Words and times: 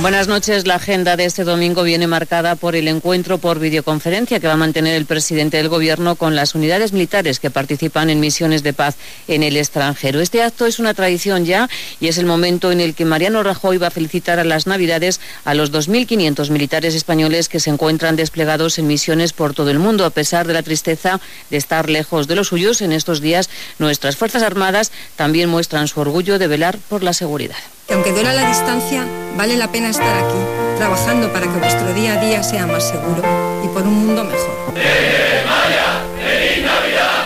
Buenas 0.00 0.28
noches. 0.28 0.64
La 0.64 0.76
agenda 0.76 1.16
de 1.16 1.24
este 1.24 1.42
domingo 1.42 1.82
viene 1.82 2.06
marcada 2.06 2.54
por 2.54 2.76
el 2.76 2.86
encuentro 2.86 3.38
por 3.38 3.58
videoconferencia 3.58 4.38
que 4.38 4.46
va 4.46 4.52
a 4.52 4.56
mantener 4.56 4.94
el 4.94 5.06
presidente 5.06 5.56
del 5.56 5.68
Gobierno 5.68 6.14
con 6.14 6.36
las 6.36 6.54
unidades 6.54 6.92
militares 6.92 7.40
que 7.40 7.50
participan 7.50 8.08
en 8.08 8.20
misiones 8.20 8.62
de 8.62 8.72
paz 8.72 8.94
en 9.26 9.42
el 9.42 9.56
extranjero. 9.56 10.20
Este 10.20 10.40
acto 10.40 10.66
es 10.66 10.78
una 10.78 10.94
tradición 10.94 11.44
ya 11.44 11.68
y 11.98 12.06
es 12.06 12.16
el 12.18 12.26
momento 12.26 12.70
en 12.70 12.80
el 12.80 12.94
que 12.94 13.06
Mariano 13.06 13.42
Rajoy 13.42 13.78
va 13.78 13.88
a 13.88 13.90
felicitar 13.90 14.38
a 14.38 14.44
las 14.44 14.68
Navidades 14.68 15.20
a 15.44 15.54
los 15.54 15.72
2.500 15.72 16.48
militares 16.50 16.94
españoles 16.94 17.48
que 17.48 17.58
se 17.58 17.70
encuentran 17.70 18.14
desplegados 18.14 18.78
en 18.78 18.86
misiones 18.86 19.32
por 19.32 19.52
todo 19.52 19.72
el 19.72 19.80
mundo. 19.80 20.04
A 20.04 20.10
pesar 20.10 20.46
de 20.46 20.54
la 20.54 20.62
tristeza 20.62 21.20
de 21.50 21.56
estar 21.56 21.90
lejos 21.90 22.28
de 22.28 22.36
los 22.36 22.46
suyos 22.46 22.82
en 22.82 22.92
estos 22.92 23.20
días, 23.20 23.50
nuestras 23.80 24.14
Fuerzas 24.14 24.44
Armadas 24.44 24.92
también 25.16 25.48
muestran 25.48 25.88
su 25.88 25.98
orgullo 26.00 26.38
de 26.38 26.46
velar 26.46 26.78
por 26.88 27.02
la 27.02 27.12
seguridad 27.12 27.58
que 27.88 27.94
aunque 27.94 28.12
duela 28.12 28.34
la 28.34 28.46
distancia, 28.46 29.06
vale 29.34 29.56
la 29.56 29.72
pena 29.72 29.88
estar 29.88 30.14
aquí, 30.14 30.38
trabajando 30.76 31.32
para 31.32 31.46
que 31.46 31.58
vuestro 31.58 31.94
día 31.94 32.20
a 32.20 32.24
día 32.24 32.42
sea 32.42 32.66
más 32.66 32.86
seguro 32.86 33.22
y 33.64 33.68
por 33.68 33.82
un 33.82 34.06
mundo 34.06 34.24
mejor. 34.24 34.74
¡Feliz 34.74 36.64
Navidad! 36.64 37.24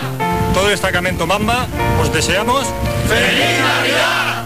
Todo 0.53 0.65
el 0.65 0.71
destacamento 0.71 1.27
Mamba 1.27 1.67
os 2.01 2.13
deseamos 2.13 2.65
¡Feliz 3.09 3.59
Navidad! 3.59 4.45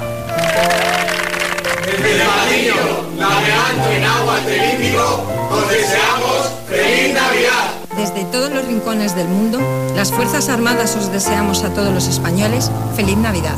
Desde 1.85 2.11
el 2.11 2.17
navegando 3.19 3.91
en 3.91 4.03
agua 4.03 4.39
del 4.39 4.97
os 4.97 5.69
deseamos 5.69 6.49
¡Feliz 6.67 7.13
Navidad! 7.13 7.75
Desde 7.95 8.25
todos 8.31 8.49
los 8.49 8.65
rincones 8.65 9.15
del 9.15 9.27
mundo, 9.27 9.59
las 9.95 10.11
Fuerzas 10.11 10.49
Armadas 10.49 10.95
os 10.95 11.11
deseamos 11.11 11.63
a 11.63 11.69
todos 11.73 11.93
los 11.93 12.07
españoles 12.07 12.71
¡Feliz 12.95 13.17
Navidad! 13.17 13.55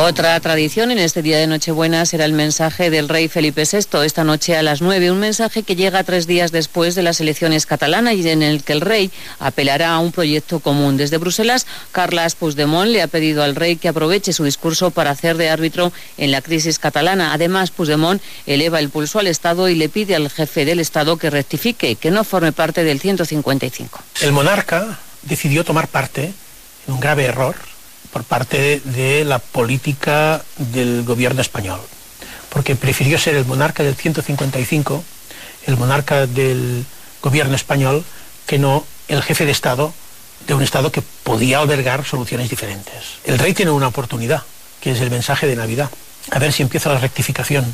Otra 0.00 0.38
tradición 0.38 0.92
en 0.92 1.00
este 1.00 1.22
día 1.22 1.38
de 1.38 1.48
Nochebuena 1.48 2.06
será 2.06 2.24
el 2.24 2.32
mensaje 2.32 2.88
del 2.88 3.08
rey 3.08 3.26
Felipe 3.26 3.64
VI 3.64 4.04
esta 4.04 4.22
noche 4.22 4.56
a 4.56 4.62
las 4.62 4.80
9, 4.80 5.10
un 5.10 5.18
mensaje 5.18 5.64
que 5.64 5.74
llega 5.74 6.04
tres 6.04 6.28
días 6.28 6.52
después 6.52 6.94
de 6.94 7.02
las 7.02 7.20
elecciones 7.20 7.66
catalanas 7.66 8.14
y 8.14 8.30
en 8.30 8.44
el 8.44 8.62
que 8.62 8.74
el 8.74 8.80
rey 8.80 9.10
apelará 9.40 9.90
a 9.90 9.98
un 9.98 10.12
proyecto 10.12 10.60
común. 10.60 10.96
Desde 10.96 11.18
Bruselas, 11.18 11.66
Carles 11.90 12.36
Puigdemont 12.36 12.88
le 12.88 13.02
ha 13.02 13.08
pedido 13.08 13.42
al 13.42 13.56
rey 13.56 13.74
que 13.74 13.88
aproveche 13.88 14.32
su 14.32 14.44
discurso 14.44 14.92
para 14.92 15.10
hacer 15.10 15.36
de 15.36 15.50
árbitro 15.50 15.92
en 16.16 16.30
la 16.30 16.42
crisis 16.42 16.78
catalana. 16.78 17.32
Además, 17.32 17.72
Puigdemont 17.72 18.22
eleva 18.46 18.78
el 18.78 18.90
pulso 18.90 19.18
al 19.18 19.26
Estado 19.26 19.68
y 19.68 19.74
le 19.74 19.88
pide 19.88 20.14
al 20.14 20.30
jefe 20.30 20.64
del 20.64 20.78
Estado 20.78 21.16
que 21.16 21.28
rectifique, 21.28 21.96
que 21.96 22.12
no 22.12 22.22
forme 22.22 22.52
parte 22.52 22.84
del 22.84 23.00
155. 23.00 24.00
El 24.20 24.30
monarca 24.30 25.00
decidió 25.22 25.64
tomar 25.64 25.88
parte 25.88 26.32
en 26.86 26.94
un 26.94 27.00
grave 27.00 27.24
error 27.24 27.56
por 28.18 28.24
parte 28.24 28.82
de 28.84 29.24
la 29.24 29.38
política 29.38 30.42
del 30.56 31.04
gobierno 31.04 31.40
español, 31.40 31.78
porque 32.48 32.74
prefirió 32.74 33.16
ser 33.16 33.36
el 33.36 33.44
monarca 33.44 33.84
del 33.84 33.94
155, 33.94 35.04
el 35.66 35.76
monarca 35.76 36.26
del 36.26 36.84
gobierno 37.22 37.54
español, 37.54 38.04
que 38.44 38.58
no 38.58 38.84
el 39.06 39.22
jefe 39.22 39.44
de 39.44 39.52
Estado 39.52 39.94
de 40.48 40.54
un 40.54 40.64
Estado 40.64 40.90
que 40.90 41.00
podía 41.22 41.60
albergar 41.60 42.04
soluciones 42.04 42.50
diferentes. 42.50 43.20
El 43.22 43.38
rey 43.38 43.54
tiene 43.54 43.70
una 43.70 43.86
oportunidad, 43.86 44.42
que 44.80 44.90
es 44.90 45.00
el 45.00 45.12
mensaje 45.12 45.46
de 45.46 45.54
Navidad. 45.54 45.88
A 46.32 46.40
ver 46.40 46.52
si 46.52 46.64
empieza 46.64 46.92
la 46.92 46.98
rectificación 46.98 47.72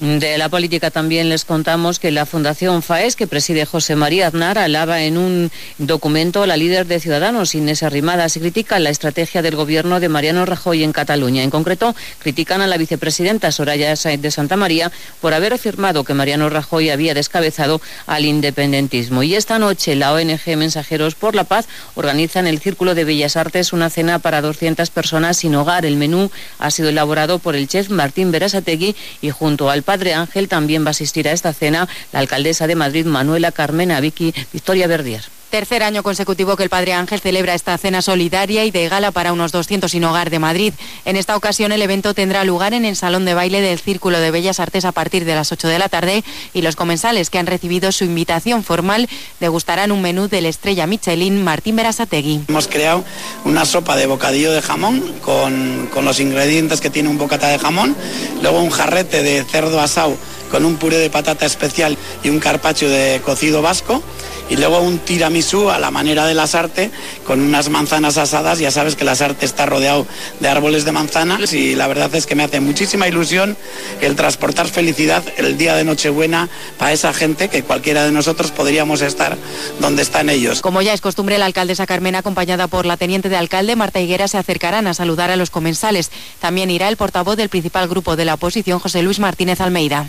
de 0.00 0.38
la 0.38 0.48
política 0.48 0.90
también 0.90 1.28
les 1.28 1.44
contamos 1.44 2.00
que 2.00 2.10
la 2.10 2.26
Fundación 2.26 2.82
FAES, 2.82 3.14
que 3.14 3.28
preside 3.28 3.64
José 3.64 3.94
María 3.94 4.26
Aznar, 4.26 4.58
alaba 4.58 5.02
en 5.02 5.16
un 5.16 5.52
documento 5.78 6.42
a 6.42 6.48
la 6.48 6.56
líder 6.56 6.86
de 6.86 6.98
Ciudadanos, 6.98 7.54
Inés 7.54 7.84
Arrimadas, 7.84 8.36
y 8.36 8.40
critica 8.40 8.80
la 8.80 8.90
estrategia 8.90 9.40
del 9.40 9.54
gobierno 9.54 10.00
de 10.00 10.08
Mariano 10.08 10.44
Rajoy 10.46 10.82
en 10.82 10.92
Cataluña. 10.92 11.44
En 11.44 11.50
concreto, 11.50 11.94
critican 12.18 12.60
a 12.60 12.66
la 12.66 12.76
vicepresidenta 12.76 13.52
Soraya 13.52 13.94
Sáenz 13.94 14.20
de 14.20 14.32
Santa 14.32 14.56
María 14.56 14.90
por 15.20 15.32
haber 15.32 15.52
afirmado 15.52 16.02
que 16.02 16.12
Mariano 16.12 16.50
Rajoy 16.50 16.90
había 16.90 17.14
descabezado 17.14 17.80
al 18.06 18.24
independentismo. 18.24 19.22
Y 19.22 19.36
esta 19.36 19.60
noche 19.60 19.94
la 19.94 20.12
ONG 20.12 20.56
Mensajeros 20.56 21.14
por 21.14 21.36
la 21.36 21.44
Paz 21.44 21.68
organiza 21.94 22.40
en 22.40 22.48
el 22.48 22.58
Círculo 22.58 22.96
de 22.96 23.04
Bellas 23.04 23.36
Artes 23.36 23.72
una 23.72 23.90
cena 23.90 24.18
para 24.18 24.42
200 24.42 24.90
personas 24.90 25.36
sin 25.36 25.54
hogar. 25.54 25.86
El 25.86 25.96
menú 25.96 26.32
ha 26.58 26.72
sido 26.72 26.88
elaborado 26.88 27.38
por 27.38 27.54
el 27.54 27.68
chef 27.68 27.90
Martín 27.90 28.32
Berasategui 28.32 28.96
y 29.22 29.30
junto 29.30 29.70
al 29.70 29.83
Padre 29.84 30.14
Ángel 30.14 30.48
también 30.48 30.84
va 30.84 30.88
a 30.88 30.90
asistir 30.90 31.28
a 31.28 31.32
esta 31.32 31.52
cena 31.52 31.88
la 32.12 32.18
alcaldesa 32.18 32.66
de 32.66 32.74
Madrid, 32.74 33.06
Manuela 33.06 33.52
Carmena 33.52 34.00
Vicky 34.00 34.34
Victoria 34.52 34.86
Verdier. 34.86 35.22
Tercer 35.54 35.84
año 35.84 36.02
consecutivo 36.02 36.56
que 36.56 36.64
el 36.64 36.68
Padre 36.68 36.94
Ángel 36.94 37.20
celebra 37.20 37.54
esta 37.54 37.78
cena 37.78 38.02
solidaria 38.02 38.64
y 38.64 38.72
de 38.72 38.88
gala 38.88 39.12
para 39.12 39.32
unos 39.32 39.52
200 39.52 39.88
sin 39.88 40.02
hogar 40.02 40.28
de 40.28 40.40
Madrid. 40.40 40.74
En 41.04 41.14
esta 41.14 41.36
ocasión 41.36 41.70
el 41.70 41.80
evento 41.80 42.12
tendrá 42.12 42.42
lugar 42.42 42.74
en 42.74 42.84
el 42.84 42.96
Salón 42.96 43.24
de 43.24 43.34
Baile 43.34 43.60
del 43.60 43.78
Círculo 43.78 44.18
de 44.18 44.32
Bellas 44.32 44.58
Artes 44.58 44.84
a 44.84 44.90
partir 44.90 45.24
de 45.24 45.36
las 45.36 45.52
8 45.52 45.68
de 45.68 45.78
la 45.78 45.88
tarde 45.88 46.24
y 46.54 46.62
los 46.62 46.74
comensales 46.74 47.30
que 47.30 47.38
han 47.38 47.46
recibido 47.46 47.92
su 47.92 48.02
invitación 48.02 48.64
formal 48.64 49.08
degustarán 49.38 49.92
un 49.92 50.02
menú 50.02 50.26
de 50.26 50.40
la 50.40 50.48
estrella 50.48 50.88
Michelin 50.88 51.44
Martín 51.44 51.76
Berasategui. 51.76 52.46
Hemos 52.48 52.66
creado 52.66 53.04
una 53.44 53.64
sopa 53.64 53.94
de 53.94 54.06
bocadillo 54.06 54.50
de 54.50 54.60
jamón 54.60 55.14
con, 55.20 55.88
con 55.94 56.04
los 56.04 56.18
ingredientes 56.18 56.80
que 56.80 56.90
tiene 56.90 57.08
un 57.08 57.16
bocata 57.16 57.46
de 57.46 57.60
jamón, 57.60 57.94
luego 58.42 58.60
un 58.60 58.70
jarrete 58.70 59.22
de 59.22 59.44
cerdo 59.44 59.80
asado 59.80 60.16
con 60.50 60.64
un 60.64 60.76
puré 60.76 60.98
de 60.98 61.10
patata 61.10 61.46
especial 61.46 61.96
y 62.22 62.28
un 62.28 62.40
carpacho 62.40 62.88
de 62.88 63.20
cocido 63.24 63.62
vasco 63.62 64.02
y 64.48 64.56
luego 64.56 64.80
un 64.80 64.98
tiramisú 64.98 65.70
a 65.70 65.78
la 65.78 65.90
manera 65.90 66.26
de 66.26 66.34
las 66.34 66.54
arte 66.54 66.90
con 67.26 67.40
unas 67.40 67.68
manzanas 67.68 68.18
asadas. 68.18 68.58
Ya 68.58 68.70
sabes 68.70 68.96
que 68.96 69.04
las 69.04 69.20
arte 69.20 69.46
está 69.46 69.66
rodeado 69.66 70.06
de 70.40 70.48
árboles 70.48 70.84
de 70.84 70.92
manzanas 70.92 71.52
y 71.52 71.74
la 71.74 71.86
verdad 71.86 72.14
es 72.14 72.26
que 72.26 72.34
me 72.34 72.42
hace 72.42 72.60
muchísima 72.60 73.08
ilusión 73.08 73.56
el 74.00 74.16
transportar 74.16 74.68
felicidad 74.68 75.22
el 75.36 75.56
día 75.56 75.74
de 75.74 75.84
Nochebuena 75.84 76.48
para 76.78 76.92
esa 76.92 77.12
gente 77.12 77.48
que 77.48 77.62
cualquiera 77.62 78.04
de 78.04 78.12
nosotros 78.12 78.50
podríamos 78.50 79.00
estar 79.00 79.36
donde 79.80 80.02
están 80.02 80.28
ellos. 80.28 80.60
Como 80.60 80.82
ya 80.82 80.92
es 80.92 81.00
costumbre, 81.00 81.38
la 81.38 81.46
alcaldesa 81.46 81.86
Carmen, 81.86 82.14
acompañada 82.14 82.66
por 82.66 82.86
la 82.86 82.96
teniente 82.96 83.28
de 83.28 83.36
alcalde 83.36 83.76
Marta 83.76 84.00
Higuera, 84.00 84.28
se 84.28 84.38
acercarán 84.38 84.86
a 84.86 84.94
saludar 84.94 85.30
a 85.30 85.36
los 85.36 85.50
comensales. 85.50 86.10
También 86.40 86.70
irá 86.70 86.88
el 86.88 86.96
portavoz 86.96 87.36
del 87.36 87.48
principal 87.48 87.88
grupo 87.88 88.16
de 88.16 88.24
la 88.24 88.34
oposición, 88.34 88.78
José 88.78 89.02
Luis 89.02 89.18
Martínez 89.18 89.60
Almeida. 89.60 90.08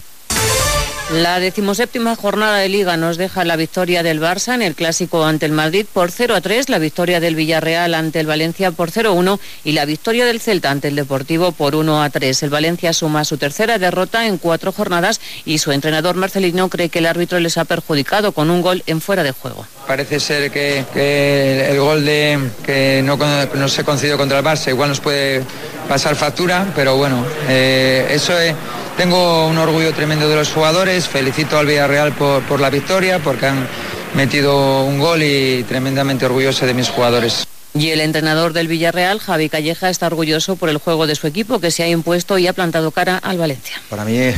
La 1.12 1.40
decimoséptima 1.40 2.16
jornada 2.16 2.58
de 2.58 2.68
Liga 2.68 2.98
nos 2.98 3.18
deja 3.18 3.46
la 3.46 3.56
victoria 3.56 4.02
del 4.02 4.20
Barça 4.20 4.56
en 4.56 4.64
el 4.64 4.74
clásico 4.74 5.24
ante 5.24 5.46
el 5.46 5.52
Madrid 5.52 5.86
por 5.94 6.10
0 6.10 6.34
a 6.34 6.42
3, 6.42 6.68
la 6.68 6.80
victoria 6.80 7.20
del 7.20 7.36
Villarreal 7.36 7.94
ante 7.94 8.20
el 8.20 8.26
Valencia 8.26 8.72
por 8.72 8.90
0 8.90 9.10
a 9.10 9.14
1 9.14 9.40
y 9.64 9.74
la 9.74 9.86
victoria 9.86 10.26
del 10.26 10.42
Celta 10.42 10.72
ante 10.72 10.88
el 10.88 10.96
Deportivo 10.96 11.52
por 11.52 11.76
1 11.76 12.02
a 12.02 12.10
3. 12.10 12.42
El 12.42 12.50
Valencia 12.50 12.92
suma 12.92 13.24
su 13.24 13.38
tercera 13.38 13.78
derrota 13.78 14.26
en 14.26 14.40
cuatro 14.40 14.72
jornadas 14.72 15.22
y 15.46 15.60
su 15.60 15.72
entrenador 15.72 16.16
Marcelino 16.16 16.70
cree 16.70 16.90
que 16.90 17.00
el 17.00 17.06
árbitro 17.06 17.40
les 17.40 17.60
ha 17.60 17.66
perjudicado 17.66 18.32
con 18.32 18.50
un 18.50 18.64
gol 18.64 18.82
en 18.88 19.00
fuera 19.00 19.22
de 19.22 19.32
juego. 19.32 19.68
Parece 19.88 20.20
ser 20.20 20.52
que, 20.52 21.70
el 21.70 21.80
gol 21.80 22.04
de, 22.04 22.40
que 22.66 23.04
no, 23.04 23.68
se 23.68 23.84
concedió 23.84 24.18
contra 24.18 24.40
el 24.40 24.46
Barça 24.46 24.70
igual 24.70 24.90
nos 24.90 25.00
puede 25.00 25.44
pasar 25.88 26.16
factura, 26.16 26.72
pero 26.76 26.98
bueno, 26.98 27.24
eh, 27.48 28.08
eso 28.10 28.38
es 28.40 28.56
tengo 28.98 29.48
un 29.48 29.58
orgullo 29.58 29.94
tremendo 29.94 30.28
de 30.30 30.36
los 30.36 30.52
jugadores, 30.52 31.08
felicito 31.08 31.58
al 31.58 31.68
Villarreal 31.68 32.14
por, 32.14 32.42
por 32.44 32.60
la 32.60 32.70
victoria, 32.70 33.20
porque 33.20 33.46
han 33.46 33.68
metido 34.16 34.86
un 34.86 35.00
gol 35.00 35.22
y 35.22 35.64
tremendamente 35.64 36.26
orgulloso 36.26 36.66
de 36.66 36.74
mis 36.74 36.90
jugadores. 36.90 37.46
Y 37.74 37.90
el 37.90 38.00
entrenador 38.00 38.54
del 38.54 38.70
Villarreal, 38.70 39.20
Javi 39.20 39.50
Calleja, 39.50 39.90
está 39.90 40.08
orgulloso 40.08 40.56
por 40.56 40.70
el 40.70 40.78
juego 40.78 41.08
de 41.08 41.16
su 41.16 41.28
equipo 41.28 41.60
que 41.60 41.72
se 41.72 41.84
ha 41.84 41.90
impuesto 41.90 42.38
y 42.38 42.48
ha 42.48 42.54
plantado 42.54 42.92
cara 42.92 43.18
al 43.18 43.38
Valencia. 43.38 43.82
Para 43.90 44.06
mí 44.06 44.18
es 44.18 44.36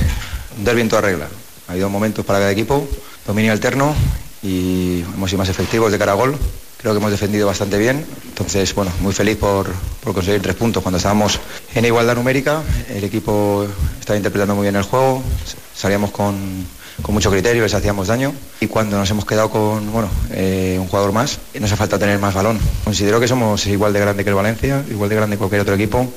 un 0.58 0.66
derbi 0.66 0.82
en 0.82 0.90
toda 0.90 1.04
regla. 1.04 1.28
Ha 1.68 1.74
habido 1.74 1.90
momentos 1.90 2.26
para 2.26 2.40
cada 2.40 2.52
equipo, 2.52 2.88
dominio 3.28 3.52
alterno 3.52 3.96
y 4.48 5.04
hemos 5.14 5.30
sido 5.30 5.40
más 5.40 5.50
efectivos 5.50 5.92
de 5.92 5.98
cara 5.98 6.14
a 6.14 6.16
gol 6.16 6.38
creo 6.78 6.94
que 6.94 7.00
hemos 7.00 7.12
defendido 7.12 7.48
bastante 7.48 7.78
bien. 7.78 8.06
Entonces, 8.30 8.74
bueno, 8.74 8.92
muy 9.02 9.14
feliz 9.14 9.38
por, 9.38 9.74
conseguir 10.04 10.42
tres 10.42 10.56
puntos. 10.56 10.82
Cuando 10.84 10.98
estábamos 10.98 11.40
en 11.74 11.86
igualdad 11.86 12.16
numérica, 12.16 12.62
el 12.90 13.04
equipo 13.04 13.68
estaba 14.00 14.16
interpretando 14.16 14.56
muy 14.56 14.64
bien 14.64 14.76
el 14.76 14.84
juego, 14.84 15.22
salíamos 15.76 16.12
con, 16.12 16.66
mucho 17.10 17.32
criterio, 17.32 17.64
les 17.64 17.74
hacíamos 17.74 18.08
daño. 18.08 18.34
Y 18.60 18.68
cuando 18.68 18.98
nos 18.98 19.10
hemos 19.10 19.26
quedado 19.26 19.50
con 19.50 19.92
bueno, 19.92 20.10
eh, 20.32 20.78
un 20.80 20.88
jugador 20.88 21.12
más, 21.12 21.40
nos 21.56 21.72
hace 21.72 21.78
falta 21.78 22.00
tener 22.00 22.20
más 22.20 22.34
balón. 22.34 22.60
Considero 22.84 23.20
que 23.20 23.28
somos 23.28 23.66
igual 23.68 23.94
de 23.94 24.00
grande 24.00 24.24
que 24.24 24.30
el 24.30 24.36
Valencia, 24.36 24.84
igual 24.90 25.10
de 25.10 25.16
grande 25.16 25.36
que 25.36 25.40
cualquier 25.40 25.62
otro 25.62 25.76
equipo 25.76 26.12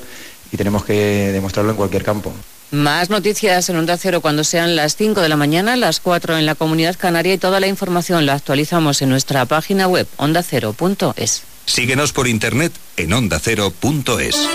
y 0.51 0.57
tenemos 0.57 0.83
que 0.83 1.31
demostrarlo 1.31 1.71
en 1.71 1.77
cualquier 1.77 2.03
campo. 2.03 2.33
Más 2.71 3.09
noticias 3.09 3.67
en 3.67 3.75
Onda 3.75 3.97
Cero 3.97 4.21
cuando 4.21 4.45
sean 4.45 4.77
las 4.77 4.95
5 4.95 5.19
de 5.19 5.27
la 5.27 5.35
mañana, 5.35 5.75
las 5.75 5.99
4 5.99 6.37
en 6.37 6.45
la 6.45 6.55
Comunidad 6.55 6.95
Canaria 6.97 7.33
y 7.33 7.37
toda 7.37 7.59
la 7.59 7.67
información 7.67 8.25
la 8.25 8.33
actualizamos 8.33 9.01
en 9.01 9.09
nuestra 9.09 9.45
página 9.45 9.89
web 9.89 10.07
ondacero.es. 10.15 11.43
Síguenos 11.65 12.13
por 12.13 12.29
internet 12.29 12.71
en 12.95 13.11
ondacero.es. 13.11 14.47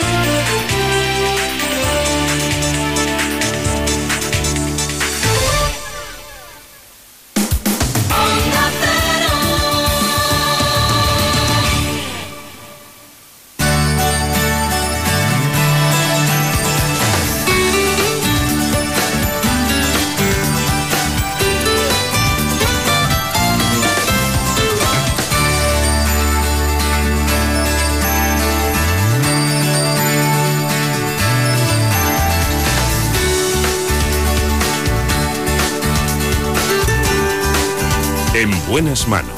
manos. 39.05 39.31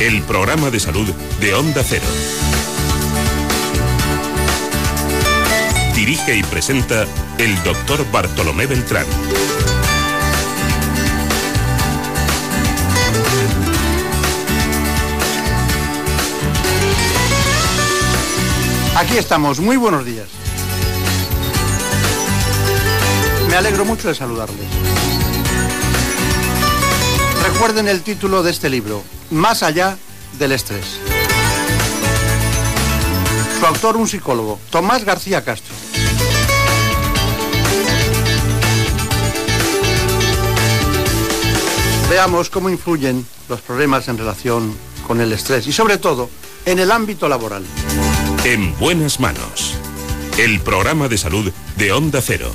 El 0.00 0.22
programa 0.22 0.70
de 0.70 0.80
salud 0.80 1.08
de 1.40 1.54
Onda 1.54 1.82
Cero. 1.86 2.06
Dirige 5.94 6.36
y 6.36 6.42
presenta 6.44 7.06
el 7.38 7.62
doctor 7.62 8.04
Bartolomé 8.10 8.66
Beltrán. 8.66 9.06
Aquí 18.96 19.18
estamos, 19.18 19.60
muy 19.60 19.76
buenos 19.76 20.04
días. 20.06 20.43
Me 23.54 23.58
alegro 23.58 23.84
mucho 23.84 24.08
de 24.08 24.16
saludarles. 24.16 24.66
Recuerden 27.44 27.86
el 27.86 28.02
título 28.02 28.42
de 28.42 28.50
este 28.50 28.68
libro, 28.68 29.04
Más 29.30 29.62
allá 29.62 29.96
del 30.40 30.50
estrés. 30.50 30.98
Su 33.56 33.64
autor, 33.64 33.96
un 33.96 34.08
psicólogo, 34.08 34.58
Tomás 34.70 35.04
García 35.04 35.44
Castro. 35.44 35.72
Veamos 42.10 42.50
cómo 42.50 42.70
influyen 42.70 43.24
los 43.48 43.60
problemas 43.60 44.08
en 44.08 44.18
relación 44.18 44.76
con 45.06 45.20
el 45.20 45.32
estrés 45.32 45.68
y 45.68 45.72
sobre 45.72 45.98
todo 45.98 46.28
en 46.66 46.80
el 46.80 46.90
ámbito 46.90 47.28
laboral. 47.28 47.64
En 48.42 48.76
buenas 48.80 49.20
manos. 49.20 49.76
El 50.38 50.58
programa 50.58 51.06
de 51.06 51.18
salud 51.18 51.52
de 51.76 51.92
Onda 51.92 52.20
Cero. 52.20 52.50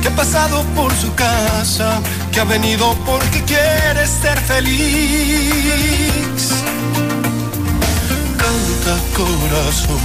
Que 0.00 0.08
ha 0.08 0.16
pasado 0.16 0.62
por 0.76 0.92
su 0.94 1.14
casa, 1.14 2.00
que 2.32 2.40
ha 2.40 2.44
venido 2.44 2.94
porque 3.04 3.42
quiere 3.44 4.06
ser 4.06 4.38
feliz. 4.40 6.50
Canta 8.36 8.96
corazón, 9.16 10.00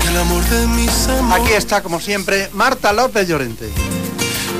que 0.00 0.08
el 0.08 0.16
amor 0.16 0.44
de 0.44 0.66
mis 0.68 1.08
amores. 1.08 1.44
Aquí 1.44 1.52
está, 1.52 1.82
como 1.82 2.00
siempre, 2.00 2.50
Marta 2.52 2.92
López 2.92 3.28
Llorente. 3.28 3.70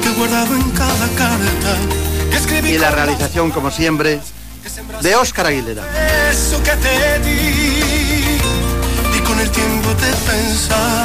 Que 0.02 0.08
he 0.08 0.12
guardado 0.12 0.54
en 0.54 0.70
cada 0.70 1.08
carta, 1.16 1.76
que 2.30 2.36
escribí 2.36 2.70
Y 2.70 2.78
la 2.78 2.90
realización, 2.90 3.50
como 3.50 3.70
siempre, 3.70 4.20
de 5.02 5.16
Óscar 5.16 5.46
Aguilera. 5.46 5.82
eso 6.30 6.62
que 6.62 6.70
te 6.70 7.18
di 7.20 8.38
y 9.16 9.20
con 9.20 9.38
el 9.40 9.50
tiempo 9.50 9.88
te 9.90 10.10
pensaba 10.30 10.72
cerrada 10.72 11.01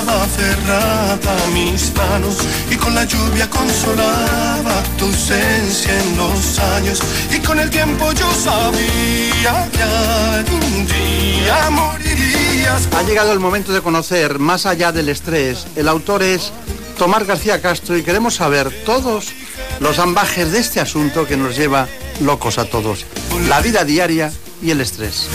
mis 1.58 1.94
manos 1.96 2.38
y 2.70 2.76
con 2.76 2.94
la 2.94 3.04
lluvia 3.04 3.50
consolaba 3.50 4.84
tu 4.98 5.06
ausencia 5.06 5.92
en 6.02 6.18
los 6.18 6.60
años 6.60 7.00
y 7.36 7.40
con 7.40 7.60
el 7.60 7.70
tiempo 7.70 8.12
yo 8.12 8.32
sabía 8.34 9.70
que 9.72 9.84
algún 9.84 10.86
día 10.86 11.70
morirías 11.72 12.88
Ha 12.96 13.04
llegado 13.04 13.32
el 13.34 13.40
momento 13.40 13.74
de 13.74 13.82
conocer 13.82 14.40
más 14.40 14.66
allá 14.66 14.92
del 14.92 15.10
estrés. 15.10 15.66
El 15.76 15.88
autor 15.88 16.22
es 16.22 16.52
Tomás 16.98 17.26
García 17.26 17.62
Castro 17.62 17.98
y 17.98 18.04
queremos 18.04 18.36
saber 18.36 18.70
todos 18.86 19.28
los 19.80 20.00
ambajes 20.00 20.52
de 20.52 20.60
este 20.60 20.80
asunto 20.80 21.26
que 21.26 21.38
nos 21.38 21.56
lleva 21.58 21.88
locos 22.22 22.58
a 22.58 22.66
todos. 22.66 23.06
La 23.48 23.62
vida 23.62 23.84
diaria 23.84 24.32
y 24.62 24.72
el 24.72 24.82
estrés. 24.82 25.28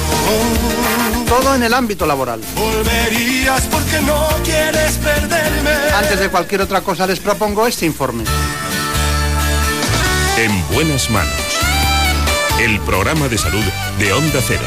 Todo 1.32 1.54
en 1.54 1.62
el 1.62 1.72
ámbito 1.72 2.04
laboral. 2.04 2.42
volverías 2.54 3.62
porque 3.68 4.02
no 4.02 4.28
quieres 4.44 4.98
perderme 4.98 5.70
Antes 5.96 6.20
de 6.20 6.28
cualquier 6.28 6.60
otra 6.60 6.82
cosa 6.82 7.06
les 7.06 7.20
propongo 7.20 7.66
este 7.66 7.86
informe. 7.86 8.24
En 10.36 10.74
buenas 10.74 11.08
manos. 11.08 11.32
El 12.60 12.78
programa 12.80 13.28
de 13.28 13.38
salud 13.38 13.64
de 13.98 14.12
Onda 14.12 14.40
Cero. 14.46 14.60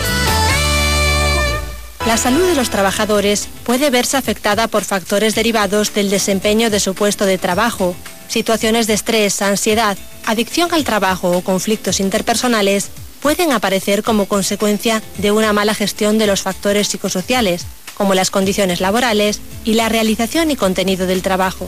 La 2.08 2.18
salud 2.18 2.48
de 2.48 2.56
los 2.56 2.72
trabajadores 2.72 3.48
puede 3.64 3.92
verse 3.92 4.18
afectada 4.18 4.68
por 4.68 4.84
factores 4.84 5.36
derivados 5.36 5.94
del 5.94 6.10
desempeño 6.10 6.72
de 6.72 6.80
su 6.80 6.96
puesto 6.96 7.28
de 7.28 7.38
trabajo. 7.38 7.96
Situaciones 8.28 8.88
de 8.88 8.96
estrés, 8.96 9.44
ansiedad, 9.44 10.00
adicción 10.26 10.74
al 10.74 10.84
trabajo 10.84 11.30
o 11.30 11.42
conflictos 11.42 12.00
interpersonales 12.00 12.90
pueden 13.26 13.54
aparecer 13.54 14.04
como 14.04 14.28
consecuencia 14.28 15.02
de 15.18 15.32
una 15.32 15.52
mala 15.52 15.74
gestión 15.74 16.20
de 16.20 16.28
los 16.28 16.44
factores 16.44 16.90
psicosociales, 16.90 17.66
como 17.96 18.14
las 18.14 18.30
condiciones 18.30 18.82
laborales 18.82 19.42
y 19.64 19.74
la 19.74 19.90
realización 19.90 20.52
y 20.52 20.56
contenido 20.56 21.08
del 21.08 21.24
trabajo. 21.24 21.68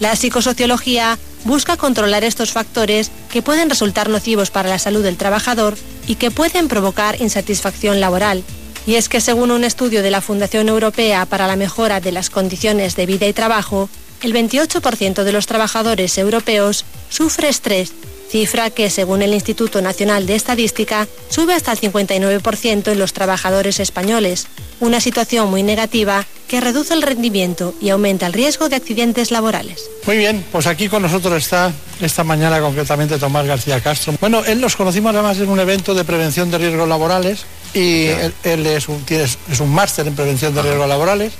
La 0.00 0.16
psicosociología 0.16 1.18
busca 1.44 1.76
controlar 1.76 2.24
estos 2.24 2.52
factores 2.52 3.10
que 3.30 3.42
pueden 3.42 3.68
resultar 3.68 4.08
nocivos 4.08 4.50
para 4.50 4.70
la 4.70 4.78
salud 4.78 5.02
del 5.02 5.18
trabajador 5.18 5.76
y 6.06 6.14
que 6.14 6.30
pueden 6.30 6.68
provocar 6.68 7.20
insatisfacción 7.20 8.00
laboral. 8.00 8.42
Y 8.86 8.94
es 8.94 9.10
que 9.10 9.20
según 9.20 9.50
un 9.50 9.64
estudio 9.64 10.02
de 10.02 10.10
la 10.10 10.22
Fundación 10.22 10.70
Europea 10.70 11.26
para 11.26 11.46
la 11.46 11.56
Mejora 11.56 12.00
de 12.00 12.12
las 12.12 12.30
Condiciones 12.30 12.96
de 12.96 13.04
Vida 13.04 13.26
y 13.26 13.34
Trabajo, 13.34 13.90
el 14.22 14.32
28% 14.32 15.22
de 15.22 15.32
los 15.32 15.46
trabajadores 15.46 16.16
europeos 16.16 16.86
sufre 17.10 17.50
estrés, 17.50 17.92
cifra 18.34 18.68
que 18.70 18.90
según 18.90 19.22
el 19.22 19.32
Instituto 19.32 19.80
Nacional 19.80 20.26
de 20.26 20.34
Estadística 20.34 21.06
sube 21.30 21.54
hasta 21.54 21.70
el 21.70 21.78
59% 21.80 22.90
en 22.90 22.98
los 22.98 23.12
trabajadores 23.12 23.78
españoles, 23.78 24.48
una 24.80 25.00
situación 25.00 25.48
muy 25.50 25.62
negativa 25.62 26.26
que 26.48 26.60
reduce 26.60 26.94
el 26.94 27.02
rendimiento 27.02 27.74
y 27.80 27.90
aumenta 27.90 28.26
el 28.26 28.32
riesgo 28.32 28.68
de 28.68 28.74
accidentes 28.74 29.30
laborales. 29.30 29.88
Muy 30.04 30.16
bien, 30.16 30.44
pues 30.50 30.66
aquí 30.66 30.88
con 30.88 31.02
nosotros 31.02 31.34
está 31.44 31.72
esta 32.00 32.24
mañana 32.24 32.58
concretamente 32.60 33.18
Tomás 33.18 33.46
García 33.46 33.80
Castro. 33.80 34.14
Bueno, 34.20 34.44
él 34.44 34.60
los 34.60 34.74
conocimos 34.74 35.14
además 35.14 35.38
en 35.38 35.48
un 35.48 35.60
evento 35.60 35.94
de 35.94 36.02
prevención 36.02 36.50
de 36.50 36.58
riesgos 36.58 36.88
laborales 36.88 37.44
y 37.72 38.06
él, 38.06 38.34
él 38.42 38.66
es 38.66 38.88
un, 38.88 39.04
tiene- 39.04 39.24
es 39.24 39.60
un 39.60 39.70
máster 39.72 40.08
en 40.08 40.16
prevención 40.16 40.52
de 40.52 40.60
riesgos 40.62 40.88
laborales 40.88 41.34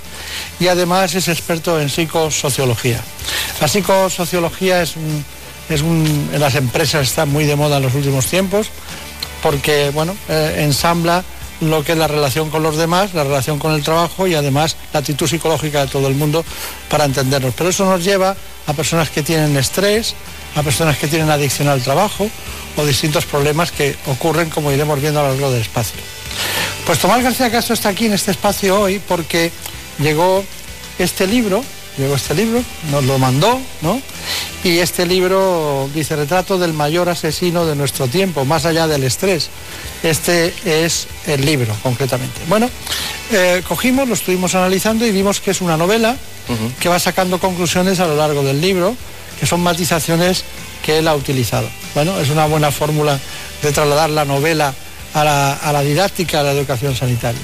y 0.61 0.67
además 0.69 1.13
es 1.13 1.27
experto 1.27 1.77
en 1.77 1.89
psicosociología. 1.89 3.01
La 3.59 3.67
psicosociología 3.67 4.81
es 4.81 4.95
un, 4.95 5.25
es 5.69 5.81
en 5.81 6.39
las 6.39 6.55
empresas 6.55 7.07
está 7.07 7.25
muy 7.25 7.45
de 7.45 7.55
moda 7.55 7.77
en 7.77 7.83
los 7.83 7.95
últimos 7.95 8.27
tiempos 8.27 8.67
porque 9.41 9.91
bueno, 9.93 10.15
eh, 10.29 10.55
ensambla 10.59 11.23
lo 11.61 11.83
que 11.83 11.93
es 11.93 11.97
la 11.97 12.07
relación 12.07 12.49
con 12.49 12.63
los 12.63 12.77
demás, 12.77 13.13
la 13.13 13.23
relación 13.23 13.59
con 13.59 13.73
el 13.73 13.83
trabajo 13.83 14.27
y 14.27 14.35
además 14.35 14.75
la 14.93 14.99
actitud 14.99 15.27
psicológica 15.27 15.85
de 15.85 15.87
todo 15.91 16.07
el 16.07 16.15
mundo 16.15 16.43
para 16.89 17.05
entendernos. 17.05 17.53
Pero 17.55 17.69
eso 17.69 17.85
nos 17.85 18.03
lleva 18.03 18.35
a 18.67 18.73
personas 18.73 19.09
que 19.09 19.23
tienen 19.23 19.55
estrés, 19.55 20.15
a 20.55 20.63
personas 20.63 20.97
que 20.97 21.07
tienen 21.07 21.29
adicción 21.29 21.67
al 21.67 21.81
trabajo 21.81 22.29
o 22.75 22.85
distintos 22.85 23.25
problemas 23.25 23.71
que 23.71 23.95
ocurren 24.07 24.49
como 24.49 24.71
iremos 24.71 24.99
viendo 24.99 25.19
a 25.19 25.23
lo 25.23 25.29
largo 25.29 25.51
del 25.51 25.61
espacio. 25.61 26.01
Pues 26.85 26.99
Tomás 26.99 27.23
García 27.23 27.51
Castro 27.51 27.73
está 27.73 27.89
aquí 27.89 28.07
en 28.07 28.13
este 28.13 28.31
espacio 28.31 28.79
hoy 28.79 28.99
porque 29.07 29.51
llegó 29.99 30.43
este 30.99 31.27
libro, 31.27 31.63
llegó 31.97 32.15
este 32.15 32.33
libro, 32.33 32.61
nos 32.91 33.03
lo 33.05 33.17
mandó, 33.17 33.59
¿no? 33.81 34.01
Y 34.63 34.79
este 34.79 35.05
libro 35.05 35.89
dice 35.93 36.15
retrato 36.15 36.57
del 36.57 36.73
mayor 36.73 37.09
asesino 37.09 37.65
de 37.65 37.75
nuestro 37.75 38.07
tiempo, 38.07 38.45
más 38.45 38.65
allá 38.65 38.87
del 38.87 39.03
estrés. 39.03 39.49
Este 40.03 40.53
es 40.65 41.07
el 41.27 41.45
libro, 41.45 41.75
concretamente. 41.83 42.41
Bueno, 42.47 42.69
eh, 43.31 43.63
cogimos, 43.67 44.07
lo 44.07 44.15
estuvimos 44.15 44.55
analizando 44.55 45.05
y 45.05 45.11
vimos 45.11 45.39
que 45.39 45.51
es 45.51 45.61
una 45.61 45.77
novela 45.77 46.15
que 46.79 46.89
va 46.89 46.99
sacando 46.99 47.39
conclusiones 47.39 47.99
a 47.99 48.05
lo 48.05 48.15
largo 48.15 48.43
del 48.43 48.61
libro, 48.61 48.95
que 49.39 49.45
son 49.45 49.61
matizaciones 49.61 50.43
que 50.83 50.99
él 50.99 51.07
ha 51.07 51.15
utilizado. 51.15 51.67
Bueno, 51.95 52.19
es 52.19 52.29
una 52.29 52.45
buena 52.45 52.71
fórmula 52.71 53.19
de 53.61 53.71
trasladar 53.71 54.09
la 54.11 54.25
novela 54.25 54.73
a 55.13 55.23
la, 55.23 55.53
a 55.53 55.71
la 55.71 55.81
didáctica 55.81 56.39
de 56.39 56.43
la 56.43 56.51
educación 56.51 56.95
sanitaria. 56.95 57.41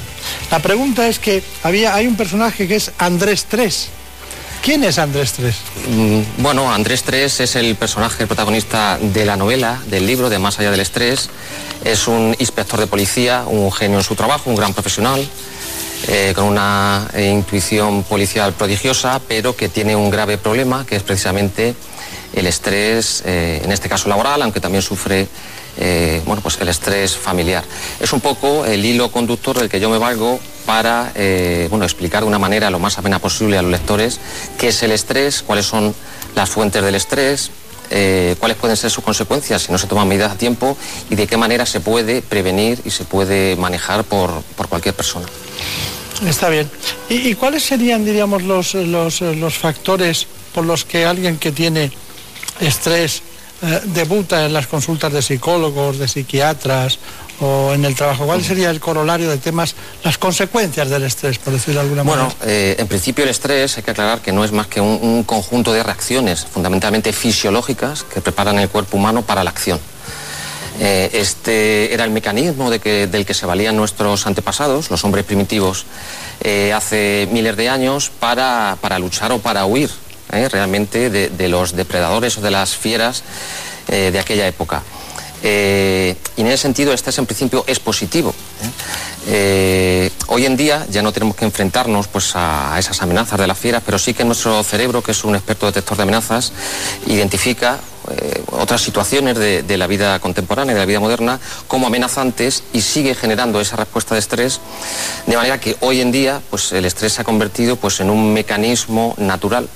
La 0.51 0.60
pregunta 0.60 1.08
es 1.08 1.17
que 1.20 1.41
había, 1.63 1.96
hay 1.96 2.05
un 2.05 2.15
personaje 2.15 2.67
que 2.67 2.75
es 2.75 2.91
Andrés 2.98 3.46
Tres. 3.50 3.89
¿Quién 4.61 4.83
es 4.83 4.99
Andrés 4.99 5.33
Tres? 5.33 5.55
Mm, 5.87 6.43
Bueno, 6.43 6.71
Andrés 6.71 7.03
Tres 7.03 7.39
es 7.39 7.55
el 7.55 7.75
personaje, 7.75 8.27
protagonista 8.27 8.99
de 9.01 9.25
la 9.25 9.35
novela, 9.35 9.79
del 9.87 10.05
libro 10.05 10.29
de 10.29 10.37
Más 10.37 10.59
allá 10.59 10.69
del 10.69 10.79
estrés. 10.81 11.29
Es 11.83 12.07
un 12.07 12.35
inspector 12.37 12.79
de 12.79 12.85
policía, 12.85 13.43
un 13.47 13.71
genio 13.71 13.97
en 13.97 14.03
su 14.03 14.15
trabajo, 14.15 14.51
un 14.51 14.55
gran 14.55 14.73
profesional, 14.73 15.27
eh, 16.07 16.33
con 16.35 16.45
una 16.45 17.09
eh, 17.13 17.31
intuición 17.31 18.03
policial 18.03 18.53
prodigiosa, 18.53 19.19
pero 19.27 19.55
que 19.55 19.67
tiene 19.67 19.95
un 19.95 20.11
grave 20.11 20.37
problema, 20.37 20.85
que 20.85 20.95
es 20.95 21.01
precisamente 21.03 21.73
el 22.33 22.45
estrés, 22.45 23.23
eh, 23.25 23.61
en 23.63 23.71
este 23.71 23.89
caso 23.89 24.09
laboral, 24.09 24.43
aunque 24.43 24.59
también 24.59 24.83
sufre 24.83 25.27
eh, 25.77 26.21
bueno, 26.25 26.41
pues 26.41 26.57
el 26.59 26.69
estrés 26.69 27.15
familiar. 27.15 27.63
Es 27.99 28.13
un 28.13 28.21
poco 28.21 28.65
el 28.65 28.83
hilo 28.83 29.11
conductor 29.11 29.57
del 29.57 29.69
que 29.69 29.79
yo 29.79 29.89
me 29.89 29.97
valgo 29.97 30.39
para 30.65 31.11
eh, 31.15 31.67
bueno, 31.69 31.85
explicar 31.85 32.23
de 32.23 32.27
una 32.27 32.39
manera 32.39 32.69
lo 32.69 32.79
más 32.79 32.97
amena 32.97 33.19
posible 33.19 33.57
a 33.57 33.61
los 33.61 33.71
lectores 33.71 34.19
qué 34.57 34.67
es 34.69 34.83
el 34.83 34.91
estrés, 34.91 35.41
cuáles 35.41 35.65
son 35.65 35.95
las 36.35 36.49
fuentes 36.49 36.83
del 36.83 36.95
estrés, 36.95 37.51
cuáles 38.39 38.55
pueden 38.55 38.77
ser 38.77 38.89
sus 38.89 39.03
consecuencias 39.03 39.63
si 39.63 39.71
no 39.71 39.77
se 39.77 39.85
toman 39.85 40.07
medidas 40.07 40.31
a 40.31 40.37
tiempo 40.37 40.77
y 41.09 41.15
de 41.15 41.27
qué 41.27 41.35
manera 41.35 41.65
se 41.65 41.81
puede 41.81 42.21
prevenir 42.21 42.79
y 42.85 42.89
se 42.89 43.03
puede 43.03 43.57
manejar 43.57 44.05
por, 44.05 44.43
cualquier 44.69 44.95
persona. 44.95 45.25
Está 46.25 46.47
bien. 46.47 46.69
¿Y, 47.09 47.35
cuáles 47.35 47.63
serían, 47.63 48.05
diríamos, 48.05 48.43
los, 48.43 48.75
los 48.75 49.57
factores 49.57 50.25
por 50.53 50.65
los 50.65 50.85
que 50.85 51.05
alguien 51.05 51.37
que 51.37 51.51
tiene 51.51 51.91
estrés 52.61 53.23
eh, 53.63 53.79
debuta 53.85 54.43
en 54.43 54.53
las 54.53 54.65
consultas 54.65 55.13
de 55.13 55.21
psicólogos, 55.21 55.99
de 55.99 56.07
psiquiatras 56.07 56.97
o 57.39 57.73
en 57.73 57.85
el 57.85 57.93
trabajo? 57.93 58.25
¿Cuál 58.25 58.43
sería 58.43 58.71
el 58.71 58.79
corolario 58.79 59.29
de 59.29 59.37
temas, 59.37 59.75
las 60.03 60.17
consecuencias 60.17 60.89
del 60.89 61.03
estrés, 61.03 61.37
por 61.37 61.53
decirlo 61.53 61.81
de 61.81 61.81
alguna 61.81 62.03
manera? 62.03 62.23
Bueno, 62.23 62.35
eh, 62.43 62.75
en 62.79 62.87
principio 62.87 63.23
el 63.23 63.29
estrés 63.29 63.77
hay 63.77 63.83
que 63.83 63.91
aclarar 63.91 64.21
que 64.21 64.31
no 64.31 64.43
es 64.43 64.51
más 64.51 64.65
que 64.65 64.81
un, 64.81 65.23
conjunto 65.25 65.73
de 65.73 65.83
reacciones 65.83 66.43
fundamentalmente 66.43 67.13
fisiológicas 67.13 68.03
que 68.03 68.19
preparan 68.19 68.57
el 68.57 68.67
cuerpo 68.67 68.97
humano 68.97 69.21
para 69.21 69.43
la 69.43 69.51
acción. 69.51 69.79
Eh, 70.79 71.11
este 71.13 71.93
era 71.93 72.03
el 72.03 72.09
mecanismo 72.09 72.71
del 72.71 72.79
que 72.79 73.33
se 73.35 73.45
valían 73.45 73.75
nuestros 73.75 74.25
antepasados, 74.25 74.89
los 74.89 75.03
hombres 75.03 75.23
primitivos, 75.23 75.85
hace 76.73 77.29
miles 77.31 77.55
de 77.55 77.69
años 77.69 78.11
para 78.19 78.97
luchar 78.97 79.31
o 79.33 79.37
para 79.37 79.67
huir 79.67 79.91
¿eh? 80.31 80.50
realmente 80.50 81.09
de, 81.09 81.50
los 81.50 81.75
depredadores 81.75 82.38
o 82.38 82.41
de 82.41 82.51
las 82.51 82.75
fieras 82.75 83.23
eh, 83.88 84.09
de 84.11 84.19
aquella 84.19 84.47
época. 84.47 84.83
Eh, 85.43 86.15
y 86.38 86.41
en 86.41 86.47
ese 86.47 86.57
sentido, 86.57 86.93
este 86.93 87.09
es 87.09 87.17
en 87.17 87.25
principio 87.25 87.63
es 87.65 87.79
positivo. 87.79 88.33
hoy 90.27 90.45
en 90.45 90.55
día 90.55 90.85
ya 90.89 91.01
no 91.01 91.11
tenemos 91.11 91.35
que 91.35 91.45
enfrentarnos 91.45 92.07
pues, 92.07 92.33
a, 92.35 92.75
esas 92.77 93.01
amenazas 93.01 93.39
de 93.39 93.47
las 93.47 93.57
fieras, 93.57 93.81
pero 93.83 93.97
sí 93.97 94.13
que 94.13 94.23
nuestro 94.23 94.63
cerebro, 94.63 95.01
que 95.01 95.11
es 95.11 95.23
un 95.23 95.35
experto 95.35 95.65
detector 95.65 95.97
de 95.97 96.03
amenazas, 96.03 96.53
identifica 97.07 97.79
otras 98.51 98.81
situaciones 98.81 99.38
de, 99.38 99.63
de, 99.63 99.77
la 99.77 99.88
vida 99.88 100.19
contemporánea, 100.19 100.73
de 100.73 100.79
la 100.79 100.85
vida 100.85 101.00
moderna, 101.00 101.39
como 101.67 101.88
amenazantes 101.88 102.63
y 102.73 102.81
sigue 102.81 103.15
generando 103.15 103.61
esa 103.61 103.75
respuesta 103.75 104.15
de 104.15 104.19
estrés, 104.19 104.59
de 105.27 105.38
manera 105.38 105.59
que 105.59 105.77
hoy 105.81 106.01
en 106.01 106.11
día 106.11 106.41
pues, 106.50 106.71
el 106.71 106.85
estrés 106.85 107.13
se 107.13 107.21
ha 107.21 107.23
convertido 107.23 107.75
pues, 107.75 108.00
en 108.00 108.09
un 108.09 108.33
mecanismo 108.33 109.13
natural 109.17 109.69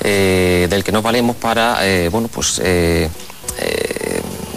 eh, 0.00 0.66
del 0.68 0.84
que 0.84 0.92
nos 0.92 1.02
valemos 1.02 1.36
para, 1.36 1.86
eh, 1.86 2.08
bueno, 2.08 2.28
pues, 2.28 2.60
eh, 2.62 3.08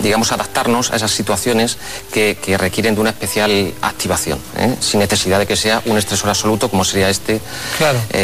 digamos, 0.01 0.31
adaptarnos 0.31 0.91
a 0.91 0.95
esas 0.95 1.11
situaciones 1.11 1.77
que, 2.11 2.37
requieren 2.57 2.95
de 2.95 3.01
una 3.01 3.09
especial 3.09 3.73
activación, 3.81 4.39
sin 4.79 4.99
necesidad 4.99 5.39
de 5.39 5.47
que 5.47 5.55
sea 5.55 5.81
un 5.85 5.97
estresor 5.97 6.29
absoluto 6.29 6.69
como 6.69 6.85
sería 6.85 7.09
este 7.09 7.41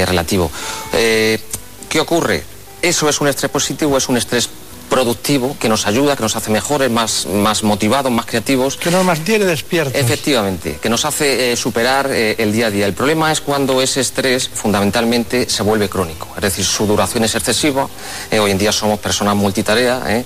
relativo. 0.06 0.50
¿Qué 0.92 2.00
ocurre? 2.00 2.44
¿Eso 2.82 3.10
es 3.10 3.20
un 3.20 3.28
estrés 3.28 3.52
positivo 3.52 3.96
o 3.96 3.98
es 3.98 4.08
un 4.08 4.18
estrés 4.18 4.50
productivo, 4.96 5.58
que 5.60 5.68
nos 5.68 5.88
ayuda, 5.88 6.16
que 6.16 6.24
nos 6.24 6.38
hace 6.38 6.50
mejores, 6.52 6.90
más, 6.90 7.26
más 7.26 7.64
motivados, 7.64 8.10
más 8.14 8.26
creativos. 8.26 8.78
Que 8.78 8.90
nos 8.92 9.04
mantiene 9.04 9.44
despiertos. 9.44 10.02
Efectivamente, 10.02 10.80
que 10.82 10.88
nos 10.88 11.04
hace 11.04 11.52
eh, 11.52 11.58
superar 11.58 12.10
eh, 12.10 12.36
el 12.38 12.54
día 12.54 12.68
a 12.68 12.72
día. 12.72 12.86
El 12.86 12.94
problema 12.94 13.30
es 13.30 13.42
cuando 13.42 13.82
ese 13.82 14.00
estrés 14.00 14.48
fundamentalmente 14.48 15.50
se 15.50 15.64
vuelve 15.64 15.90
crónico, 15.90 16.30
es 16.38 16.42
decir, 16.42 16.64
su 16.64 16.88
duración 16.88 17.26
es 17.26 17.36
excesiva. 17.36 17.90
Eh, 18.32 18.40
hoy 18.40 18.52
en 18.52 18.58
día 18.58 18.72
somos 18.72 18.98
personas 19.00 19.36
multitarea 19.36 20.24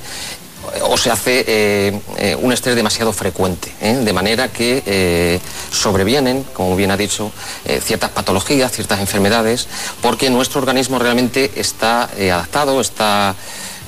o 0.84 0.98
se 0.98 1.10
hace 1.10 2.00
un 2.40 2.54
estrés 2.54 2.76
demasiado 2.76 3.12
frecuente, 3.12 3.74
de 3.82 4.14
manera 4.14 4.50
que 4.50 5.40
sobrevienen, 5.72 6.44
como 6.54 6.76
bien 6.76 6.92
ha 6.92 6.98
dicho, 6.98 7.32
ciertas 7.82 8.12
patologías, 8.12 8.72
ciertas 8.72 9.00
enfermedades, 9.00 9.68
porque 10.02 10.30
nuestro 10.30 10.60
organismo 10.60 11.00
realmente 11.00 11.54
está 11.56 12.04
adaptado, 12.04 12.82
está 12.82 13.36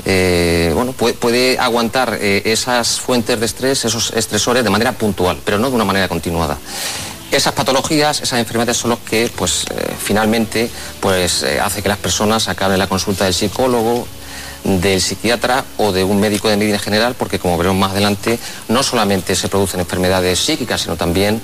eh, 0.05 0.71
bueno, 0.73 0.93
puede, 0.93 1.59
aguantar 1.59 2.17
eh, 2.19 2.41
esas 2.45 2.99
fuentes 2.99 3.39
de 3.39 3.45
estrés, 3.45 3.85
esos 3.85 4.11
estresores 4.13 4.63
de 4.63 4.69
manera 4.69 4.93
puntual, 4.93 5.37
pero 5.43 5.59
no 5.59 5.69
de 5.69 5.75
una 5.75 5.85
manera 5.85 6.07
continuada. 6.07 6.57
Esas 7.31 7.53
patologías, 7.53 8.21
esas 8.21 8.39
enfermedades 8.39 8.77
son 8.77 8.89
los 8.89 8.99
que, 8.99 9.31
pues, 9.35 9.65
eh, 9.69 9.93
finalmente, 9.97 10.69
pues, 10.99 11.45
hace 11.63 11.81
que 11.81 11.87
las 11.87 11.97
personas 11.97 12.49
acaben 12.49 12.77
la 12.77 12.87
consulta 12.87 13.23
del 13.25 13.33
psicólogo, 13.33 14.05
del 14.63 15.01
psiquiatra 15.01 15.65
o 15.77 15.91
de 15.91 16.03
un 16.03 16.19
médico 16.19 16.49
de 16.49 16.57
medicina 16.57 16.79
general, 16.79 17.15
porque 17.17 17.39
como 17.39 17.57
veremos 17.57 17.79
más 17.79 17.91
adelante, 17.91 18.37
no 18.67 18.83
solamente 18.83 19.35
se 19.35 19.49
producen 19.49 19.79
enfermedades 19.79 20.39
psíquicas, 20.39 20.81
sino 20.81 20.95
también 20.97 21.41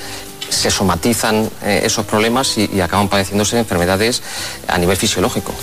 se 0.49 0.71
somatizan 0.71 1.49
esos 1.63 2.05
problemas 2.05 2.57
y, 2.57 2.81
acaban 2.81 3.09
padeciéndose 3.09 3.59
enfermedades 3.59 4.21
a 4.67 4.77
nivel 4.77 4.97
fisiológico. 4.97 5.53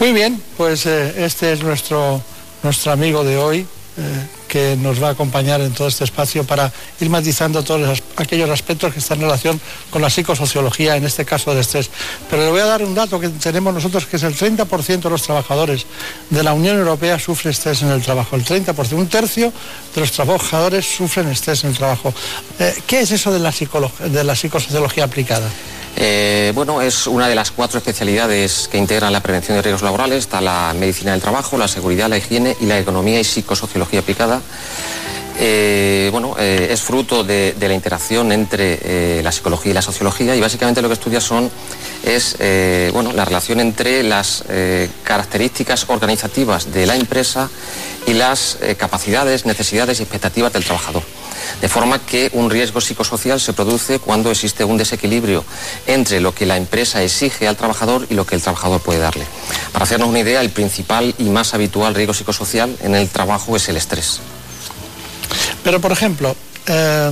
Muy 0.00 0.12
bien, 0.12 0.42
pues 0.56 0.86
este 0.86 1.52
es 1.52 1.62
nuestro 1.62 2.22
nuestro 2.66 2.92
amigo 2.92 3.22
de 3.24 3.36
hoy, 3.36 3.66
eh, 3.96 4.26
que 4.48 4.76
nos 4.76 5.02
va 5.02 5.08
a 5.08 5.10
acompañar 5.12 5.60
en 5.60 5.72
todo 5.72 5.88
este 5.88 6.04
espacio 6.04 6.44
para 6.44 6.72
ir 7.00 7.10
matizando 7.10 7.62
todos 7.62 8.02
aquellos 8.16 8.48
aspectos 8.50 8.92
que 8.92 9.00
están 9.00 9.18
en 9.18 9.24
relación 9.24 9.60
con 9.90 10.02
la 10.02 10.10
psicosociología, 10.10 10.96
en 10.96 11.04
este 11.04 11.24
caso 11.24 11.50
del 11.50 11.60
estrés. 11.60 11.90
Pero 12.30 12.44
le 12.44 12.50
voy 12.50 12.60
a 12.60 12.66
dar 12.66 12.82
un 12.82 12.94
dato 12.94 13.20
que 13.20 13.28
tenemos 13.28 13.74
nosotros, 13.74 14.06
que 14.06 14.16
es 14.16 14.22
el 14.22 14.36
30% 14.36 15.00
de 15.00 15.10
los 15.10 15.22
trabajadores 15.22 15.86
de 16.30 16.42
la 16.42 16.52
Unión 16.52 16.78
Europea 16.78 17.18
sufre 17.18 17.50
estrés 17.50 17.82
en 17.82 17.90
el 17.90 18.02
trabajo. 18.02 18.36
El 18.36 18.44
30%, 18.44 18.92
un 18.92 19.08
tercio 19.08 19.52
de 19.94 20.00
los 20.00 20.12
trabajadores 20.12 20.84
sufren 20.86 21.28
estrés 21.28 21.64
en 21.64 21.70
el 21.70 21.76
trabajo. 21.76 22.12
Eh, 22.58 22.74
¿Qué 22.86 23.00
es 23.00 23.10
eso 23.10 23.32
de 23.32 23.38
la, 23.38 23.52
de 23.52 24.24
la 24.24 24.36
psicosociología 24.36 25.04
aplicada? 25.04 25.48
Eh, 25.98 26.52
bueno, 26.54 26.82
es 26.82 27.06
una 27.06 27.26
de 27.26 27.34
las 27.34 27.50
cuatro 27.50 27.78
especialidades 27.78 28.68
que 28.70 28.76
integran 28.76 29.12
la 29.12 29.20
prevención 29.22 29.56
de 29.56 29.62
riesgos 29.62 29.82
laborales. 29.82 30.18
Está 30.18 30.42
la 30.42 30.74
medicina 30.78 31.12
del 31.12 31.22
trabajo, 31.22 31.56
la 31.56 31.68
seguridad, 31.68 32.10
la 32.10 32.18
higiene 32.18 32.54
y 32.60 32.66
la 32.66 32.78
economía 32.78 33.18
y 33.18 33.24
psicosociología 33.24 34.00
aplicada. 34.00 34.42
Eh, 35.38 36.08
bueno, 36.12 36.36
eh, 36.38 36.68
es 36.70 36.82
fruto 36.82 37.24
de, 37.24 37.54
la 37.58 37.74
interacción 37.74 38.30
entre 38.32 39.22
la 39.22 39.32
psicología 39.32 39.70
y 39.70 39.74
la 39.74 39.82
sociología 39.82 40.36
y 40.36 40.40
básicamente 40.40 40.82
lo 40.82 40.88
que 40.88 40.94
estudia 40.94 41.20
son 41.20 41.50
es 42.04 42.36
bueno, 42.92 43.12
la 43.12 43.24
relación 43.24 43.60
entre 43.60 44.02
las 44.02 44.44
características 45.02 45.86
organizativas 45.88 46.72
de 46.72 46.86
la 46.86 46.96
empresa 46.96 47.50
y 48.06 48.12
las 48.12 48.58
capacidades, 48.76 49.44
necesidades 49.46 49.98
y 50.00 50.02
expectativas 50.02 50.52
del 50.52 50.64
trabajador. 50.64 51.02
De 51.60 51.68
forma 51.68 51.98
que 51.98 52.30
un 52.32 52.50
riesgo 52.50 52.80
psicosocial 52.80 53.40
se 53.40 53.52
produce 53.52 53.98
cuando 53.98 54.30
existe 54.30 54.64
un 54.64 54.76
desequilibrio 54.76 55.44
entre 55.86 56.20
lo 56.20 56.34
que 56.34 56.46
la 56.46 56.56
empresa 56.56 57.02
exige 57.02 57.48
al 57.48 57.56
trabajador 57.56 58.06
y 58.10 58.14
lo 58.14 58.26
que 58.26 58.34
el 58.34 58.42
trabajador 58.42 58.80
puede 58.80 59.00
darle. 59.00 59.26
Para 59.72 59.84
hacernos 59.84 60.08
una 60.08 60.20
idea, 60.20 60.40
el 60.40 60.50
principal 60.50 61.14
y 61.18 61.24
más 61.24 61.54
habitual 61.54 61.94
riesgo 61.94 62.14
psicosocial 62.14 62.76
en 62.82 62.94
el 62.94 63.08
trabajo 63.08 63.56
es 63.56 63.68
el 63.68 63.76
estrés. 63.76 64.20
Pero, 65.62 65.80
por 65.80 65.92
ejemplo, 65.92 66.36
eh, 66.66 67.10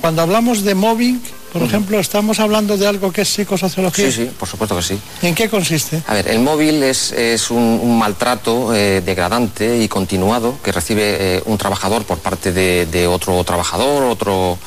cuando 0.00 0.22
hablamos 0.22 0.62
de 0.62 0.74
mobbing, 0.74 1.20
por 1.52 1.62
ejemplo, 1.62 1.98
estamos 1.98 2.38
hablando 2.38 2.76
de 2.76 2.86
algo 2.86 3.10
que 3.10 3.22
es 3.22 3.28
psicosociología. 3.28 4.06
Sí, 4.10 4.24
sí, 4.24 4.30
por 4.38 4.48
supuesto 4.48 4.76
que 4.76 4.82
sí. 4.82 4.98
¿En 5.22 5.34
qué 5.34 5.48
consiste? 5.48 6.00
A 6.06 6.14
ver, 6.14 6.28
el 6.28 6.38
móvil 6.38 6.82
es, 6.82 7.50
un, 7.50 7.98
maltrato 7.98 8.74
eh, 8.74 9.00
degradante 9.00 9.78
y 9.78 9.88
continuado 9.88 10.58
que 10.62 10.70
recibe 10.70 11.02
eh, 11.18 11.42
un 11.46 11.58
trabajador 11.58 12.04
por 12.04 12.18
parte 12.18 12.52
de, 12.52 13.06
otro 13.08 13.42
trabajador, 13.42 14.04
otro, 14.04 14.58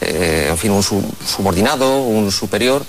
eh, 0.00 0.48
en 0.50 0.58
fin, 0.58 0.72
un 0.72 0.82
subordinado, 0.82 2.02
un 2.02 2.32
superior, 2.32 2.84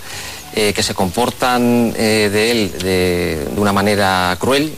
que 0.54 0.82
se 0.84 0.94
comportan 0.94 1.92
de 1.92 2.50
él 2.52 2.72
de, 2.78 3.48
una 3.56 3.72
manera 3.72 4.36
cruel, 4.38 4.72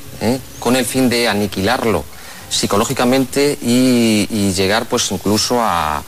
con 0.58 0.74
el 0.74 0.86
fin 0.86 1.10
de 1.10 1.28
aniquilarlo 1.28 2.02
psicológicamente 2.48 3.58
y 3.60 4.52
llegar 4.52 4.86
pues 4.86 5.10
incluso 5.10 5.58
a 5.60 6.02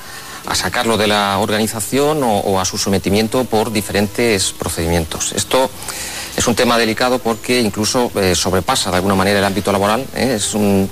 a 0.46 0.54
sacarlo 0.54 0.96
de 0.96 1.06
la 1.06 1.38
organización 1.38 2.20
o, 2.22 2.60
a 2.60 2.64
su 2.64 2.78
sometimiento 2.78 3.44
por 3.44 3.72
diferentes 3.72 4.52
procedimientos. 4.52 5.32
Esto 5.32 5.70
es 6.36 6.46
un 6.46 6.54
tema 6.54 6.78
delicado 6.78 7.18
porque 7.18 7.60
incluso 7.60 8.10
eh, 8.16 8.34
sobrepasa 8.34 8.90
de 8.90 8.96
alguna 8.96 9.14
manera 9.14 9.38
el 9.38 9.44
ámbito 9.44 9.72
laboral. 9.72 10.06
¿eh? 10.14 10.34
Es 10.36 10.54
un, 10.54 10.88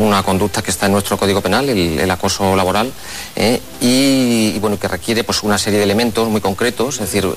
una 0.00 0.22
conducta 0.22 0.62
que 0.62 0.70
está 0.70 0.86
en 0.86 0.92
nuestro 0.92 1.16
Código 1.16 1.40
Penal, 1.40 1.68
el, 1.68 2.10
acoso 2.10 2.56
laboral, 2.56 2.90
eh, 3.36 3.60
y, 3.80 4.58
bueno, 4.58 4.78
que 4.78 4.88
requiere 4.88 5.24
pues, 5.24 5.42
una 5.42 5.58
serie 5.58 5.78
de 5.78 5.84
elementos 5.84 6.28
muy 6.28 6.40
concretos, 6.40 6.94
es 6.94 7.00
decir, 7.00 7.28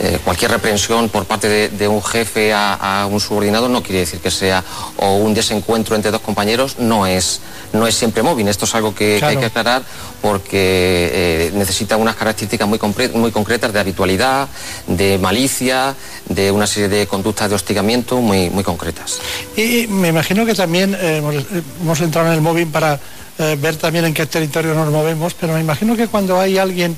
eh, 0.00 0.18
cualquier 0.24 0.50
reprensión 0.50 1.08
por 1.08 1.24
parte 1.26 1.68
de, 1.68 1.88
un 1.88 2.02
jefe 2.02 2.52
a, 2.52 3.06
un 3.10 3.20
subordinado 3.20 3.68
no 3.68 3.82
quiere 3.82 4.00
decir 4.00 4.20
que 4.20 4.30
sea, 4.30 4.64
o 4.96 5.16
un 5.16 5.34
desencuentro 5.34 5.94
entre 5.94 6.10
dos 6.10 6.20
compañeros 6.20 6.78
no 6.78 7.06
es, 7.06 7.40
no 7.72 7.86
es 7.86 7.94
siempre 7.94 8.22
móvil. 8.22 8.48
Esto 8.48 8.64
es 8.64 8.74
algo 8.74 8.94
que, 8.94 9.20
hay 9.22 9.36
que 9.36 9.46
aclarar 9.46 9.82
porque 10.20 11.10
eh, 11.12 11.50
necesita 11.54 11.96
unas 11.96 12.16
características 12.16 12.68
muy, 12.68 12.78
muy 13.14 13.30
concretas 13.30 13.72
de 13.72 13.80
habitualidad, 13.80 14.48
de 14.86 15.18
malicia, 15.18 15.94
de 16.28 16.50
una 16.50 16.66
serie 16.66 16.88
de 16.88 17.06
conductas 17.06 17.48
de 17.48 17.56
hostigamiento 17.56 18.20
muy, 18.20 18.50
muy 18.50 18.64
concretas. 18.64 19.18
Y 19.56 19.86
me 19.88 20.08
imagino 20.08 20.46
que 20.46 20.54
también 20.54 20.96
hemos, 21.00 21.99
entrado 22.02 22.28
en 22.28 22.34
el 22.34 22.40
móvil 22.40 22.66
para 22.68 22.98
ver 23.58 23.76
también 23.76 24.04
en 24.04 24.12
qué 24.12 24.26
territorio 24.26 24.74
nos 24.74 24.90
movemos, 24.92 25.32
pero 25.32 25.54
me 25.54 25.60
imagino 25.60 25.96
que 25.96 26.08
cuando 26.08 26.38
hay 26.38 26.58
alguien 26.58 26.94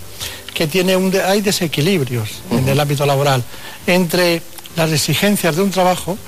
que 0.53 0.67
tiene 0.67 0.97
un 0.97 1.15
hay 1.25 1.41
desequilibrios 1.41 2.29
en 2.51 2.69
el 2.69 2.81
ámbito 2.81 3.07
laboral 3.07 3.45
entre 3.87 4.43
las 4.77 4.91
exigencias 4.91 5.57
de 5.57 5.63
un 5.63 5.71
trabajo 5.71 6.19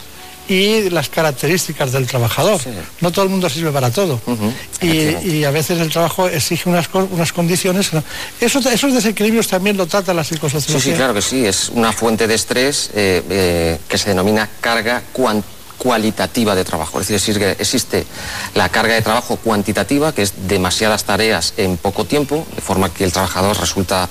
y 0.48 0.90
las 0.90 1.08
características 1.08 1.92
del 1.92 2.06
trabajador. 2.06 2.60
No 3.00 3.10
todo 3.10 3.24
el 3.24 3.30
mundo 3.30 3.48
sirve 3.48 3.70
para 3.70 3.90
todo. 3.90 4.20
y, 4.82 5.44
a 5.44 5.50
veces 5.50 5.80
el 5.80 5.90
trabajo 5.90 6.28
exige 6.28 6.68
unas, 6.68 6.88
unas 6.92 7.32
condiciones. 7.32 7.90
Esos, 8.40 8.66
esos 8.66 8.92
desequilibrios 8.92 9.48
también 9.48 9.76
lo 9.76 9.86
trata 9.86 10.12
la 10.12 10.24
psicosociología. 10.24 10.80
Sí, 10.80 10.90
sí, 10.90 10.96
claro 10.96 11.14
que 11.14 11.22
sí. 11.22 11.46
Es 11.46 11.70
una 11.70 11.92
fuente 11.92 12.26
de 12.26 12.34
estrés 12.34 12.90
eh, 12.94 13.22
eh, 13.30 13.78
que 13.88 13.98
se 13.98 14.10
denomina 14.10 14.48
carga 14.60 15.02
cualitativa 15.78 16.54
de 16.54 16.64
trabajo. 16.64 17.00
Es 17.00 17.08
decir, 17.08 17.40
existe 17.58 18.06
la 18.54 18.68
carga 18.68 18.94
de 18.94 19.02
trabajo 19.02 19.36
cuantitativa, 19.36 20.12
que 20.12 20.22
es 20.22 20.48
demasiadas 20.48 21.04
tareas 21.04 21.54
en 21.56 21.76
poco 21.76 22.04
tiempo, 22.04 22.46
de 22.54 22.62
forma 22.62 22.92
que 22.92 23.04
el 23.04 23.12
trabajador 23.12 23.58
resulta 23.58 24.08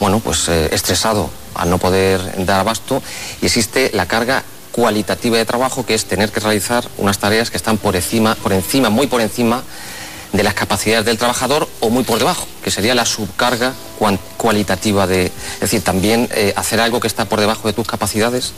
bueno, 0.00 0.20
pues, 0.20 0.48
eh, 0.48 0.68
estresado 0.72 1.30
al 1.54 1.70
no 1.70 1.78
poder 1.78 2.44
dar 2.44 2.60
abasto, 2.60 3.02
y 3.40 3.46
existe 3.46 3.90
la 3.94 4.06
carga 4.06 4.42
cualitativa 4.72 5.38
de 5.38 5.44
trabajo, 5.44 5.86
que 5.86 5.94
es 5.94 6.04
tener 6.06 6.32
que 6.32 6.40
realizar 6.40 6.84
unas 6.98 7.18
tareas 7.18 7.50
que 7.50 7.56
están 7.56 7.78
por 7.78 7.94
encima, 7.94 8.34
por 8.34 8.52
encima, 8.52 8.90
muy 8.90 9.06
por 9.06 9.20
encima 9.20 9.62
de 10.34 10.42
las 10.42 10.54
capacidades 10.54 11.06
del 11.06 11.16
trabajador 11.16 11.68
o 11.78 11.90
muy 11.90 12.02
por 12.02 12.18
debajo, 12.18 12.48
que 12.62 12.72
sería 12.72 12.92
la 12.96 13.06
subcarga 13.06 13.72
cualitativa 14.36 15.06
de... 15.06 15.26
Es 15.26 15.60
decir, 15.60 15.82
también 15.82 16.28
eh, 16.34 16.52
hacer 16.56 16.80
algo 16.80 16.98
que 16.98 17.06
está 17.06 17.24
por 17.26 17.38
debajo 17.38 17.68
de 17.68 17.72
tus 17.72 17.86
capacidades 17.86 18.52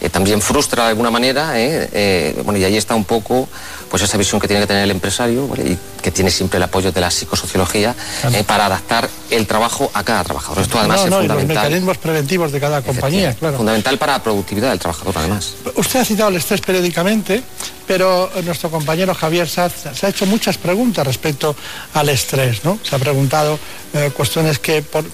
eh, 0.00 0.10
también 0.10 0.42
frustra 0.42 0.82
de 0.82 0.88
alguna 0.90 1.12
manera, 1.12 1.52
eh, 1.54 2.34
bueno, 2.44 2.58
y 2.58 2.64
ahí 2.64 2.76
está 2.76 2.96
un 2.96 3.04
poco 3.04 3.48
pues 3.90 4.02
esa 4.02 4.16
visión 4.16 4.40
que 4.40 4.46
tiene 4.46 4.62
que 4.62 4.68
tener 4.68 4.84
el 4.84 4.90
empresario 4.90 5.48
y 5.56 5.76
que 6.00 6.10
tiene 6.10 6.30
siempre 6.30 6.58
el 6.58 6.62
apoyo 6.62 6.92
de 6.92 7.00
la 7.00 7.10
psicosociología 7.10 7.94
para 8.46 8.66
adaptar 8.66 9.08
el 9.30 9.46
trabajo 9.46 9.90
a 9.92 10.04
cada 10.04 10.24
trabajador. 10.24 10.62
Esto 10.62 10.78
además 10.78 11.00
es 11.00 11.10
fundamental. 11.10 11.36
los 11.36 11.46
mecanismos 11.48 11.98
preventivos 11.98 12.52
de 12.52 12.60
cada 12.60 12.82
compañía, 12.82 13.34
claro. 13.34 13.56
Fundamental 13.56 13.98
para 13.98 14.12
la 14.14 14.22
productividad 14.22 14.70
del 14.70 14.78
trabajador, 14.78 15.14
además. 15.18 15.54
Usted 15.74 16.00
ha 16.00 16.04
citado 16.04 16.30
el 16.30 16.36
estrés 16.36 16.60
periódicamente, 16.60 17.42
pero 17.86 18.30
nuestro 18.44 18.70
compañero 18.70 19.14
Javier 19.14 19.48
Saz 19.48 19.72
se 19.94 20.06
ha 20.06 20.08
hecho 20.08 20.26
muchas 20.26 20.56
preguntas 20.56 21.06
respecto 21.06 21.56
al 21.94 22.08
estrés, 22.08 22.64
¿no? 22.64 22.78
Se 22.82 22.94
ha 22.94 22.98
preguntado 22.98 23.58
cuestiones 24.14 24.58
que 24.60 24.82
por, 24.82 25.04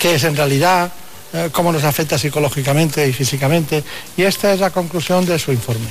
qué 0.00 0.14
es 0.14 0.24
en 0.24 0.34
realidad, 0.34 0.90
eh, 1.32 1.50
cómo 1.52 1.70
nos 1.70 1.84
afecta 1.84 2.18
psicológicamente 2.18 3.06
y 3.06 3.12
físicamente. 3.12 3.84
Y 4.16 4.22
esta 4.22 4.52
es 4.52 4.58
la 4.58 4.70
conclusión 4.70 5.24
de 5.26 5.38
su 5.38 5.52
informe. 5.52 5.86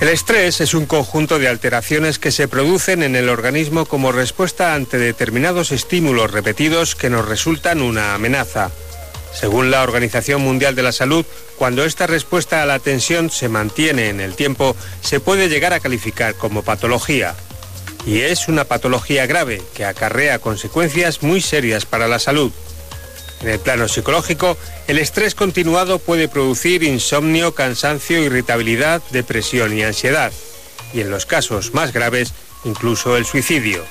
El 0.00 0.08
estrés 0.08 0.60
es 0.60 0.74
un 0.74 0.86
conjunto 0.86 1.38
de 1.38 1.48
alteraciones 1.48 2.18
que 2.18 2.32
se 2.32 2.48
producen 2.48 3.02
en 3.02 3.16
el 3.16 3.28
organismo 3.28 3.86
como 3.86 4.12
respuesta 4.12 4.74
ante 4.74 4.98
determinados 4.98 5.72
estímulos 5.72 6.30
repetidos 6.30 6.94
que 6.94 7.10
nos 7.10 7.26
resultan 7.26 7.80
una 7.80 8.14
amenaza. 8.14 8.70
Según 9.32 9.70
la 9.70 9.82
Organización 9.82 10.42
Mundial 10.42 10.74
de 10.74 10.82
la 10.82 10.92
Salud, 10.92 11.24
cuando 11.56 11.84
esta 11.84 12.06
respuesta 12.06 12.62
a 12.62 12.66
la 12.66 12.80
tensión 12.80 13.30
se 13.30 13.48
mantiene 13.48 14.08
en 14.08 14.20
el 14.20 14.34
tiempo, 14.34 14.76
se 15.00 15.20
puede 15.20 15.48
llegar 15.48 15.72
a 15.72 15.80
calificar 15.80 16.34
como 16.34 16.62
patología 16.62 17.34
y 18.06 18.20
es 18.20 18.48
una 18.48 18.64
patología 18.64 19.26
grave 19.26 19.62
que 19.74 19.84
acarrea 19.84 20.38
consecuencias 20.38 21.22
muy 21.22 21.40
serias 21.40 21.86
para 21.86 22.08
la 22.08 22.18
salud. 22.18 22.52
En 23.44 23.50
el 23.50 23.60
plano 23.60 23.88
psicológico, 23.88 24.56
el 24.88 24.96
estrés 24.96 25.34
continuado 25.34 25.98
puede 25.98 26.28
producir 26.28 26.82
insomnio, 26.82 27.54
cansancio, 27.54 28.18
irritabilidad, 28.24 29.02
depresión 29.10 29.76
y 29.76 29.82
ansiedad, 29.82 30.32
y 30.94 31.02
en 31.02 31.10
los 31.10 31.26
casos 31.26 31.74
más 31.74 31.92
graves, 31.92 32.32
incluso 32.64 33.18
el 33.18 33.26
suicidio. 33.26 33.84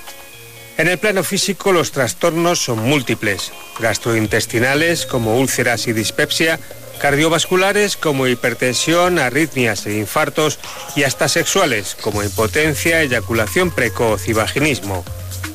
En 0.79 0.87
el 0.87 0.97
plano 0.97 1.23
físico, 1.23 1.71
los 1.71 1.91
trastornos 1.91 2.63
son 2.63 2.79
múltiples, 2.79 3.51
gastrointestinales 3.79 5.05
como 5.05 5.37
úlceras 5.37 5.85
y 5.85 5.93
dispepsia, 5.93 6.59
cardiovasculares 6.99 7.95
como 7.95 8.25
hipertensión, 8.25 9.19
arritmias 9.19 9.85
e 9.85 9.99
infartos 9.99 10.57
y 10.95 11.03
hasta 11.03 11.29
sexuales 11.29 11.95
como 12.01 12.23
impotencia, 12.23 13.03
eyaculación 13.03 13.69
precoz 13.69 14.27
y 14.27 14.33
vaginismo. 14.33 15.05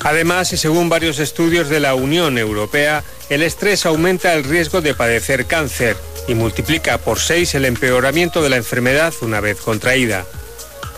Además, 0.00 0.48
según 0.48 0.88
varios 0.88 1.18
estudios 1.18 1.68
de 1.68 1.80
la 1.80 1.94
Unión 1.94 2.38
Europea, 2.38 3.04
el 3.28 3.42
estrés 3.42 3.84
aumenta 3.86 4.34
el 4.34 4.44
riesgo 4.44 4.80
de 4.80 4.94
padecer 4.94 5.46
cáncer 5.46 5.96
y 6.28 6.34
multiplica 6.34 6.98
por 6.98 7.18
seis 7.18 7.54
el 7.54 7.64
empeoramiento 7.64 8.42
de 8.42 8.50
la 8.50 8.56
enfermedad 8.56 9.12
una 9.22 9.40
vez 9.40 9.60
contraída. 9.60 10.24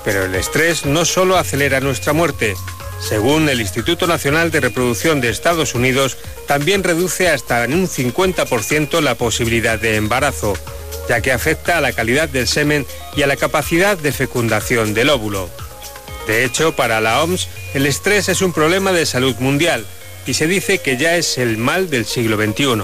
Pero 0.04 0.24
el 0.24 0.34
estrés 0.34 0.86
no 0.86 1.04
solo 1.04 1.36
acelera 1.36 1.80
nuestra 1.80 2.12
muerte, 2.12 2.54
según 3.00 3.48
el 3.48 3.60
Instituto 3.60 4.06
Nacional 4.06 4.50
de 4.50 4.60
Reproducción 4.60 5.20
de 5.20 5.30
Estados 5.30 5.74
Unidos, 5.74 6.18
también 6.46 6.84
reduce 6.84 7.28
hasta 7.28 7.64
en 7.64 7.72
un 7.72 7.88
50% 7.88 9.00
la 9.00 9.14
posibilidad 9.14 9.78
de 9.78 9.96
embarazo, 9.96 10.54
ya 11.08 11.20
que 11.20 11.32
afecta 11.32 11.78
a 11.78 11.80
la 11.80 11.92
calidad 11.92 12.28
del 12.28 12.46
semen 12.46 12.86
y 13.16 13.22
a 13.22 13.26
la 13.26 13.36
capacidad 13.36 13.96
de 13.96 14.12
fecundación 14.12 14.94
del 14.94 15.08
óvulo. 15.08 15.48
De 16.26 16.44
hecho, 16.44 16.76
para 16.76 17.00
la 17.00 17.22
OMS, 17.22 17.48
el 17.74 17.86
estrés 17.86 18.28
es 18.28 18.42
un 18.42 18.52
problema 18.52 18.92
de 18.92 19.06
salud 19.06 19.34
mundial 19.38 19.84
y 20.26 20.34
se 20.34 20.46
dice 20.46 20.78
que 20.78 20.96
ya 20.96 21.16
es 21.16 21.38
el 21.38 21.56
mal 21.56 21.90
del 21.90 22.06
siglo 22.06 22.36
XXI. 22.36 22.82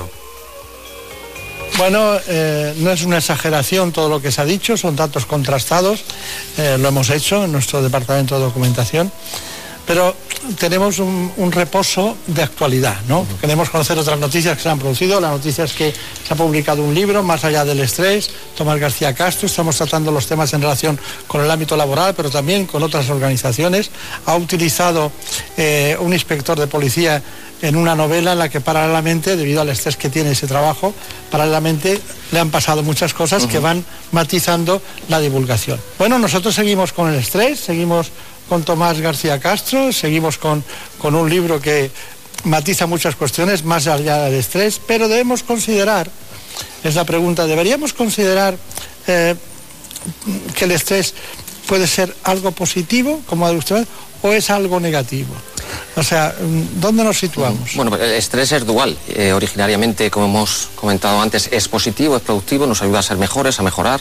Bueno, 1.78 2.18
eh, 2.26 2.74
no 2.78 2.90
es 2.90 3.02
una 3.02 3.18
exageración 3.18 3.92
todo 3.92 4.08
lo 4.08 4.22
que 4.22 4.32
se 4.32 4.40
ha 4.40 4.44
dicho, 4.46 4.76
son 4.76 4.96
datos 4.96 5.26
contrastados, 5.26 6.04
eh, 6.56 6.76
lo 6.78 6.88
hemos 6.88 7.10
hecho 7.10 7.44
en 7.44 7.52
nuestro 7.52 7.82
departamento 7.82 8.36
de 8.36 8.44
documentación 8.44 9.12
pero 9.86 10.14
tenemos 10.58 10.98
un, 10.98 11.52
reposo 11.52 12.16
de 12.26 12.42
actualidad, 12.42 12.96
¿no? 13.08 13.26
Queremos 13.40 13.70
conocer 13.70 13.98
otras 13.98 14.18
noticias 14.18 14.56
que 14.56 14.62
se 14.62 14.68
han 14.68 14.78
producido. 14.78 15.20
La 15.20 15.30
noticia 15.30 15.64
es 15.64 15.72
que 15.72 15.92
se 15.92 16.34
ha 16.34 16.36
publicado 16.36 16.82
un 16.82 16.94
libro, 16.94 17.22
Más 17.22 17.44
allá 17.44 17.64
del 17.64 17.80
estrés, 17.80 18.30
Tomás 18.56 18.78
García 18.78 19.14
Castro. 19.14 19.46
Estamos 19.46 19.76
tratando 19.76 20.10
los 20.10 20.26
temas 20.26 20.52
en 20.54 20.62
relación 20.62 20.98
con 21.26 21.42
el 21.42 21.50
ámbito 21.50 21.76
laboral, 21.76 22.14
pero 22.14 22.30
también 22.30 22.66
con 22.66 22.82
otras 22.82 23.08
organizaciones. 23.10 23.90
Ha 24.26 24.36
utilizado 24.36 25.12
eh, 25.56 25.96
un 26.00 26.12
inspector 26.12 26.58
de 26.58 26.66
policía 26.66 27.22
en 27.62 27.76
una 27.76 27.94
novela 27.94 28.32
en 28.32 28.38
la 28.38 28.48
que 28.48 28.60
paralelamente, 28.60 29.36
debido 29.36 29.60
al 29.60 29.68
estrés 29.68 29.96
que 29.96 30.10
tiene 30.10 30.32
ese 30.32 30.46
trabajo, 30.46 30.92
paralelamente 31.30 32.00
le 32.32 32.40
han 32.40 32.50
pasado 32.50 32.82
muchas 32.82 33.14
cosas 33.14 33.46
que 33.46 33.58
van 33.58 33.84
matizando 34.12 34.82
la 35.08 35.20
divulgación. 35.20 35.80
Bueno, 35.98 36.18
nosotros 36.18 36.54
seguimos 36.54 36.92
con 36.92 37.08
el 37.08 37.18
estrés, 37.18 37.60
seguimos 37.60 38.10
con 38.48 38.62
Tomás 38.62 39.00
García 39.00 39.40
Castro, 39.40 39.92
seguimos 39.92 40.38
con, 40.38 40.64
con 40.98 41.14
un 41.14 41.28
libro 41.28 41.60
que 41.60 41.90
matiza 42.44 42.86
muchas 42.86 43.16
cuestiones 43.16 43.64
más 43.64 43.86
allá 43.86 44.22
del 44.22 44.34
estrés, 44.34 44.80
pero 44.86 45.08
debemos 45.08 45.42
considerar, 45.42 46.08
es 46.84 46.94
la 46.94 47.04
pregunta, 47.04 47.46
¿deberíamos 47.46 47.92
considerar 47.92 48.56
eh, 49.06 49.34
que 50.54 50.64
el 50.64 50.70
estrés 50.70 51.14
puede 51.66 51.86
ser 51.86 52.14
algo 52.22 52.52
positivo, 52.52 53.20
como 53.26 53.46
ha 53.46 53.50
usted, 53.50 53.86
o 54.22 54.32
es 54.32 54.50
algo 54.50 54.78
negativo? 54.78 55.34
O 55.96 56.02
sea, 56.02 56.34
¿dónde 56.80 57.02
nos 57.02 57.18
situamos? 57.18 57.74
Bueno, 57.74 57.96
el 57.96 58.12
estrés 58.12 58.52
es 58.52 58.64
dual. 58.64 58.96
Eh, 59.08 59.32
originariamente, 59.32 60.10
como 60.10 60.26
hemos 60.26 60.68
comentado 60.76 61.20
antes, 61.20 61.48
es 61.50 61.66
positivo, 61.66 62.16
es 62.16 62.22
productivo, 62.22 62.66
nos 62.66 62.82
ayuda 62.82 63.00
a 63.00 63.02
ser 63.02 63.16
mejores, 63.16 63.58
a 63.58 63.62
mejorar 63.64 64.00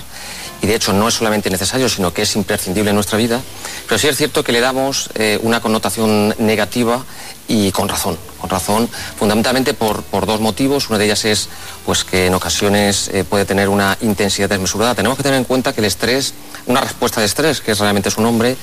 y 0.62 0.68
de 0.68 0.76
hecho 0.76 0.94
no 0.94 1.08
es 1.08 1.14
solamente 1.14 1.50
necesario, 1.50 1.90
sino 1.90 2.14
que 2.14 2.24
es 2.24 2.36
imprescindible 2.36 2.90
en 2.90 2.96
nuestra 2.96 3.18
vida, 3.18 3.42
pero 3.88 3.98
sí 3.98 4.08
es 4.08 4.18
cierto 4.18 4.44
que 4.44 4.52
le 4.52 4.62
damos 4.62 5.10
eh, 5.16 5.40
una 5.44 5.60
connotación 5.60 6.34
negativa 6.40 7.04
y 7.48 7.72
con 7.72 7.88
razón, 7.88 8.18
con 8.40 8.50
razón, 8.50 8.90
fundamentalmente 9.18 9.74
por, 9.74 10.04
dos 10.26 10.40
motivos. 10.40 10.90
Una 10.90 10.98
de 10.98 11.06
ellas 11.06 11.26
es 11.26 11.50
pues, 11.86 12.04
que 12.04 12.26
en 12.26 12.34
ocasiones 12.34 13.10
eh, 13.14 13.24
puede 13.24 13.46
tener 13.46 13.70
una 13.70 13.98
intensidad 14.02 14.50
desmesurada. 14.50 14.96
Tenemos 14.96 15.18
que 15.18 15.24
tener 15.24 15.38
en 15.38 15.44
cuenta 15.44 15.72
que 15.72 15.82
el 15.82 15.86
estrés, 15.86 16.34
una 16.66 16.82
respuesta 16.82 17.20
de 17.20 17.28
estrés, 17.28 17.62
que 17.62 17.76
realmente 17.76 18.10
su 18.10 18.22
nombre, 18.22 18.58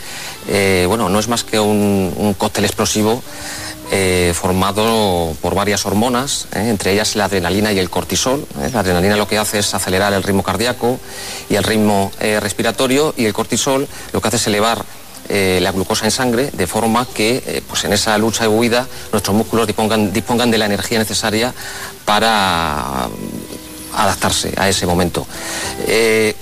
eh, 0.48 0.84
bueno, 0.88 1.08
no 1.08 1.20
es 1.20 1.28
más 1.28 1.44
que 1.44 1.60
un 1.60 2.34
cóctel 2.36 2.64
explosivo 2.64 3.22
eh, 3.94 4.32
formado 4.34 5.36
por 5.42 5.54
varias 5.54 5.84
hormonas, 5.84 6.48
eh, 6.54 6.70
entre 6.70 6.92
ellas 6.92 7.14
la 7.14 7.26
adrenalina 7.26 7.74
y 7.74 7.78
el 7.78 7.90
cortisol. 7.90 8.46
Eh. 8.62 8.70
La 8.72 8.80
adrenalina 8.80 9.16
lo 9.16 9.28
que 9.28 9.36
hace 9.36 9.58
es 9.58 9.74
acelerar 9.74 10.14
el 10.14 10.22
ritmo 10.22 10.42
cardíaco 10.42 10.98
y 11.50 11.56
el 11.56 11.62
ritmo 11.62 12.10
respiratorio 12.18 13.12
y 13.18 13.26
el 13.26 13.34
cortisol 13.34 13.86
lo 14.14 14.22
que 14.22 14.28
hace 14.28 14.38
es 14.38 14.46
elevar 14.46 14.82
la 15.28 15.72
glucosa 15.72 16.06
en 16.06 16.10
sangre 16.10 16.50
de 16.52 16.66
forma 16.66 17.06
que 17.06 17.62
pues 17.68 17.84
en 17.84 17.92
esa 17.92 18.16
lucha 18.16 18.44
de 18.44 18.48
huida 18.48 18.86
nuestros 19.12 19.36
músculos 19.36 19.66
dispongan, 19.66 20.10
dispongan 20.10 20.50
de 20.50 20.58
la 20.58 20.66
energía 20.66 20.98
necesaria 20.98 21.52
para 22.06 23.08
adaptarse 23.94 24.54
a 24.56 24.70
ese 24.70 24.86
momento. 24.86 25.26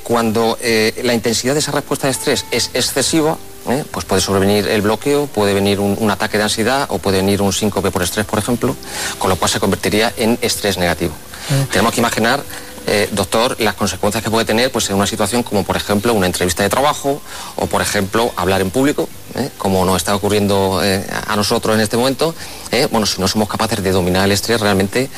Cuando 0.04 0.56
la 1.02 1.14
intensidad 1.14 1.54
de 1.54 1.60
esa 1.60 1.72
respuesta 1.72 2.06
de 2.06 2.12
estrés 2.12 2.44
es 2.52 2.70
excesiva, 2.74 3.36
eh, 3.68 3.84
pues 3.90 4.04
puede 4.04 4.20
sobrevenir 4.20 4.68
el 4.68 4.82
bloqueo, 4.82 5.26
puede 5.26 5.54
venir 5.54 5.80
un, 5.80 5.96
un, 5.98 6.10
ataque 6.10 6.38
de 6.38 6.44
ansiedad 6.44 6.86
o 6.90 6.98
puede 6.98 7.18
venir 7.18 7.42
un 7.42 7.52
síncope 7.52 7.90
por 7.90 8.02
estrés, 8.02 8.26
por 8.26 8.38
ejemplo, 8.38 8.74
con 9.18 9.28
lo 9.28 9.36
cual 9.36 9.50
se 9.50 9.60
convertiría 9.60 10.12
en 10.16 10.38
estrés 10.40 10.78
negativo. 10.78 11.12
Tenemos 11.72 11.92
que 11.92 12.00
imaginar 12.00 12.42
eh, 12.86 13.08
doctor, 13.12 13.56
las 13.60 13.74
consecuencias 13.74 14.24
que 14.24 14.30
puede 14.30 14.44
tener 14.44 14.72
pues, 14.72 14.88
en 14.90 14.96
una 14.96 15.06
situación 15.06 15.42
como, 15.42 15.64
por 15.64 15.76
ejemplo, 15.76 16.12
una 16.14 16.26
entrevista 16.26 16.62
de 16.62 16.70
trabajo 16.70 17.20
o, 17.56 17.66
por 17.66 17.82
ejemplo, 17.82 18.32
hablar 18.36 18.62
en 18.62 18.70
público, 18.70 19.08
¿eh? 19.36 19.50
como 19.58 19.84
nos 19.84 19.98
está 19.98 20.14
ocurriendo 20.14 20.80
eh, 20.82 21.06
a 21.26 21.36
nosotros 21.36 21.76
en 21.76 21.82
este 21.82 21.96
momento. 21.96 22.34
bueno, 22.90 23.06
si 23.06 23.20
no 23.20 23.28
somos 23.28 23.48
capaces 23.48 23.82
de 23.82 23.92
dominar 23.92 24.24
el 24.24 24.32
estrés, 24.32 24.60
realmente 24.60 25.08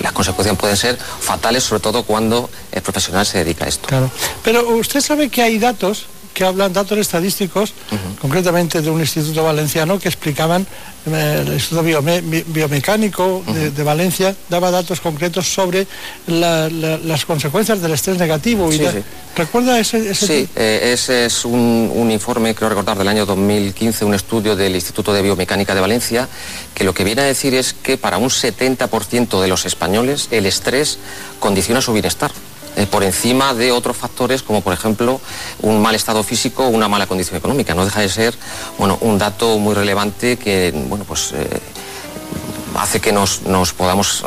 las 0.00 0.12
consecuencias 0.12 0.56
pueden 0.56 0.76
ser 0.76 0.96
fatales, 0.96 1.64
sobre 1.64 1.80
todo 1.80 2.02
cuando 2.02 2.50
el 2.72 2.82
profesional 2.82 3.24
se 3.26 3.38
dedica 3.38 3.64
a 3.64 3.68
esto. 3.68 3.88
Claro. 3.88 4.10
Pero 4.44 4.68
usted 4.76 5.00
sabe 5.00 5.28
que 5.28 5.42
hay 5.42 5.58
datos 5.58 6.06
que 6.34 6.44
hablan 6.44 6.72
datos 6.72 6.98
estadísticos, 6.98 7.70
uh 7.90 7.94
-huh. 7.94 8.18
concretamente 8.20 8.80
de 8.80 8.90
un 8.90 9.00
instituto 9.00 9.42
valenciano, 9.44 9.98
que 9.98 10.08
explicaban, 10.08 10.66
eh, 11.06 11.44
el 11.46 11.52
Instituto 11.54 11.82
Biome 11.82 12.20
Biomecánico 12.20 13.24
uh 13.38 13.44
-huh. 13.44 13.72
de, 13.72 13.82
Valencia, 13.82 14.34
daba 14.48 14.70
datos 14.70 15.00
concretos 15.00 15.52
sobre 15.52 15.86
la, 16.26 16.68
la, 16.68 16.98
las 16.98 17.24
consecuencias 17.24 17.80
del 17.80 17.92
estrés 17.92 18.18
negativo. 18.18 18.70
Sí, 18.70 18.82
y 18.82 18.86
sí. 18.86 19.02
¿Recuerda 19.36 19.78
ese? 19.78 20.10
ese 20.10 20.26
sí, 20.26 20.48
eh, 20.56 20.90
ese 20.92 21.26
es 21.26 21.44
un, 21.44 21.90
un, 21.94 22.10
informe, 22.10 22.54
creo 22.54 22.68
recordar, 22.68 22.98
del 22.98 23.08
año 23.08 23.24
2015, 23.24 24.04
un 24.04 24.14
estudio 24.14 24.56
del 24.56 24.74
Instituto 24.74 25.12
de 25.12 25.22
Biomecánica 25.22 25.74
de 25.74 25.80
Valencia, 25.80 26.28
que 26.74 26.84
lo 26.84 26.92
que 26.92 27.04
viene 27.04 27.22
a 27.22 27.24
decir 27.24 27.54
es 27.54 27.72
que 27.72 27.96
para 27.96 28.18
un 28.18 28.28
70% 28.28 29.40
de 29.40 29.48
los 29.48 29.64
españoles 29.64 30.28
el 30.30 30.46
estrés 30.46 30.98
condiciona 31.38 31.80
su 31.80 31.92
bienestar 31.92 32.32
eh, 32.76 32.86
por 32.86 33.02
encima 33.02 33.54
de 33.54 33.72
otros 33.72 33.96
factores 33.96 34.42
como 34.42 34.60
por 34.60 34.72
ejemplo 34.72 35.20
un 35.60 35.82
mal 35.82 35.94
estado 35.94 36.22
físico 36.22 36.64
o 36.64 36.68
una 36.68 36.88
mala 36.88 37.06
condición 37.06 37.36
económica. 37.36 37.74
No 37.74 37.84
deja 37.84 38.00
de 38.00 38.08
ser 38.08 38.34
bueno, 38.78 38.98
un 39.00 39.18
dato 39.18 39.58
muy 39.58 39.74
relevante 39.74 40.36
que 40.36 40.72
bueno, 40.88 41.04
pues, 41.04 41.32
eh, 41.32 41.60
hace 42.76 43.00
que 43.00 43.12
nos, 43.12 43.42
nos 43.42 43.72
podamos 43.72 44.24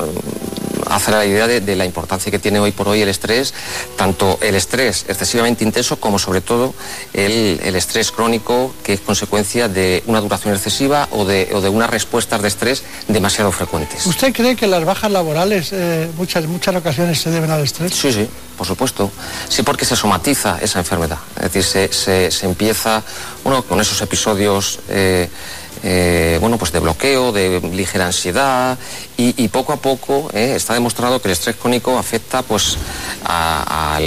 hacer 0.90 1.14
la 1.14 1.26
idea 1.26 1.48
de, 1.48 1.62
de, 1.62 1.76
la 1.76 1.86
importancia 1.86 2.32
que 2.32 2.40
tiene 2.40 2.60
hoy 2.60 2.72
por 2.72 2.88
hoy 2.88 3.02
el 3.02 3.10
estrés, 3.10 3.54
tanto 3.96 4.40
el 4.42 4.56
estrés 4.56 5.06
excesivamente 5.08 5.64
intenso 5.64 6.00
como 6.00 6.20
sobre 6.20 6.42
todo 6.42 6.74
el, 7.14 7.60
el 7.64 7.76
estrés 7.76 8.12
crónico 8.12 8.74
que 8.84 8.94
es 8.94 9.00
consecuencia 9.00 9.68
de 9.68 10.04
una 10.08 10.22
duración 10.22 10.54
excesiva 10.54 11.08
o 11.12 11.26
de, 11.26 11.50
o 11.54 11.62
de, 11.62 11.70
unas 11.70 11.90
respuestas 11.90 12.42
de 12.42 12.48
estrés 12.48 12.84
demasiado 13.08 13.52
frecuentes. 13.52 14.06
¿Usted 14.06 14.34
cree 14.34 14.56
que 14.56 14.68
las 14.68 14.86
bajas 14.86 15.12
laborales 15.12 15.70
eh, 15.72 16.10
muchas, 16.18 16.46
muchas 16.46 16.76
ocasiones 16.76 17.20
se 17.20 17.30
deben 17.30 17.52
al 17.52 17.64
estrés? 17.64 17.94
Sí, 17.94 18.12
sí, 18.12 18.28
por 18.58 18.68
supuesto. 18.68 19.12
Sí, 19.50 19.64
porque 19.64 19.86
se 19.86 19.96
somatiza 19.96 20.60
esa 20.62 20.80
enfermedad. 20.80 21.18
Es 21.38 21.54
decir, 21.54 21.64
se, 21.64 21.94
se, 21.94 22.32
se 22.32 22.46
empieza 22.46 23.04
bueno, 23.44 23.64
con 23.64 23.80
esos 23.80 24.02
episodios... 24.02 24.80
Eh, 24.90 25.30
eh, 25.84 26.38
bueno, 26.40 26.58
pues 26.58 26.72
de 26.72 26.80
bloqueo, 26.80 27.34
de 27.34 27.60
ligera 27.60 28.06
ansiedad 28.06 28.78
y, 29.18 29.48
poco 29.50 29.74
a 29.74 29.78
poco 29.78 30.30
eh, 30.34 30.54
está 30.56 30.74
demostrado 30.74 31.22
que 31.22 31.28
el 31.28 31.34
estrés 31.34 31.58
crónico 31.58 31.98
afecta 31.98 32.42
pues 32.42 32.78
a, 33.26 34.00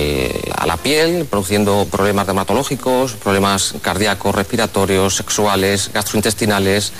la 0.66 0.76
piel, 0.78 1.26
produciendo 1.26 1.86
problemas 1.90 2.26
dermatológicos, 2.26 3.12
problemas 3.12 3.74
cardíacos, 3.82 4.34
respiratorios, 4.34 5.14
sexuales, 5.14 5.90
gastrointestinales. 5.92 6.92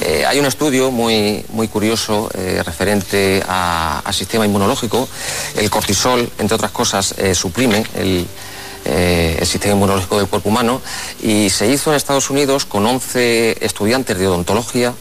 Eh, 0.00 0.24
hay 0.26 0.40
un 0.40 0.46
estudio 0.46 0.90
muy, 0.90 1.44
muy 1.50 1.68
curioso 1.68 2.28
referente 2.64 3.42
al 3.46 4.14
sistema 4.14 4.44
inmunológico. 4.46 5.08
El 5.56 5.70
cortisol, 5.70 6.28
entre 6.38 6.56
otras 6.56 6.72
cosas, 6.72 7.14
suprime 7.34 7.84
el 7.94 8.26
eh, 8.86 9.38
el 9.40 9.46
sistema 9.46 9.74
inmunológico 9.74 10.18
del 10.18 10.26
cuerpo 10.26 10.50
humano 10.50 10.82
y 11.22 11.48
se 11.48 11.66
hizo 11.68 11.90
en 11.90 11.96
Estados 11.96 12.28
Unidos 12.28 12.66
con 12.66 12.84
11 12.84 13.64
estudiantes 13.64 14.18
de 14.18 14.26
odontología 14.26 14.92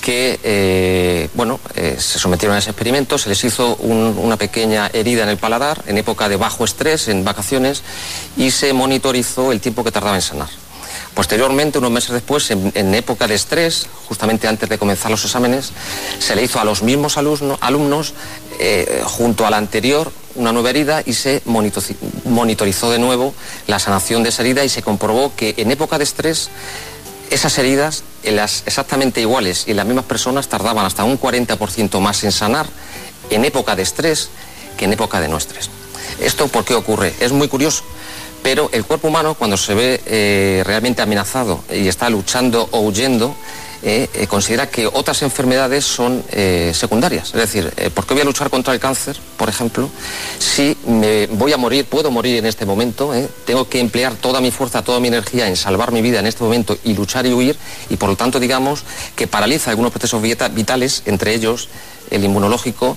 que 0.00 0.38
eh, 0.44 1.28
bueno, 1.34 1.58
eh, 1.74 1.96
se 1.98 2.18
sometieron 2.18 2.54
a 2.54 2.58
ese 2.60 2.70
experimento, 2.70 3.18
se 3.18 3.30
les 3.30 3.42
hizo 3.42 3.74
un, 3.76 4.16
una 4.18 4.36
pequeña 4.36 4.90
herida 4.92 5.24
en 5.24 5.30
el 5.30 5.38
paladar 5.38 5.82
en 5.86 5.98
época 5.98 6.28
de 6.28 6.36
bajo 6.36 6.64
estrés, 6.64 7.08
en 7.08 7.24
vacaciones, 7.24 7.82
y 8.36 8.50
se 8.50 8.72
monitorizó 8.74 9.50
el 9.50 9.60
tiempo 9.60 9.82
que 9.82 9.90
tardaba 9.90 10.14
en 10.14 10.22
sanar. 10.22 10.50
Posteriormente, 11.14 11.78
unos 11.78 11.90
meses 11.90 12.10
después, 12.10 12.50
en, 12.50 12.94
época 12.94 13.26
de 13.26 13.34
estrés, 13.34 13.86
justamente 14.06 14.46
antes 14.46 14.68
de 14.68 14.78
comenzar 14.78 15.10
los 15.10 15.24
exámenes, 15.24 15.72
se 16.18 16.36
le 16.36 16.42
hizo 16.42 16.60
a 16.60 16.64
los 16.64 16.82
mismos 16.82 17.16
alumno, 17.16 17.56
alumnos, 17.60 18.14
junto 19.04 19.46
a 19.46 19.50
la 19.50 19.56
anterior, 19.56 20.12
una 20.34 20.52
nueva 20.52 20.70
herida 20.70 21.02
y 21.04 21.14
se 21.14 21.42
monitorizó 21.44 22.90
de 22.90 22.98
nuevo 22.98 23.34
la 23.66 23.78
sanación 23.78 24.22
de 24.22 24.30
esa 24.30 24.42
herida 24.42 24.64
y 24.64 24.68
se 24.68 24.82
comprobó 24.82 25.34
que 25.34 25.54
en 25.58 25.70
época 25.70 25.98
de 25.98 26.04
estrés 26.04 26.50
esas 27.30 27.56
heridas, 27.58 28.04
exactamente 28.22 29.20
iguales 29.20 29.64
y 29.66 29.74
las 29.74 29.86
mismas 29.86 30.04
personas, 30.04 30.48
tardaban 30.48 30.84
hasta 30.84 31.04
un 31.04 31.18
40% 31.18 32.00
más 32.00 32.22
en 32.24 32.32
sanar 32.32 32.66
en 33.30 33.44
época 33.44 33.74
de 33.76 33.82
estrés 33.82 34.28
que 34.76 34.84
en 34.84 34.92
época 34.92 35.20
de 35.20 35.28
no 35.28 35.36
estrés. 35.36 35.70
¿Esto 36.20 36.48
por 36.48 36.64
qué 36.64 36.74
ocurre? 36.74 37.14
Es 37.20 37.32
muy 37.32 37.48
curioso 37.48 37.84
pero 38.44 38.68
el 38.72 38.84
cuerpo 38.84 39.08
humano 39.08 39.34
cuando 39.34 39.56
se 39.56 39.72
ve 39.72 40.02
eh, 40.04 40.62
realmente 40.66 41.00
amenazado 41.00 41.64
y 41.72 41.88
está 41.88 42.10
luchando 42.10 42.68
o 42.72 42.80
huyendo, 42.80 43.34
eh, 43.86 44.08
eh, 44.14 44.26
considera 44.26 44.70
que 44.70 44.86
otras 44.86 45.20
enfermedades 45.20 45.84
son 45.84 46.24
eh, 46.32 46.72
secundarias. 46.74 47.28
Es 47.28 47.34
decir, 47.34 47.70
¿por 47.92 48.06
qué 48.06 48.14
voy 48.14 48.22
a 48.22 48.24
luchar 48.24 48.48
contra 48.48 48.72
el 48.72 48.80
cáncer, 48.80 49.14
por 49.36 49.50
ejemplo, 49.50 49.90
si 50.38 50.74
me 50.86 51.26
voy 51.26 51.52
a 51.52 51.58
morir, 51.58 51.84
puedo 51.84 52.10
morir 52.10 52.38
en 52.38 52.46
este 52.46 52.64
momento? 52.64 53.12
Tengo 53.44 53.68
que 53.68 53.80
emplear 53.80 54.14
toda 54.14 54.40
mi 54.40 54.50
fuerza, 54.50 54.82
toda 54.82 55.00
mi 55.00 55.08
energía 55.08 55.48
en 55.48 55.56
salvar 55.56 55.92
mi 55.92 56.00
vida 56.00 56.18
en 56.18 56.26
este 56.26 56.42
momento 56.42 56.78
y 56.82 56.94
luchar 56.94 57.26
y 57.26 57.34
huir, 57.34 57.58
y 57.90 57.96
por 57.96 58.08
lo 58.08 58.16
tanto, 58.16 58.40
digamos, 58.40 58.84
que 59.14 59.26
paraliza 59.26 59.68
algunos 59.68 59.92
procesos 59.92 60.22
vitales, 60.22 61.02
entre 61.04 61.34
ellos 61.34 61.68
el 62.10 62.24
inmunológico, 62.24 62.96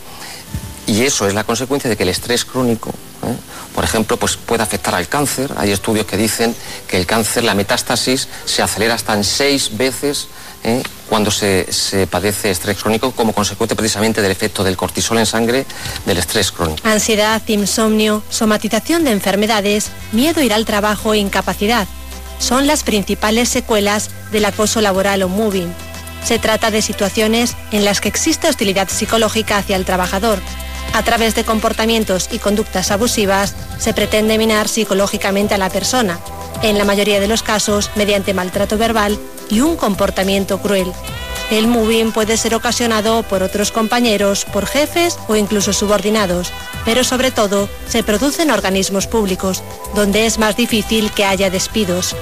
y 0.88 1.04
eso 1.04 1.28
es 1.28 1.34
la 1.34 1.43
consecuencia 1.43 1.89
de 1.89 1.95
que 1.95 2.04
el 2.04 2.10
estrés 2.10 2.45
crónico, 2.45 2.89
¿eh? 2.89 3.36
por 3.76 3.84
ejemplo, 3.84 4.17
pues 4.17 4.38
puede 4.38 4.63
afectar 4.63 4.95
al 4.95 5.08
cáncer. 5.08 5.54
Hay 5.58 5.71
estudios 5.71 6.06
que 6.06 6.17
dicen 6.17 6.56
que 6.88 6.97
el 6.97 7.06
cáncer, 7.06 7.43
la 7.43 7.54
metástasis, 7.54 8.28
se 8.45 8.63
acelera 8.63 8.95
hasta 8.95 9.13
en 9.13 9.23
seis 9.23 9.78
veces 9.78 10.28
¿eh? 10.63 10.82
cuando 11.08 11.30
se, 11.30 11.71
se, 11.71 12.08
padece 12.08 12.50
estrés 12.50 12.78
crónico 12.78 13.12
como 13.12 13.34
consecuencia 13.34 13.76
precisamente 13.76 14.21
del 14.21 14.32
efecto 14.32 14.63
del 14.63 14.78
cortisol 14.78 15.19
en 15.19 15.26
sangre, 15.26 15.65
del 16.06 16.17
estrés 16.17 16.52
crónico. 16.52 16.88
Ansiedad, 16.88 17.41
insomnio, 17.47 18.23
somatización 18.30 19.04
de 19.04 19.12
enfermedades, 19.12 19.91
miedo 20.12 20.41
a 20.41 20.43
ir 20.43 20.54
al 20.54 20.65
trabajo 20.65 21.13
e 21.13 21.19
incapacidad 21.19 21.88
son 22.39 22.67
las 22.67 22.84
principales 22.84 23.50
secuelas 23.50 24.10
del 24.32 24.45
acoso 24.45 24.82
laboral 24.82 25.23
o 25.23 25.30
moving. 25.30 25.73
Se 26.23 26.39
trata 26.39 26.71
de 26.71 26.82
situaciones 26.82 27.56
en 27.71 27.86
las 27.86 28.02
que 28.02 28.10
existe 28.10 28.50
hostilidad 28.50 28.89
psicológica 28.89 29.58
hacia 29.58 29.76
el 29.76 29.86
trabajador, 29.86 30.39
a 30.93 31.04
través 31.04 31.36
de 31.36 31.43
comportamientos 31.43 32.30
y 32.32 32.39
conductas 32.39 32.91
abusivas 32.91 33.56
se 33.78 33.93
pretende 33.93 34.38
minar 34.38 34.67
psicológicamente 34.67 35.54
a 35.54 35.58
la 35.58 35.69
persona, 35.69 36.19
en 36.63 36.78
la 36.78 36.86
mayoría 36.86 37.19
de 37.19 37.28
los 37.28 37.43
casos 37.43 37.91
mediante 37.95 38.34
maltrato 38.34 38.78
verbal 38.78 39.17
y 39.50 39.62
un 39.62 39.76
comportamiento 39.76 40.60
cruel. 40.60 40.91
El 41.50 41.67
moving 41.67 42.12
puede 42.12 42.36
ser 42.36 42.56
ocasionado 42.56 43.23
por 43.23 43.41
otros 43.41 43.71
compañeros, 43.71 44.43
por 44.45 44.65
jefes 44.65 45.17
o 45.30 45.36
incluso 45.36 45.71
subordinados, 45.71 46.52
pero 46.84 47.06
sobre 47.06 47.32
todo 47.32 47.69
se 47.88 48.04
produce 48.04 48.43
en 48.43 48.52
organismos 48.52 49.08
públicos, 49.08 49.63
donde 49.95 50.26
es 50.26 50.39
más 50.39 50.58
difícil 50.58 51.10
que 51.12 51.23
haya 51.23 51.50
despidos. 51.50 52.15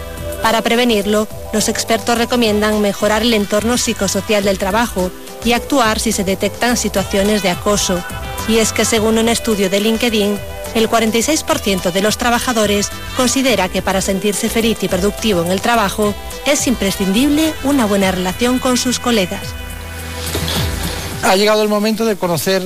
Para 0.44 0.62
prevenirlo, 0.62 1.28
los 1.54 1.70
expertos 1.70 2.20
recomiendan 2.20 2.82
mejorar 2.82 3.24
el 3.24 3.34
entorno 3.34 3.80
psicosocial 3.80 4.44
del 4.44 4.60
trabajo 4.60 5.10
y 5.44 5.54
actuar 5.54 6.00
si 6.00 6.12
se 6.12 6.24
detectan 6.24 6.78
situaciones 6.78 7.42
de 7.42 7.50
acoso, 7.50 8.04
y 8.48 8.58
es 8.58 8.74
que 8.74 8.86
según 8.86 9.18
un 9.18 9.30
estudio 9.30 9.70
de 9.70 9.80
LinkedIn, 9.80 10.38
el 10.76 10.90
46% 10.90 11.92
de 11.92 12.02
los 12.02 12.18
trabajadores 12.18 12.90
considera 13.16 13.70
que 13.70 13.82
para 13.82 14.02
sentirse 14.02 14.50
feliz 14.50 14.78
y 14.84 14.88
productivo 14.88 15.44
en 15.44 15.52
el 15.52 15.62
trabajo 15.62 16.14
es 16.46 16.68
imprescindible 16.68 17.54
una 17.64 17.86
buena 17.86 18.12
relación 18.12 18.60
con 18.60 18.78
sus 18.78 19.00
colegas. 19.00 19.42
Ha 21.24 21.36
llegado 21.36 21.64
el 21.64 21.70
momento 21.70 22.06
de 22.06 22.18
conocer 22.18 22.62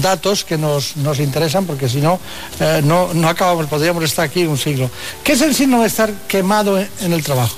datos 0.00 0.44
que 0.44 0.56
nos, 0.56 0.96
nos 0.98 1.18
interesan 1.18 1.66
porque 1.66 1.88
si 1.88 2.00
no, 2.00 2.20
eh, 2.60 2.80
no, 2.84 3.12
no 3.12 3.28
acabamos, 3.28 3.66
podríamos 3.66 4.04
estar 4.04 4.24
aquí 4.24 4.46
un 4.46 4.58
siglo. 4.58 4.88
¿Qué 5.24 5.32
es 5.32 5.40
el 5.40 5.52
síndrome 5.54 5.84
de 5.84 5.88
estar 5.88 6.12
quemado 6.28 6.78
en 6.78 7.12
el 7.12 7.24
trabajo? 7.24 7.56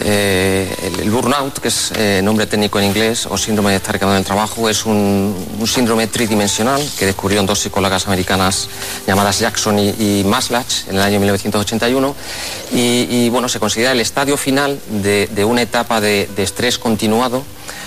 Eh, 0.00 0.92
el, 1.00 1.10
burnout, 1.10 1.58
que 1.58 1.68
es 1.68 1.92
eh, 1.96 2.20
nombre 2.22 2.46
técnico 2.46 2.78
en 2.78 2.86
inglés, 2.86 3.26
o 3.26 3.36
síndrome 3.36 3.70
de 3.70 3.76
estar 3.76 3.98
quemado 3.98 4.16
en 4.16 4.20
el 4.20 4.26
trabajo, 4.26 4.68
es 4.68 4.86
un, 4.86 5.34
síndrome 5.66 6.06
tridimensional 6.06 6.80
que 6.98 7.06
descubrieron 7.06 7.46
dos 7.46 7.58
psicólogas 7.58 8.06
americanas 8.06 8.68
llamadas 9.06 9.38
Jackson 9.40 9.78
y, 9.78 10.22
Maslach 10.24 10.88
en 10.88 10.96
el 10.96 11.02
año 11.02 11.18
1981. 11.18 12.14
Y, 12.72 13.28
bueno, 13.30 13.48
se 13.48 13.58
considera 13.58 13.92
el 13.92 14.00
estadio 14.00 14.36
final 14.36 14.78
de, 14.88 15.44
una 15.44 15.62
etapa 15.62 16.00
de, 16.00 16.28
estrés 16.36 16.78
continuado 16.78 17.42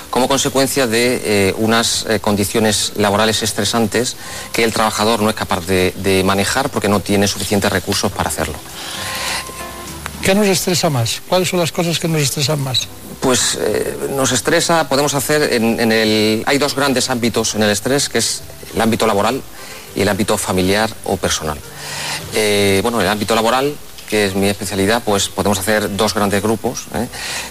como 0.09 0.27
consecuencia 0.27 0.85
de 0.85 1.21
eh, 1.23 1.55
unas 1.57 2.05
condiciones 2.21 2.93
laborales 2.97 3.41
estresantes 3.41 4.15
que 4.51 4.63
el 4.63 4.71
trabajador 4.71 5.21
no 5.21 5.29
es 5.29 5.35
capaz 5.35 5.65
de 5.65 6.21
manejar 6.23 6.69
porque 6.69 6.89
no 6.89 6.99
tiene 6.99 7.27
suficientes 7.27 7.71
recursos 7.71 8.11
para 8.11 8.29
hacerlo. 8.29 8.59
¿Qué 10.23 10.33
nos 10.33 10.47
estresa 10.47 10.89
más? 10.89 11.21
¿Cuáles 11.27 11.49
son 11.49 11.59
las 11.59 11.73
cosas 11.73 11.99
que 11.99 12.07
nos 12.07 12.21
estresan 12.21 12.61
más? 12.61 12.87
Pues 13.19 13.57
eh, 13.59 14.09
nos 14.15 14.31
estresa, 14.31 14.87
podemos 14.87 15.13
hacer 15.15 15.51
en, 15.51 15.91
el... 15.91 16.43
Hay 16.45 16.57
dos 16.57 16.75
grandes 16.75 17.09
ámbitos 17.09 17.55
en 17.55 17.63
el 17.63 17.69
estrés, 17.69 18.07
que 18.07 18.19
es 18.19 18.41
el 18.73 18.79
ámbito 18.79 19.05
laboral 19.05 19.41
y 19.95 20.01
el 20.01 20.07
ámbito 20.07 20.37
familiar 20.37 20.89
o 21.03 21.17
personal. 21.17 21.57
Eh, 22.33 22.79
bueno, 22.81 23.01
el 23.01 23.07
ámbito 23.07 23.35
laboral 23.35 23.75
que 24.13 24.27
es 24.27 24.35
mi 24.35 24.47
especialidad, 24.47 25.01
pues 25.03 25.27
podemos 25.27 25.57
hacer 25.57 25.97
dos 25.97 26.13
grandes 26.13 26.43
grupos, 26.43 26.85
¿eh? 26.93 27.07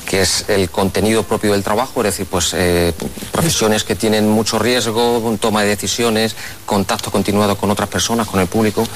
que 0.07 0.20
es 0.20 0.44
el 0.46 0.70
contenido 0.70 1.25
propio 1.25 1.55
del 1.55 1.64
trabajo, 1.64 1.98
es 2.03 2.05
decir, 2.05 2.27
pues 2.27 2.55
eh, 2.55 2.92
profesiones 3.33 3.83
que 3.83 3.96
tienen 3.96 4.29
mucho 4.29 4.61
riesgo, 4.61 5.37
toma 5.40 5.62
de 5.62 5.70
decisiones, 5.70 6.37
contacto 6.64 7.11
continuado 7.11 7.57
con 7.57 7.68
otras 7.72 7.88
personas, 7.88 8.29
con 8.29 8.38
el 8.38 8.46
público, 8.46 8.87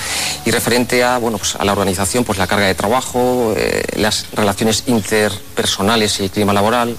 y 0.45 0.53
referente 0.53 1.03
a, 1.03 1.19
bueno, 1.19 1.39
pues 1.39 1.57
a 1.57 1.65
la 1.65 1.73
organización, 1.73 2.23
pues 2.23 2.39
la 2.39 2.47
carga 2.47 2.67
de 2.67 2.77
trabajo, 2.77 3.53
eh, 3.57 3.83
las 3.97 4.27
relaciones 4.31 4.85
interpersonales 4.87 6.21
y 6.21 6.23
el 6.23 6.31
clima 6.31 6.53
laboral, 6.53 6.97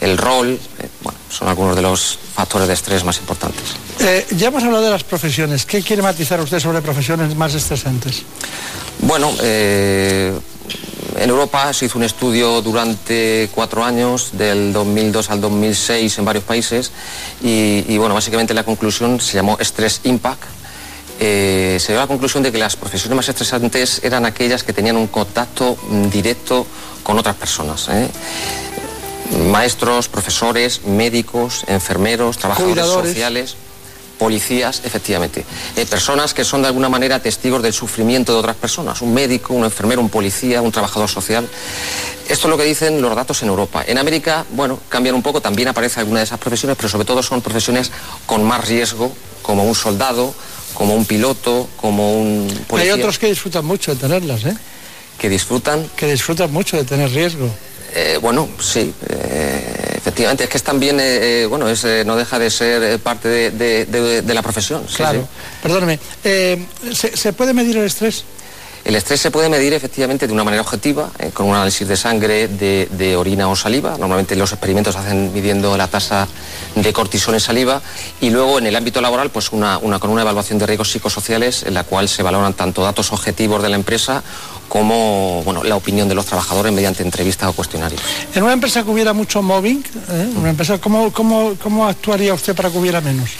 el 0.00 0.18
rol, 0.18 0.58
bueno, 1.02 1.18
son 1.30 1.48
algunos 1.48 1.76
de 1.76 1.82
los 1.82 2.18
factores 2.34 2.68
de 2.68 2.74
estrés 2.74 3.04
más 3.04 3.18
importantes. 3.18 3.62
ya 4.36 4.48
hemos 4.48 4.62
hablado 4.62 4.84
de 4.84 4.90
las 4.90 5.04
profesiones. 5.04 5.64
¿Qué 5.66 5.82
quiere 5.82 6.02
matizar 6.02 6.40
usted 6.40 6.60
sobre 6.60 6.82
profesiones 6.82 7.34
más 7.36 7.54
estresantes? 7.54 8.22
Bueno, 9.00 9.32
eh, 9.42 10.32
en 11.16 11.30
Europa 11.30 11.72
se 11.72 11.86
hizo 11.86 11.98
un 11.98 12.04
estudio 12.04 12.60
durante 12.62 13.48
cuatro 13.54 13.84
años, 13.84 14.30
del 14.32 14.72
2002 14.72 15.30
al 15.30 15.40
2006 15.40 16.18
en 16.18 16.24
varios 16.24 16.44
países, 16.44 16.90
y, 17.42 17.96
bueno, 17.98 18.14
básicamente 18.14 18.54
la 18.54 18.64
conclusión 18.64 19.20
se 19.20 19.34
llamó 19.34 19.56
Stress 19.60 20.00
Impact. 20.04 20.42
Eh, 21.20 21.76
se 21.80 21.92
dio 21.92 22.00
la 22.00 22.08
conclusión 22.08 22.42
de 22.42 22.50
que 22.50 22.58
las 22.58 22.74
profesiones 22.74 23.14
más 23.14 23.28
estresantes 23.28 24.00
eran 24.02 24.26
aquellas 24.26 24.64
que 24.64 24.72
tenían 24.72 24.96
un 24.96 25.06
contacto 25.06 25.76
directo 26.10 26.66
con 27.04 27.18
otras 27.18 27.36
personas. 27.36 27.88
¿eh? 27.90 28.08
Maestros, 29.50 30.08
profesores, 30.08 30.84
médicos, 30.84 31.64
enfermeros, 31.68 32.38
trabajadores 32.38 32.86
sociales 32.86 33.56
policías, 34.18 34.82
efectivamente. 34.84 35.44
Eh, 35.76 35.86
personas 35.86 36.34
que 36.34 36.44
son 36.44 36.62
de 36.62 36.68
alguna 36.68 36.88
manera 36.88 37.20
testigos 37.20 37.62
del 37.62 37.72
sufrimiento 37.72 38.32
de 38.32 38.38
otras 38.38 38.56
personas, 38.56 39.02
un 39.02 39.12
médico, 39.12 39.54
un 39.54 39.64
enfermero, 39.64 40.00
un 40.00 40.08
policía, 40.08 40.62
un 40.62 40.72
trabajador 40.72 41.08
social. 41.08 41.48
Esto 42.28 42.46
es 42.46 42.50
lo 42.50 42.56
que 42.56 42.64
dicen 42.64 43.02
los 43.02 43.14
datos 43.14 43.42
en 43.42 43.48
Europa. 43.48 43.84
En 43.86 43.98
América, 43.98 44.46
bueno, 44.50 44.78
cambian 44.88 45.14
un 45.14 45.22
poco, 45.22 45.40
también 45.40 45.68
aparece 45.68 46.00
alguna 46.00 46.20
de 46.20 46.24
esas 46.24 46.38
profesiones, 46.38 46.76
pero 46.76 46.88
sobre 46.88 47.04
todo 47.04 47.22
son 47.22 47.42
profesiones 47.42 47.90
con 48.26 48.44
más 48.44 48.66
riesgo, 48.66 49.12
como 49.42 49.64
un 49.64 49.74
soldado, 49.74 50.34
como 50.74 50.94
un 50.94 51.04
piloto, 51.04 51.68
como 51.76 52.18
un 52.18 52.48
policía. 52.66 52.94
Hay 52.94 53.00
otros 53.00 53.18
que 53.18 53.26
disfrutan 53.26 53.64
mucho 53.64 53.94
de 53.94 54.00
tenerlas, 54.00 54.44
¿eh? 54.44 54.56
Que 55.18 55.28
disfrutan. 55.28 55.88
Que 55.96 56.10
disfrutan 56.10 56.52
mucho 56.52 56.76
de 56.76 56.84
tener 56.84 57.10
riesgo. 57.10 57.50
Eh, 57.96 58.18
bueno, 58.20 58.48
sí. 58.58 58.92
Eh, 59.08 59.94
efectivamente, 59.96 60.44
es 60.44 60.50
que 60.50 60.56
es 60.56 60.64
también, 60.64 60.98
eh, 61.00 61.46
bueno, 61.48 61.68
es, 61.68 61.86
no 62.04 62.16
deja 62.16 62.40
de 62.40 62.50
ser 62.50 62.98
parte 62.98 63.28
de, 63.28 64.24
la 64.34 64.42
profesión. 64.42 64.84
claro. 64.96 65.28
Perdóneme, 65.62 66.00
¿se, 66.92 67.32
puede 67.32 67.54
medir 67.54 67.76
el 67.76 67.84
estrés? 67.84 68.24
El 68.84 68.96
estrés 68.96 69.20
se 69.20 69.30
puede 69.30 69.48
medir 69.48 69.72
efectivamente 69.72 70.26
de 70.26 70.32
una 70.32 70.44
manera 70.44 70.62
objetiva, 70.62 71.10
con 71.32 71.46
un 71.46 71.54
análisis 71.54 71.88
de 71.88 71.96
sangre, 71.96 72.48
de, 72.48 73.16
orina 73.16 73.48
o 73.48 73.56
saliva. 73.56 73.96
Normalmente 73.98 74.36
los 74.36 74.52
experimentos 74.52 74.94
hacen 74.96 75.32
midiendo 75.32 75.76
la 75.78 75.88
tasa 75.88 76.28
de 76.74 76.92
cortisol 76.92 77.34
en 77.34 77.40
saliva. 77.40 77.80
Y 78.20 78.28
luego 78.28 78.58
en 78.58 78.66
el 78.66 78.76
ámbito 78.76 79.00
laboral, 79.00 79.30
pues 79.30 79.52
una, 79.52 79.78
con 79.80 80.10
una 80.10 80.22
evaluación 80.22 80.58
de 80.58 80.66
riesgos 80.66 80.90
psicosociales 80.90 81.62
en 81.62 81.74
la 81.74 81.84
cual 81.84 82.08
se 82.08 82.22
valoran 82.22 82.52
tanto 82.52 82.82
datos 82.82 83.12
objetivos 83.12 83.62
de 83.62 83.70
la 83.70 83.76
empresa 83.76 84.22
como 84.68 85.42
bueno, 85.44 85.62
la 85.62 85.76
opinión 85.76 86.08
de 86.08 86.14
los 86.14 86.26
trabajadores 86.26 86.72
mediante 86.72 87.02
entrevistas 87.02 87.48
o 87.48 87.52
cuestionarios. 87.52 88.00
En 88.34 88.42
una 88.42 88.52
empresa 88.52 88.82
que 88.82 88.90
hubiera 88.90 89.12
mucho 89.12 89.40
mobbing, 89.42 89.84
¿eh? 90.10 90.28
una 90.36 90.50
empresa, 90.50 90.78
¿cómo, 90.78 91.12
cómo, 91.12 91.86
actuaría 91.86 92.34
usted 92.34 92.54
para 92.54 92.70
que 92.70 92.78
hubiera 92.78 93.00
menos? 93.00 93.30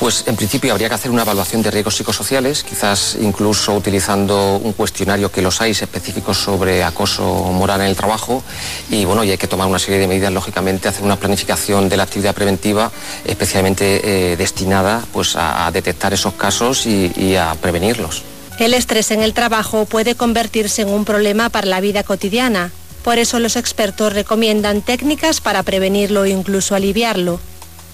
Pues 0.00 0.24
en 0.26 0.34
principio 0.34 0.72
habría 0.72 0.88
que 0.88 0.94
hacer 0.94 1.10
una 1.10 1.22
evaluación 1.22 1.60
de 1.60 1.70
riesgos 1.70 1.94
psicosociales, 1.94 2.64
quizás 2.64 3.18
incluso 3.20 3.74
utilizando 3.74 4.56
un 4.56 4.72
cuestionario 4.72 5.30
que 5.30 5.42
los 5.42 5.60
hay 5.60 5.72
específicos 5.72 6.38
sobre 6.38 6.82
acoso 6.82 7.22
moral 7.52 7.82
en 7.82 7.88
el 7.88 7.96
trabajo 7.96 8.42
y 8.88 9.04
bueno, 9.04 9.24
y 9.24 9.30
hay 9.30 9.36
que 9.36 9.46
tomar 9.46 9.68
una 9.68 9.78
serie 9.78 10.00
de 10.00 10.08
medidas, 10.08 10.32
lógicamente, 10.32 10.88
hacer 10.88 11.04
una 11.04 11.16
planificación 11.16 11.90
de 11.90 11.98
la 11.98 12.04
actividad 12.04 12.34
preventiva 12.34 12.90
especialmente 13.26 14.32
eh, 14.32 14.36
destinada 14.36 15.04
pues, 15.12 15.36
a, 15.36 15.70
detectar 15.70 16.14
esos 16.14 16.32
casos 16.32 16.86
y 16.86 17.36
a 17.36 17.54
prevenirlos. 17.60 18.22
El 18.58 18.72
estrés 18.72 19.10
en 19.10 19.20
el 19.20 19.34
trabajo 19.34 19.84
puede 19.84 20.14
convertirse 20.14 20.80
en 20.80 20.88
un 20.88 21.04
problema 21.04 21.50
para 21.50 21.66
la 21.66 21.80
vida 21.82 22.04
cotidiana. 22.04 22.72
Por 23.04 23.18
eso 23.18 23.38
los 23.38 23.56
expertos 23.56 24.14
recomiendan 24.14 24.80
técnicas 24.80 25.42
para 25.42 25.62
prevenirlo 25.62 26.24
e 26.24 26.30
incluso 26.30 26.74
aliviarlo. 26.74 27.38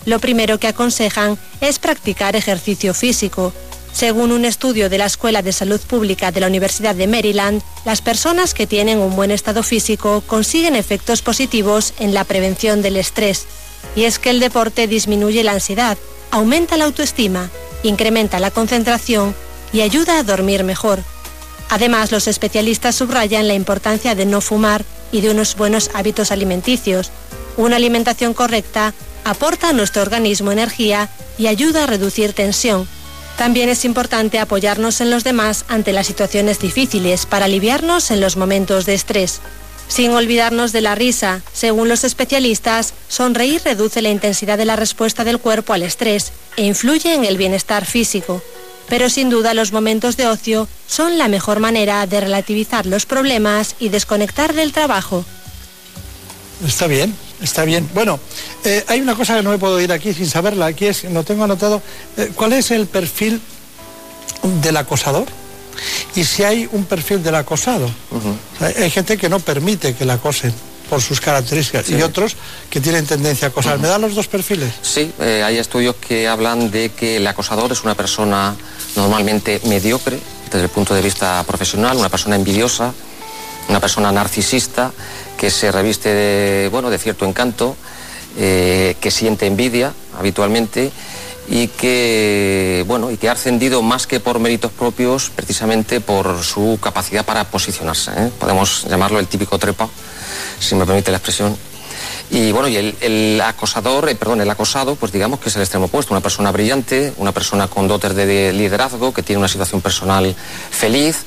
Lo 0.07 0.21
primero 0.21 0.59
que 0.59 0.69
aconsejan 0.69 1.37
es 1.61 1.79
practicar 1.81 2.37
ejercicio 2.37 2.95
físico. 2.95 3.53
Según 3.93 4.31
un 4.31 4.45
estudio 4.45 4.89
de 4.89 4.99
la 4.99 5.07
Escuela 5.07 5.43
de 5.43 5.53
Salud 5.53 5.81
Pública 5.81 6.31
de 6.31 6.41
la 6.41 6.47
Universidad 6.47 6.95
de 6.95 7.09
Maryland, 7.09 7.61
las 7.85 8.03
personas 8.03 8.55
que 8.55 8.69
tienen 8.69 8.99
un 8.99 9.17
buen 9.17 9.33
estado 9.33 9.65
físico 9.65 10.23
consiguen 10.27 10.77
efectos 10.77 11.23
positivos 11.23 11.93
en 11.99 12.15
la 12.15 12.23
prevención 12.23 12.83
del 12.83 12.97
estrés. 12.97 13.47
Y 13.97 14.05
es 14.05 14.21
que 14.21 14.31
el 14.31 14.39
deporte 14.39 14.87
disminuye 14.87 15.43
la 15.43 15.53
ansiedad, 15.53 15.99
aumenta 16.31 16.77
la 16.77 16.85
autoestima, 16.85 17.51
incrementa 17.83 18.39
la 18.39 18.53
concentración 18.53 19.35
y 19.73 19.81
ayuda 19.81 20.21
a 20.21 20.23
dormir 20.23 20.63
mejor. 20.63 21.01
Además, 21.69 22.13
los 22.13 22.29
especialistas 22.29 22.95
subrayan 22.95 23.49
la 23.49 23.55
importancia 23.55 24.15
de 24.15 24.27
no 24.27 24.41
fumar 24.41 24.85
y 25.11 25.21
de 25.21 25.31
unos 25.31 25.57
buenos 25.57 25.91
hábitos 25.95 26.31
alimenticios. 26.31 27.11
Una 27.57 27.77
alimentación 27.77 28.35
correcta 28.35 28.95
aporta 29.31 29.69
a 29.69 29.73
nuestro 29.73 30.03
organismo 30.03 30.53
energía 30.53 31.09
y 31.37 31.49
ayuda 31.49 31.85
a 31.85 31.87
reducir 31.87 32.33
tensión. 32.33 32.89
También 33.37 33.69
es 33.69 33.85
importante 33.85 34.39
apoyarnos 34.39 35.01
en 35.01 35.11
los 35.11 35.25
demás 35.25 35.65
ante 35.69 35.93
las 35.93 36.07
situaciones 36.07 36.59
difíciles 36.59 37.27
para 37.27 37.45
aliviarnos 37.45 38.11
en 38.11 38.21
los 38.21 38.37
momentos 38.37 38.87
de 38.87 38.95
estrés. 38.95 39.41
Sin 39.89 40.13
olvidarnos 40.13 40.73
de 40.73 40.81
la 40.81 40.95
risa, 40.95 41.43
según 41.53 41.89
los 41.89 42.05
especialistas, 42.05 42.95
sonreír 43.09 43.61
reduce 43.65 44.03
la 44.03 44.09
intensidad 44.09 44.59
de 44.59 44.65
la 44.65 44.77
respuesta 44.77 45.23
del 45.25 45.39
cuerpo 45.39 45.75
al 45.75 45.83
estrés 45.83 46.33
e 46.57 46.65
influye 46.65 47.15
en 47.15 47.25
el 47.25 47.37
bienestar 47.37 47.85
físico 47.85 48.43
pero 48.89 49.11
sin 49.11 49.31
duda 49.31 49.55
los 49.55 49.73
momentos 49.73 50.17
de 50.17 50.27
ocio 50.27 50.69
son 50.87 51.19
la 51.19 51.29
mejor 51.29 51.61
manera 51.61 52.07
de 52.07 52.21
relativizar 52.21 52.87
los 52.87 53.07
problemas 53.07 53.75
y 53.79 53.89
desconectar 53.89 54.55
del 54.55 54.73
trabajo. 54.73 55.25
Está 56.67 56.87
bien, 56.87 57.15
está 57.43 57.65
bien. 57.65 57.89
Bueno, 57.95 58.19
eh, 58.65 58.85
hay 58.89 59.01
una 59.01 59.15
cosa 59.15 59.37
que 59.37 59.43
no 59.43 59.51
me 59.51 59.59
puedo 59.59 59.81
ir 59.81 59.93
aquí 59.93 60.13
sin 60.13 60.27
saberla, 60.27 60.67
aquí 60.67 60.87
es, 60.87 61.05
lo 61.05 61.25
tengo 61.25 61.45
anotado, 61.45 61.83
eh, 62.17 62.33
¿cuál 62.35 62.53
es 62.53 62.71
el 62.71 62.87
perfil 62.87 63.41
del 64.63 64.77
acosador? 64.77 65.27
Y 66.15 66.25
si 66.25 66.43
hay 66.43 66.69
un 66.73 66.85
perfil 66.85 67.23
del 67.23 67.35
acosado. 67.35 67.91
hay 68.61 68.91
gente 68.91 69.19
que 69.19 69.29
no 69.29 69.41
permite 69.41 69.95
que 69.95 70.07
la 70.07 70.15
acosen 70.15 70.55
por 70.89 71.03
sus 71.03 71.21
características 71.21 71.91
y 71.91 72.01
otros 72.03 72.37
que 72.71 72.81
tienen 72.81 73.07
tendencia 73.07 73.49
a 73.49 73.51
acosar. 73.51 73.79
¿Me 73.79 73.89
dan 73.89 74.01
los 74.01 74.15
dos 74.15 74.29
perfiles? 74.29 74.73
Sí, 74.83 75.13
eh, 75.21 75.43
hay 75.45 75.59
estudios 75.59 75.97
que 75.97 76.29
hablan 76.29 76.71
de 76.71 76.91
que 76.91 77.17
el 77.17 77.27
acosador 77.27 77.73
es 77.73 77.83
una 77.83 77.95
persona 77.95 78.57
normalmente 78.95 79.61
mediocre 79.65 80.19
desde 80.45 80.63
el 80.63 80.69
punto 80.69 80.95
de 80.95 81.03
vista 81.03 81.43
profesional, 81.47 81.97
una 81.97 82.09
persona 82.09 82.37
envidiosa, 82.37 82.95
una 83.69 83.81
persona 83.81 84.13
narcisista 84.13 84.93
que 85.37 85.51
se 85.51 85.71
reviste 85.73 86.09
de, 86.09 86.69
bueno, 86.71 86.91
de 86.91 86.99
cierto 86.99 87.25
encanto, 87.25 87.77
eh, 88.39 88.97
que 89.01 89.11
siente 89.11 89.47
envidia 89.47 89.93
habitualmente 90.19 90.91
y 91.49 91.69
que, 91.69 92.85
bueno, 92.87 93.11
y 93.11 93.17
que 93.17 93.29
ha 93.29 93.33
ascendido 93.33 93.83
más 93.83 94.07
que 94.07 94.21
por 94.21 94.41
méritos 94.41 94.73
propios, 94.73 95.31
precisamente 95.31 96.01
por 96.01 96.43
su 96.43 96.79
capacidad 96.83 97.25
para 97.25 97.45
posicionarse. 97.45 98.11
¿eh? 98.17 98.31
Podemos 98.39 98.85
llamarlo 98.89 99.19
el 99.19 99.29
típico 99.29 99.59
trepa 99.59 99.89
si 100.59 100.75
me 100.75 100.85
permite 100.85 101.11
la 101.11 101.19
expresión. 101.19 101.57
Y 102.31 102.51
bueno, 102.51 102.67
y 102.69 102.77
el, 102.77 103.41
acosador, 103.41 104.09
eh, 104.09 104.17
perdón, 104.17 104.41
el 104.41 104.51
acosado, 104.51 104.97
pues 104.97 105.13
digamos 105.13 105.39
que 105.39 105.49
es 105.49 105.57
el 105.57 105.63
extremo 105.63 105.87
opuesto, 105.87 106.13
una 106.13 106.21
persona 106.21 106.51
brillante, 106.51 107.13
una 107.19 107.33
persona 107.33 107.69
con 107.69 107.87
dotes 107.87 108.17
de, 108.17 108.53
liderazgo, 108.53 109.15
que 109.15 109.23
tiene 109.23 109.39
una 109.39 109.49
situación 109.49 109.81
personal 109.81 110.35
feliz, 110.71 111.25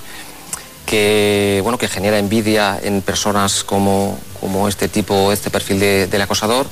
que 0.89 1.59
bueno, 1.61 1.77
que 1.77 1.87
genera 1.87 2.17
envidia 2.17 2.79
en 2.81 3.01
personas 3.01 3.63
como, 3.63 4.17
como 4.39 4.67
este 4.67 4.87
tipo, 4.87 5.31
este 5.31 5.51
perfil 5.51 5.79
de- 5.79 6.07
del 6.07 6.21
acosador, 6.21 6.65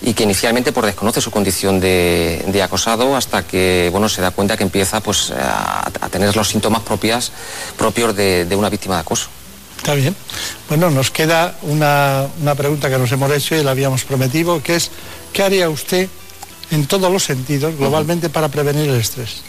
y 0.00 0.14
que 0.14 0.22
inicialmente 0.22 0.72
pues, 0.72 0.86
desconoce 0.86 1.20
su 1.20 1.30
condición 1.30 1.78
de, 1.78 2.60
acosado 2.64 3.14
hasta 3.14 3.46
que 3.46 3.88
bueno, 3.92 4.08
se 4.08 4.22
da 4.22 4.30
cuenta 4.30 4.56
que 4.56 4.62
empieza 4.64 5.00
pues, 5.00 5.30
a, 5.32 5.90
tener 6.10 6.34
los 6.34 6.48
síntomas 6.48 6.80
propias, 6.82 7.30
propios 7.76 8.16
de, 8.16 8.46
de 8.46 8.56
una 8.56 8.70
víctima 8.70 8.94
de 8.94 9.00
acoso. 9.02 9.28
Está 9.76 9.94
bien. 9.94 10.16
Bueno, 10.68 10.90
nos 10.90 11.10
queda 11.10 11.56
una, 11.62 12.26
una 12.40 12.54
pregunta 12.54 12.88
que 12.88 12.98
nos 12.98 13.12
hemos 13.12 13.30
hecho 13.30 13.54
y 13.54 13.62
la 13.62 13.72
habíamos 13.72 14.04
prometido, 14.04 14.62
que 14.62 14.76
es, 14.76 14.90
¿qué 15.32 15.42
haría 15.42 15.68
usted 15.68 16.08
en 16.70 16.86
todos 16.86 17.12
los 17.12 17.22
sentidos, 17.22 17.76
globalmente, 17.76 18.28
para 18.28 18.48
prevenir 18.48 18.88
el 18.88 18.96
estrés? 19.00 19.42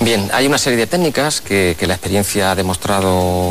Bien, 0.00 0.28
hay 0.32 0.46
una 0.46 0.58
serie 0.58 0.78
de 0.78 0.86
técnicas 0.86 1.40
que, 1.40 1.76
la 1.86 1.94
experiencia 1.94 2.50
ha 2.50 2.54
demostrado 2.54 3.50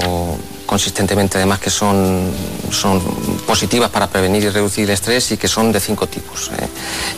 consistentemente 0.65 1.38
además 1.38 1.60
que 1.60 1.69
son, 1.69 2.32
son 2.71 2.99
positivas 3.45 3.89
para 3.89 4.08
prevenir 4.08 4.43
y 4.43 4.49
reducir 4.49 4.86
el 4.86 4.91
estrés 4.91 5.32
y 5.32 5.38
que 5.38 5.47
son 5.47 5.71
de 5.71 5.79
cinco 5.79 6.08
tipos. 6.08 6.49
¿eh? 6.49 6.67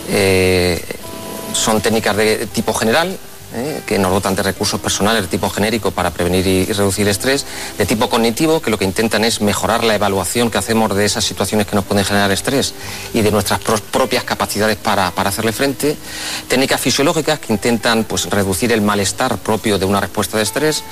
Eh, 0.10 0.86
son 1.54 1.82
técnicas 1.82 2.16
de 2.18 2.48
tipo 2.48 2.74
general, 2.74 3.18
¿eh? 3.56 3.82
que 3.86 3.98
nos 3.98 4.12
dotan 4.12 4.36
de 4.36 4.44
recursos 4.44 4.80
personales 4.80 5.24
de 5.24 5.28
tipo 5.28 5.50
genérico 5.50 5.92
para 5.92 6.12
prevenir 6.12 6.46
y, 6.46 6.66
reducir 6.66 7.08
estrés, 7.08 7.46
de 7.78 7.86
tipo 7.86 8.10
cognitivo, 8.10 8.62
que 8.62 8.70
lo 8.70 8.78
que 8.78 8.86
intentan 8.86 9.24
es 9.24 9.42
mejorar 9.42 9.84
la 9.84 9.96
evaluación 9.96 10.52
que 10.52 10.58
hacemos 10.58 10.96
de 10.96 11.06
esas 11.06 11.24
situaciones 11.24 11.68
que 11.68 11.76
nos 11.76 11.86
pueden 11.86 12.06
generar 12.06 12.32
estrés 12.32 12.74
y 13.14 13.22
de 13.22 13.32
nuestras 13.32 13.60
pro- 13.60 13.78
propias 13.78 14.24
capacidades 14.24 14.78
para, 14.78 15.12
para 15.12 15.30
hacerle 15.30 15.52
frente, 15.54 15.96
técnicas 16.48 16.82
fisiológicas 16.82 17.40
que 17.40 17.54
intentan 17.54 18.04
pues, 18.04 18.26
reducir 18.30 18.72
el 18.72 18.82
malestar 18.82 19.38
propio 19.38 19.78
de 19.80 19.86
una 19.86 20.00
respuesta 20.00 20.38
de 20.38 20.44
estrés, 20.44 20.84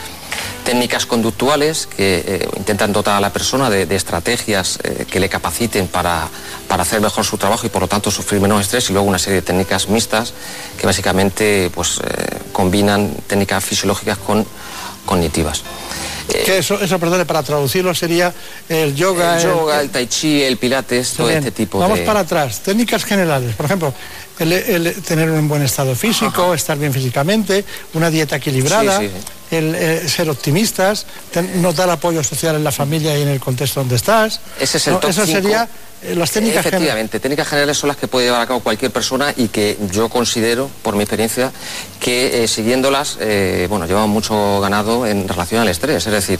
técnicas 0.65 1.05
conductuales 1.05 1.87
que 1.87 2.23
eh, 2.25 2.49
intentan 2.57 2.93
dotar 2.93 3.17
a 3.17 3.19
la 3.19 3.31
persona 3.33 3.69
de, 3.69 3.93
estrategias 3.93 4.79
eh, 4.83 5.05
que 5.09 5.19
le 5.19 5.29
capaciten 5.29 5.87
para, 5.87 6.27
para 6.67 6.83
hacer 6.83 7.01
mejor 7.01 7.25
su 7.25 7.37
trabajo 7.37 7.65
y 7.67 7.69
por 7.69 7.81
lo 7.81 7.87
tanto 7.87 8.09
sufrir 8.09 8.41
menos 8.41 8.61
estrés 8.61 8.89
y 8.89 8.93
luego 8.93 9.07
una 9.07 9.19
serie 9.19 9.41
de 9.41 9.41
técnicas 9.43 9.89
mixtas 9.89 10.33
que 10.79 10.87
básicamente 10.87 11.69
pues, 11.73 11.99
combinan 12.53 13.13
técnicas 13.27 13.63
fisiológicas 13.65 14.17
con 14.19 14.45
cognitivas. 15.05 15.63
que 16.27 16.59
eso, 16.59 16.79
eso, 16.79 16.97
perdone, 16.99 17.25
para 17.25 17.43
traducirlo 17.43 17.93
sería 17.93 18.33
el 18.69 18.95
yoga... 18.95 19.35
El 19.37 19.43
yoga, 19.43 19.81
el 19.81 19.89
tai 19.89 20.07
chi, 20.07 20.41
el 20.41 20.55
pilates, 20.57 21.13
todo 21.13 21.27
Bien. 21.27 21.39
este 21.39 21.51
tipo 21.51 21.79
Vamos 21.79 21.99
de... 21.99 22.05
para 22.05 22.21
atrás, 22.21 22.61
técnicas 22.63 23.03
generales. 23.03 23.53
Por 23.55 23.65
ejemplo, 23.65 23.93
el, 24.39 24.53
el 24.53 24.93
tener 25.01 25.29
un 25.29 25.49
buen 25.49 25.61
estado 25.63 25.93
físico, 25.95 26.53
estar 26.53 26.77
bien 26.77 26.93
físicamente, 26.93 27.65
una 27.93 28.09
dieta 28.09 28.37
equilibrada, 28.37 28.99
Sí, 28.99 29.09
sí. 29.09 29.13
El 29.53 29.75
eh, 29.75 30.09
ser 30.09 30.29
optimistas, 30.29 31.05
ten- 31.31 31.61
no 31.61 31.73
dar 31.73 31.89
apoyo 31.89 32.23
social 32.23 32.55
en 32.55 32.63
la 32.63 32.71
familia 32.71 33.17
y 33.17 33.21
en 33.21 33.27
el 33.29 33.39
contexto 33.39 33.79
donde 33.81 33.95
estás. 33.95 34.39
Ese 34.59 34.77
es 34.77 34.87
el 34.87 34.93
No, 34.93 34.99
top 34.99 35.09
Eso 35.11 35.25
cinco. 35.25 35.41
sería 35.41 35.67
eh, 36.03 36.15
las 36.15 36.31
técnicas 36.31 36.63
generales. 36.63 36.81
Efectivamente, 36.87 37.19
técnicas 37.19 37.47
generales 37.47 37.77
son 37.77 37.87
las 37.87 37.97
que 37.97 38.07
puede 38.07 38.25
llevar 38.27 38.41
a 38.41 38.47
cabo 38.47 38.59
cualquier 38.59 38.91
persona 38.91 39.33
y 39.37 39.47
que 39.47 39.77
yo 39.91 40.09
considero, 40.09 40.69
por 40.81 40.95
mi 40.95 41.03
experiencia, 41.03 41.51
que 41.99 42.43
eh, 42.43 42.47
siguiéndolas, 42.47 43.17
bueno, 43.69 43.85
llevan 43.85 44.09
mucho 44.09 44.59
ganado 44.61 45.05
en 45.07 45.27
relación 45.27 45.61
al 45.61 45.67
estrés. 45.69 46.05
Es 46.05 46.11
decir, 46.11 46.39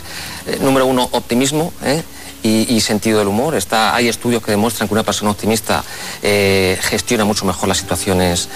número 0.61 0.85
uno, 0.85 1.07
optimismo. 1.11 1.71
Y, 2.45 2.75
y 2.75 2.81
sentido 2.81 3.19
del 3.19 3.29
humor. 3.29 3.55
Está, 3.55 3.95
hay 3.95 4.09
estudios 4.09 4.43
que 4.43 4.51
demuestran 4.51 4.89
que 4.89 4.93
una 4.93 5.03
persona 5.03 5.31
optimista 5.31 5.81
gestiona 6.81 7.23
mucho 7.23 7.45
mejor 7.45 7.69
las 7.69 7.77
situaciones 7.77 8.49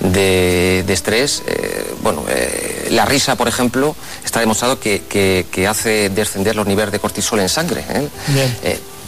de, 0.00 0.82
de 0.86 0.92
estrés. 0.92 1.42
Eh, 1.46 1.94
bueno, 2.02 2.24
eh, 2.28 2.88
la 2.90 3.04
risa, 3.04 3.36
por 3.36 3.48
ejemplo, 3.48 3.94
está 4.24 4.40
demostrado 4.40 4.80
que, 4.80 5.02
que- 5.08 5.46
que 5.50 5.66
hace 5.66 6.08
descender 6.10 6.56
los 6.56 6.66
niveles 6.66 6.92
de 6.92 6.98
cortisol 6.98 7.40
en 7.40 7.48
sangre. 7.48 7.84
¿eh? 7.88 8.08
Bien. 8.28 8.56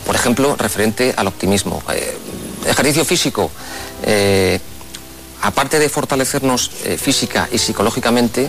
Por 0.07 0.15
ejemplo, 0.17 0.57
referente 0.57 1.15
al 1.17 1.27
optimismo. 1.29 1.83
Ejercicio 2.67 3.05
físico. 3.05 3.51
aparte 5.43 5.79
de 5.81 5.89
fortalecernos 5.89 6.71
eh, 6.85 6.97
física 6.99 7.49
y 7.51 7.59
psicológicamente, 7.59 8.49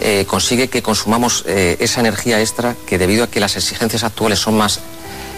eh, 0.00 0.24
consigue 0.26 0.68
que 0.68 0.82
consumamos 0.82 1.44
eh, 1.46 1.76
esa 1.80 2.00
energía 2.00 2.40
extra 2.40 2.76
que 2.86 2.96
debido 2.96 3.24
a 3.24 3.26
que 3.30 3.40
las 3.40 3.56
exigencias 3.56 4.04
actuales 4.04 4.38
son 4.38 4.56
más 4.56 4.80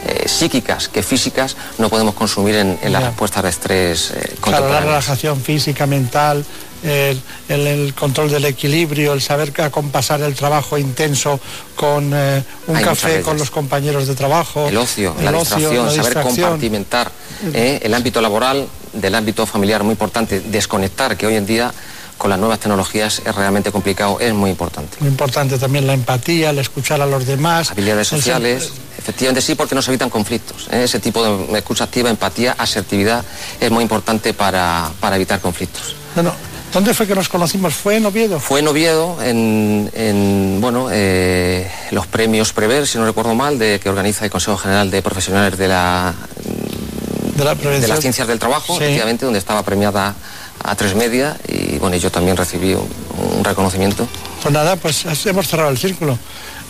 eh, 0.07 0.29
psíquicas 0.29 0.88
que 0.88 1.03
físicas, 1.03 1.57
no 1.79 1.88
podemos 1.88 2.15
consumir 2.15 2.57
en, 2.57 2.79
en 2.83 2.93
las 2.93 3.03
respuestas 3.05 3.43
de 3.43 3.49
estrés 3.51 4.11
eh, 4.15 4.35
Claro, 4.41 4.69
la 4.71 4.81
relajación 4.81 5.41
física, 5.41 5.87
mental, 5.87 6.45
el, 6.83 7.21
el- 7.49 7.67
el 7.69 7.95
control 7.95 8.29
del 8.31 8.45
equilibrio, 8.45 9.12
el 9.12 9.23
saber 9.23 9.53
acompasar 9.62 10.21
el 10.23 10.35
trabajo 10.35 10.77
intenso 10.79 11.38
con 11.77 12.11
eh, 12.15 12.43
un 12.67 12.77
Hay 12.77 12.85
café 12.85 13.23
con 13.23 13.38
los 13.38 13.51
compañeros 13.51 14.09
de 14.09 14.15
trabajo. 14.17 14.67
El 14.69 14.77
ocio, 14.79 15.15
el 15.19 15.25
la 15.27 15.31
ocio, 15.31 15.57
distracción, 15.71 15.85
la 15.87 15.91
saber 15.93 16.05
distracción. 16.05 16.35
compartimentar 16.47 17.12
¿eh? 17.55 17.81
el 17.83 17.95
ámbito 17.95 18.21
laboral 18.21 18.67
del 18.93 19.15
ámbito 19.15 19.47
familiar, 19.47 19.85
muy 19.85 19.93
importante. 19.93 20.41
Desconectar, 20.41 21.17
que 21.17 21.27
hoy 21.27 21.37
en 21.37 21.47
día 21.47 21.73
con 22.19 22.31
las 22.31 22.38
nuevas 22.38 22.59
tecnologías 22.61 23.23
es 23.25 23.35
realmente 23.35 23.73
complicado, 23.73 24.19
es 24.21 24.33
muy 24.35 24.51
importante. 24.51 24.97
Muy 25.01 25.09
importante 25.09 25.59
también 25.59 25.87
la 25.87 25.93
empatía, 25.95 26.51
el 26.51 26.59
escuchar 26.59 27.01
a 27.01 27.07
los 27.07 27.27
demás. 27.27 27.71
Habilidades 27.71 28.12
el 28.12 28.19
sociales, 28.19 28.73
efectivamente 29.03 29.41
sí, 29.43 29.55
porque 29.55 29.75
nos 29.75 29.87
evitan 29.88 30.09
conflictos. 30.11 30.69
¿eh? 30.71 30.85
Ese 30.85 31.01
tipo 31.01 31.23
de 31.25 31.59
escucha 31.59 31.85
activa, 31.85 32.09
empatía, 32.11 32.55
asertividad 32.57 33.25
es 33.61 33.71
muy 33.71 33.83
importante 33.83 34.33
para, 34.33 34.91
para 35.01 35.17
evitar 35.17 35.41
conflictos. 35.41 35.95
Bueno, 36.15 36.33
¿dónde 36.73 36.95
fue 36.95 37.07
que 37.07 37.15
nos 37.15 37.29
conocimos? 37.29 37.75
¿Fue 37.75 37.97
en 37.97 38.07
Oviedo? 38.07 38.38
Fue 38.38 38.61
en 38.61 38.69
Oviedo, 38.69 39.19
en, 39.23 39.91
en, 39.95 40.59
bueno, 40.61 40.88
eh, 40.93 41.71
los 41.91 42.07
premios 42.07 42.53
Prever, 42.53 42.87
si 42.87 42.99
no 42.99 43.05
recuerdo 43.05 43.35
mal, 43.35 43.59
de, 43.59 43.81
que 43.81 43.88
organiza 43.88 44.25
el 44.25 44.31
Consejo 44.31 44.57
General 44.57 44.91
de 44.91 45.03
Profesionales 45.03 45.59
de, 45.59 45.69
la, 45.69 46.15
de, 47.37 47.45
la 47.45 47.51
de 47.51 47.57
prevención. 47.57 47.91
las 47.91 48.01
Ciencias 48.01 48.29
del 48.29 48.38
Trabajo, 48.38 48.77
Sí. 48.79 48.85
efectivamente, 48.85 49.25
donde 49.25 49.38
estaba 49.41 49.62
premiada 49.62 50.15
a 50.65 50.77
tres 50.77 50.95
media 50.95 51.37
y 51.49 51.77
bueno, 51.79 51.97
yo 51.97 52.11
también 52.12 52.37
recibí 52.37 52.73
un, 52.75 52.88
un 53.37 53.43
reconocimiento. 53.43 54.07
Pues 54.43 54.55
nada, 54.55 54.77
pues 54.77 55.05
hemos 55.27 55.49
cerrado 55.49 55.71
el 55.71 55.79
círculo. 55.79 56.17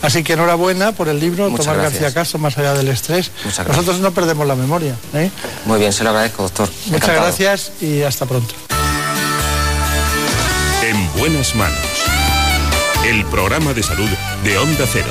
Así 0.02 0.24
que 0.24 0.32
enhorabuena 0.32 0.92
por 0.92 1.08
el 1.08 1.20
libro 1.20 1.48
Muchas 1.48 1.66
Tomás 1.66 1.80
gracias. 1.80 2.02
García 2.02 2.20
Castro, 2.20 2.38
Más 2.40 2.58
allá 2.58 2.74
del 2.74 2.88
estrés. 2.88 3.30
Nosotros 3.68 4.00
no 4.00 4.10
perdemos 4.12 4.46
la 4.46 4.56
memoria. 4.56 4.96
¿eh? 5.14 5.30
Muy 5.64 5.78
bien, 5.78 5.92
se 5.92 6.02
lo 6.02 6.10
agradezco, 6.10 6.42
doctor. 6.42 6.68
Muchas 6.68 6.94
Encantado. 6.94 7.22
gracias 7.22 7.72
y 7.80 8.02
hasta 8.02 8.26
pronto. 8.26 8.54
En 10.82 11.12
buenas 11.18 11.54
manos. 11.54 11.78
El 13.06 13.24
programa 13.26 13.72
de 13.72 13.82
salud 13.82 14.08
de 14.44 14.58
Onda 14.58 14.84
Cero. 14.92 15.06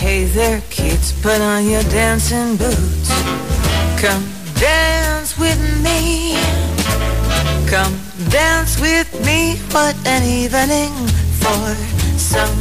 Hey 0.00 0.30
there, 0.34 0.62
kids, 0.70 1.12
put 1.22 1.40
on 1.40 1.68
your 1.68 1.82
dancing 1.90 2.56
boots. 2.56 3.10
Come 4.00 4.24
dance 4.58 5.36
with 5.38 5.58
me. 5.82 6.36
Come 7.68 7.94
dance 8.30 8.80
with 8.80 9.06
me. 9.26 9.56
What 9.72 9.94
an 10.06 10.24
evening 10.24 10.92
for 11.48 11.76
some 12.18 12.56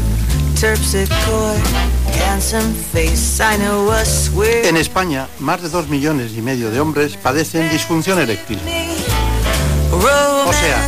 terpsichore. 0.56 1.60
Handsome 2.20 2.74
face, 2.74 3.40
I 3.40 3.58
know 3.58 3.92
a 3.92 4.06
swear. 4.06 4.66
En 4.66 4.78
España, 4.78 5.28
más 5.40 5.62
de 5.62 5.70
dos 5.70 5.88
millones 5.88 6.32
y 6.36 6.42
medio 6.42 6.72
de 6.72 6.80
hombres 6.80 7.18
padecen 7.18 7.70
disfunción 7.70 8.20
eréctil, 8.20 8.60
o 9.92 10.54
sea, 10.54 10.88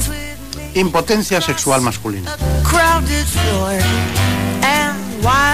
impotencia 0.73 1.41
sexual 1.41 1.81
masculina. 1.81 2.35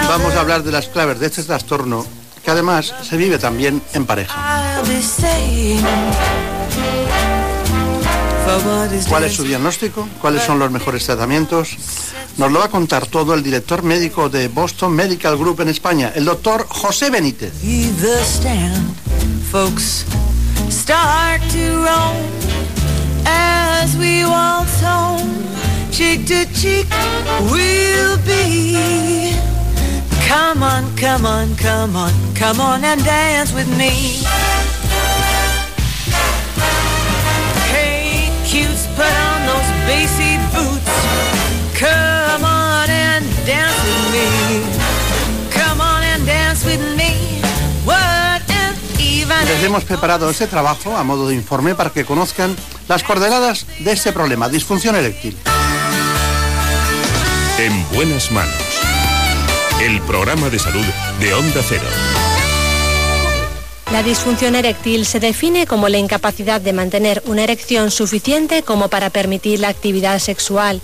Vamos 0.07 0.35
a 0.35 0.39
hablar 0.39 0.63
de 0.63 0.71
las 0.71 0.87
claves 0.87 1.19
de 1.19 1.27
este 1.27 1.43
trastorno, 1.43 2.05
que 2.43 2.51
además 2.51 2.93
se 3.03 3.17
vive 3.17 3.37
también 3.37 3.81
en 3.93 4.05
pareja. 4.05 4.81
¿Cuál 9.09 9.23
es 9.23 9.33
su 9.33 9.43
diagnóstico? 9.43 10.07
¿Cuáles 10.21 10.43
son 10.43 10.59
los 10.59 10.69
mejores 10.71 11.05
tratamientos? 11.05 11.77
Nos 12.37 12.51
lo 12.51 12.59
va 12.59 12.65
a 12.65 12.69
contar 12.69 13.07
todo 13.07 13.33
el 13.33 13.41
director 13.41 13.81
médico 13.81 14.29
de 14.29 14.47
Boston 14.47 14.93
Medical 14.93 15.37
Group 15.37 15.61
en 15.61 15.69
España, 15.69 16.11
el 16.15 16.25
doctor 16.25 16.67
José 16.69 17.09
Benítez. 17.09 17.53
Cutes, 38.55 38.87
put 38.95 39.05
on 39.05 39.39
those 39.51 39.69
bassy 39.87 40.37
boots. 40.53 40.93
Come 41.77 42.43
on 42.45 42.89
and 42.89 43.25
dance 43.45 43.79
with 43.83 44.05
me. 44.15 44.27
Come 45.51 45.81
on 45.81 46.03
and 46.03 46.25
dance 46.25 46.63
with 46.65 46.81
me. 46.95 47.41
What 47.85 48.49
an 48.49 48.75
even. 48.99 49.45
Les 49.47 49.63
hemos 49.63 49.83
preparado 49.83 50.29
este 50.29 50.47
trabajo 50.47 50.95
a 50.95 51.03
modo 51.03 51.27
de 51.27 51.35
informe 51.35 51.75
para 51.75 51.89
que 51.89 52.05
conozcan 52.05 52.55
las 52.87 53.03
coordenadas 53.03 53.65
de 53.79 53.91
este 53.91 54.13
problema, 54.13 54.47
disfunción 54.47 54.95
eréctil. 54.95 55.35
En 57.57 57.89
buenas 57.89 58.31
manos. 58.31 58.55
El 59.81 60.01
programa 60.01 60.49
de 60.49 60.59
salud 60.59 60.85
de 61.19 61.33
Onda 61.33 61.61
Cero. 61.67 62.14
La 63.91 64.01
disfunción 64.01 64.55
eréctil 64.55 65.05
se 65.05 65.19
define 65.19 65.67
como 65.67 65.89
la 65.89 65.97
incapacidad 65.97 66.59
de 66.59 66.73
mantener 66.73 67.21
una 67.27 67.43
erección 67.43 67.91
suficiente 67.91 68.63
como 68.63 68.89
para 68.89 69.09
permitir 69.09 69.59
la 69.59 69.69
actividad 69.69 70.19
sexual. 70.19 70.81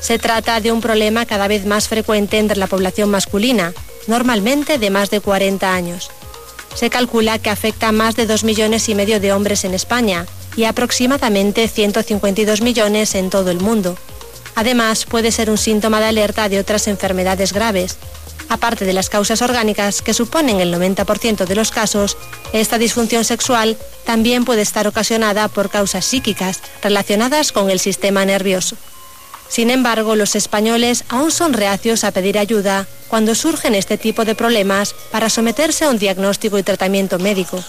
Se 0.00 0.18
trata 0.18 0.60
de 0.60 0.72
un 0.72 0.80
problema 0.80 1.26
cada 1.26 1.46
vez 1.46 1.66
más 1.66 1.88
frecuente 1.88 2.38
entre 2.38 2.56
la 2.56 2.66
población 2.66 3.10
masculina, 3.10 3.74
normalmente 4.06 4.78
de 4.78 4.90
más 4.90 5.10
de 5.10 5.20
40 5.20 5.72
años. 5.72 6.10
Se 6.74 6.90
calcula 6.90 7.38
que 7.38 7.50
afecta 7.50 7.88
a 7.88 7.92
más 7.92 8.16
de 8.16 8.26
2 8.26 8.44
millones 8.44 8.88
y 8.88 8.94
medio 8.94 9.20
de 9.20 9.32
hombres 9.32 9.64
en 9.64 9.74
España 9.74 10.26
y 10.56 10.64
aproximadamente 10.64 11.68
152 11.68 12.62
millones 12.62 13.14
en 13.14 13.30
todo 13.30 13.50
el 13.50 13.60
mundo. 13.60 13.96
Además, 14.54 15.04
puede 15.04 15.32
ser 15.32 15.50
un 15.50 15.58
síntoma 15.58 16.00
de 16.00 16.06
alerta 16.06 16.48
de 16.48 16.58
otras 16.58 16.88
enfermedades 16.88 17.52
graves, 17.52 17.96
Aparte 18.48 18.84
de 18.84 18.92
las 18.92 19.10
causas 19.10 19.42
orgánicas, 19.42 20.00
que 20.00 20.14
suponen 20.14 20.60
el 20.60 20.72
90% 20.72 21.44
de 21.44 21.54
los 21.54 21.70
casos, 21.70 22.16
esta 22.52 22.78
disfunción 22.78 23.24
sexual 23.24 23.76
también 24.04 24.44
puede 24.44 24.62
estar 24.62 24.86
ocasionada 24.86 25.48
por 25.48 25.68
causas 25.70 26.04
psíquicas 26.04 26.60
relacionadas 26.82 27.52
con 27.52 27.70
el 27.70 27.78
sistema 27.78 28.24
nervioso. 28.24 28.76
Sin 29.48 29.70
embargo, 29.70 30.14
los 30.14 30.34
españoles 30.34 31.04
aún 31.08 31.30
son 31.30 31.52
reacios 31.52 32.04
a 32.04 32.10
pedir 32.10 32.38
ayuda 32.38 32.86
cuando 33.08 33.34
surgen 33.34 33.74
este 33.74 33.96
tipo 33.96 34.24
de 34.24 34.34
problemas 34.34 34.94
para 35.10 35.30
someterse 35.30 35.84
a 35.84 35.90
un 35.90 35.98
diagnóstico 35.98 36.58
y 36.58 36.62
tratamiento 36.62 37.18
médico. 37.18 37.62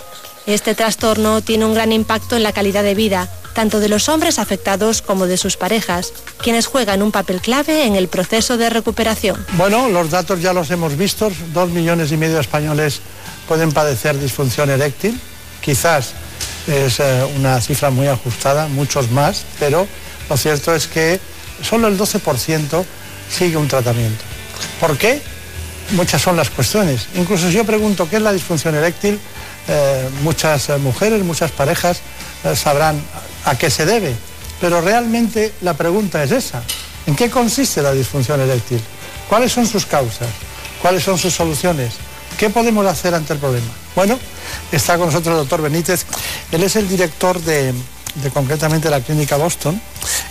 Este 0.50 0.74
trastorno 0.74 1.44
tiene 1.44 1.66
un 1.66 1.76
gran 1.76 1.92
impacto 1.92 2.36
en 2.36 2.42
la 2.42 2.54
calidad 2.54 2.82
de 2.82 2.96
vida, 2.96 3.30
tanto 3.54 3.80
de 3.80 3.88
los 3.88 4.10
hombres 4.10 4.40
afectados 4.40 5.04
como 5.04 5.28
de 5.28 5.38
sus 5.38 5.58
parejas, 5.58 6.12
quienes 6.42 6.66
juegan 6.66 7.04
un 7.04 7.12
papel 7.12 7.40
clave 7.40 7.86
en 7.86 7.96
el 7.96 8.08
proceso 8.08 8.58
de 8.58 8.72
recuperación. 8.72 9.46
Bueno, 9.52 9.90
los 9.90 10.10
datos 10.10 10.42
ya 10.42 10.52
los 10.52 10.72
hemos 10.72 10.98
visto, 10.98 11.32
dos 11.54 11.70
millones 11.70 12.12
y 12.12 12.18
medio 12.18 12.34
de 12.34 12.42
españoles 12.42 13.00
pueden 13.48 13.72
padecer 13.72 14.20
disfunción 14.20 14.72
eréctil, 14.72 15.22
quizás 15.62 16.14
es 16.66 17.00
eh, 17.00 17.28
una 17.38 17.62
cifra 17.62 17.92
muy 17.92 18.08
ajustada, 18.08 18.68
muchos 18.70 19.12
más, 19.12 19.46
pero 19.60 19.88
lo 20.28 20.36
cierto 20.36 20.74
es 20.74 20.88
que 20.88 21.20
solo 21.62 21.88
el 21.88 21.96
12% 21.96 22.84
sigue 23.32 23.56
un 23.56 23.68
tratamiento. 23.68 24.24
¿Por 24.80 24.98
qué? 24.98 25.22
Muchas 25.92 26.24
son 26.24 26.36
las 26.36 26.50
cuestiones. 26.50 27.06
Incluso 27.14 27.50
si 27.50 27.54
yo 27.54 27.66
pregunto 27.66 28.10
qué 28.10 28.16
es 28.16 28.22
la 28.24 28.34
disfunción 28.34 28.74
eréctil, 28.74 29.20
eh, 29.68 30.10
muchas 30.22 30.70
eh, 30.70 30.78
mujeres, 30.78 31.24
muchas 31.24 31.52
parejas 31.52 32.02
sabrán 32.56 33.02
a 33.46 33.58
qué 33.58 33.70
se 33.70 33.86
debe. 33.86 34.16
Pero 34.62 34.82
realmente 34.82 35.54
la 35.62 35.74
pregunta 35.74 36.24
es 36.24 36.32
esa. 36.32 36.64
¿En 37.06 37.16
qué 37.16 37.30
consiste 37.30 37.82
la 37.82 37.92
disfunción 37.94 38.40
eréctil? 38.40 38.82
¿Cuáles 39.28 39.52
son 39.52 39.68
sus 39.68 39.86
causas? 39.86 40.28
¿Cuáles 40.82 41.04
son 41.04 41.18
sus 41.18 41.34
soluciones? 41.34 41.94
¿Qué 42.38 42.50
podemos 42.50 42.86
hacer 42.86 43.14
ante 43.14 43.34
el 43.34 43.40
problema? 43.40 43.68
Bueno, 43.96 44.18
está 44.72 44.98
con 44.98 45.08
nosotros 45.08 45.34
el 45.34 45.40
doctor 45.42 45.62
Benítez. 45.62 46.06
Él 46.52 46.64
es 46.64 46.76
el 46.76 46.88
director 46.88 47.40
de, 47.42 47.74
concretamente 48.34 48.90
la 48.90 49.02
clínica 49.02 49.38
Boston. 49.38 49.82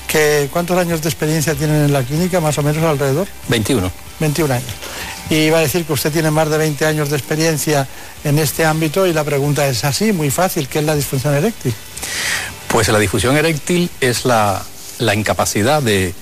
Que, 0.07 0.49
¿Cuántos 0.53 0.79
años 0.79 1.03
de 1.03 1.09
experiencia 1.09 1.55
tienen 1.55 1.85
en 1.85 1.93
la 1.93 2.03
clínica, 2.03 2.41
más 2.41 2.57
o 2.59 2.63
menos 2.63 2.83
alrededor? 2.83 3.29
21. 3.49 3.91
21 4.21 4.55
años. 4.55 4.71
Y 5.31 5.37
iba 5.37 5.59
a 5.59 5.61
decir 5.61 5.85
que 5.85 5.93
usted 5.93 6.11
tiene 6.11 6.31
más 6.31 6.49
de 6.49 6.57
20 6.57 6.87
años 6.87 7.11
de 7.11 7.17
experiencia 7.17 7.87
en 8.25 8.39
este 8.39 8.65
ámbito 8.65 9.07
y 9.07 9.13
la 9.13 9.25
pregunta 9.25 9.67
es 9.69 9.85
así, 9.85 10.13
muy 10.13 10.31
fácil, 10.31 10.69
¿qué 10.69 10.79
es 10.79 10.85
la 10.87 10.95
disfunción 10.95 11.35
eréctil? 11.35 11.75
Pues 12.69 12.89
la 12.89 12.99
difusión 12.99 13.37
eréctil 13.37 13.91
es 14.01 14.25
la, 14.25 14.63
incapacidad 15.15 15.83
de 15.83 16.15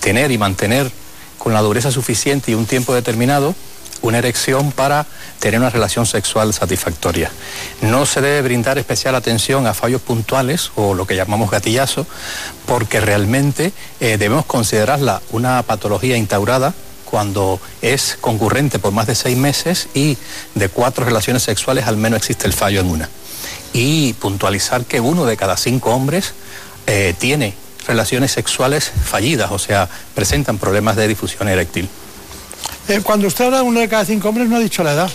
tener 0.00 0.30
y 0.30 0.38
mantener 0.38 0.90
con 1.38 1.54
la 1.54 1.60
dureza 1.62 1.90
suficiente 1.90 2.50
y 2.50 2.54
un 2.54 2.66
tiempo 2.66 2.94
determinado 2.94 3.54
una 4.02 4.16
erección 4.16 4.72
para 4.72 5.06
tener 5.40 5.60
una 5.60 5.68
relación 5.68 6.06
sexual 6.06 6.54
satisfactoria. 6.54 7.30
No 7.82 8.06
se 8.06 8.22
debe 8.22 8.40
brindar 8.40 8.78
especial 8.78 9.14
atención 9.14 9.66
a 9.66 9.74
fallos 9.74 10.00
puntuales 10.00 10.72
o 10.74 10.94
lo 10.94 11.06
que 11.06 11.16
llamamos 11.16 11.50
gatillazo, 11.50 12.06
porque 12.64 13.00
realmente 13.00 13.74
eh, 14.00 14.16
debemos 14.16 14.46
considerarla 14.46 15.20
una 15.32 15.62
patología 15.64 16.16
instaurada 16.16 16.72
cuando 17.10 17.60
es 17.82 18.16
concurrente 18.20 18.78
por 18.78 18.92
más 18.92 19.06
de 19.06 19.14
seis 19.14 19.36
meses 19.36 19.88
y 19.94 20.16
de 20.54 20.68
cuatro 20.68 21.04
relaciones 21.04 21.42
sexuales 21.42 21.86
al 21.86 21.96
menos 21.96 22.18
existe 22.18 22.46
el 22.46 22.52
fallo 22.52 22.80
en 22.80 22.86
una 22.88 23.08
y 23.72 24.12
puntualizar 24.14 24.84
que 24.84 25.00
uno 25.00 25.26
de 25.26 25.36
cada 25.36 25.56
cinco 25.56 25.90
hombres 25.90 26.32
eh, 26.86 27.14
tiene 27.18 27.54
relaciones 27.86 28.32
sexuales 28.32 28.90
fallidas, 29.04 29.50
o 29.50 29.58
sea, 29.58 29.88
presentan 30.14 30.58
problemas 30.58 30.96
de 30.96 31.08
difusión 31.08 31.48
eréctil. 31.48 31.88
Eh, 32.88 33.00
cuando 33.02 33.26
usted 33.26 33.46
habla 33.46 33.58
de 33.58 33.64
uno 33.64 33.80
de 33.80 33.88
cada 33.88 34.04
cinco 34.04 34.28
hombres, 34.28 34.48
no 34.48 34.56
ha 34.56 34.60
dicho 34.60 34.82
la 34.82 34.92
edad. 34.92 35.10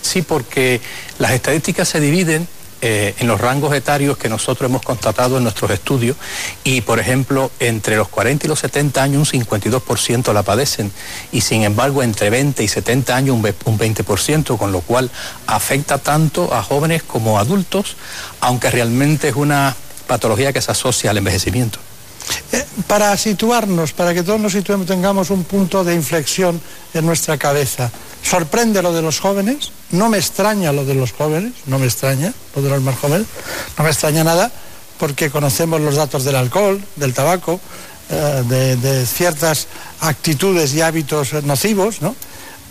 Sí, 0.00 0.22
porque 0.22 0.80
las 1.18 1.32
estadísticas 1.32 1.88
se 1.88 2.00
dividen 2.00 2.48
eh, 2.84 3.14
en 3.20 3.28
los 3.28 3.40
rangos 3.40 3.72
etarios 3.74 4.18
que 4.18 4.28
nosotros 4.28 4.68
hemos 4.68 4.82
constatado 4.82 5.36
en 5.38 5.44
nuestros 5.44 5.70
estudios 5.70 6.16
y, 6.64 6.80
por 6.80 6.98
ejemplo, 6.98 7.52
entre 7.60 7.96
los 7.96 8.08
40 8.08 8.46
y 8.46 8.48
los 8.48 8.58
70 8.58 9.00
años 9.00 9.32
un 9.32 9.40
52% 9.40 10.32
la 10.32 10.42
padecen 10.42 10.90
y, 11.30 11.42
sin 11.42 11.62
embargo, 11.62 12.02
entre 12.02 12.28
20 12.28 12.64
y 12.64 12.66
70 12.66 13.14
años 13.14 13.36
un 13.36 13.78
20%, 13.78 14.58
con 14.58 14.72
lo 14.72 14.80
cual 14.80 15.12
afecta 15.46 15.98
tanto 15.98 16.52
a 16.52 16.64
jóvenes 16.64 17.04
como 17.04 17.38
a 17.38 17.42
adultos, 17.42 17.96
aunque 18.40 18.68
realmente 18.68 19.28
es 19.28 19.36
una 19.36 19.76
patología 20.08 20.52
que 20.52 20.60
se 20.60 20.72
asocia 20.72 21.12
al 21.12 21.18
envejecimiento. 21.18 21.78
Eh, 22.50 22.64
para 22.86 23.16
situarnos, 23.16 23.92
para 23.92 24.12
que 24.12 24.22
todos 24.22 24.40
nos 24.40 24.52
situemos, 24.52 24.86
tengamos 24.86 25.30
un 25.30 25.44
punto 25.44 25.84
de 25.84 25.94
inflexión 25.94 26.60
en 26.94 27.06
nuestra 27.06 27.38
cabeza. 27.38 27.92
¿Sorprende 28.22 28.82
lo 28.82 28.92
de 28.92 29.02
los 29.02 29.20
jóvenes? 29.20 29.72
No 29.90 30.08
me 30.08 30.18
extraña 30.18 30.72
lo 30.72 30.84
de 30.84 30.94
los 30.94 31.12
jóvenes, 31.12 31.52
no 31.66 31.78
me 31.78 31.86
extraña 31.86 32.32
lo 32.54 32.62
de 32.62 32.70
los 32.70 32.82
más 32.82 32.98
jóvenes, 32.98 33.26
no 33.76 33.84
me 33.84 33.90
extraña 33.90 34.24
nada 34.24 34.50
porque 34.98 35.30
conocemos 35.30 35.80
los 35.80 35.96
datos 35.96 36.24
del 36.24 36.36
alcohol, 36.36 36.80
del 36.96 37.12
tabaco, 37.12 37.60
eh, 38.08 38.76
de, 38.80 39.06
ciertas 39.06 39.66
actitudes 40.00 40.74
y 40.74 40.80
hábitos 40.80 41.32
nocivos, 41.44 42.02
¿no? 42.02 42.14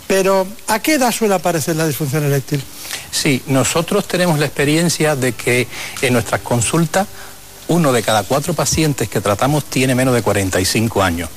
Pero 0.06 0.46
¿a 0.68 0.78
qué 0.78 0.94
edad 0.94 1.12
suele 1.12 1.34
aparecer 1.34 1.76
la 1.76 1.86
disfunción 1.86 2.24
eréctil? 2.24 2.62
Sí, 3.10 3.42
nosotros 3.46 4.08
tenemos 4.08 4.38
la 4.38 4.46
experiencia 4.46 5.14
de 5.16 5.32
que 5.32 5.68
en 6.00 6.14
nuestras 6.14 6.40
consultas 6.40 7.06
uno 7.68 7.92
de 7.92 8.02
cada 8.02 8.22
cuatro 8.22 8.54
pacientes 8.54 9.08
que 9.08 9.20
tratamos 9.20 9.64
tiene 9.64 9.94
menos 9.94 10.14
de 10.14 10.22
45 10.22 11.02
años 11.02 11.28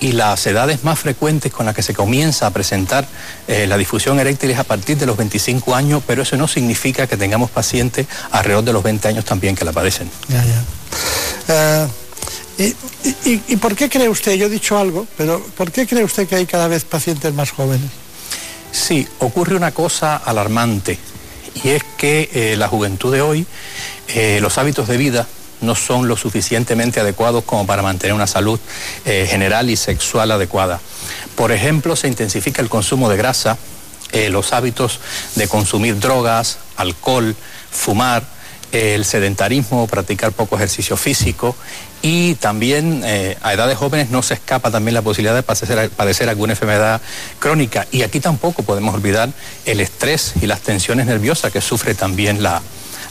y 0.00 0.12
las 0.12 0.46
edades 0.46 0.84
más 0.84 0.98
frecuentes 0.98 1.52
con 1.52 1.66
las 1.66 1.74
que 1.74 1.82
se 1.82 1.94
comienza 1.94 2.46
a 2.46 2.50
presentar 2.50 3.06
eh, 3.48 3.66
la 3.66 3.78
difusión 3.78 4.20
eréctil 4.20 4.50
es 4.50 4.58
a 4.58 4.64
partir 4.64 4.98
de 4.98 5.06
los 5.06 5.16
25 5.16 5.74
años, 5.74 6.02
pero 6.06 6.22
eso 6.22 6.36
no 6.36 6.48
significa 6.48 7.06
que 7.06 7.16
tengamos 7.16 7.50
pacientes 7.50 8.06
alrededor 8.30 8.64
de 8.64 8.72
los 8.72 8.82
20 8.82 9.08
años 9.08 9.24
también 9.24 9.54
que 9.54 9.64
la 9.64 9.72
padecen. 9.72 10.10
Ya, 10.28 10.44
ya. 10.44 11.88
Eh, 12.58 12.74
y, 13.24 13.56
por 13.56 13.74
qué 13.74 13.88
cree 13.88 14.08
usted, 14.08 14.34
yo 14.34 14.46
he 14.46 14.50
dicho 14.50 14.78
algo, 14.78 15.06
pero 15.16 15.44
¿por 15.56 15.70
qué 15.70 15.86
cree 15.86 16.04
usted 16.04 16.26
que 16.26 16.36
hay 16.36 16.46
cada 16.46 16.68
vez 16.68 16.84
pacientes 16.84 17.32
más 17.34 17.50
jóvenes? 17.50 17.90
Sí, 18.72 19.06
ocurre 19.18 19.56
una 19.56 19.72
cosa 19.72 20.16
alarmante 20.16 20.98
y 21.62 21.68
es 21.70 21.82
que 21.96 22.30
eh, 22.32 22.56
la 22.56 22.68
juventud 22.68 23.12
de 23.12 23.22
hoy, 23.22 23.46
los 24.40 24.56
hábitos 24.58 24.88
de 24.88 24.96
vida 24.96 25.26
no 25.60 25.74
son 25.74 26.08
lo 26.08 26.16
suficientemente 26.16 27.00
adecuados 27.00 27.44
como 27.44 27.66
para 27.66 27.82
mantener 27.82 28.14
una 28.14 28.26
salud 28.26 28.58
eh, 29.04 29.26
general 29.28 29.70
y 29.70 29.76
sexual 29.76 30.30
adecuada. 30.30 30.80
Por 31.34 31.52
ejemplo, 31.52 31.96
se 31.96 32.08
intensifica 32.08 32.62
el 32.62 32.68
consumo 32.68 33.08
de 33.08 33.16
grasa, 33.16 33.56
eh, 34.12 34.30
los 34.30 34.52
hábitos 34.52 35.00
de 35.34 35.48
consumir 35.48 35.98
drogas, 35.98 36.58
alcohol, 36.76 37.34
fumar, 37.70 38.24
eh, 38.72 38.94
el 38.94 39.04
sedentarismo, 39.04 39.86
practicar 39.86 40.32
poco 40.32 40.56
ejercicio 40.56 40.96
físico 40.96 41.56
y 42.02 42.34
también 42.34 43.02
a 43.42 43.52
edades 43.52 43.78
jóvenes 43.78 44.10
no 44.10 44.22
se 44.22 44.34
escapa 44.34 44.70
también 44.70 44.94
la 44.94 45.02
posibilidad 45.02 45.34
de 45.34 45.42
padecer, 45.42 46.28
alguna 46.28 46.52
enfermedad 46.52 47.00
crónica. 47.40 47.86
Y 47.90 48.02
aquí 48.02 48.20
tampoco 48.20 48.62
podemos 48.62 48.94
olvidar 48.94 49.30
el 49.64 49.80
estrés 49.80 50.34
y 50.40 50.46
las 50.46 50.60
tensiones 50.60 51.06
nerviosas 51.06 51.50
que 51.50 51.60
sufre 51.60 51.94
también 51.94 52.44
la, 52.44 52.62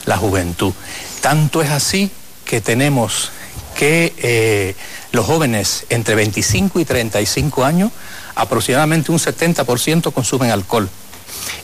la 0.05 0.15
juventud. 0.15 0.71
Tanto 1.19 1.61
es 1.61 1.71
así 1.71 2.09
que 2.45 2.61
tenemos 2.61 3.31
que 3.75 4.13
eh, 4.17 4.75
los 5.11 5.25
jóvenes 5.25 5.85
entre 5.89 6.15
25 6.15 6.79
y 6.79 6.85
35 6.85 7.65
años, 7.65 7.91
aproximadamente 8.35 9.11
un 9.11 9.19
70% 9.19 10.13
consumen 10.13 10.51
alcohol 10.51 10.89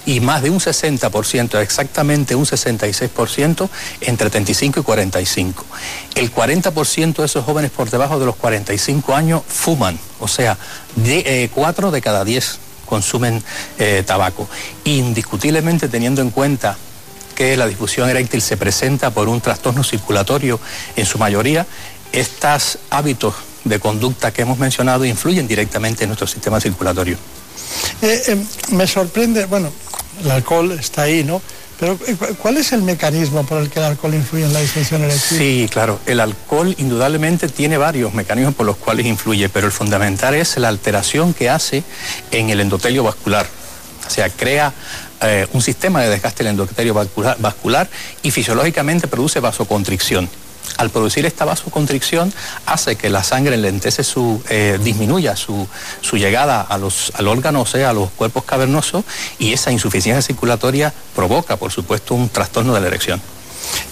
y 0.05 0.19
más 0.19 0.41
de 0.41 0.49
un 0.49 0.59
60%, 0.59 1.61
exactamente 1.61 2.35
un 2.35 2.45
66%, 2.45 3.69
entre 4.01 4.29
35 4.29 4.79
y 4.79 4.83
45. 4.83 5.65
El 6.15 6.33
40% 6.33 7.15
de 7.15 7.25
esos 7.25 7.45
jóvenes 7.45 7.71
por 7.71 7.89
debajo 7.89 8.19
de 8.19 8.25
los 8.25 8.35
45 8.35 9.15
años 9.15 9.41
fuman, 9.47 9.97
o 10.19 10.27
sea, 10.27 10.57
de, 10.95 11.49
4 11.53 11.87
eh, 11.87 11.91
de 11.91 12.01
cada 12.01 12.23
10 12.23 12.59
consumen 12.85 13.43
eh, 13.77 14.03
tabaco. 14.05 14.49
Indiscutiblemente 14.83 15.87
teniendo 15.87 16.21
en 16.21 16.31
cuenta 16.31 16.77
que 17.41 17.57
la 17.57 17.65
difusión 17.65 18.07
eréctil 18.07 18.39
se 18.39 18.55
presenta 18.55 19.09
por 19.09 19.27
un 19.27 19.41
trastorno 19.41 19.83
circulatorio 19.83 20.59
en 20.95 21.07
su 21.07 21.17
mayoría, 21.17 21.65
estos 22.11 22.77
hábitos 22.91 23.33
de 23.63 23.79
conducta 23.79 24.31
que 24.31 24.43
hemos 24.43 24.59
mencionado 24.59 25.05
influyen 25.05 25.47
directamente 25.47 26.03
en 26.03 26.09
nuestro 26.09 26.27
sistema 26.27 26.61
circulatorio. 26.61 27.17
Eh, 28.03 28.21
eh, 28.27 28.37
me 28.73 28.85
sorprende, 28.85 29.45
bueno, 29.45 29.71
el 30.23 30.29
alcohol 30.29 30.73
está 30.73 31.01
ahí, 31.01 31.23
¿no? 31.23 31.41
Pero 31.79 31.97
eh, 32.05 32.15
¿cuál 32.37 32.57
es 32.57 32.73
el 32.73 32.83
mecanismo 32.83 33.43
por 33.43 33.59
el 33.59 33.71
que 33.71 33.79
el 33.79 33.85
alcohol 33.85 34.13
influye 34.13 34.45
en 34.45 34.53
la 34.53 34.59
disfunción 34.59 35.01
eréctil? 35.01 35.37
Sí, 35.39 35.69
claro. 35.71 35.99
El 36.05 36.19
alcohol 36.19 36.75
indudablemente 36.77 37.49
tiene 37.49 37.75
varios 37.75 38.13
mecanismos 38.13 38.53
por 38.53 38.67
los 38.67 38.77
cuales 38.77 39.07
influye, 39.07 39.49
pero 39.49 39.65
el 39.65 39.73
fundamental 39.73 40.35
es 40.35 40.57
la 40.57 40.67
alteración 40.67 41.33
que 41.33 41.49
hace 41.49 41.83
en 42.29 42.51
el 42.51 42.59
endotelio 42.59 43.03
vascular. 43.03 43.47
O 44.05 44.09
sea, 44.11 44.29
crea 44.29 44.73
eh, 45.21 45.47
un 45.53 45.61
sistema 45.61 46.01
de 46.01 46.09
desgaste 46.09 46.43
del 46.43 46.93
vascular, 47.39 47.89
y 48.23 48.31
fisiológicamente 48.31 49.07
produce 49.07 49.39
vasoconstricción. 49.39 50.29
Al 50.77 50.89
producir 50.89 51.25
esta 51.25 51.45
vasoconstricción 51.45 52.33
hace 52.65 52.95
que 52.95 53.09
la 53.09 53.23
sangre 53.23 53.57
lentece 53.57 54.03
su, 54.03 54.41
eh, 54.49 54.79
disminuya 54.81 55.35
su, 55.35 55.67
su 56.01 56.17
llegada 56.17 56.61
a 56.61 56.77
los, 56.77 57.11
al 57.15 57.27
órgano, 57.27 57.61
o 57.61 57.65
sea, 57.65 57.89
a 57.89 57.93
los 57.93 58.09
cuerpos 58.11 58.45
cavernosos, 58.45 59.03
y 59.37 59.53
esa 59.53 59.71
insuficiencia 59.71 60.21
circulatoria 60.21 60.93
provoca, 61.15 61.57
por 61.57 61.71
supuesto, 61.71 62.15
un 62.15 62.29
trastorno 62.29 62.73
de 62.73 62.81
la 62.81 62.87
erección. 62.87 63.21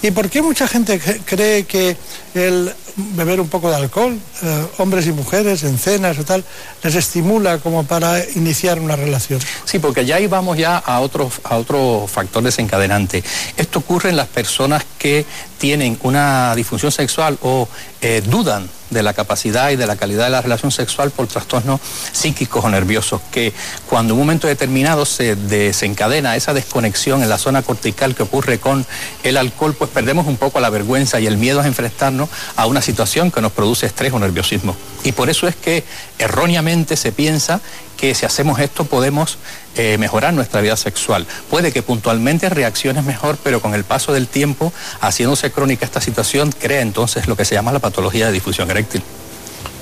¿Y 0.02 0.10
por 0.10 0.28
qué 0.28 0.42
mucha 0.42 0.66
gente 0.66 1.00
cree 1.24 1.64
que 1.64 1.96
el 2.34 2.72
beber 2.96 3.40
un 3.40 3.48
poco 3.48 3.70
de 3.70 3.76
alcohol, 3.76 4.18
eh, 4.42 4.66
hombres 4.78 5.06
y 5.06 5.12
mujeres 5.12 5.62
en 5.64 5.78
cenas 5.78 6.18
o 6.18 6.24
tal, 6.24 6.44
les 6.82 6.94
estimula 6.94 7.58
como 7.58 7.84
para 7.84 8.22
iniciar 8.30 8.78
una 8.78 8.96
relación? 8.96 9.40
Sí, 9.64 9.78
porque 9.78 10.04
ya 10.04 10.20
íbamos 10.20 10.56
ya 10.56 10.78
a 10.78 11.00
otro, 11.00 11.30
a 11.44 12.06
factor 12.06 12.42
desencadenante. 12.42 13.22
Esto 13.56 13.80
ocurre 13.80 14.10
en 14.10 14.16
las 14.16 14.28
personas 14.28 14.84
que 14.98 15.24
tienen 15.58 15.98
una 16.02 16.54
disfunción 16.54 16.92
sexual 16.92 17.38
o 17.42 17.68
eh, 18.00 18.22
dudan 18.24 18.68
de 18.90 19.02
la 19.02 19.12
capacidad 19.12 19.70
y 19.70 19.76
de 19.76 19.86
la 19.86 19.96
calidad 19.96 20.24
de 20.24 20.30
la 20.30 20.42
relación 20.42 20.70
sexual 20.72 21.10
por 21.10 21.26
trastornos 21.28 21.80
psíquicos 22.12 22.64
o 22.64 22.68
nerviosos, 22.68 23.20
que 23.30 23.52
cuando 23.88 24.14
en 24.14 24.20
un 24.20 24.26
momento 24.26 24.48
determinado 24.48 25.04
se 25.06 25.36
desencadena 25.36 26.36
esa 26.36 26.52
desconexión 26.54 27.22
en 27.22 27.28
la 27.28 27.38
zona 27.38 27.62
cortical 27.62 28.14
que 28.14 28.24
ocurre 28.24 28.58
con 28.58 28.84
el 29.22 29.36
alcohol, 29.36 29.74
pues 29.78 29.90
perdemos 29.90 30.26
un 30.26 30.36
poco 30.36 30.60
la 30.60 30.70
vergüenza 30.70 31.20
y 31.20 31.26
el 31.26 31.36
miedo 31.36 31.60
a 31.60 31.66
enfrentarnos 31.66 32.19
a 32.56 32.66
una 32.66 32.82
situación 32.82 33.30
que 33.30 33.40
nos 33.40 33.52
produce 33.52 33.86
estrés 33.86 34.12
o 34.12 34.18
nerviosismo. 34.18 34.76
Y 35.04 35.12
por 35.12 35.30
eso 35.30 35.46
es 35.48 35.56
que 35.56 35.84
erróneamente 36.18 36.96
se 36.96 37.12
piensa 37.12 37.60
que 37.96 38.14
si 38.14 38.24
hacemos 38.24 38.58
esto 38.58 38.84
podemos 38.84 39.38
eh, 39.76 39.98
mejorar 39.98 40.32
nuestra 40.32 40.62
vida 40.62 40.76
sexual. 40.76 41.26
Puede 41.50 41.70
que 41.70 41.82
puntualmente 41.82 42.48
reacciones 42.48 43.04
mejor, 43.04 43.38
pero 43.42 43.60
con 43.60 43.74
el 43.74 43.84
paso 43.84 44.12
del 44.12 44.26
tiempo, 44.26 44.72
haciéndose 45.00 45.52
crónica 45.52 45.84
esta 45.84 46.00
situación, 46.00 46.50
crea 46.50 46.80
entonces 46.80 47.28
lo 47.28 47.36
que 47.36 47.44
se 47.44 47.54
llama 47.54 47.72
la 47.72 47.78
patología 47.78 48.26
de 48.26 48.32
difusión 48.32 48.70
eréctil. 48.70 49.02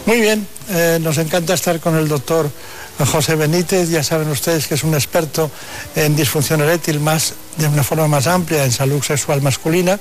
Muy 0.09 0.23
bien, 0.23 0.47
eh, 0.71 0.99
nos 1.03 1.19
encanta 1.19 1.53
estar 1.53 1.81
con 1.81 1.95
el 1.95 2.09
doctor 2.09 2.51
José 3.13 3.35
Benítez, 3.37 3.91
ya 3.91 4.03
saben 4.03 4.31
ustedes 4.31 4.67
que 4.67 4.73
es 4.73 4.83
un 4.83 4.95
experto 4.95 5.51
en 5.95 6.17
disfunción 6.17 6.63
eréctil 6.63 6.99
más 6.99 7.35
de 7.59 7.69
una 7.69 7.85
forma 7.85 8.09
más 8.09 8.27
amplia 8.27 8.65
en 8.65 8.73
salud 8.73 9.03
sexual 9.03 9.43
masculina 9.43 10.01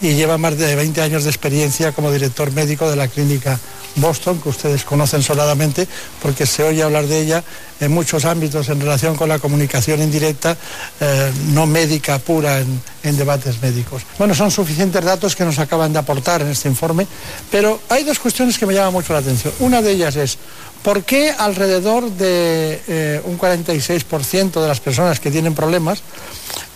y 0.00 0.14
lleva 0.14 0.38
más 0.38 0.58
de 0.58 0.74
20 0.74 1.00
años 1.02 1.22
de 1.22 1.30
experiencia 1.30 1.92
como 1.92 2.10
director 2.10 2.50
médico 2.50 2.90
de 2.90 2.96
la 2.96 3.06
clínica 3.06 3.60
Boston, 3.96 4.40
que 4.40 4.48
ustedes 4.48 4.84
conocen 4.84 5.22
soladamente 5.22 5.86
porque 6.22 6.46
se 6.46 6.62
oye 6.62 6.82
hablar 6.82 7.06
de 7.06 7.20
ella 7.20 7.44
en 7.80 7.92
muchos 7.92 8.24
ámbitos 8.24 8.68
en 8.68 8.80
relación 8.80 9.16
con 9.16 9.28
la 9.28 9.38
comunicación 9.38 10.02
indirecta, 10.02 10.56
eh, 11.00 11.32
no 11.52 11.66
médica 11.66 12.18
pura 12.18 12.60
en, 12.60 12.80
en, 13.02 13.16
debates 13.16 13.60
médicos. 13.60 14.02
Bueno, 14.18 14.34
son 14.34 14.50
suficientes 14.50 15.04
datos 15.04 15.34
que 15.36 15.44
nos 15.44 15.58
acaban 15.58 15.92
de 15.92 15.98
aportar 15.98 16.42
en 16.42 16.48
este 16.48 16.68
informe, 16.68 17.06
pero 17.50 17.80
hay 17.88 18.04
dos 18.04 18.18
cuestiones 18.18 18.58
que 18.58 18.66
me 18.66 18.74
llaman 18.74 18.92
mucho 18.92 19.12
la 19.12 19.18
atención. 19.18 19.52
Una 19.60 19.82
de 19.82 19.92
ellas 19.92 20.16
es, 20.16 20.38
¿Por 20.84 21.02
qué 21.02 21.30
alrededor 21.30 22.10
de 22.10 22.82
eh, 22.86 23.22
un 23.24 23.38
46% 23.38 24.60
de 24.60 24.68
las 24.68 24.80
personas 24.80 25.18
que 25.18 25.30
tienen 25.30 25.54
problemas 25.54 26.02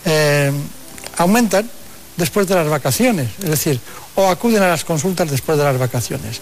eh, 0.03 0.51
aumentan 1.17 1.69
después 2.19 2.47
de 2.47 2.55
las 2.55 2.67
vacaciones? 2.67 3.29
Es 3.41 3.49
decir, 3.49 3.79
o 4.15 4.27
acuden 4.27 4.61
a 4.61 4.67
las 4.67 4.85
consultas 4.85 5.31
después 5.31 5.57
de 5.57 5.63
las 5.63 5.79
vacaciones. 5.79 6.41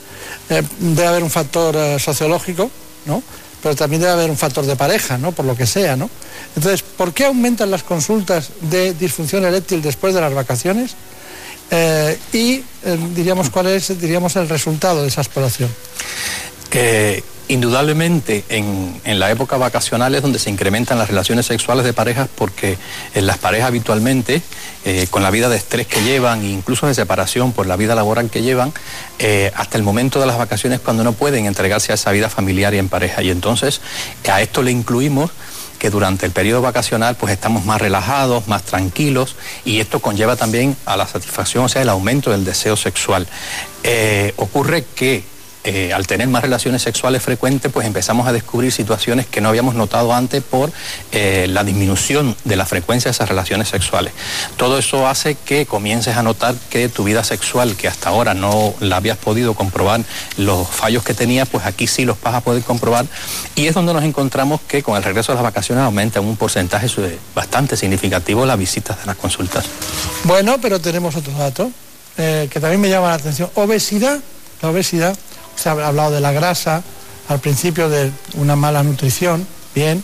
Eh, 0.49 0.61
debe 0.79 1.07
haber 1.07 1.23
un 1.23 1.29
factor 1.29 1.75
sociológico, 1.99 2.69
¿no? 3.05 3.23
Pero 3.63 3.75
también 3.75 4.01
debe 4.01 4.13
haber 4.13 4.29
un 4.29 4.37
factor 4.37 4.65
de 4.65 4.75
pareja, 4.75 5.17
¿no? 5.17 5.31
Por 5.31 5.45
lo 5.45 5.55
que 5.55 5.65
sea, 5.65 5.95
¿no? 5.95 6.09
Entonces, 6.55 6.83
¿por 6.83 7.13
qué 7.13 7.25
aumentan 7.25 7.71
las 7.71 7.83
consultas 7.83 8.49
de 8.61 8.93
disfunción 8.93 9.45
eréctil 9.45 9.81
después 9.81 10.13
de 10.13 10.21
las 10.21 10.33
vacaciones? 10.33 10.95
y 12.31 12.63
diríamos 13.13 13.49
cuál 13.49 13.67
es 13.67 13.99
diríamos 13.99 14.37
el 14.37 14.47
resultado 14.47 15.01
de 15.01 15.09
esa 15.09 15.19
exploración. 15.19 15.69
Indudablemente 17.49 18.43
en, 18.49 19.19
la 19.19 19.31
época 19.31 19.55
vacacional 19.55 20.13
es 20.15 20.21
donde 20.21 20.37
se 20.37 20.49
incrementan 20.49 20.97
las 20.97 21.07
relaciones 21.07 21.45
sexuales 21.45 21.85
de 21.85 21.93
parejas 21.93 22.27
porque 22.33 22.77
en 23.13 23.25
las 23.25 23.37
parejas 23.37 23.69
habitualmente, 23.69 24.41
eh, 24.83 25.07
con 25.09 25.23
la 25.23 25.31
vida 25.31 25.47
de 25.47 25.55
estrés 25.55 25.87
que 25.87 26.03
llevan, 26.03 26.43
incluso 26.43 26.87
de 26.87 26.93
separación 26.93 27.53
por 27.53 27.65
la 27.65 27.77
vida 27.77 27.95
laboral 27.95 28.29
que 28.29 28.41
llevan, 28.41 28.73
eh, 29.19 29.51
hasta 29.55 29.77
el 29.77 29.83
momento 29.83 30.19
de 30.19 30.25
las 30.25 30.37
vacaciones 30.37 30.81
cuando 30.81 31.05
no 31.05 31.13
pueden 31.13 31.45
entregarse 31.45 31.93
a 31.93 31.95
esa 31.95 32.11
vida 32.11 32.29
familiar 32.29 32.73
y 32.73 32.79
en 32.79 32.89
pareja. 32.89 33.23
Y 33.23 33.29
entonces 33.29 33.79
a 34.29 34.41
esto 34.41 34.61
le 34.61 34.71
incluimos 34.71 35.31
que 35.79 35.89
durante 35.89 36.25
el 36.25 36.33
periodo 36.33 36.61
vacacional 36.61 37.15
pues 37.15 37.31
estamos 37.31 37.63
más 37.63 37.79
relajados, 37.79 38.47
más 38.47 38.63
tranquilos 38.63 39.35
y 39.63 39.79
esto 39.79 39.99
conlleva 39.99 40.35
también 40.35 40.75
a 40.85 40.97
la 40.97 41.07
satisfacción, 41.07 41.65
o 41.65 41.69
sea, 41.69 41.81
el 41.81 41.89
aumento 41.89 42.31
del 42.31 42.43
deseo 42.43 42.75
sexual. 42.75 43.25
Eh, 43.83 44.33
ocurre 44.35 44.83
que 44.95 45.23
eh, 45.69 45.91
al 45.91 46.07
tener 46.07 46.29
más 46.29 46.43
relaciones 46.43 46.81
sexuales 46.81 47.21
frecuentes, 47.21 47.69
pues 47.69 47.85
empezamos 47.85 48.25
a 48.25 48.31
descubrir 48.31 48.71
situaciones 48.71 49.25
que 49.25 49.41
no 49.41 49.49
habíamos 49.49 49.75
notado 49.75 50.13
antes 50.13 50.41
por 50.41 50.71
eh, 51.11 51.45
la 51.49 51.65
disminución 51.65 52.37
de 52.45 52.55
la 52.55 52.65
frecuencia 52.65 53.09
de 53.09 53.11
esas 53.11 53.27
relaciones 53.27 53.67
sexuales. 53.67 54.13
Todo 54.55 54.77
eso 54.77 55.09
hace 55.09 55.35
que 55.35 55.65
comiences 55.65 56.15
a 56.15 56.23
notar 56.23 56.55
que 56.69 56.87
tu 56.87 57.03
vida 57.03 57.25
sexual, 57.25 57.75
que 57.75 57.89
hasta 57.89 58.07
ahora 58.07 58.33
no 58.33 58.75
la 58.79 58.95
habías 58.95 59.17
podido 59.17 59.55
comprobar 59.55 60.05
los 60.37 60.69
fallos 60.69 61.03
que 61.03 61.13
tenías, 61.13 61.49
pues 61.49 61.65
aquí 61.65 61.85
sí 61.85 62.05
los 62.05 62.15
vas 62.21 62.35
a 62.35 62.39
poder 62.39 62.63
comprobar. 62.63 63.05
Y 63.55 63.67
es 63.67 63.73
donde 63.73 63.93
nos 63.93 64.05
encontramos 64.05 64.61
que 64.69 64.81
con 64.81 64.95
el 64.95 65.03
regreso 65.03 65.33
de 65.33 65.35
las 65.35 65.43
vacaciones 65.43 65.83
aumenta 65.83 66.21
un 66.21 66.37
porcentaje 66.37 66.87
bastante 67.35 67.75
significativo 67.75 68.45
las 68.45 68.57
visitas 68.57 69.01
de 69.01 69.05
las 69.05 69.17
consultas. 69.17 69.65
Bueno, 70.23 70.59
pero 70.61 70.79
tenemos 70.79 71.17
otro 71.17 71.33
dato 71.33 71.69
eh, 72.17 72.47
que 72.49 72.61
también 72.61 72.79
me 72.79 72.89
llama 72.89 73.09
la 73.09 73.15
atención. 73.15 73.49
Obesidad. 73.55 74.21
La 74.61 74.69
obesidad 74.69 75.15
se 75.57 75.69
ha 75.69 75.73
hablado 75.73 76.11
de 76.11 76.21
la 76.21 76.31
grasa, 76.31 76.83
al 77.27 77.39
principio 77.39 77.89
de 77.89 78.11
una 78.35 78.55
mala 78.55 78.83
nutrición, 78.83 79.45
bien, 79.75 80.03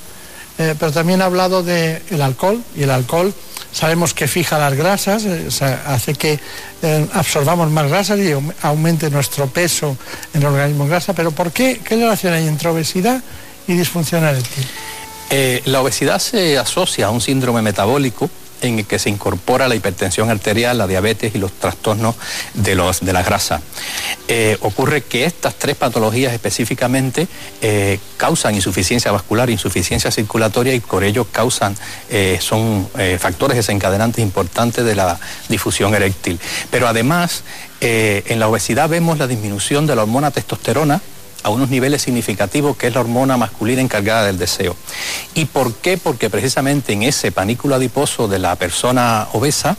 eh, 0.57 0.75
pero 0.79 0.91
también 0.91 1.21
ha 1.21 1.25
hablado 1.25 1.63
del 1.63 2.21
alcohol, 2.21 2.61
y 2.75 2.83
el 2.83 2.91
alcohol 2.91 3.33
sabemos 3.71 4.13
que 4.13 4.27
fija 4.27 4.59
las 4.59 4.73
grasas, 4.73 5.23
eh, 5.25 5.47
hace 5.87 6.13
que 6.13 6.39
eh, 6.81 7.07
absorbamos 7.13 7.71
más 7.71 7.89
grasas 7.89 8.19
y 8.19 8.33
aumente 8.61 9.09
nuestro 9.09 9.47
peso 9.47 9.97
en 10.33 10.41
el 10.41 10.47
organismo 10.47 10.83
en 10.83 10.89
grasa, 10.89 11.13
pero 11.13 11.31
¿por 11.31 11.51
qué? 11.51 11.81
¿Qué 11.83 11.95
relación 11.95 12.33
hay 12.33 12.47
entre 12.47 12.69
obesidad 12.69 13.23
y 13.67 13.73
disfunción 13.73 14.23
eréctil? 14.23 14.65
la 15.65 15.81
obesidad 15.81 16.19
se 16.19 16.59
asocia 16.59 17.07
a 17.07 17.09
un 17.09 17.19
síndrome 17.19 17.63
metabólico 17.63 18.29
en 18.63 18.79
el 18.79 18.85
que 18.85 18.99
se 18.99 19.09
incorpora 19.09 19.67
la 19.67 19.75
hipertensión 19.75 20.29
arterial, 20.29 20.77
la 20.77 20.87
diabetes 20.87 21.35
y 21.35 21.37
los 21.37 21.51
trastornos 21.51 22.15
de, 22.53 22.75
los, 22.75 23.01
de 23.01 23.13
la 23.13 23.23
grasa. 23.23 23.61
Eh, 24.27 24.57
ocurre 24.61 25.01
que 25.01 25.25
estas 25.25 25.55
tres 25.55 25.75
patologías 25.75 26.33
específicamente 26.33 27.27
eh, 27.61 27.99
causan 28.17 28.55
insuficiencia 28.55 29.11
vascular, 29.11 29.49
insuficiencia 29.49 30.11
circulatoria 30.11 30.73
y 30.73 30.79
por 30.79 31.03
ello 31.03 31.25
causan, 31.31 31.75
eh, 32.09 32.37
son 32.41 32.89
factores 33.19 33.57
desencadenantes 33.57 34.23
importantes 34.23 34.85
de 34.85 34.95
la 34.95 35.19
difusión 35.49 35.93
eréctil. 35.93 36.39
Pero 36.71 36.87
además, 36.87 37.43
en 37.81 38.39
la 38.39 38.47
obesidad 38.47 38.87
vemos 38.87 39.17
la 39.17 39.27
disminución 39.27 39.85
de 39.85 39.95
la 39.95 40.03
hormona 40.03 40.31
testosterona, 40.31 41.01
a 41.43 41.49
unos 41.49 41.69
niveles 41.69 42.01
significativos, 42.01 42.77
que 42.77 42.87
es 42.87 42.93
la 42.93 43.01
hormona 43.01 43.37
masculina 43.37 43.81
encargada 43.81 44.25
del 44.25 44.37
deseo. 44.37 44.75
¿Y 45.35 45.45
por 45.45 45.73
qué? 45.75 45.97
Porque 45.97 46.29
precisamente 46.29 46.93
en 46.93 47.03
ese 47.03 47.31
panículo 47.31 47.75
adiposo 47.75 48.27
de 48.27 48.39
la 48.39 48.55
persona 48.55 49.27
obesa 49.33 49.77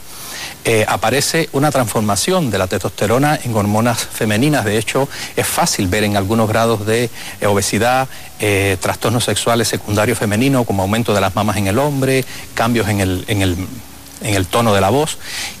eh, 0.63 0.85
aparece 0.87 1.49
una 1.53 1.71
transformación 1.71 2.49
de 2.49 2.57
la 2.57 2.67
testosterona 2.67 3.39
en 3.43 3.55
hormonas 3.55 3.99
femeninas. 4.05 4.65
De 4.65 4.77
hecho, 4.77 5.07
es 5.35 5.47
fácil 5.47 5.87
ver 5.87 6.03
en 6.03 6.17
algunos 6.17 6.47
grados 6.47 6.85
de 6.85 7.09
eh, 7.39 7.47
obesidad 7.47 8.07
eh, 8.39 8.77
trastornos 8.79 9.23
sexuales 9.23 9.67
secundarios 9.67 10.17
femeninos, 10.17 10.65
como 10.65 10.81
aumento 10.83 11.13
de 11.13 11.21
las 11.21 11.35
mamas 11.35 11.57
en 11.57 11.67
el 11.67 11.79
hombre, 11.79 12.25
cambios 12.53 12.89
en 12.89 12.99
el, 12.99 13.25
en 13.27 13.41
el 13.41 13.55
en 14.25 14.33
el 14.33 14.47
tono 14.47 14.73
de 14.73 14.81
la 14.81 14.89
voz. 14.89 15.17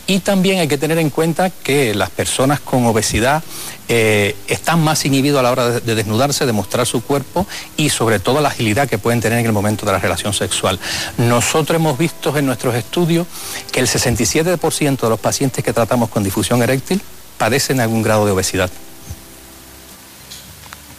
Y 0.07 0.19
también 0.19 0.59
hay 0.59 0.67
que 0.67 0.77
tener 0.77 0.97
en 0.97 1.11
cuenta 1.11 1.51
que 1.51 1.93
las 1.93 2.09
personas 2.09 2.59
con 2.59 2.85
obesidad 2.87 3.43
eh, 3.87 4.35
están 4.47 4.83
más 4.83 5.05
inhibidos 5.05 5.39
a 5.39 5.43
la 5.43 5.51
hora 5.51 5.69
de, 5.69 5.95
desnudarse, 5.95 6.47
de 6.47 6.51
mostrar 6.51 6.87
su 6.87 7.03
cuerpo 7.03 7.45
y 7.77 7.89
sobre 7.89 8.19
todo 8.19 8.41
la 8.41 8.49
agilidad 8.49 8.89
que 8.89 8.97
pueden 8.97 9.21
tener 9.21 9.37
en 9.39 9.45
el 9.45 9.51
momento 9.51 9.85
de 9.85 9.91
la 9.91 9.99
relación 9.99 10.33
sexual. 10.33 10.79
Nosotros 11.17 11.75
hemos 11.75 11.97
visto 11.97 12.35
en 12.35 12.47
nuestros 12.47 12.73
estudios 12.75 13.27
que 13.71 13.79
el 13.79 13.87
67% 13.87 14.99
de 14.99 15.09
los 15.09 15.19
pacientes 15.19 15.63
que 15.63 15.71
tratamos 15.71 16.09
con 16.09 16.23
difusión 16.23 16.63
eréctil 16.63 17.01
padecen 17.37 17.79
algún 17.79 18.01
grado 18.01 18.25
de 18.25 18.31
obesidad. 18.31 18.71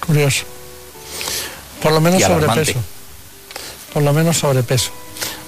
Curioso. 0.07 0.45
Por 1.83 1.93
lo 1.93 2.01
menos 2.01 2.23
sobrepeso. 2.23 2.81
Por 3.93 4.03
lo 4.05 4.12
menos 4.12 4.37
sobrepeso. 4.39 4.93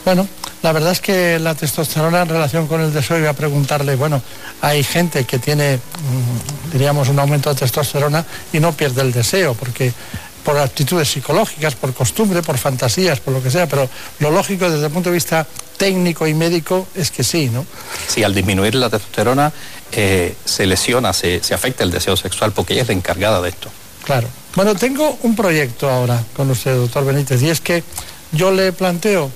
Bueno, 0.04 0.26
la 0.62 0.72
verdad 0.72 0.92
es 0.92 1.00
que 1.00 1.38
la 1.38 1.54
testosterona 1.54 2.22
en 2.22 2.28
relación 2.28 2.66
con 2.66 2.80
el 2.80 2.92
deseo 2.92 3.18
iba 3.18 3.30
a 3.30 3.34
preguntarle, 3.34 3.96
bueno, 3.96 4.22
hay 4.60 4.82
gente 4.82 5.24
que 5.24 5.38
tiene, 5.38 5.76
mm, 5.76 6.72
diríamos, 6.72 7.08
un 7.08 7.18
aumento 7.18 7.52
de 7.52 7.60
testosterona 7.60 8.24
y 8.52 8.60
no 8.60 8.72
pierde 8.72 9.02
el 9.02 9.12
deseo, 9.12 9.54
porque 9.54 9.92
por 10.44 10.56
actitudes 10.56 11.08
psicológicas, 11.08 11.74
por 11.74 11.92
costumbre, 11.92 12.42
por 12.42 12.56
fantasías, 12.56 13.20
por 13.20 13.34
lo 13.34 13.42
que 13.42 13.50
sea, 13.50 13.68
pero 13.68 13.88
lo 14.20 14.30
lógico 14.30 14.70
desde 14.70 14.86
el 14.86 14.92
punto 14.92 15.10
de 15.10 15.14
vista 15.14 15.46
técnico 15.76 16.26
y 16.26 16.34
médico 16.34 16.88
es 16.94 17.10
que 17.10 17.22
sí, 17.22 17.50
¿no? 17.50 17.66
Sí, 18.08 18.24
al 18.24 18.34
disminuir 18.34 18.74
la 18.74 18.88
testosterona 18.88 19.52
eh, 19.92 20.34
se 20.44 20.66
lesiona, 20.66 21.12
se, 21.12 21.42
se 21.42 21.54
afecta 21.54 21.84
el 21.84 21.90
deseo 21.90 22.16
sexual 22.16 22.52
porque 22.52 22.72
ella 22.72 22.82
es 22.82 22.88
la 22.88 22.94
encargada 22.94 23.40
de 23.40 23.50
esto. 23.50 23.70
Claro. 24.04 24.28
Bueno, 24.56 24.74
tengo 24.74 25.18
un 25.22 25.36
proyecto 25.36 25.88
ahora 25.90 26.24
con 26.34 26.50
usted, 26.50 26.74
doctor 26.74 27.04
Benítez, 27.04 27.42
y 27.42 27.50
es 27.50 27.60
que 27.60 27.84
yo 28.32 28.50
le 28.50 28.72
planteo 28.72 29.30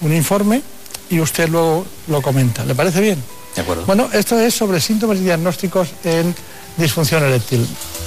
un 0.00 0.14
informe 0.14 0.62
y 1.10 1.20
usted 1.20 1.48
luego 1.48 1.86
lo 2.08 2.22
comenta. 2.22 2.64
¿Le 2.64 2.74
parece 2.74 3.00
bien? 3.00 3.22
De 3.54 3.62
acuerdo. 3.62 3.86
Bueno, 3.86 4.08
esto 4.12 4.38
es 4.38 4.54
sobre 4.54 4.80
síntomas 4.80 5.18
y 5.18 5.22
diagnósticos 5.22 5.88
en 6.04 6.34
disfunción 6.76 7.22
eréctil. 7.24 7.66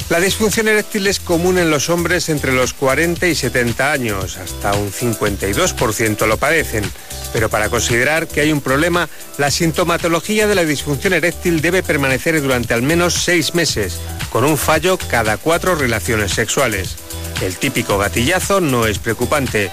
La 0.09 0.19
disfunción 0.19 0.67
eréctil 0.67 1.07
es 1.07 1.19
común 1.19 1.57
en 1.57 1.69
los 1.69 1.89
hombres 1.89 2.29
entre 2.29 2.51
los 2.51 2.73
40 2.73 3.27
y 3.27 3.35
70 3.35 3.91
años, 3.91 4.37
hasta 4.37 4.73
un 4.73 4.91
52% 4.91 6.25
lo 6.25 6.37
padecen. 6.37 6.83
Pero 7.31 7.49
para 7.49 7.69
considerar 7.69 8.27
que 8.27 8.41
hay 8.41 8.51
un 8.51 8.61
problema, 8.61 9.07
la 9.37 9.51
sintomatología 9.51 10.47
de 10.47 10.55
la 10.55 10.65
disfunción 10.65 11.13
eréctil 11.13 11.61
debe 11.61 11.83
permanecer 11.83 12.41
durante 12.41 12.73
al 12.73 12.81
menos 12.81 13.13
seis 13.13 13.53
meses, 13.53 13.99
con 14.31 14.45
un 14.45 14.57
fallo 14.57 14.97
cada 14.97 15.37
cuatro 15.37 15.75
relaciones 15.75 16.31
sexuales. 16.31 16.95
El 17.41 17.55
típico 17.57 17.97
gatillazo 17.97 18.61
no 18.61 18.87
es 18.87 18.97
preocupante. 18.97 19.71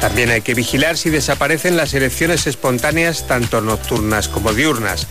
También 0.00 0.30
hay 0.30 0.42
que 0.42 0.54
vigilar 0.54 0.96
si 0.96 1.10
desaparecen 1.10 1.76
las 1.76 1.94
erecciones 1.94 2.46
espontáneas 2.46 3.26
tanto 3.26 3.60
nocturnas 3.60 4.28
como 4.28 4.52
diurnas, 4.52 5.06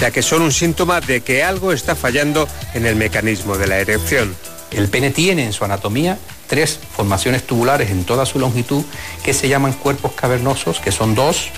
ya 0.00 0.10
que 0.10 0.22
son 0.22 0.42
un 0.42 0.52
síntoma 0.52 1.00
de 1.00 1.20
que 1.20 1.42
algo 1.42 1.72
está 1.72 1.94
fallando 1.94 2.48
en 2.74 2.86
el 2.86 2.96
mecanismo 2.96 3.58
de 3.58 3.66
la 3.66 3.78
erección. 3.78 4.34
El 4.70 4.88
pene 4.88 5.10
tiene 5.10 5.44
en 5.44 5.52
su 5.52 5.64
anatomía 5.64 6.18
tres 6.46 6.78
formaciones 6.96 7.46
tubulares 7.46 7.90
en 7.90 8.04
toda 8.04 8.26
su 8.26 8.38
longitud 8.38 8.84
que 9.22 9.34
se 9.34 9.48
llaman 9.48 9.72
cuerpos 9.72 10.12
cavernosos, 10.12 10.80
que 10.80 10.92
son 10.92 11.14
dos, 11.14 11.50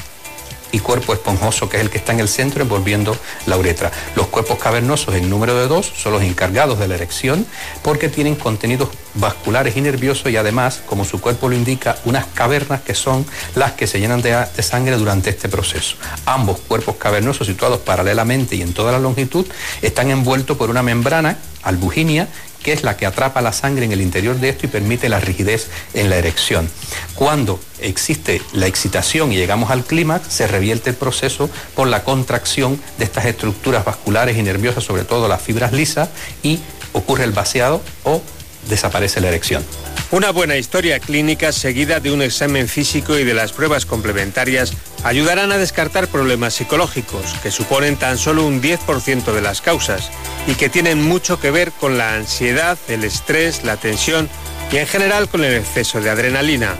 y 0.72 0.78
cuerpo 0.78 1.12
esponjoso, 1.12 1.68
que 1.68 1.76
es 1.76 1.82
el 1.82 1.90
que 1.90 1.98
está 1.98 2.12
en 2.12 2.20
el 2.20 2.28
centro 2.28 2.62
envolviendo 2.62 3.16
la 3.46 3.56
uretra. 3.56 3.90
Los 4.14 4.26
cuerpos 4.28 4.58
cavernosos 4.58 5.14
en 5.14 5.28
número 5.28 5.54
de 5.56 5.68
dos 5.68 5.92
son 5.96 6.12
los 6.12 6.22
encargados 6.22 6.78
de 6.78 6.88
la 6.88 6.94
erección 6.94 7.46
porque 7.82 8.08
tienen 8.08 8.34
contenidos 8.34 8.88
vasculares 9.14 9.76
y 9.76 9.80
nerviosos 9.80 10.30
y 10.30 10.36
además, 10.36 10.82
como 10.86 11.04
su 11.04 11.20
cuerpo 11.20 11.48
lo 11.48 11.56
indica, 11.56 11.96
unas 12.04 12.26
cavernas 12.26 12.80
que 12.82 12.94
son 12.94 13.26
las 13.54 13.72
que 13.72 13.86
se 13.86 14.00
llenan 14.00 14.22
de, 14.22 14.46
sangre 14.62 14.96
durante 14.96 15.30
este 15.30 15.48
proceso. 15.48 15.96
Ambos 16.26 16.60
cuerpos 16.60 16.96
cavernosos 16.96 17.46
situados 17.46 17.80
paralelamente 17.80 18.56
y 18.56 18.62
en 18.62 18.72
toda 18.72 18.92
la 18.92 18.98
longitud 18.98 19.46
están 19.82 20.10
envueltos 20.10 20.56
por 20.56 20.70
una 20.70 20.82
membrana 20.82 21.38
albuginia 21.62 22.28
que 22.62 22.72
es 22.72 22.82
la 22.82 22.96
que 22.96 23.06
atrapa 23.06 23.40
la 23.40 23.52
sangre 23.52 23.84
en 23.84 23.92
el 23.92 24.00
interior 24.00 24.38
de 24.38 24.50
esto 24.50 24.66
y 24.66 24.68
permite 24.68 25.08
la 25.08 25.20
rigidez 25.20 25.68
en 25.94 26.10
la 26.10 26.16
erección. 26.16 26.68
Cuando 27.14 27.60
existe 27.80 28.42
la 28.52 28.66
excitación 28.66 29.32
y 29.32 29.36
llegamos 29.36 29.70
al 29.70 29.84
clímax, 29.84 30.32
se 30.32 30.46
revierte 30.46 30.90
el 30.90 30.96
proceso 30.96 31.50
por 31.74 31.88
la 31.88 32.04
contracción 32.04 32.80
de 32.98 33.04
estas 33.04 33.24
estructuras 33.24 33.84
vasculares 33.84 34.36
y 34.36 34.42
nerviosas, 34.42 34.84
sobre 34.84 35.04
todo 35.04 35.28
las 35.28 35.42
fibras 35.42 35.72
lisas, 35.72 36.10
y 36.42 36.60
ocurre 36.92 37.24
el 37.24 37.32
vaciado 37.32 37.80
o 38.04 38.22
desaparece 38.68 39.20
la 39.20 39.28
erección. 39.28 39.64
Una 40.10 40.32
buena 40.32 40.56
historia 40.56 40.98
clínica 40.98 41.52
seguida 41.52 42.00
de 42.00 42.10
un 42.10 42.20
examen 42.20 42.68
físico 42.68 43.16
y 43.18 43.24
de 43.24 43.34
las 43.34 43.52
pruebas 43.52 43.86
complementarias 43.86 44.72
ayudarán 45.04 45.52
a 45.52 45.58
descartar 45.58 46.08
problemas 46.08 46.54
psicológicos, 46.54 47.34
que 47.42 47.52
suponen 47.52 47.96
tan 47.96 48.18
solo 48.18 48.44
un 48.44 48.60
10% 48.60 49.32
de 49.32 49.40
las 49.40 49.60
causas 49.60 50.10
y 50.48 50.54
que 50.54 50.68
tienen 50.68 51.00
mucho 51.00 51.38
que 51.38 51.52
ver 51.52 51.70
con 51.70 51.96
la 51.96 52.14
ansiedad, 52.14 52.76
el 52.88 53.04
estrés, 53.04 53.62
la 53.62 53.76
tensión 53.76 54.28
y 54.72 54.78
en 54.78 54.86
general 54.86 55.28
con 55.28 55.44
el 55.44 55.54
exceso 55.54 56.00
de 56.00 56.10
adrenalina. 56.10 56.74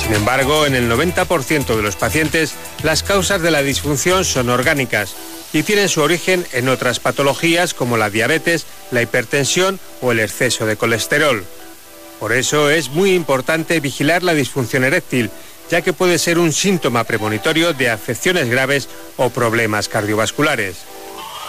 Sin 0.00 0.14
embargo, 0.14 0.64
en 0.64 0.76
el 0.76 0.88
90% 0.88 1.74
de 1.74 1.82
los 1.82 1.96
pacientes, 1.96 2.54
las 2.84 3.02
causas 3.02 3.42
de 3.42 3.50
la 3.50 3.62
disfunción 3.62 4.24
son 4.24 4.48
orgánicas 4.48 5.16
y 5.52 5.62
tienen 5.62 5.88
su 5.88 6.02
origen 6.02 6.46
en 6.52 6.68
otras 6.68 7.00
patologías 7.00 7.74
como 7.74 7.96
la 7.96 8.10
diabetes, 8.10 8.66
la 8.90 9.02
hipertensión 9.02 9.80
o 10.00 10.12
el 10.12 10.20
exceso 10.20 10.66
de 10.66 10.76
colesterol. 10.76 11.44
Por 12.20 12.32
eso 12.32 12.70
es 12.70 12.90
muy 12.90 13.14
importante 13.14 13.80
vigilar 13.80 14.22
la 14.22 14.34
disfunción 14.34 14.84
eréctil, 14.84 15.30
ya 15.70 15.82
que 15.82 15.92
puede 15.92 16.18
ser 16.18 16.38
un 16.38 16.52
síntoma 16.52 17.04
premonitorio 17.04 17.72
de 17.72 17.90
afecciones 17.90 18.48
graves 18.48 18.88
o 19.16 19.30
problemas 19.30 19.88
cardiovasculares. 19.88 20.76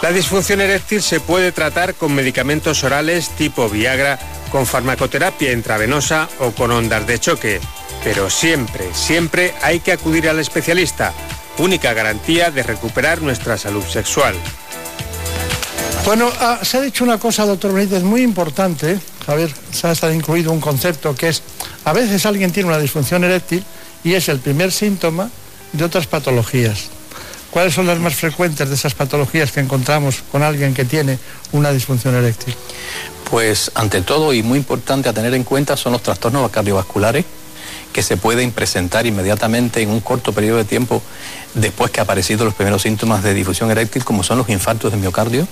La 0.02 0.12
disfunción 0.12 0.60
eréctil 0.60 1.02
se 1.02 1.20
puede 1.20 1.52
tratar 1.52 1.94
con 1.94 2.14
medicamentos 2.14 2.84
orales 2.84 3.28
tipo 3.36 3.68
Viagra, 3.68 4.18
con 4.50 4.66
farmacoterapia 4.66 5.52
intravenosa 5.52 6.28
o 6.38 6.52
con 6.52 6.70
ondas 6.70 7.06
de 7.06 7.18
choque. 7.18 7.60
Pero 8.02 8.30
siempre, 8.30 8.94
siempre 8.94 9.52
hay 9.60 9.80
que 9.80 9.92
acudir 9.92 10.28
al 10.28 10.38
especialista, 10.38 11.12
única 11.58 11.92
garantía 11.92 12.50
de 12.50 12.62
recuperar 12.62 13.22
nuestra 13.22 13.58
salud 13.58 13.84
sexual. 13.84 14.34
Bueno, 16.04 16.30
ah, 16.40 16.60
se 16.62 16.78
ha 16.78 16.80
dicho 16.80 17.04
una 17.04 17.18
cosa, 17.18 17.44
doctor 17.44 17.72
Benítez, 17.72 18.02
muy 18.02 18.22
importante. 18.22 18.98
Javier, 19.26 19.52
se 19.70 19.86
ha 19.86 19.92
estado 19.92 20.12
incluido 20.12 20.50
un 20.50 20.60
concepto 20.60 21.14
que 21.14 21.28
es, 21.28 21.42
a 21.84 21.92
veces 21.92 22.24
alguien 22.26 22.52
tiene 22.52 22.68
una 22.68 22.78
disfunción 22.78 23.22
eréctil 23.22 23.64
y 24.02 24.14
es 24.14 24.28
el 24.28 24.40
primer 24.40 24.72
síntoma 24.72 25.30
de 25.72 25.84
otras 25.84 26.06
patologías. 26.06 26.88
¿Cuáles 27.50 27.74
son 27.74 27.86
las 27.86 27.98
más 27.98 28.14
frecuentes 28.14 28.68
de 28.68 28.74
esas 28.74 28.94
patologías 28.94 29.50
que 29.52 29.60
encontramos 29.60 30.22
con 30.30 30.42
alguien 30.42 30.72
que 30.72 30.84
tiene 30.84 31.18
una 31.52 31.72
disfunción 31.72 32.14
eréctil? 32.14 32.54
Pues 33.28 33.70
ante 33.74 34.02
todo 34.02 34.32
y 34.32 34.42
muy 34.42 34.58
importante 34.58 35.08
a 35.08 35.12
tener 35.12 35.34
en 35.34 35.44
cuenta 35.44 35.76
son 35.76 35.92
los 35.92 36.02
trastornos 36.02 36.50
cardiovasculares 36.50 37.24
que 37.92 38.02
se 38.02 38.16
pueden 38.16 38.52
presentar 38.52 39.06
inmediatamente 39.06 39.82
en 39.82 39.90
un 39.90 40.00
corto 40.00 40.32
periodo 40.32 40.58
de 40.58 40.64
tiempo 40.64 41.02
después 41.54 41.90
que 41.90 42.00
han 42.00 42.04
aparecido 42.04 42.44
los 42.44 42.54
primeros 42.54 42.82
síntomas 42.82 43.22
de 43.22 43.34
difusión 43.34 43.70
eréctil, 43.70 44.04
como 44.04 44.22
son 44.22 44.38
los 44.38 44.48
infartos 44.48 44.92
de 44.92 44.98
miocardio, 44.98 45.46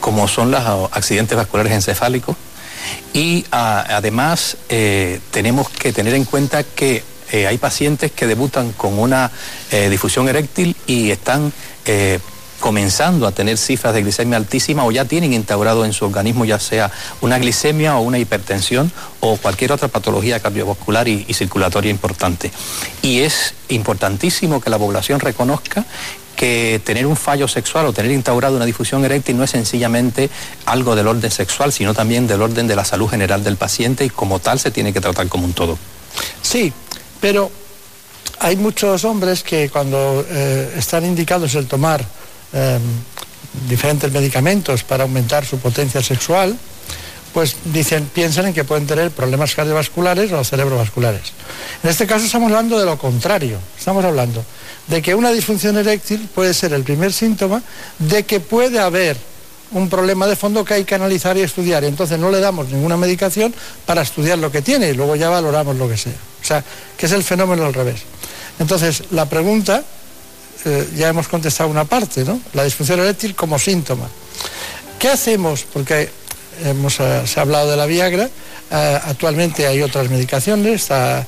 como 0.00 0.28
son 0.28 0.50
los 0.50 0.60
accidentes 0.92 1.36
vasculares 1.36 1.72
encefálicos. 1.72 2.36
Y 3.12 3.44
a, 3.50 3.96
además 3.96 4.56
eh, 4.68 5.20
tenemos 5.30 5.68
que 5.68 5.92
tener 5.92 6.14
en 6.14 6.24
cuenta 6.24 6.62
que 6.62 7.02
eh, 7.32 7.46
hay 7.46 7.58
pacientes 7.58 8.10
que 8.10 8.26
debutan 8.26 8.72
con 8.72 8.98
una 8.98 9.30
eh, 9.70 9.88
difusión 9.88 10.28
eréctil 10.28 10.76
y 10.86 11.10
están 11.10 11.52
comenzando 12.60 13.26
a 13.26 13.32
tener 13.32 13.58
cifras 13.58 13.94
de 13.94 14.02
glicemia 14.02 14.36
altísima 14.36 14.84
o 14.84 14.92
ya 14.92 15.04
tienen 15.04 15.32
instaurado 15.32 15.84
en 15.84 15.92
su 15.92 16.04
organismo 16.04 16.44
ya 16.44 16.60
sea 16.60 16.90
una 17.20 17.38
glicemia 17.38 17.96
o 17.96 18.02
una 18.02 18.18
hipertensión 18.18 18.92
o 19.20 19.36
cualquier 19.36 19.72
otra 19.72 19.88
patología 19.88 20.40
cardiovascular 20.40 21.08
y, 21.08 21.24
circulatoria 21.34 21.90
importante. 21.90 22.52
Y 23.02 23.20
es 23.20 23.54
importantísimo 23.68 24.60
que 24.60 24.70
la 24.70 24.78
población 24.78 25.20
reconozca 25.20 25.84
que 26.36 26.80
tener 26.84 27.06
un 27.06 27.16
fallo 27.16 27.48
sexual 27.48 27.86
o 27.86 27.92
tener 27.92 28.10
instaurado 28.12 28.56
una 28.56 28.64
difusión 28.64 29.04
eréctil 29.04 29.36
no 29.36 29.44
es 29.44 29.50
sencillamente 29.50 30.30
algo 30.66 30.96
del 30.96 31.06
orden 31.06 31.30
sexual, 31.30 31.72
sino 31.72 31.92
también 31.94 32.26
del 32.26 32.40
orden 32.40 32.66
de 32.66 32.76
la 32.76 32.84
salud 32.84 33.08
general 33.08 33.42
del 33.42 33.56
paciente 33.56 34.04
y 34.04 34.10
como 34.10 34.38
tal 34.38 34.58
se 34.58 34.70
tiene 34.70 34.92
que 34.92 35.00
tratar 35.00 35.28
como 35.28 35.44
un 35.44 35.52
todo. 35.52 35.78
Sí, 36.42 36.72
pero 37.20 37.50
hay 38.38 38.56
muchos 38.56 39.04
hombres 39.04 39.42
que 39.42 39.68
cuando 39.68 40.24
eh, 40.28 40.74
están 40.76 41.04
indicados 41.04 41.54
el 41.54 41.66
tomar 41.66 42.06
eh, 42.52 42.78
diferentes 43.68 44.10
medicamentos 44.12 44.84
para 44.84 45.04
aumentar 45.04 45.44
su 45.44 45.58
potencia 45.58 46.02
sexual, 46.02 46.56
pues 47.32 47.56
dicen, 47.64 48.06
piensan 48.12 48.46
en 48.46 48.54
que 48.54 48.64
pueden 48.64 48.86
tener 48.86 49.10
problemas 49.10 49.54
cardiovasculares 49.54 50.32
o 50.32 50.42
cerebrovasculares. 50.42 51.32
En 51.82 51.90
este 51.90 52.06
caso 52.06 52.24
estamos 52.24 52.50
hablando 52.50 52.78
de 52.78 52.86
lo 52.86 52.98
contrario, 52.98 53.58
estamos 53.78 54.04
hablando 54.04 54.44
de 54.88 55.00
que 55.02 55.14
una 55.14 55.30
disfunción 55.30 55.78
eréctil 55.78 56.28
puede 56.34 56.52
ser 56.54 56.72
el 56.72 56.82
primer 56.82 57.12
síntoma 57.12 57.62
de 57.98 58.24
que 58.24 58.40
puede 58.40 58.80
haber 58.80 59.16
un 59.72 59.88
problema 59.88 60.26
de 60.26 60.34
fondo 60.34 60.64
que 60.64 60.74
hay 60.74 60.84
que 60.84 60.96
analizar 60.96 61.36
y 61.36 61.42
estudiar. 61.42 61.84
Y 61.84 61.86
entonces 61.86 62.18
no 62.18 62.30
le 62.30 62.40
damos 62.40 62.68
ninguna 62.70 62.96
medicación 62.96 63.54
para 63.86 64.02
estudiar 64.02 64.38
lo 64.38 64.50
que 64.50 64.62
tiene 64.62 64.90
y 64.90 64.94
luego 64.94 65.14
ya 65.14 65.28
valoramos 65.28 65.76
lo 65.76 65.88
que 65.88 65.96
sea. 65.96 66.16
O 66.42 66.44
sea, 66.44 66.64
que 66.96 67.06
es 67.06 67.12
el 67.12 67.22
fenómeno 67.22 67.64
al 67.64 67.74
revés. 67.74 68.00
Entonces, 68.58 69.04
la 69.12 69.26
pregunta, 69.26 69.84
eh, 70.64 70.88
ya 70.96 71.08
hemos 71.08 71.28
contestado 71.28 71.70
una 71.70 71.84
parte, 71.84 72.24
¿no? 72.24 72.40
La 72.52 72.64
disfunción 72.64 73.00
eréctil 73.00 73.34
como 73.34 73.58
síntoma. 73.58 74.08
¿Qué 74.98 75.08
hacemos? 75.08 75.64
Porque 75.72 76.10
hemos, 76.64 77.00
eh, 77.00 77.22
se 77.26 77.40
ha 77.40 77.42
hablado 77.42 77.70
de 77.70 77.76
la 77.76 77.86
Viagra, 77.86 78.28
eh, 78.70 79.00
actualmente 79.04 79.66
hay 79.66 79.82
otras 79.82 80.10
medicaciones, 80.10 80.82
está, 80.82 81.26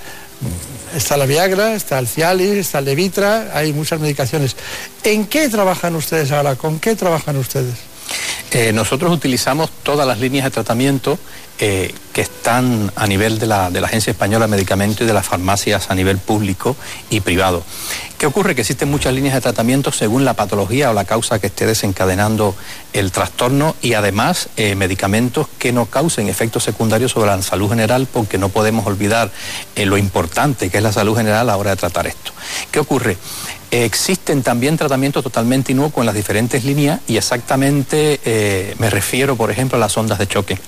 está 0.94 1.16
la 1.16 1.26
Viagra, 1.26 1.74
está 1.74 1.98
el 1.98 2.08
Cialis, 2.08 2.58
está 2.58 2.80
el 2.80 2.86
Levitra, 2.86 3.50
hay 3.54 3.72
muchas 3.72 4.00
medicaciones. 4.00 4.56
¿En 5.04 5.26
qué 5.26 5.48
trabajan 5.48 5.96
ustedes 5.96 6.30
ahora? 6.32 6.56
¿Con 6.56 6.78
qué 6.78 6.94
trabajan 6.94 7.36
ustedes? 7.36 7.74
Nosotros 8.74 9.10
utilizamos 9.10 9.70
todas 9.82 10.06
las 10.06 10.18
líneas 10.18 10.44
de 10.44 10.50
tratamiento 10.50 11.18
eh, 11.58 11.94
que 12.12 12.22
están 12.22 12.90
a 12.96 13.06
nivel 13.06 13.38
de 13.38 13.46
la, 13.46 13.70
de 13.70 13.80
la, 13.80 13.86
Agencia 13.86 14.10
Española 14.10 14.46
de 14.46 14.50
Medicamentos 14.50 15.02
y 15.02 15.04
de 15.04 15.14
las 15.14 15.24
farmacias 15.24 15.90
a 15.90 15.94
nivel 15.94 16.18
público 16.18 16.76
y 17.08 17.20
privado. 17.20 17.62
¿Qué 18.18 18.26
ocurre? 18.26 18.54
Que 18.54 18.62
existen 18.62 18.90
muchas 18.90 19.14
líneas 19.14 19.34
de 19.34 19.40
tratamiento 19.40 19.92
según 19.92 20.24
la 20.24 20.34
patología 20.34 20.90
o 20.90 20.92
la 20.92 21.04
causa 21.04 21.38
que 21.38 21.46
esté 21.46 21.64
desencadenando 21.64 22.54
el 22.92 23.12
trastorno 23.12 23.76
y 23.80 23.94
además 23.94 24.48
eh, 24.56 24.74
medicamentos 24.74 25.46
que 25.58 25.72
no 25.72 25.86
causen 25.86 26.28
efectos 26.28 26.64
secundarios 26.64 27.12
sobre 27.12 27.30
la 27.30 27.40
salud 27.42 27.70
general 27.70 28.08
porque 28.12 28.38
no 28.38 28.48
podemos 28.48 28.86
olvidar 28.86 29.30
eh, 29.76 29.86
lo 29.86 29.96
importante 29.96 30.68
que 30.68 30.78
es 30.78 30.82
la 30.82 30.92
salud 30.92 31.16
general 31.16 31.40
a 31.40 31.44
la 31.44 31.56
hora 31.56 31.70
de 31.70 31.76
tratar 31.76 32.06
esto. 32.06 32.32
¿Qué 32.70 32.80
ocurre? 32.80 33.16
existen 33.70 34.42
también 34.42 34.76
tratamientos 34.76 35.22
totalmente 35.24 35.72
inocuos 35.72 36.02
en 36.02 36.06
las 36.06 36.14
diferentes 36.14 36.62
líneas 36.62 37.00
y 37.06 37.16
exactamente 37.16 38.74
me 38.78 38.90
refiero, 38.90 39.34
por 39.34 39.50
ejemplo, 39.50 39.78
a 39.78 39.80
las 39.80 39.96
ondas 39.96 40.18
de 40.18 40.26
choque. 40.26 40.58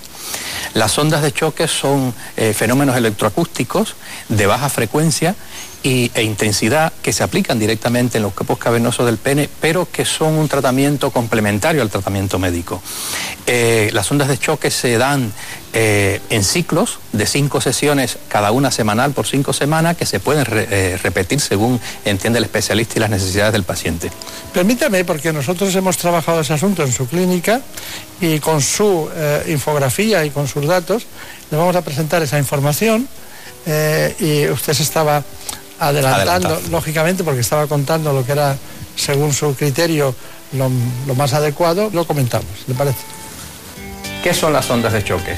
Las 0.74 0.98
ondas 0.98 1.22
de 1.22 1.32
choque 1.32 1.68
son 1.68 2.14
eh, 2.36 2.52
fenómenos 2.52 2.96
electroacústicos 2.96 3.94
de 4.28 4.46
baja 4.46 4.68
frecuencia 4.68 5.34
e 5.84 6.22
intensidad 6.22 6.94
que 7.02 7.12
se 7.12 7.22
aplican 7.22 7.58
directamente 7.58 8.16
en 8.16 8.22
los 8.22 8.32
cuerpos 8.32 8.56
cavernosos 8.56 9.04
del 9.04 9.18
pene, 9.18 9.50
pero 9.60 9.86
que 9.90 10.06
son 10.06 10.32
un 10.32 10.48
tratamiento 10.48 11.10
complementario 11.10 11.82
al 11.82 11.90
tratamiento 11.90 12.38
médico. 12.38 12.82
Eh, 13.46 13.90
las 13.92 14.10
ondas 14.10 14.28
de 14.28 14.38
choque 14.38 14.70
se 14.70 14.96
dan 14.96 15.30
eh, 15.74 16.22
en 16.30 16.42
ciclos 16.42 17.00
de 17.12 17.26
cinco 17.26 17.60
sesiones, 17.60 18.16
cada 18.28 18.50
una 18.50 18.70
semanal 18.70 19.12
por 19.12 19.26
cinco 19.26 19.52
semanas, 19.52 19.98
que 19.98 20.06
se 20.06 20.20
pueden 20.20 20.46
repetir 20.46 21.38
según 21.40 21.78
entiende 22.06 22.38
el 22.38 22.44
especialista 22.46 22.94
y 22.96 23.00
las 23.00 23.10
necesidades 23.10 23.52
del 23.52 23.64
paciente. 23.64 24.10
Permítame, 24.54 25.04
porque 25.04 25.34
nosotros 25.34 25.74
hemos 25.74 25.98
trabajado 25.98 26.40
ese 26.40 26.54
asunto 26.54 26.82
en 26.82 26.92
su 26.92 27.06
clínica 27.06 27.60
y 28.22 28.38
con 28.38 28.62
su 28.62 29.10
infografía 29.48 30.24
y 30.24 30.30
con 30.30 30.48
sus 30.48 30.66
datos 30.66 31.04
le 31.50 31.58
vamos 31.58 31.76
a 31.76 31.82
presentar 31.82 32.22
esa 32.22 32.38
información 32.38 33.06
y 34.20 34.46
usted 34.48 34.72
se 34.72 34.82
estaba 34.82 35.22
adelantando, 35.78 36.60
lógicamente, 36.70 37.24
porque 37.24 37.40
estaba 37.40 37.66
contando 37.66 38.12
lo 38.12 38.24
que 38.24 38.32
era, 38.32 38.56
según 38.96 39.32
su 39.32 39.54
criterio, 39.54 40.14
lo, 40.52 40.70
lo 41.06 41.14
más 41.14 41.32
adecuado, 41.34 41.90
lo 41.92 42.06
comentamos, 42.06 42.50
¿le 42.66 42.74
parece? 42.74 42.98
¿Qué 44.22 44.32
son 44.32 44.52
las 44.52 44.70
ondas 44.70 44.92
de 44.92 45.04
choque? 45.04 45.36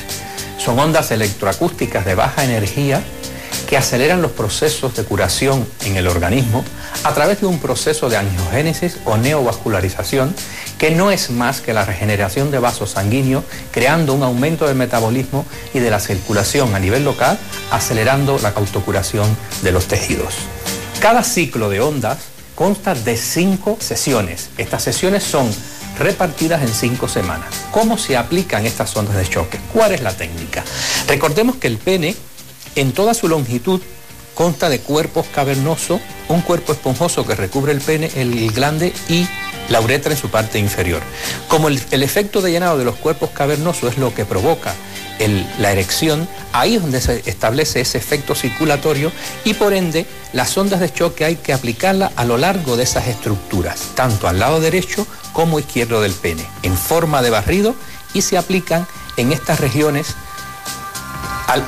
Son 0.59 0.79
ondas 0.79 1.11
electroacústicas 1.11 2.05
de 2.05 2.15
baja 2.15 2.45
energía 2.45 3.03
que 3.67 3.77
aceleran 3.77 4.23
los 4.23 4.33
procesos 4.33 4.95
de 4.95 5.05
curación 5.05 5.67
en 5.85 5.97
el 5.97 6.07
organismo 6.07 6.65
a 7.05 7.13
través 7.15 7.41
de 7.41 7.47
un 7.47 7.59
proceso 7.59 8.09
de 8.09 8.17
angiogénesis 8.17 8.99
o 9.05 9.17
neovascularización 9.17 10.35
que 10.79 10.91
no 10.91 11.11
es 11.11 11.31
más 11.31 11.61
que 11.61 11.73
la 11.73 11.85
regeneración 11.85 12.51
de 12.51 12.59
vasos 12.59 12.91
sanguíneos, 12.91 13.45
creando 13.73 14.15
un 14.15 14.23
aumento 14.23 14.67
del 14.67 14.77
metabolismo 14.77 15.47
y 15.73 15.79
de 15.79 15.91
la 15.91 16.01
circulación 16.01 16.75
a 16.75 16.79
nivel 16.79 17.05
local, 17.05 17.39
acelerando 17.71 18.39
la 18.39 18.51
autocuración 18.51 19.37
de 19.63 19.73
los 19.73 19.87
tejidos. 19.87 20.35
Cada 21.01 21.23
ciclo 21.23 21.69
de 21.69 21.81
ondas 21.81 22.19
consta 22.55 22.95
de 22.95 23.17
cinco 23.17 23.77
sesiones. 23.81 24.51
Estas 24.57 24.83
sesiones 24.83 25.23
son 25.23 25.49
repartidas 25.99 26.63
en 26.63 26.69
cinco 26.69 27.09
semanas. 27.09 27.49
¿Cómo 27.71 27.97
se 27.99 28.17
aplican 28.17 28.67
estas 28.67 28.97
ondas 28.97 29.17
de 29.17 29.29
choque? 29.29 29.59
¿Cuál 29.73 29.93
es 29.93 30.03
la 30.03 30.13
técnica? 30.13 30.65
Recordemos 31.07 31.57
que 31.57 31.69
el 31.69 31.79
pene, 31.79 32.17
en 32.77 32.93
toda 32.93 33.15
su 33.15 33.29
longitud, 33.29 33.81
consta 34.35 34.69
de 34.69 34.81
cuerpos 34.81 35.27
cavernosos, 35.35 36.01
un 36.29 36.43
cuerpo 36.43 36.73
esponjoso 36.73 37.27
que 37.27 37.35
recubre 37.35 37.73
el 37.73 37.81
pene, 37.81 38.11
el 38.15 38.53
glande 38.53 38.93
y 39.09 39.27
la 39.71 39.81
uretra 39.81 40.13
en 40.13 40.19
su 40.19 40.29
parte 40.29 40.59
inferior. 40.59 41.03
Como 41.49 41.69
el, 41.69 42.03
efecto 42.03 42.43
de 42.43 42.53
llenado 42.53 42.79
de 42.79 42.85
los 42.85 42.97
cuerpos 42.97 43.31
cavernosos 43.31 43.93
es 43.93 43.99
lo 43.99 44.15
que 44.15 44.25
provoca 44.25 44.75
la 45.59 45.73
erección, 45.73 46.29
ahí 46.53 46.75
es 46.75 46.83
donde 46.83 47.01
se 47.01 47.23
establece 47.25 47.81
ese 47.81 47.97
efecto 47.97 48.35
circulatorio 48.35 49.11
y 49.45 49.55
por 49.55 49.73
ende 49.73 50.05
las 50.35 50.57
ondas 50.59 50.81
de 50.81 50.93
choque 50.93 51.25
hay 51.25 51.37
que 51.37 51.55
aplicarlas 51.55 52.13
a 52.17 52.27
lo 52.27 52.37
largo 52.37 52.77
de 52.77 52.83
esas 52.83 53.09
estructuras, 53.09 53.93
tanto 53.95 54.29
al 54.29 54.39
lado 54.39 54.61
derecho 54.61 55.07
como 55.33 55.59
izquierdo 55.59 56.03
del 56.03 56.13
pene, 56.13 56.47
en 56.63 56.77
forma 56.77 57.23
de 57.23 57.31
barrido 57.31 57.75
y 58.13 58.21
se 58.21 58.37
aplican 58.37 58.87
en 59.17 59.33
estas 59.33 59.61
regiones 59.61 60.15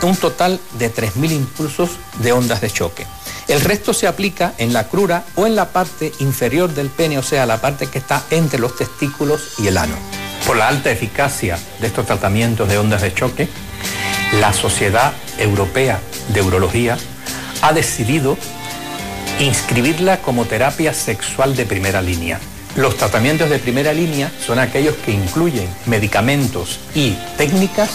un 0.03 0.17
total 0.17 0.61
de 0.79 0.93
3.000 0.93 1.33
impulsos 1.33 1.91
de 2.21 2.33
ondas 2.33 2.61
de 2.61 2.71
choque. 2.71 3.07
El 3.47 3.61
resto 3.61 3.95
se 3.95 4.07
aplica 4.07 4.53
en 4.59 4.73
la 4.73 4.89
crura 4.89 5.25
o 5.35 5.47
en 5.47 5.57
la 5.57 5.71
parte 5.71 6.13
inferior 6.19 6.75
del 6.75 6.91
pene, 6.91 7.19
o 7.19 7.23
sea, 7.23 7.47
la 7.47 7.61
parte 7.61 7.87
que 7.87 7.99
está 7.99 8.23
entre 8.31 8.59
los 8.59 8.77
testículos 8.77 9.55
y 9.59 9.69
el 9.69 9.79
ano. 9.79 9.95
Por 10.47 10.57
la 10.57 10.69
alta 10.69 10.91
eficacia 10.91 11.59
de 11.81 11.87
estos 11.87 12.07
tratamientos 12.07 12.69
de 12.69 12.79
ondas 12.79 13.03
de 13.03 13.15
choque, 13.15 13.49
la 14.41 14.53
Sociedad 14.53 15.13
Europea 15.39 16.01
de 16.29 16.43
Urología 16.43 16.99
ha 17.63 17.73
decidido 17.73 18.37
inscribirla 19.41 20.21
como 20.21 20.45
terapia 20.45 20.93
sexual 20.93 21.57
de 21.57 21.65
primera 21.65 22.03
línea. 22.03 22.41
Los 22.77 22.97
tratamientos 22.97 23.49
de 23.49 23.59
primera 23.59 23.93
línea 23.93 24.31
son 24.45 24.59
aquellos 24.59 24.95
que 24.97 25.13
incluyen 25.13 25.69
medicamentos 25.87 26.79
y 26.95 27.17
técnicas 27.37 27.91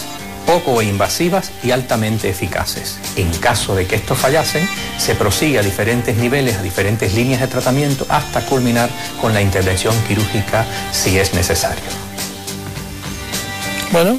poco 0.46 0.82
invasivas 0.82 1.50
y 1.62 1.70
altamente 1.70 2.28
eficaces. 2.28 2.98
En 3.16 3.30
caso 3.38 3.74
de 3.74 3.86
que 3.86 3.96
estos 3.96 4.18
fallasen, 4.18 4.68
se 4.98 5.14
prosigue 5.14 5.58
a 5.58 5.62
diferentes 5.62 6.16
niveles, 6.16 6.56
a 6.56 6.62
diferentes 6.62 7.14
líneas 7.14 7.40
de 7.40 7.48
tratamiento, 7.48 8.06
hasta 8.08 8.44
culminar 8.46 8.90
con 9.20 9.34
la 9.34 9.42
intervención 9.42 9.94
quirúrgica 10.06 10.66
si 10.92 11.18
es 11.18 11.34
necesario. 11.34 11.84
Bueno, 13.92 14.18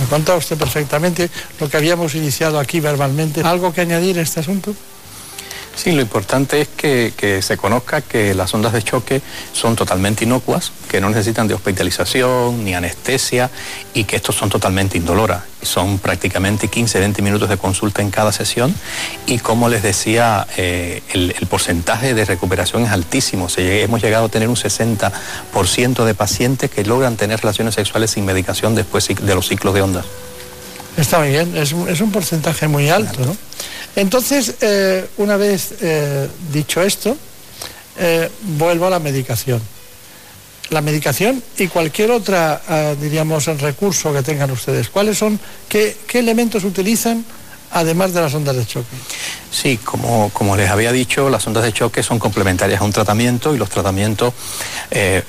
me 0.00 0.06
contado 0.06 0.38
usted 0.38 0.56
perfectamente 0.56 1.30
lo 1.60 1.68
que 1.68 1.76
habíamos 1.76 2.14
iniciado 2.14 2.58
aquí 2.58 2.80
verbalmente. 2.80 3.42
¿Algo 3.42 3.72
que 3.72 3.80
añadir 3.80 4.18
a 4.18 4.22
este 4.22 4.40
asunto? 4.40 4.74
Sí, 5.76 5.92
lo 5.92 6.02
importante 6.02 6.60
es 6.60 6.68
que, 6.68 7.40
se 7.42 7.56
conozca 7.56 8.00
que 8.00 8.34
las 8.34 8.54
ondas 8.54 8.72
de 8.72 8.82
choque 8.82 9.20
son 9.52 9.74
totalmente 9.74 10.24
inocuas, 10.24 10.72
que 10.88 11.00
no 11.00 11.08
necesitan 11.08 11.48
de 11.48 11.54
hospitalización 11.54 12.64
ni 12.64 12.74
anestesia 12.74 13.50
y 13.92 14.04
que 14.04 14.16
estos 14.16 14.36
son 14.36 14.50
totalmente 14.50 14.96
indoloras. 14.96 15.42
Son 15.62 15.98
prácticamente 15.98 16.70
15-20 16.70 17.22
minutos 17.22 17.48
de 17.48 17.56
consulta 17.56 18.02
en 18.02 18.10
cada 18.10 18.30
sesión 18.32 18.74
y 19.26 19.38
como 19.38 19.68
les 19.68 19.82
decía, 19.82 20.46
eh, 20.56 21.02
el, 21.12 21.34
porcentaje 21.48 22.14
de 22.14 22.24
recuperación 22.24 22.84
es 22.84 22.90
altísimo. 22.90 23.48
hemos 23.56 24.02
llegado 24.02 24.26
a 24.26 24.28
tener 24.28 24.48
un 24.48 24.56
60% 24.56 26.04
de 26.04 26.14
pacientes 26.14 26.70
que 26.70 26.84
logran 26.84 27.16
tener 27.16 27.40
relaciones 27.40 27.74
sexuales 27.74 28.12
sin 28.12 28.24
medicación 28.24 28.74
después 28.74 29.08
de 29.08 29.34
los 29.34 29.48
ciclos 29.48 29.74
de 29.74 29.82
ondas. 29.82 30.04
Está 30.96 31.18
muy 31.18 31.30
bien, 31.30 31.56
es 31.56 31.72
un, 31.72 32.12
porcentaje 32.12 32.68
muy 32.68 32.88
alto, 32.88 33.20
¿no? 33.24 33.36
Entonces, 33.96 34.56
eh, 34.60 35.08
una 35.18 35.36
vez 35.36 35.74
eh, 35.80 36.28
dicho 36.52 36.82
esto, 36.82 37.16
eh, 37.96 38.28
vuelvo 38.58 38.86
a 38.86 38.90
la 38.90 38.98
medicación. 38.98 39.60
La 40.70 40.80
medicación 40.80 41.42
y 41.58 41.68
cualquier 41.68 42.10
otra, 42.10 42.94
diríamos, 42.98 43.46
recurso 43.60 44.12
que 44.14 44.22
tengan 44.22 44.50
ustedes. 44.50 44.88
¿Cuáles 44.88 45.18
son, 45.18 45.38
qué, 45.68 45.96
elementos 46.14 46.64
utilizan 46.64 47.24
además 47.70 48.14
de 48.14 48.20
las 48.20 48.32
ondas 48.32 48.54
de 48.54 48.64
choque. 48.64 48.96
Sí, 49.50 49.78
como, 49.78 50.30
como 50.32 50.56
les 50.56 50.70
había 50.70 50.92
dicho, 50.92 51.28
las 51.28 51.44
ondas 51.46 51.64
de 51.64 51.72
choque 51.72 52.04
son 52.04 52.20
complementarias 52.20 52.80
a 52.80 52.84
un 52.84 52.92
tratamiento 52.92 53.52
y 53.52 53.58
los 53.58 53.68
tratamientos 53.68 54.32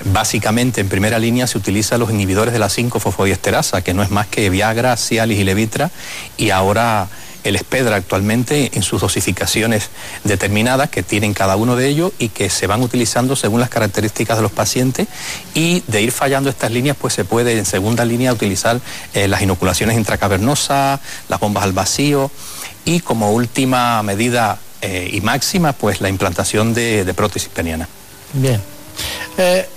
básicamente 0.05 0.79
en 0.79 0.87
primera 0.87 1.17
línea 1.17 1.47
se 1.47 1.57
utilizan 1.57 1.99
los 1.99 2.11
inhibidores 2.11 2.53
de 2.53 2.59
la 2.59 2.67
5-fosfodiesterasa, 2.67 3.81
que 3.81 3.95
no 3.95 4.03
es 4.03 4.11
más 4.11 4.27
que 4.27 4.51
Viagra, 4.51 4.95
Cialis 4.95 5.39
y 5.39 5.43
Levitra, 5.43 5.89
y 6.37 6.51
ahora 6.51 7.09
el 7.45 7.55
espedra 7.55 7.95
actualmente 7.95 8.71
en 8.73 8.83
sus 8.83 8.99
dosificaciones 8.99 9.89
determinadas 10.23 10.89
que 10.89 11.03
tienen 11.03 11.33
cada 11.33 11.55
uno 11.55 11.75
de 11.75 11.87
ellos 11.87 12.11
y 12.19 12.29
que 12.29 12.49
se 12.49 12.67
van 12.67 12.81
utilizando 12.81 13.35
según 13.35 13.59
las 13.59 13.69
características 13.69 14.37
de 14.37 14.43
los 14.43 14.51
pacientes 14.51 15.07
y 15.53 15.83
de 15.87 16.01
ir 16.01 16.11
fallando 16.11 16.49
estas 16.49 16.71
líneas 16.71 16.97
pues 16.99 17.13
se 17.13 17.23
puede 17.23 17.57
en 17.57 17.65
segunda 17.65 18.03
línea 18.03 18.33
utilizar 18.33 18.81
eh, 19.13 19.27
las 19.27 19.41
inoculaciones 19.43 19.95
intracavernosas, 19.95 20.99
las 21.29 21.39
bombas 21.39 21.63
al 21.63 21.73
vacío 21.73 22.31
y 22.83 22.99
como 22.99 23.31
última 23.31 24.01
medida 24.01 24.57
eh, 24.81 25.09
y 25.13 25.21
máxima 25.21 25.73
pues 25.73 26.01
la 26.01 26.09
implantación 26.09 26.73
de, 26.73 27.13
prótesis 27.15 27.49
peniana. 27.49 27.87
Bien. 28.33 28.59
Eh, 29.37 29.69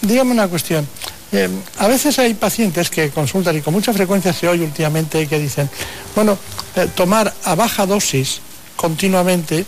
dígame 0.00 0.30
una 0.30 0.46
cuestión. 0.46 0.86
Eh, 1.32 1.48
a 1.78 1.86
veces 1.86 2.18
hay 2.18 2.34
pacientes 2.34 2.90
que 2.90 3.10
consultan 3.10 3.56
y 3.56 3.60
con 3.60 3.72
mucha 3.72 3.92
frecuencia 3.92 4.32
se 4.32 4.48
oye 4.48 4.64
últimamente 4.64 5.26
que 5.26 5.38
dicen, 5.38 5.70
bueno, 6.14 6.36
eh, 6.74 6.88
tomar 6.94 7.32
a 7.44 7.54
baja 7.54 7.86
dosis 7.86 8.40
continuamente 8.76 9.64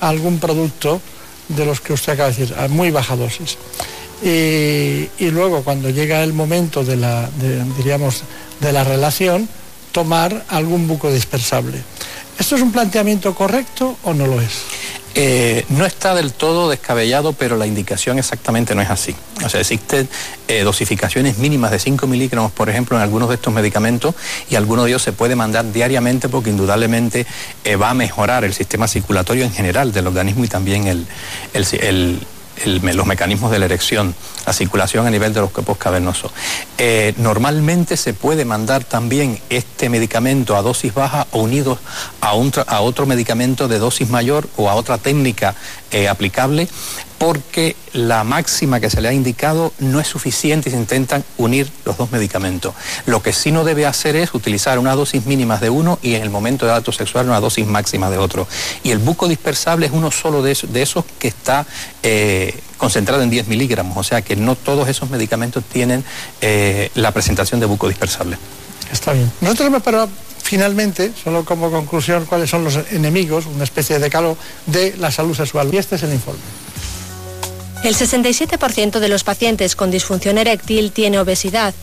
algún 0.00 0.38
producto 0.38 1.00
de 1.48 1.64
los 1.64 1.80
que 1.80 1.94
usted 1.94 2.12
acaba 2.12 2.30
de 2.30 2.36
decir, 2.36 2.56
a 2.58 2.68
muy 2.68 2.90
baja 2.90 3.16
dosis. 3.16 3.56
Y, 4.22 5.30
luego 5.30 5.62
cuando 5.62 5.90
llega 5.90 6.24
el 6.24 6.32
momento 6.32 6.84
de 6.84 6.96
la, 6.96 7.30
diríamos, 7.76 8.24
de 8.60 8.72
la 8.72 8.82
relación, 8.82 9.48
tomar 9.92 10.44
algún 10.48 10.88
buco 10.88 11.10
dispersable. 11.12 11.82
¿Esto 12.38 12.56
es 12.56 12.62
un 12.62 12.72
planteamiento 12.72 13.34
correcto 13.34 13.98
o 14.04 14.14
no 14.14 14.26
lo 14.26 14.40
es? 14.40 14.62
Eh, 15.14 15.64
no 15.70 15.84
está 15.84 16.14
del 16.14 16.32
todo 16.32 16.70
descabellado, 16.70 17.32
pero 17.32 17.56
la 17.56 17.66
indicación 17.66 18.18
exactamente 18.18 18.76
no 18.76 18.82
es 18.82 18.90
así. 18.90 19.16
O 19.44 19.48
sea, 19.48 19.60
existen 19.60 20.08
eh, 20.46 20.62
dosificaciones 20.62 21.38
mínimas 21.38 21.72
de 21.72 21.80
5 21.80 22.06
miligramos, 22.06 22.52
por 22.52 22.68
ejemplo, 22.68 22.96
en 22.96 23.02
algunos 23.02 23.28
de 23.28 23.34
estos 23.34 23.52
medicamentos 23.52 24.14
y 24.48 24.54
alguno 24.54 24.84
de 24.84 24.90
ellos 24.90 25.02
se 25.02 25.12
puede 25.12 25.34
mandar 25.34 25.72
diariamente 25.72 26.28
porque 26.28 26.50
indudablemente 26.50 27.26
eh, 27.64 27.74
va 27.74 27.90
a 27.90 27.94
mejorar 27.94 28.44
el 28.44 28.54
sistema 28.54 28.86
circulatorio 28.86 29.44
en 29.44 29.52
general 29.52 29.92
del 29.92 30.06
organismo 30.06 30.44
y 30.44 30.48
también 30.48 30.86
el, 30.86 31.06
el 31.52 32.20
los 32.64 33.06
mecanismos 33.06 33.50
de 33.50 33.58
la 33.58 33.66
erección, 33.66 34.14
la 34.46 34.52
circulación 34.52 35.06
a 35.06 35.10
nivel 35.10 35.32
de 35.32 35.40
los 35.40 35.50
cuerpos 35.50 35.78
cavernosos. 35.78 36.32
Eh, 36.78 37.14
normalmente 37.16 37.96
se 37.96 38.14
puede 38.14 38.44
mandar 38.44 38.84
también 38.84 39.40
este 39.50 39.88
medicamento 39.88 40.56
a 40.56 40.62
dosis 40.62 40.94
baja 40.94 41.26
o 41.32 41.40
unido 41.40 41.78
a, 42.20 42.30
a 42.30 42.80
otro 42.80 43.06
medicamento 43.06 43.68
de 43.68 43.78
dosis 43.78 44.08
mayor 44.08 44.48
o 44.56 44.68
a 44.68 44.74
otra 44.74 44.98
técnica 44.98 45.54
eh, 45.90 46.08
aplicable 46.08 46.68
porque 47.18 47.74
la 47.92 48.22
máxima 48.24 48.80
que 48.80 48.90
se 48.90 49.00
le 49.00 49.08
ha 49.08 49.12
indicado 49.12 49.72
no 49.80 50.00
es 50.00 50.06
suficiente 50.06 50.68
y 50.68 50.72
se 50.72 50.78
intentan 50.78 51.24
unir 51.36 51.68
los 51.84 51.96
dos 51.96 52.12
medicamentos. 52.12 52.74
Lo 53.06 53.22
que 53.22 53.32
sí 53.32 53.50
no 53.50 53.64
debe 53.64 53.86
hacer 53.86 54.16
es 54.16 54.34
utilizar 54.34 54.78
una 54.78 54.94
dosis 54.94 55.26
mínima 55.26 55.58
de 55.58 55.68
uno 55.68 55.98
y 56.00 56.14
en 56.14 56.22
el 56.22 56.30
momento 56.30 56.64
del 56.64 56.76
acto 56.76 56.92
sexual 56.92 57.26
una 57.26 57.40
dosis 57.40 57.66
máxima 57.66 58.08
de 58.08 58.18
otro. 58.18 58.46
Y 58.84 58.92
el 58.92 58.98
buco 58.98 59.26
dispersable 59.26 59.86
es 59.86 59.92
uno 59.92 60.10
solo 60.10 60.42
de, 60.42 60.52
esos, 60.52 61.04
que 61.18 61.28
está 61.28 61.66
eh, 62.02 62.58
concentrado 62.76 63.22
en 63.22 63.30
10 63.30 63.48
miligramos, 63.48 63.96
o 63.96 64.04
sea 64.04 64.22
que 64.22 64.36
no 64.36 64.54
todos 64.54 64.88
esos 64.88 65.10
medicamentos 65.10 65.64
tienen 65.64 66.04
eh, 66.40 66.90
la 66.94 67.10
presentación 67.10 67.58
de 67.58 67.66
buco 67.66 67.88
dispersable. 67.88 68.38
Está 68.92 69.12
bien. 69.12 69.30
Nosotros 69.40 69.66
hemos 69.66 69.82
parado 69.82 70.08
finalmente, 70.42 71.12
solo 71.22 71.44
como 71.44 71.70
conclusión, 71.70 72.24
cuáles 72.24 72.48
son 72.48 72.64
los 72.64 72.78
enemigos, 72.90 73.44
una 73.46 73.64
especie 73.64 73.96
de 73.96 74.04
decalo 74.04 74.36
de 74.66 74.94
la 74.96 75.10
salud 75.10 75.34
sexual. 75.34 75.68
Y 75.72 75.76
este 75.76 75.96
es 75.96 76.02
el 76.04 76.12
informe. 76.12 76.40
El 77.84 77.94
67% 77.94 78.98
de 78.98 79.08
los 79.08 79.22
pacientes 79.22 79.76
con 79.76 79.90
disfunción 79.90 80.36
eréctil 80.36 80.90
tiene 80.90 81.20
obesidad. 81.20 81.74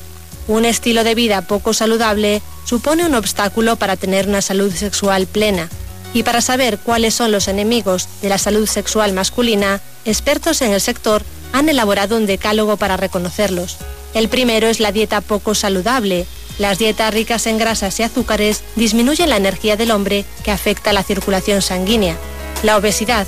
Un 0.48 0.66
estilo 0.66 1.04
de 1.06 1.16
vida 1.16 1.42
poco 1.42 1.74
saludable 1.74 2.42
supone 2.66 3.06
un 3.06 3.16
obstáculo 3.16 3.78
para 3.78 3.96
tener 3.96 4.28
una 4.28 4.42
salud 4.42 4.74
sexual 4.74 5.26
plena. 5.26 5.70
Y 6.14 6.24
para 6.24 6.42
saber 6.42 6.80
cuáles 6.80 7.14
son 7.14 7.32
los 7.32 7.48
enemigos 7.48 8.10
de 8.22 8.30
la 8.30 8.38
salud 8.38 8.68
sexual 8.68 9.14
masculina, 9.14 9.82
expertos 10.04 10.62
en 10.62 10.74
el 10.74 10.82
sector 10.82 11.24
han 11.54 11.70
elaborado 11.70 12.18
un 12.18 12.26
decálogo 12.26 12.76
para 12.76 12.98
reconocerlos. 12.98 13.78
El 14.14 14.28
primero 14.28 14.68
es 14.68 14.82
la 14.82 14.92
dieta 14.92 15.22
poco 15.22 15.56
saludable. 15.56 16.26
Las 16.60 16.78
dietas 16.78 17.14
ricas 17.14 17.48
en 17.48 17.58
grasas 17.58 18.00
y 18.00 18.04
azúcares 18.04 18.64
disminuyen 18.76 19.30
la 19.30 19.38
energía 19.38 19.78
del 19.78 19.92
hombre 19.92 20.26
que 20.44 20.52
afecta 20.52 20.94
la 20.94 21.04
circulación 21.04 21.62
sanguínea. 21.62 22.18
La 22.64 22.78
obesidad 22.78 23.28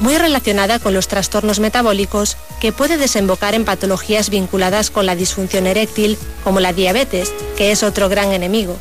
muy 0.00 0.16
relacionada 0.16 0.78
con 0.78 0.94
los 0.94 1.08
trastornos 1.08 1.60
metabólicos 1.60 2.36
que 2.60 2.72
puede 2.72 2.96
desembocar 2.96 3.54
en 3.54 3.64
patologías 3.64 4.30
vinculadas 4.30 4.90
con 4.90 5.06
la 5.06 5.16
disfunción 5.16 5.66
eréctil, 5.66 6.18
como 6.44 6.60
la 6.60 6.72
diabetes, 6.72 7.32
que 7.56 7.72
es 7.72 7.82
otro 7.82 8.08
gran 8.08 8.32
enemigo. 8.32 8.76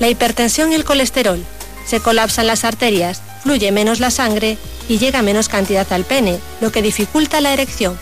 La 0.00 0.08
hipertensión 0.08 0.72
y 0.72 0.74
el 0.74 0.84
colesterol. 0.84 1.42
Se 1.86 2.00
colapsan 2.00 2.46
las 2.46 2.64
arterias, 2.64 3.22
fluye 3.42 3.70
menos 3.70 4.00
la 4.00 4.10
sangre 4.10 4.58
y 4.88 4.98
llega 4.98 5.22
menos 5.22 5.48
cantidad 5.48 5.90
al 5.92 6.04
pene, 6.04 6.38
lo 6.60 6.72
que 6.72 6.82
dificulta 6.82 7.40
la 7.40 7.52
erección. 7.52 7.96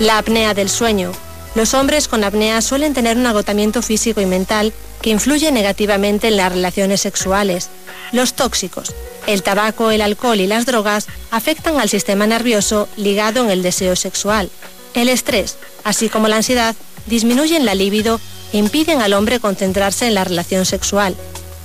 La 0.00 0.18
apnea 0.18 0.54
del 0.54 0.68
sueño. 0.68 1.12
Los 1.54 1.74
hombres 1.74 2.08
con 2.08 2.24
apnea 2.24 2.60
suelen 2.62 2.94
tener 2.94 3.16
un 3.16 3.26
agotamiento 3.26 3.82
físico 3.82 4.20
y 4.20 4.26
mental 4.26 4.72
que 5.02 5.10
influye 5.10 5.50
negativamente 5.50 6.28
en 6.28 6.36
las 6.36 6.52
relaciones 6.52 7.00
sexuales. 7.00 7.70
Los 8.12 8.34
tóxicos. 8.34 8.94
El 9.26 9.42
tabaco, 9.42 9.90
el 9.90 10.02
alcohol 10.02 10.40
y 10.40 10.46
las 10.46 10.66
drogas 10.66 11.06
afectan 11.30 11.78
al 11.78 11.88
sistema 11.88 12.26
nervioso 12.26 12.88
ligado 12.96 13.44
en 13.44 13.50
el 13.50 13.62
deseo 13.62 13.96
sexual. 13.96 14.50
El 14.94 15.08
estrés, 15.08 15.56
así 15.84 16.08
como 16.08 16.28
la 16.28 16.36
ansiedad, 16.36 16.74
disminuyen 17.06 17.64
la 17.64 17.74
libido 17.74 18.20
e 18.52 18.58
impiden 18.58 19.00
al 19.00 19.12
hombre 19.12 19.40
concentrarse 19.40 20.06
en 20.06 20.14
la 20.14 20.24
relación 20.24 20.66
sexual. 20.66 21.14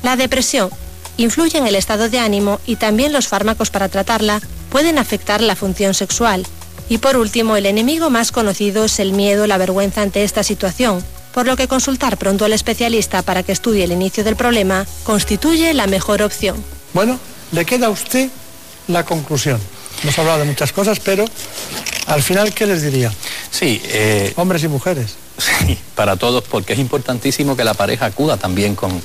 La 0.04 0.16
depresión 0.16 0.70
influye 1.18 1.58
en 1.58 1.68
el 1.68 1.76
estado 1.76 2.10
de 2.10 2.20
ánimo 2.20 2.60
y 2.66 2.76
también 2.76 3.14
los 3.14 3.28
fármacos 3.28 3.70
para 3.70 3.90
tratarla 3.90 4.42
pueden 4.70 4.98
afectar 5.00 5.42
la 5.42 5.56
función 5.56 5.94
sexual. 5.94 6.46
Y 6.90 7.00
por 7.00 7.18
último, 7.18 7.56
el 7.56 7.66
enemigo 7.66 8.10
más 8.10 8.32
conocido 8.32 8.86
es 8.86 9.00
el 9.00 9.14
miedo, 9.14 9.48
la 9.48 9.58
vergüenza 9.58 10.02
ante 10.02 10.24
esta 10.24 10.44
situación, 10.44 11.04
por 11.34 11.48
lo 11.48 11.56
que 11.56 11.68
consultar 11.68 12.18
pronto 12.18 12.46
al 12.46 12.54
especialista 12.54 13.22
para 13.22 13.44
que 13.44 13.52
estudie 13.52 13.84
el 13.84 13.92
inicio 13.92 14.24
del 14.24 14.36
problema 14.36 14.86
constituye 15.04 15.74
la 15.74 15.88
mejor 15.88 16.22
opción. 16.22 16.64
Bueno, 16.94 17.20
le 17.56 17.66
queda 17.66 17.88
a 17.88 17.90
usted 17.90 18.30
la 18.90 19.04
conclusión. 19.06 19.60
Hemos 20.04 20.20
hablado 20.20 20.40
de 20.40 20.46
muchas 20.46 20.74
cosas, 20.74 21.00
pero 21.00 21.26
al 22.08 22.22
final, 22.22 22.54
¿qué 22.54 22.68
les 22.68 22.82
diría? 22.84 23.12
Sí. 23.50 23.82
Eh, 23.86 24.34
Hombres 24.36 24.64
y 24.64 24.68
mujeres. 24.68 25.16
Sí, 25.38 25.78
para 25.96 26.16
todos, 26.16 26.44
porque 26.46 26.74
es 26.74 26.80
importantísimo 26.80 27.58
que 27.58 27.64
la 27.64 27.74
pareja 27.74 28.06
acuda 28.06 28.38
también 28.38 28.76
con, 28.76 29.02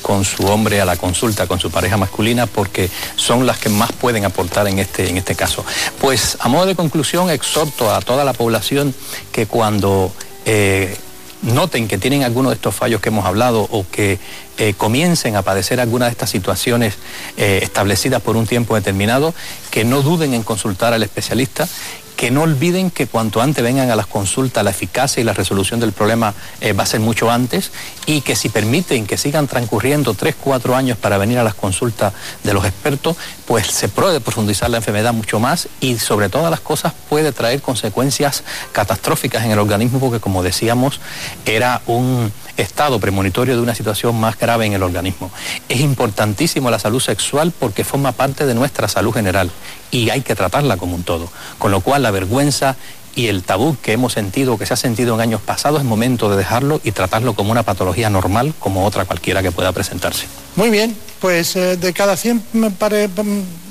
con, 0.00 0.24
su 0.24 0.46
hombre 0.46 0.80
a 0.80 0.86
la 0.86 0.96
consulta, 0.96 1.46
con 1.46 1.60
su 1.60 1.70
pareja 1.70 1.98
masculina, 1.98 2.46
porque 2.46 2.88
son 3.16 3.46
las 3.46 3.58
que 3.58 3.68
más 3.68 3.92
pueden 3.92 4.24
aportar 4.24 4.66
en 4.68 4.78
este, 4.78 5.10
en 5.10 5.18
este 5.18 5.34
caso. 5.34 5.64
Pues 6.00 6.38
a 6.40 6.48
modo 6.48 6.66
de 6.66 6.74
conclusión, 6.74 7.28
exhorto 7.28 7.94
a 7.94 8.00
toda 8.00 8.24
la 8.24 8.32
población 8.32 8.94
que 9.30 9.46
cuando 9.46 10.12
eh, 10.46 10.96
noten 11.44 11.88
que 11.88 11.98
tienen 11.98 12.22
alguno 12.22 12.50
de 12.50 12.56
estos 12.56 12.74
fallos 12.74 13.00
que 13.00 13.10
hemos 13.10 13.24
hablado 13.24 13.66
o 13.70 13.86
que 13.90 14.18
eh, 14.58 14.74
comiencen 14.74 15.36
a 15.36 15.42
padecer 15.42 15.80
alguna 15.80 16.06
de 16.06 16.12
estas 16.12 16.30
situaciones 16.30 16.94
eh, 17.36 17.60
establecidas 17.62 18.22
por 18.22 18.36
un 18.36 18.46
tiempo 18.46 18.74
determinado, 18.74 19.34
que 19.70 19.84
no 19.84 20.02
duden 20.02 20.34
en 20.34 20.42
consultar 20.42 20.92
al 20.92 21.02
especialista 21.02 21.68
que 22.16 22.30
no 22.30 22.42
olviden 22.42 22.90
que 22.90 23.06
cuanto 23.06 23.40
antes 23.40 23.62
vengan 23.64 23.90
a 23.90 23.96
las 23.96 24.06
consultas, 24.06 24.64
la 24.64 24.70
eficacia 24.70 25.20
y 25.20 25.24
la 25.24 25.32
resolución 25.32 25.80
del 25.80 25.92
problema 25.92 26.34
eh, 26.60 26.72
va 26.72 26.84
a 26.84 26.86
ser 26.86 27.00
mucho 27.00 27.30
antes 27.30 27.72
y 28.06 28.20
que 28.20 28.36
si 28.36 28.48
permiten 28.48 29.06
que 29.06 29.18
sigan 29.18 29.46
transcurriendo 29.46 30.14
tres, 30.14 30.34
cuatro 30.40 30.76
años 30.76 30.96
para 30.96 31.18
venir 31.18 31.38
a 31.38 31.44
las 31.44 31.54
consultas 31.54 32.12
de 32.42 32.54
los 32.54 32.64
expertos, 32.64 33.16
pues 33.46 33.66
se 33.66 33.88
puede 33.88 34.20
profundizar 34.20 34.70
la 34.70 34.78
enfermedad 34.78 35.12
mucho 35.12 35.40
más 35.40 35.68
y 35.80 35.98
sobre 35.98 36.28
todas 36.28 36.50
las 36.50 36.60
cosas 36.60 36.92
puede 37.08 37.32
traer 37.32 37.60
consecuencias 37.62 38.44
catastróficas 38.72 39.44
en 39.44 39.50
el 39.50 39.58
organismo 39.58 39.98
porque 39.98 40.20
como 40.20 40.42
decíamos 40.42 41.00
era 41.44 41.82
un 41.86 42.32
estado 42.56 43.00
premonitorio 43.00 43.56
de 43.56 43.62
una 43.62 43.74
situación 43.74 44.18
más 44.18 44.38
grave 44.38 44.66
en 44.66 44.74
el 44.74 44.82
organismo. 44.82 45.30
Es 45.68 45.80
importantísimo 45.80 46.70
la 46.70 46.78
salud 46.78 47.00
sexual 47.00 47.52
porque 47.58 47.84
forma 47.84 48.12
parte 48.12 48.46
de 48.46 48.54
nuestra 48.54 48.88
salud 48.88 49.12
general 49.12 49.50
y 49.90 50.10
hay 50.10 50.22
que 50.22 50.34
tratarla 50.34 50.76
como 50.76 50.94
un 50.94 51.04
todo. 51.04 51.28
Con 51.58 51.70
lo 51.70 51.80
cual 51.80 52.03
la 52.04 52.12
vergüenza 52.12 52.76
y 53.16 53.26
el 53.26 53.42
tabú 53.42 53.76
que 53.80 53.92
hemos 53.92 54.12
sentido, 54.12 54.58
que 54.58 54.66
se 54.66 54.74
ha 54.74 54.76
sentido 54.76 55.14
en 55.14 55.20
años 55.20 55.40
pasados, 55.40 55.80
es 55.80 55.86
momento 55.86 56.30
de 56.30 56.36
dejarlo 56.36 56.80
y 56.84 56.92
tratarlo 56.92 57.34
como 57.34 57.50
una 57.50 57.62
patología 57.62 58.10
normal, 58.10 58.54
como 58.58 58.84
otra 58.84 59.04
cualquiera 59.04 59.42
que 59.42 59.52
pueda 59.52 59.72
presentarse. 59.72 60.26
Muy 60.56 60.70
bien, 60.70 60.96
pues 61.20 61.56
eh, 61.56 61.76
de 61.76 61.92
cada 61.92 62.16
100 62.16 62.42
mm, 62.52 62.66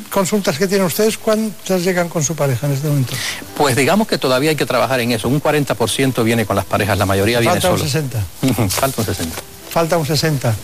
consultas 0.10 0.58
que 0.58 0.68
tienen 0.68 0.86
ustedes, 0.86 1.18
¿cuántas 1.18 1.84
llegan 1.84 2.08
con 2.08 2.24
su 2.24 2.36
pareja 2.36 2.68
en 2.68 2.74
este 2.74 2.88
momento? 2.88 3.14
Pues 3.58 3.76
digamos 3.76 4.08
que 4.08 4.18
todavía 4.18 4.52
hay 4.52 4.56
que 4.56 4.66
trabajar 4.66 5.00
en 5.00 5.12
eso. 5.12 5.28
Un 5.28 5.42
40% 5.42 6.24
viene 6.24 6.46
con 6.46 6.56
las 6.56 6.66
parejas, 6.66 6.98
la 6.98 7.06
mayoría 7.06 7.40
viene 7.40 7.60
solo. 7.60 7.78
Falta 7.78 8.00
un 8.42 8.70
60. 8.70 8.70
Falta 8.70 9.02
un 9.02 9.06
60. 9.06 9.42
Falta 9.70 9.98
un 9.98 10.06
60. 10.06 10.56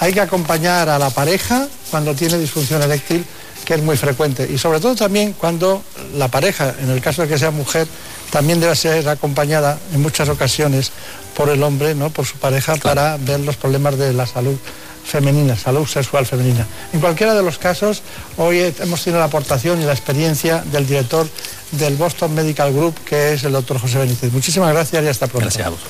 Hay 0.00 0.12
que 0.12 0.20
acompañar 0.20 0.88
a 0.88 0.98
la 0.98 1.10
pareja 1.10 1.66
cuando 1.90 2.14
tiene 2.14 2.38
disfunción 2.38 2.82
eréctil 2.82 3.24
que 3.68 3.74
es 3.74 3.82
muy 3.82 3.98
frecuente. 3.98 4.48
Y 4.50 4.56
sobre 4.56 4.80
todo 4.80 4.94
también 4.94 5.34
cuando 5.34 5.82
la 6.14 6.28
pareja, 6.28 6.74
en 6.80 6.88
el 6.88 7.02
caso 7.02 7.20
de 7.20 7.28
que 7.28 7.38
sea 7.38 7.50
mujer, 7.50 7.86
también 8.30 8.60
debe 8.60 8.74
ser 8.74 9.06
acompañada 9.06 9.78
en 9.92 10.00
muchas 10.00 10.30
ocasiones 10.30 10.90
por 11.36 11.50
el 11.50 11.62
hombre, 11.62 11.94
¿no? 11.94 12.08
por 12.08 12.24
su 12.24 12.38
pareja, 12.38 12.76
para 12.76 13.18
ver 13.18 13.40
los 13.40 13.56
problemas 13.56 13.98
de 13.98 14.14
la 14.14 14.26
salud 14.26 14.56
femenina, 15.04 15.54
salud 15.54 15.86
sexual 15.86 16.24
femenina. 16.24 16.66
En 16.94 17.00
cualquiera 17.00 17.34
de 17.34 17.42
los 17.42 17.58
casos, 17.58 18.00
hoy 18.38 18.72
hemos 18.80 19.04
tenido 19.04 19.20
la 19.20 19.26
aportación 19.26 19.82
y 19.82 19.84
la 19.84 19.92
experiencia 19.92 20.64
del 20.72 20.86
director 20.86 21.28
del 21.72 21.94
Boston 21.96 22.34
Medical 22.34 22.72
Group, 22.72 22.94
que 23.04 23.34
es 23.34 23.44
el 23.44 23.52
doctor 23.52 23.78
José 23.78 23.98
Benítez. 23.98 24.32
Muchísimas 24.32 24.72
gracias 24.72 25.04
y 25.04 25.08
hasta 25.08 25.26
pronto. 25.26 25.44
Gracias 25.44 25.66
a 25.66 25.68
vos. 25.68 25.80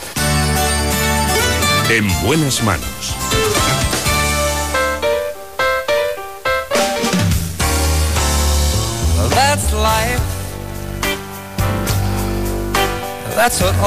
En 1.90 2.08
buenas 2.24 2.60
manos 2.64 3.14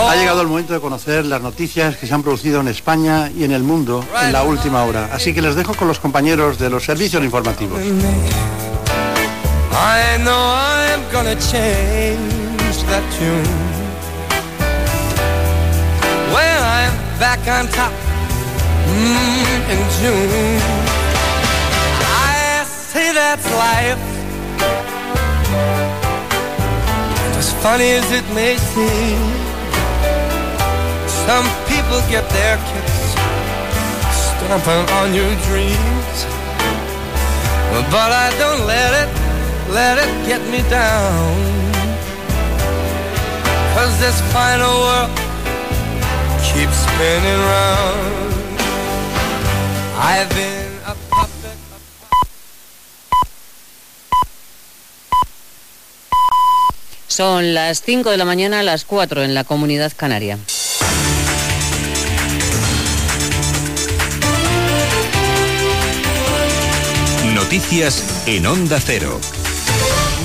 Ha 0.10 0.16
llegado 0.16 0.42
el 0.42 0.48
momento 0.48 0.74
de 0.74 0.80
conocer 0.80 1.26
las 1.26 1.42
noticias 1.42 1.98
que 1.98 2.08
se 2.08 2.14
han 2.14 2.24
producido 2.24 2.62
en 2.62 2.70
España 2.70 3.30
y 3.36 3.44
en 3.44 3.52
el 3.52 3.64
mundo 3.64 4.06
en 4.24 4.32
la 4.32 4.44
última 4.44 4.86
hora. 4.86 5.10
Así 5.12 5.34
que 5.34 5.42
les 5.42 5.56
dejo 5.56 5.74
con 5.74 5.90
los 5.90 6.00
compañeros 6.00 6.58
de 6.58 6.70
los 6.70 6.86
servicios 6.86 7.22
informativos. 7.22 7.82
Funny 27.62 27.92
as 27.92 28.12
it 28.12 28.26
may 28.34 28.58
seem, 28.58 29.22
some 31.28 31.46
people 31.70 32.02
get 32.10 32.26
their 32.34 32.58
kicks 32.70 33.14
stomping 34.26 34.86
on 34.98 35.14
your 35.14 35.34
dreams. 35.46 36.18
But 37.94 38.12
I 38.26 38.34
don't 38.42 38.66
let 38.66 38.92
it, 39.02 39.10
let 39.70 39.96
it 40.04 40.12
get 40.28 40.42
me 40.50 40.68
down. 40.70 41.38
Cause 43.76 43.94
this 44.00 44.20
final 44.34 44.74
world 44.86 45.12
keeps 46.50 46.78
spinning 46.88 47.42
round. 47.54 48.34
I've 49.98 50.30
been 50.32 50.61
Son 57.12 57.54
las 57.54 57.82
5 57.82 58.10
de 58.10 58.16
la 58.16 58.24
mañana, 58.24 58.64
las 58.64 58.86
4 58.86 59.24
en 59.24 59.34
la 59.34 59.44
comunidad 59.44 59.92
canaria. 59.94 60.38
Noticias 67.34 68.24
en 68.28 68.46
Onda 68.46 68.80
Cero. 68.80 69.20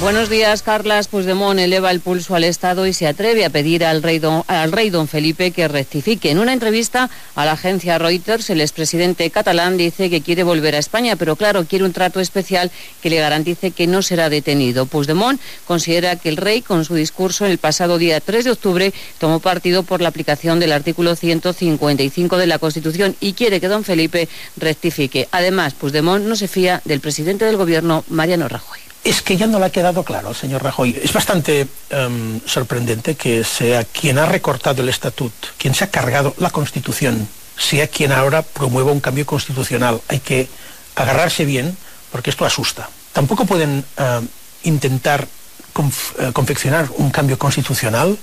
Buenos 0.00 0.28
días, 0.28 0.62
Carlas 0.62 1.08
Puigdemont 1.08 1.58
eleva 1.58 1.90
el 1.90 2.00
pulso 2.00 2.34
al 2.34 2.44
Estado 2.44 2.86
y 2.86 2.92
se 2.92 3.06
atreve 3.06 3.46
a 3.46 3.50
pedir 3.50 3.82
al 3.82 4.02
rey, 4.02 4.18
don, 4.18 4.44
al 4.46 4.70
rey 4.70 4.90
don 4.90 5.08
Felipe 5.08 5.52
que 5.52 5.66
rectifique. 5.68 6.30
En 6.30 6.38
una 6.38 6.52
entrevista 6.52 7.08
a 7.34 7.46
la 7.46 7.52
agencia 7.52 7.98
Reuters, 7.98 8.50
el 8.50 8.60
expresidente 8.60 9.30
catalán 9.30 9.78
dice 9.78 10.10
que 10.10 10.20
quiere 10.20 10.42
volver 10.42 10.74
a 10.74 10.78
España, 10.78 11.16
pero 11.16 11.34
claro, 11.34 11.64
quiere 11.64 11.86
un 11.86 11.94
trato 11.94 12.20
especial 12.20 12.70
que 13.02 13.08
le 13.08 13.20
garantice 13.20 13.70
que 13.70 13.86
no 13.86 14.02
será 14.02 14.28
detenido. 14.28 14.84
Puigdemont 14.84 15.40
considera 15.66 16.16
que 16.16 16.28
el 16.28 16.36
rey, 16.36 16.60
con 16.60 16.84
su 16.84 16.94
discurso 16.94 17.46
el 17.46 17.58
pasado 17.58 17.96
día 17.96 18.20
3 18.20 18.44
de 18.44 18.50
octubre, 18.50 18.92
tomó 19.18 19.40
partido 19.40 19.82
por 19.82 20.02
la 20.02 20.10
aplicación 20.10 20.60
del 20.60 20.72
artículo 20.72 21.16
155 21.16 22.36
de 22.36 22.46
la 22.46 22.58
Constitución 22.58 23.16
y 23.18 23.32
quiere 23.32 23.60
que 23.60 23.68
don 23.68 23.82
Felipe 23.82 24.28
rectifique. 24.58 25.26
Además, 25.32 25.72
Puigdemont 25.72 26.26
no 26.26 26.36
se 26.36 26.48
fía 26.48 26.82
del 26.84 27.00
presidente 27.00 27.46
del 27.46 27.56
Gobierno, 27.56 28.04
Mariano 28.08 28.46
Rajoy 28.46 28.85
es 29.06 29.22
que 29.22 29.36
ya 29.36 29.46
no 29.46 29.60
le 29.60 29.66
ha 29.66 29.70
quedado 29.70 30.02
claro 30.02 30.34
señor 30.34 30.64
Rajoy. 30.64 30.98
Es 31.00 31.12
bastante 31.12 31.68
um, 31.92 32.40
sorprendente 32.44 33.14
que 33.14 33.44
sea 33.44 33.84
quien 33.84 34.18
ha 34.18 34.26
recortado 34.26 34.82
el 34.82 34.88
estatut, 34.88 35.32
quien 35.56 35.74
se 35.74 35.84
ha 35.84 35.90
cargado 35.90 36.34
la 36.38 36.50
Constitución, 36.50 37.28
sea 37.56 37.86
quien 37.86 38.10
ahora 38.10 38.42
promueva 38.42 38.90
un 38.90 39.00
cambio 39.00 39.24
constitucional. 39.24 40.00
Hay 40.08 40.18
que 40.18 40.48
agarrarse 40.96 41.44
bien 41.44 41.76
porque 42.10 42.30
esto 42.30 42.44
asusta. 42.44 42.90
Tampoco 43.12 43.46
pueden 43.46 43.84
uh, 43.98 44.24
intentar 44.64 45.28
uh, 45.76 46.32
confeccionar 46.32 46.88
un 46.96 47.10
cambio 47.10 47.38
constitucional 47.38 48.18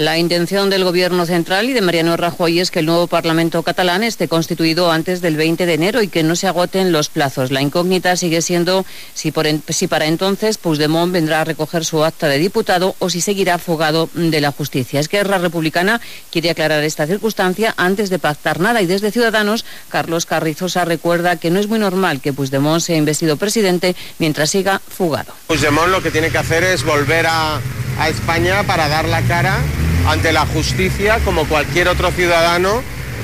la 0.00 0.16
intención 0.16 0.70
del 0.70 0.82
Gobierno 0.82 1.26
central 1.26 1.68
y 1.68 1.74
de 1.74 1.82
Mariano 1.82 2.16
Rajoy 2.16 2.58
es 2.58 2.70
que 2.70 2.78
el 2.78 2.86
nuevo 2.86 3.06
Parlamento 3.06 3.62
catalán 3.62 4.02
esté 4.02 4.28
constituido 4.28 4.90
antes 4.90 5.20
del 5.20 5.36
20 5.36 5.66
de 5.66 5.74
enero 5.74 6.00
y 6.00 6.08
que 6.08 6.22
no 6.22 6.36
se 6.36 6.46
agoten 6.46 6.90
los 6.90 7.10
plazos. 7.10 7.50
La 7.50 7.60
incógnita 7.60 8.16
sigue 8.16 8.40
siendo 8.40 8.86
si, 9.12 9.30
para 9.30 10.06
entonces 10.06 10.56
Puigdemont 10.56 11.12
vendrá 11.12 11.42
a 11.42 11.44
recoger 11.44 11.84
su 11.84 12.02
acta 12.02 12.28
de 12.28 12.38
diputado 12.38 12.96
o 12.98 13.10
si 13.10 13.20
seguirá 13.20 13.56
afogado 13.56 14.08
de 14.14 14.40
la 14.40 14.52
justicia. 14.52 15.00
Esquerra 15.00 15.36
Republicana 15.36 16.00
quiere 16.30 16.48
aclarar 16.48 16.82
esta 16.82 17.06
circunstancia 17.06 17.74
antes 17.76 18.08
de 18.08 18.18
pactar 18.18 18.58
nada 18.58 18.80
y 18.80 18.86
desde 18.86 19.10
Ciudadanos, 19.10 19.66
Carlos 19.90 20.24
Carrizosa 20.24 20.86
recuerda 20.86 21.36
que 21.36 21.50
no 21.50 21.60
es 21.60 21.66
muy 21.66 21.78
normal 21.78 22.22
que 22.22 22.32
Puigdemont 22.32 22.80
sea 22.80 22.96
investido 22.96 23.36
presidente 23.36 23.94
mientras 24.18 24.48
siga 24.48 24.80
fugado. 24.88 25.34
Puigdemont 25.46 25.90
lo 25.90 26.02
que 26.02 26.10
tiene 26.10 26.30
que 26.30 26.38
hacer 26.38 26.64
es 26.64 26.84
volver 26.84 27.26
a 27.26 27.60
España 28.08 28.62
para 28.62 28.88
dar 28.88 29.06
la 29.06 29.20
cara 29.20 29.58
ante 30.06 30.32
la 30.32 30.46
justicia 30.46 31.18
como 31.24 31.46
cualquier 31.46 31.88
otro 31.88 32.10
ciudadano 32.10 32.82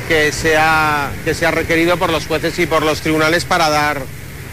que 0.08 0.32
sea, 0.32 1.10
que 1.24 1.50
requerido 1.50 1.96
por 1.96 2.10
los 2.10 2.26
jueces 2.26 2.58
y 2.58 2.66
por 2.66 2.82
los 2.82 3.00
tribunales 3.00 3.44
para 3.44 3.68
dar 3.68 4.02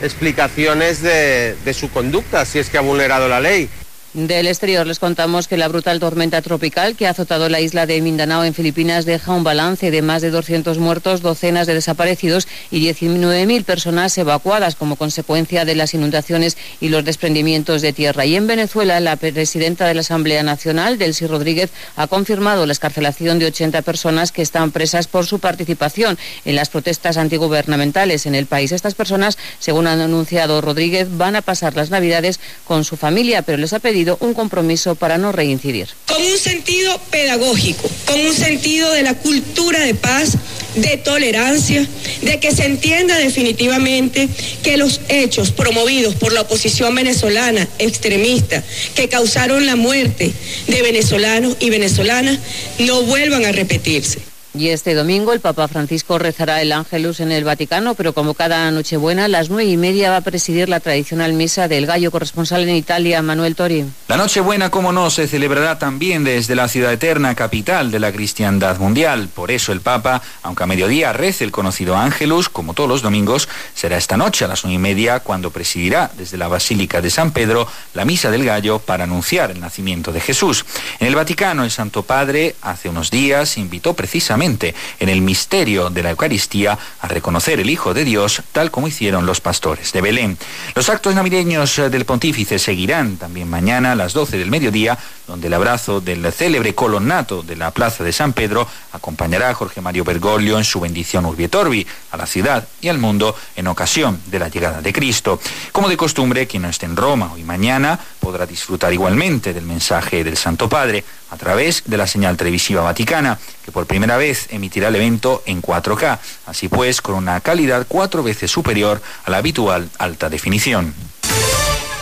explicaciones 0.01 1.01
de 1.01 1.73
su 1.73 1.89
conducta, 1.91 2.45
si 2.45 2.59
es 2.59 2.69
que 2.69 2.77
ha 2.77 2.81
vulnerado 2.81 3.27
la 3.27 3.39
ley. 3.39 3.69
Del 4.13 4.45
exterior 4.45 4.85
les 4.85 4.99
contamos 4.99 5.47
que 5.47 5.57
la 5.57 5.67
brutal 5.67 5.99
tormenta 5.99 6.39
tropical 6.43 6.95
que 6.95 7.07
ha 7.07 7.09
azotado 7.09 7.49
la 7.49 7.61
isla 7.61 7.87
de 7.87 7.99
Mindanao 7.99 8.43
en 8.43 8.53
Filipinas 8.53 9.05
deja 9.05 9.31
un 9.31 9.43
balance 9.43 9.89
de 9.89 10.03
más 10.03 10.21
de 10.21 10.29
200 10.29 10.77
muertos, 10.77 11.23
docenas 11.23 11.65
de 11.65 11.73
desaparecidos 11.73 12.47
y 12.69 12.87
19.000 12.87 13.63
personas 13.63 14.15
evacuadas 14.19 14.75
como 14.75 14.97
consecuencia 14.97 15.65
de 15.65 15.73
las 15.73 15.95
inundaciones 15.95 16.57
y 16.79 16.89
los 16.89 17.03
desprendimientos 17.03 17.81
de 17.81 17.91
tierra. 17.91 18.23
Y 18.27 18.35
en 18.35 18.45
Venezuela, 18.45 18.99
la 18.99 19.15
presidenta 19.15 19.87
de 19.87 19.95
la 19.95 20.01
Asamblea 20.01 20.43
Nacional, 20.43 20.99
Delcy 20.99 21.25
Rodríguez, 21.25 21.71
ha 21.95 22.05
confirmado 22.05 22.67
la 22.67 22.73
escarcelación 22.73 23.39
de 23.39 23.47
80 23.47 23.81
personas 23.81 24.31
que 24.31 24.43
están 24.43 24.69
presas 24.69 25.07
por 25.07 25.25
su 25.25 25.39
participación 25.39 26.19
en 26.45 26.55
las 26.55 26.69
protestas 26.69 27.17
antigubernamentales 27.17 28.27
en 28.27 28.35
el 28.35 28.45
país. 28.45 28.73
Estas 28.73 28.93
personas, 28.93 29.39
según 29.57 29.87
ha 29.87 29.93
anunciado 29.93 30.61
Rodríguez, 30.61 31.07
van 31.17 31.35
a 31.35 31.41
pasar 31.41 31.75
las 31.75 31.89
Navidades 31.89 32.39
con 32.65 32.83
su 32.83 32.95
familia, 32.95 33.41
pero 33.41 33.57
les 33.57 33.73
ha 33.73 33.79
pedido 33.79 34.02
un 34.19 34.33
compromiso 34.33 34.95
para 34.95 35.17
no 35.17 35.31
reincidir. 35.31 35.89
Con 36.07 36.21
un 36.21 36.37
sentido 36.37 36.99
pedagógico, 37.09 37.89
con 38.05 38.19
un 38.19 38.33
sentido 38.33 38.91
de 38.91 39.03
la 39.03 39.15
cultura 39.15 39.79
de 39.79 39.95
paz, 39.95 40.37
de 40.75 40.97
tolerancia, 40.97 41.87
de 42.21 42.39
que 42.39 42.51
se 42.51 42.65
entienda 42.65 43.17
definitivamente 43.17 44.27
que 44.63 44.77
los 44.77 45.01
hechos 45.07 45.51
promovidos 45.51 46.15
por 46.15 46.33
la 46.33 46.41
oposición 46.41 46.95
venezolana 46.95 47.67
extremista 47.79 48.63
que 48.95 49.09
causaron 49.09 49.65
la 49.65 49.75
muerte 49.75 50.31
de 50.67 50.81
venezolanos 50.81 51.57
y 51.59 51.69
venezolanas 51.69 52.39
no 52.79 53.03
vuelvan 53.03 53.45
a 53.45 53.51
repetirse. 53.51 54.32
Y 54.55 54.69
este 54.69 54.93
domingo 54.93 55.33
el 55.33 55.39
Papa 55.39 55.67
Francisco 55.67 56.19
rezará 56.19 56.61
el 56.61 56.71
Ángelus 56.73 57.19
en 57.21 57.31
el 57.31 57.43
Vaticano, 57.43 57.95
pero 57.95 58.13
como 58.13 58.35
cada 58.35 58.69
Nochebuena, 58.69 59.25
a 59.25 59.27
las 59.27 59.49
nueve 59.49 59.71
y 59.71 59.77
media 59.77 60.11
va 60.11 60.17
a 60.17 60.21
presidir 60.21 60.69
la 60.69 60.79
tradicional 60.79 61.33
misa 61.33 61.67
del 61.67 61.87
gallo 61.87 62.11
corresponsal 62.11 62.61
en 62.61 62.75
Italia, 62.75 63.23
Manuel 63.23 63.55
Tori. 63.55 63.83
La 64.07 64.15
Nochebuena, 64.15 64.69
como 64.69 64.91
no, 64.91 65.09
se 65.09 65.27
celebrará 65.27 65.79
también 65.79 66.23
desde 66.23 66.53
la 66.53 66.67
ciudad 66.67 66.93
eterna, 66.93 67.33
capital 67.33 67.89
de 67.89 67.99
la 67.99 68.11
cristiandad 68.11 68.77
mundial. 68.77 69.27
Por 69.33 69.49
eso 69.49 69.71
el 69.71 69.81
Papa, 69.81 70.21
aunque 70.43 70.61
a 70.61 70.67
mediodía 70.67 71.13
rece 71.13 71.43
el 71.43 71.51
conocido 71.51 71.97
Ángelus, 71.97 72.47
como 72.47 72.75
todos 72.75 72.87
los 72.87 73.01
domingos, 73.01 73.49
será 73.73 73.97
esta 73.97 74.17
noche 74.17 74.45
a 74.45 74.49
las 74.49 74.63
nueve 74.63 74.75
y 74.75 74.79
media 74.79 75.21
cuando 75.21 75.49
presidirá 75.49 76.11
desde 76.15 76.37
la 76.37 76.47
Basílica 76.47 77.01
de 77.01 77.09
San 77.09 77.31
Pedro 77.31 77.67
la 77.95 78.05
misa 78.05 78.29
del 78.29 78.45
gallo 78.45 78.77
para 78.77 79.05
anunciar 79.05 79.49
el 79.49 79.59
nacimiento 79.59 80.11
de 80.11 80.21
Jesús. 80.21 80.63
En 80.99 81.07
el 81.07 81.15
Vaticano, 81.15 81.63
el 81.63 81.71
Santo 81.71 82.03
Padre 82.03 82.55
hace 82.61 82.87
unos 82.87 83.09
días 83.09 83.57
invitó 83.57 83.95
precisamente 83.95 84.42
en 84.43 85.09
el 85.09 85.21
misterio 85.21 85.89
de 85.89 86.03
la 86.03 86.09
Eucaristía 86.09 86.77
a 86.99 87.07
reconocer 87.07 87.59
el 87.59 87.69
Hijo 87.69 87.93
de 87.93 88.03
Dios, 88.03 88.43
tal 88.51 88.71
como 88.71 88.87
hicieron 88.87 89.25
los 89.25 89.39
pastores 89.39 89.93
de 89.93 90.01
Belén. 90.01 90.37
Los 90.75 90.89
actos 90.89 91.15
navideños 91.15 91.77
del 91.89 92.05
pontífice 92.05 92.59
seguirán 92.59 93.15
también 93.17 93.49
mañana 93.49 93.93
a 93.93 93.95
las 93.95 94.11
12 94.13 94.37
del 94.37 94.51
mediodía, 94.51 94.97
donde 95.27 95.47
el 95.47 95.53
abrazo 95.53 96.01
del 96.01 96.31
célebre 96.31 96.75
colonnato 96.75 97.43
de 97.43 97.55
la 97.55 97.71
Plaza 97.71 98.03
de 98.03 98.11
San 98.11 98.33
Pedro 98.33 98.67
acompañará 98.91 99.49
a 99.49 99.53
Jorge 99.53 99.81
Mario 99.81 100.03
Bergoglio 100.03 100.57
en 100.57 100.63
su 100.63 100.79
bendición 100.79 101.25
Urbi 101.25 101.45
et 101.45 101.55
Orbi 101.55 101.87
a 102.11 102.17
la 102.17 102.25
ciudad 102.25 102.67
y 102.81 102.89
al 102.89 102.97
mundo 102.97 103.35
en 103.55 103.67
ocasión 103.67 104.21
de 104.27 104.39
la 104.39 104.49
llegada 104.49 104.81
de 104.81 104.93
Cristo. 104.93 105.39
Como 105.71 105.89
de 105.89 105.97
costumbre, 105.97 106.47
quien 106.47 106.63
no 106.63 106.69
esté 106.69 106.85
en 106.85 106.97
Roma 106.97 107.31
hoy 107.33 107.43
mañana 107.43 107.99
podrá 108.19 108.45
disfrutar 108.45 108.93
igualmente 108.93 109.53
del 109.53 109.65
mensaje 109.65 110.23
del 110.23 110.37
Santo 110.37 110.67
Padre 110.69 111.03
a 111.29 111.37
través 111.37 111.83
de 111.85 111.97
la 111.97 112.07
señal 112.07 112.37
televisiva 112.37 112.81
vaticana, 112.81 113.39
que 113.65 113.71
por 113.71 113.87
primera 113.87 114.17
vez 114.17 114.47
emitirá 114.51 114.89
el 114.89 114.95
evento 114.95 115.41
en 115.45 115.61
4K, 115.61 116.19
así 116.45 116.67
pues 116.67 117.01
con 117.01 117.15
una 117.15 117.39
calidad 117.41 117.85
cuatro 117.87 118.23
veces 118.23 118.51
superior 118.51 119.01
a 119.25 119.31
la 119.31 119.37
habitual 119.37 119.89
alta 119.97 120.29
definición. 120.29 120.93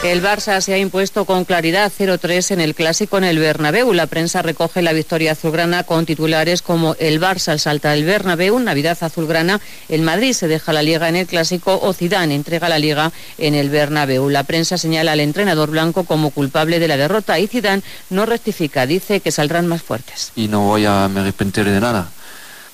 El 0.03 0.23
Barça 0.23 0.59
se 0.61 0.73
ha 0.73 0.79
impuesto 0.79 1.25
con 1.25 1.45
claridad 1.45 1.91
0-3 1.95 2.53
en 2.53 2.59
el 2.59 2.73
clásico 2.73 3.19
en 3.19 3.23
el 3.23 3.37
Bernabéu. 3.37 3.93
La 3.93 4.07
prensa 4.07 4.41
recoge 4.41 4.81
la 4.81 4.93
victoria 4.93 5.33
azulgrana 5.33 5.83
con 5.83 6.07
titulares 6.07 6.63
como 6.63 6.95
el 6.97 7.21
Barça 7.21 7.55
salta 7.59 7.93
el 7.93 8.03
Bernabéu, 8.03 8.57
Navidad 8.57 8.97
azulgrana, 8.99 9.61
el 9.89 10.01
Madrid 10.01 10.33
se 10.33 10.47
deja 10.47 10.73
la 10.73 10.81
liga 10.81 11.07
en 11.07 11.17
el 11.17 11.27
clásico 11.27 11.79
o 11.79 11.93
Zidane 11.93 12.33
entrega 12.33 12.67
la 12.67 12.79
liga 12.79 13.11
en 13.37 13.53
el 13.53 13.69
Bernabéu. 13.69 14.27
La 14.31 14.43
prensa 14.43 14.79
señala 14.79 15.11
al 15.11 15.19
entrenador 15.19 15.69
blanco 15.69 16.03
como 16.03 16.31
culpable 16.31 16.79
de 16.79 16.87
la 16.87 16.97
derrota 16.97 17.37
y 17.37 17.45
Zidane 17.45 17.83
no 18.09 18.25
rectifica, 18.25 18.87
dice 18.87 19.19
que 19.19 19.31
saldrán 19.31 19.67
más 19.67 19.83
fuertes. 19.83 20.31
Y 20.35 20.47
no 20.47 20.61
voy 20.61 20.83
a 20.87 21.07
me 21.09 21.19
arrepentir 21.19 21.65
de 21.65 21.79
nada. 21.79 22.09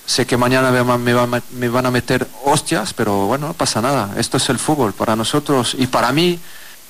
Sé 0.06 0.24
que 0.24 0.38
mañana 0.38 0.70
me, 0.70 1.12
va, 1.12 1.26
me 1.26 1.68
van 1.68 1.84
a 1.84 1.90
meter 1.90 2.26
hostias, 2.46 2.94
pero 2.94 3.26
bueno, 3.26 3.48
no 3.48 3.52
pasa 3.52 3.82
nada. 3.82 4.14
Esto 4.16 4.38
es 4.38 4.48
el 4.48 4.58
fútbol 4.58 4.94
para 4.94 5.14
nosotros 5.14 5.76
y 5.78 5.88
para 5.88 6.10
mí. 6.10 6.40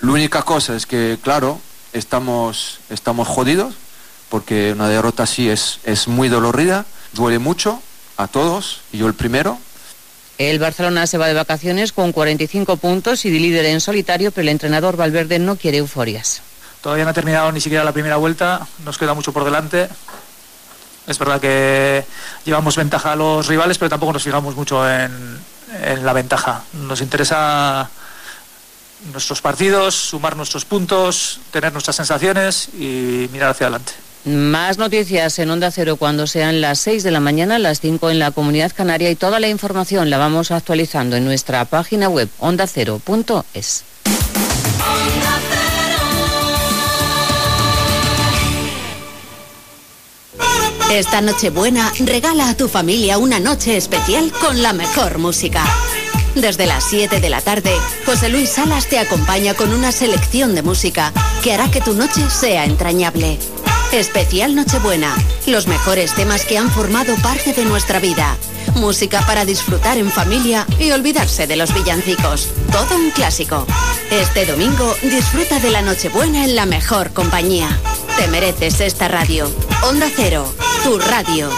La 0.01 0.13
única 0.13 0.43
cosa 0.43 0.77
es 0.77 0.87
que, 0.87 1.19
claro, 1.23 1.61
estamos, 1.93 2.81
estamos 2.89 3.27
jodidos, 3.27 3.75
porque 4.29 4.73
una 4.73 4.89
derrota 4.89 5.25
así 5.25 5.49
es, 5.49 5.81
es 5.85 6.07
muy 6.07 6.29
dolorida, 6.29 6.87
duele 7.13 7.39
mucho 7.39 7.83
a 8.17 8.29
todos, 8.29 8.83
y 8.93 8.99
yo 8.99 9.07
el 9.07 9.15
primero. 9.15 9.59
El 10.39 10.61
Barcelona 10.61 11.07
se 11.09 11.19
va 11.19 11.27
de 11.27 11.35
vacaciones 11.35 11.93
con 11.93 12.13
45 12.13 12.77
puntos 12.77 13.25
y 13.25 13.31
de 13.31 13.41
líder 13.41 13.67
en 13.67 13.81
solitario, 13.81 14.31
pero 14.31 14.43
el 14.43 14.51
entrenador 14.51 14.97
Valverde 14.97 15.41
no 15.41 15.57
quiere 15.57 15.79
euforias. 15.79 16.43
Todavía 16.81 17.03
no 17.05 17.11
ha 17.11 17.15
terminado 17.15 17.51
ni 17.51 17.61
siquiera 17.61 17.83
la 17.83 17.93
primera 17.93 18.17
vuelta, 18.17 18.67
nos 18.85 18.99
queda 18.99 19.15
mucho 19.15 19.33
por 19.33 19.45
delante. 19.45 19.89
Es 21.09 21.19
verdad 21.19 21.41
que 21.41 22.05
llevamos 22.45 22.77
ventaja 22.77 23.13
a 23.13 23.17
los 23.17 23.49
rivales, 23.49 23.79
pero 23.79 23.89
tampoco 23.89 24.13
nos 24.13 24.23
fijamos 24.23 24.55
mucho 24.55 24.89
en, 24.89 25.41
en 25.83 26.07
la 26.07 26.13
ventaja. 26.13 26.63
Nos 26.75 27.01
interesa 27.01 27.91
nuestros 29.13 29.41
partidos, 29.41 29.95
sumar 29.95 30.37
nuestros 30.37 30.65
puntos, 30.65 31.41
tener 31.51 31.73
nuestras 31.73 31.97
sensaciones 31.97 32.69
y 32.75 33.29
mirar 33.33 33.51
hacia 33.51 33.67
adelante. 33.67 33.93
Más 34.25 34.79
noticias 34.79 35.39
en 35.39 35.51
Onda 35.51 35.71
Cero 35.71 35.97
cuando 35.97 36.27
sean 36.27 36.61
las 36.61 36.81
6 36.81 37.03
de 37.03 37.11
la 37.11 37.21
mañana, 37.21 37.59
las 37.59 37.81
5 37.81 38.11
en 38.11 38.19
la 38.19 38.31
Comunidad 38.31 38.73
Canaria 38.75 39.11
y 39.11 39.17
toda 39.17 39.41
la 39.41 39.49
información 39.49 40.11
la 40.11 40.19
vamos 40.19 40.51
actualizando 40.51 41.17
en 41.17 41.25
nuestra 41.25 41.65
página 41.65 42.09
web 42.09 42.29
ondacero.es. 42.39 43.85
Esta 50.91 51.21
Nochebuena 51.21 51.93
regala 52.01 52.49
a 52.49 52.57
tu 52.57 52.67
familia 52.67 53.19
una 53.19 53.39
noche 53.39 53.77
especial 53.77 54.33
con 54.41 54.63
la 54.63 54.73
mejor 54.73 55.19
música. 55.19 55.63
Desde 56.35 56.67
las 56.67 56.85
7 56.85 57.21
de 57.21 57.31
la 57.31 57.41
tarde, 57.41 57.73
José 58.07 58.29
Luis 58.29 58.51
Salas 58.51 58.87
te 58.87 58.99
acompaña 58.99 59.55
con 59.55 59.73
una 59.73 59.93
selección 59.93 60.55
de 60.55 60.63
música 60.63 61.13
que 61.43 61.53
hará 61.53 61.71
que 61.71 61.81
tu 61.81 61.95
noche 61.95 62.29
sea 62.31 62.65
entrañable. 62.65 63.39
Especial 63.93 64.55
Nochebuena, 64.55 65.17
los 65.47 65.67
mejores 65.67 66.15
temas 66.15 66.45
que 66.45 66.59
han 66.59 66.71
formado 66.71 67.17
parte 67.17 67.53
de 67.53 67.65
nuestra 67.65 67.99
vida. 67.99 68.37
Música 68.75 69.23
para 69.27 69.45
disfrutar 69.45 69.97
en 69.97 70.11
familia 70.11 70.67
y 70.79 70.91
olvidarse 70.91 71.47
de 71.47 71.57
los 71.57 71.73
villancicos. 71.73 72.49
Todo 72.71 72.97
un 72.97 73.11
clásico. 73.11 73.67
Este 74.11 74.45
domingo 74.45 74.95
disfruta 75.03 75.59
de 75.59 75.71
la 75.71 75.83
Nochebuena 75.83 76.45
en 76.45 76.55
la 76.55 76.67
mejor 76.67 77.13
compañía. 77.13 77.79
Te 78.19 78.29
mereces 78.29 78.81
esta 78.81 79.09
radio. 79.09 79.51
Onda 79.83 80.09
Cero, 80.15 80.53
tu 80.85 80.99
radio. 80.99 81.51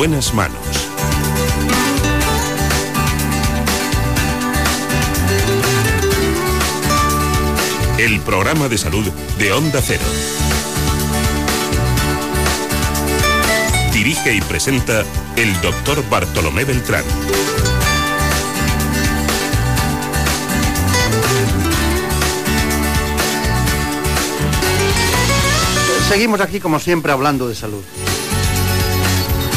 Buenas 0.00 0.32
manos. 0.32 0.58
El 7.98 8.18
programa 8.20 8.70
de 8.70 8.78
salud 8.78 9.06
de 9.38 9.52
Onda 9.52 9.82
Cero. 9.82 10.00
Dirige 13.92 14.36
y 14.36 14.40
presenta 14.40 15.04
el 15.36 15.60
doctor 15.60 16.02
Bartolomé 16.08 16.64
Beltrán. 16.64 17.04
Seguimos 26.08 26.40
aquí 26.40 26.58
como 26.58 26.80
siempre 26.80 27.12
hablando 27.12 27.46
de 27.46 27.54
salud. 27.54 27.84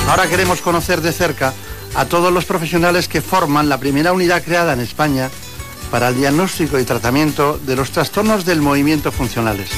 Ahora 0.10 0.28
queremos 0.28 0.62
conocer 0.62 1.02
de 1.02 1.12
cerca 1.12 1.54
a 1.96 2.06
todos 2.06 2.32
los 2.32 2.46
profesionales 2.46 3.08
que 3.08 3.22
forman 3.22 3.70
la 3.70 3.80
primera 3.80 4.14
unidad 4.14 4.44
creada 4.44 4.74
en 4.74 4.80
España 4.80 5.30
para 5.92 6.10
el 6.10 6.18
diagnóstico 6.18 6.80
y 6.80 6.84
tratamiento 6.84 7.60
de 7.66 7.76
los 7.76 7.92
trastornos 7.92 8.46
del 8.46 8.62
movimiento 8.62 9.12
funcionales. 9.12 9.70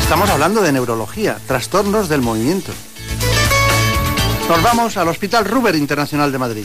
Estamos 0.00 0.30
hablando 0.30 0.60
de 0.62 0.72
neurología, 0.72 1.38
trastornos 1.46 2.08
del 2.08 2.20
movimiento. 2.20 2.72
Nos 4.48 4.62
vamos 4.62 4.96
al 4.96 5.08
Hospital 5.08 5.44
Ruber 5.44 5.74
Internacional 5.74 6.30
de 6.30 6.38
Madrid. 6.38 6.64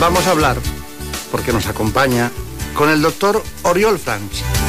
Vamos 0.00 0.26
a 0.26 0.30
hablar, 0.30 0.56
porque 1.30 1.52
nos 1.52 1.66
acompaña, 1.66 2.30
con 2.74 2.88
el 2.88 3.02
doctor 3.02 3.42
Oriol 3.64 3.98
Franch. 3.98 4.59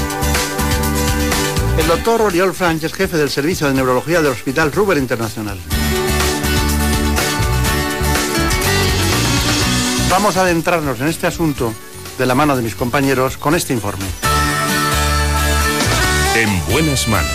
El 1.78 1.88
doctor 1.88 2.22
Oriol 2.22 2.54
Franch 2.54 2.84
es 2.84 2.94
jefe 2.94 3.18
del 3.18 3.30
Servicio 3.30 3.68
de 3.68 3.74
Neurología 3.74 4.22
del 4.22 4.32
Hospital 4.32 4.72
Ruber 4.72 4.98
Internacional. 4.98 5.58
Vamos 10.10 10.36
a 10.38 10.42
adentrarnos 10.42 11.00
en 11.00 11.08
este 11.08 11.28
asunto 11.28 11.74
de 12.18 12.26
la 12.26 12.36
mano 12.36 12.56
de 12.56 12.62
mis 12.62 12.76
compañeros 12.76 13.38
con 13.38 13.56
este 13.56 13.74
informe. 13.74 14.06
En 16.36 16.66
buenas 16.72 17.08
manos. 17.08 17.32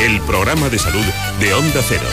El 0.00 0.20
programa 0.22 0.68
de 0.68 0.78
salud 0.78 1.04
de 1.38 1.54
Onda 1.54 1.80
Cero. 1.86 2.06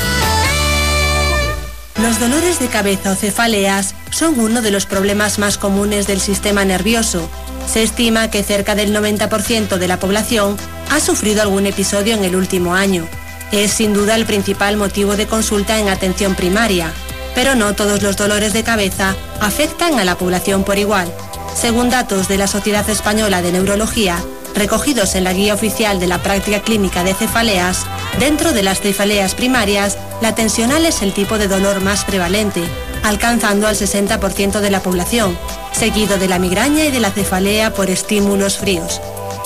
Los 2.02 2.20
dolores 2.20 2.60
de 2.60 2.68
cabeza 2.68 3.12
o 3.12 3.16
cefaleas 3.16 3.96
son 4.12 4.40
uno 4.40 4.62
de 4.62 4.72
los 4.72 4.86
problemas 4.86 5.40
más 5.40 5.58
comunes 5.58 6.08
del 6.08 6.20
sistema 6.20 6.66
nervioso. 6.66 7.30
Se 7.68 7.84
estima 7.84 8.30
que 8.32 8.44
cerca 8.44 8.76
del 8.76 8.96
90% 8.96 9.78
de 9.78 9.88
la 9.88 10.00
población 10.00 10.58
ha 10.92 11.00
sufrido 11.00 11.42
algún 11.42 11.66
episodio 11.66 12.14
en 12.14 12.26
el 12.26 12.36
último 12.36 12.76
año. 12.76 13.08
Es 13.54 13.72
sin 13.72 13.94
duda 13.94 14.16
el 14.16 14.26
principal 14.26 14.76
motivo 14.76 15.16
de 15.16 15.26
consulta 15.26 15.80
en 15.80 15.88
atención 15.88 16.36
primaria, 16.36 16.92
pero 17.34 17.56
no 17.56 17.74
todos 17.74 18.04
los 18.04 18.18
dolores 18.18 18.52
de 18.52 18.64
cabeza 18.64 19.16
afectan 19.40 20.00
a 20.00 20.06
la 20.06 20.18
población 20.18 20.66
por 20.66 20.78
igual. 20.78 21.10
Según 21.56 21.90
datos 21.90 22.28
de 22.28 22.38
la 22.38 22.48
Sociedad 22.48 22.88
Española 22.90 23.42
de 23.42 23.54
Neurología, 23.54 24.18
recogidos 24.54 25.16
en 25.16 25.24
la 25.24 25.32
guía 25.32 25.54
oficial 25.54 25.98
de 26.02 26.08
la 26.08 26.22
práctica 26.22 26.62
clínica 26.62 27.06
de 27.06 27.14
cefaleas, 27.14 27.86
dentro 28.20 28.52
de 28.52 28.64
las 28.64 28.82
cefaleas 28.82 29.34
primarias, 29.34 29.98
la 30.22 30.36
tensional 30.36 30.86
es 30.86 31.02
el 31.02 31.14
tipo 31.14 31.38
de 31.38 31.48
dolor 31.48 31.80
más 31.80 32.04
prevalente, 32.04 32.64
alcanzando 33.04 33.68
al 33.68 33.78
60% 33.78 34.60
de 34.60 34.72
la 34.72 34.84
población, 34.84 35.38
seguido 35.72 36.18
de 36.18 36.28
la 36.28 36.38
migraña 36.38 36.84
y 36.84 36.92
de 36.92 37.00
la 37.00 37.12
cefalea 37.12 37.74
por 37.74 37.90
estímulos 37.90 38.58
fríos. 38.58 39.00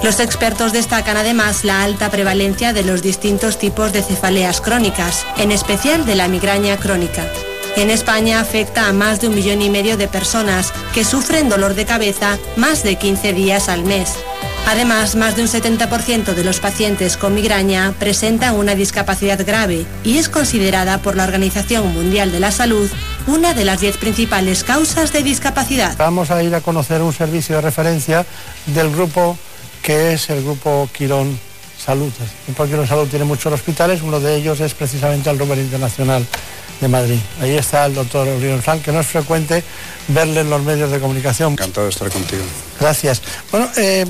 Los 0.04 0.20
expertos 0.20 0.74
destacan 0.74 1.18
además 1.18 1.64
la 1.64 1.84
alta 1.84 2.12
prevalencia 2.12 2.74
de 2.74 2.84
los 2.84 3.02
distintos 3.02 3.58
tipos 3.58 3.93
de 3.93 4.04
cefaleas 4.04 4.62
crónicas, 4.62 5.26
en 5.38 5.52
especial 5.52 6.06
de 6.06 6.16
la 6.16 6.28
migraña 6.28 6.78
crónica. 6.78 7.26
En 7.76 7.89
España 7.89 8.39
afecta 8.39 8.88
a 8.88 8.93
más 8.93 9.20
de 9.20 9.28
un 9.28 9.36
millón 9.36 9.62
y 9.62 9.70
medio 9.70 9.98
de 9.98 10.08
personas 10.08 10.72
que 10.93 11.04
sufren 11.04 11.50
dolor 11.50 11.74
de 11.74 11.86
cabeza 11.86 12.38
más 12.55 12.84
de 12.84 12.96
15 12.96 13.34
días 13.34 13.67
al 13.67 13.84
mes. 13.84 14.13
Además, 14.67 15.16
más 15.16 15.36
de 15.36 15.43
un 15.43 15.47
70% 15.47 16.34
de 16.34 16.43
los 16.43 16.59
pacientes 16.59 17.17
con 17.17 17.36
migraña 17.36 17.93
presentan 18.00 18.55
una 18.55 18.76
discapacidad 18.76 19.46
grave 19.46 19.86
y 20.04 20.17
es 20.17 20.30
considerada 20.30 21.00
por 21.00 21.16
la 21.16 21.26
Organización 21.26 21.93
Mundial 21.93 22.32
de 22.32 22.39
la 22.39 22.51
Salud 22.51 22.89
una 23.28 23.54
de 23.54 23.66
las 23.66 23.82
10 23.82 23.97
principales 23.97 24.63
causas 24.63 25.12
de 25.12 25.24
discapacidad. 25.24 25.96
Vamos 25.97 26.32
a 26.32 26.42
ir 26.43 26.55
a 26.55 26.62
conocer 26.62 27.01
un 27.01 27.13
servicio 27.13 27.58
de 27.58 27.62
referencia 27.62 28.26
del 28.67 28.89
grupo 28.92 29.38
que 29.86 30.13
es 30.13 30.32
el 30.32 30.43
grupo 30.43 30.89
Quirón 30.91 31.39
Salud. 31.78 32.12
El 32.20 32.55
grupo 32.55 32.66
Quirón 32.66 32.87
Salud 32.87 33.07
tiene 33.07 33.24
muchos 33.24 33.53
hospitales, 33.53 34.01
uno 34.01 34.20
de 34.20 34.36
ellos 34.36 34.59
es 34.59 34.74
precisamente 34.74 35.29
el 35.29 35.37
Ruber 35.37 35.59
Internacional 35.59 36.25
de 36.82 36.87
Madrid. 36.87 37.20
Ahí 37.39 37.55
está 37.55 37.86
el 37.86 37.93
doctor 37.93 38.28
Oriol 38.28 38.63
Frank, 38.63 38.82
que 38.82 38.91
no 38.91 39.01
es 39.01 39.05
frecuente 39.05 39.63
verle 40.07 40.41
en 40.41 40.49
los 40.49 40.63
medios 40.63 40.89
de 40.89 40.99
comunicación. 40.99 41.53
Encantado 41.53 41.86
de 41.86 41.91
estar 41.91 42.09
contigo. 42.09 42.41
Gracias. 42.79 43.21
Bueno, 43.51 43.70
eh, 43.78 44.05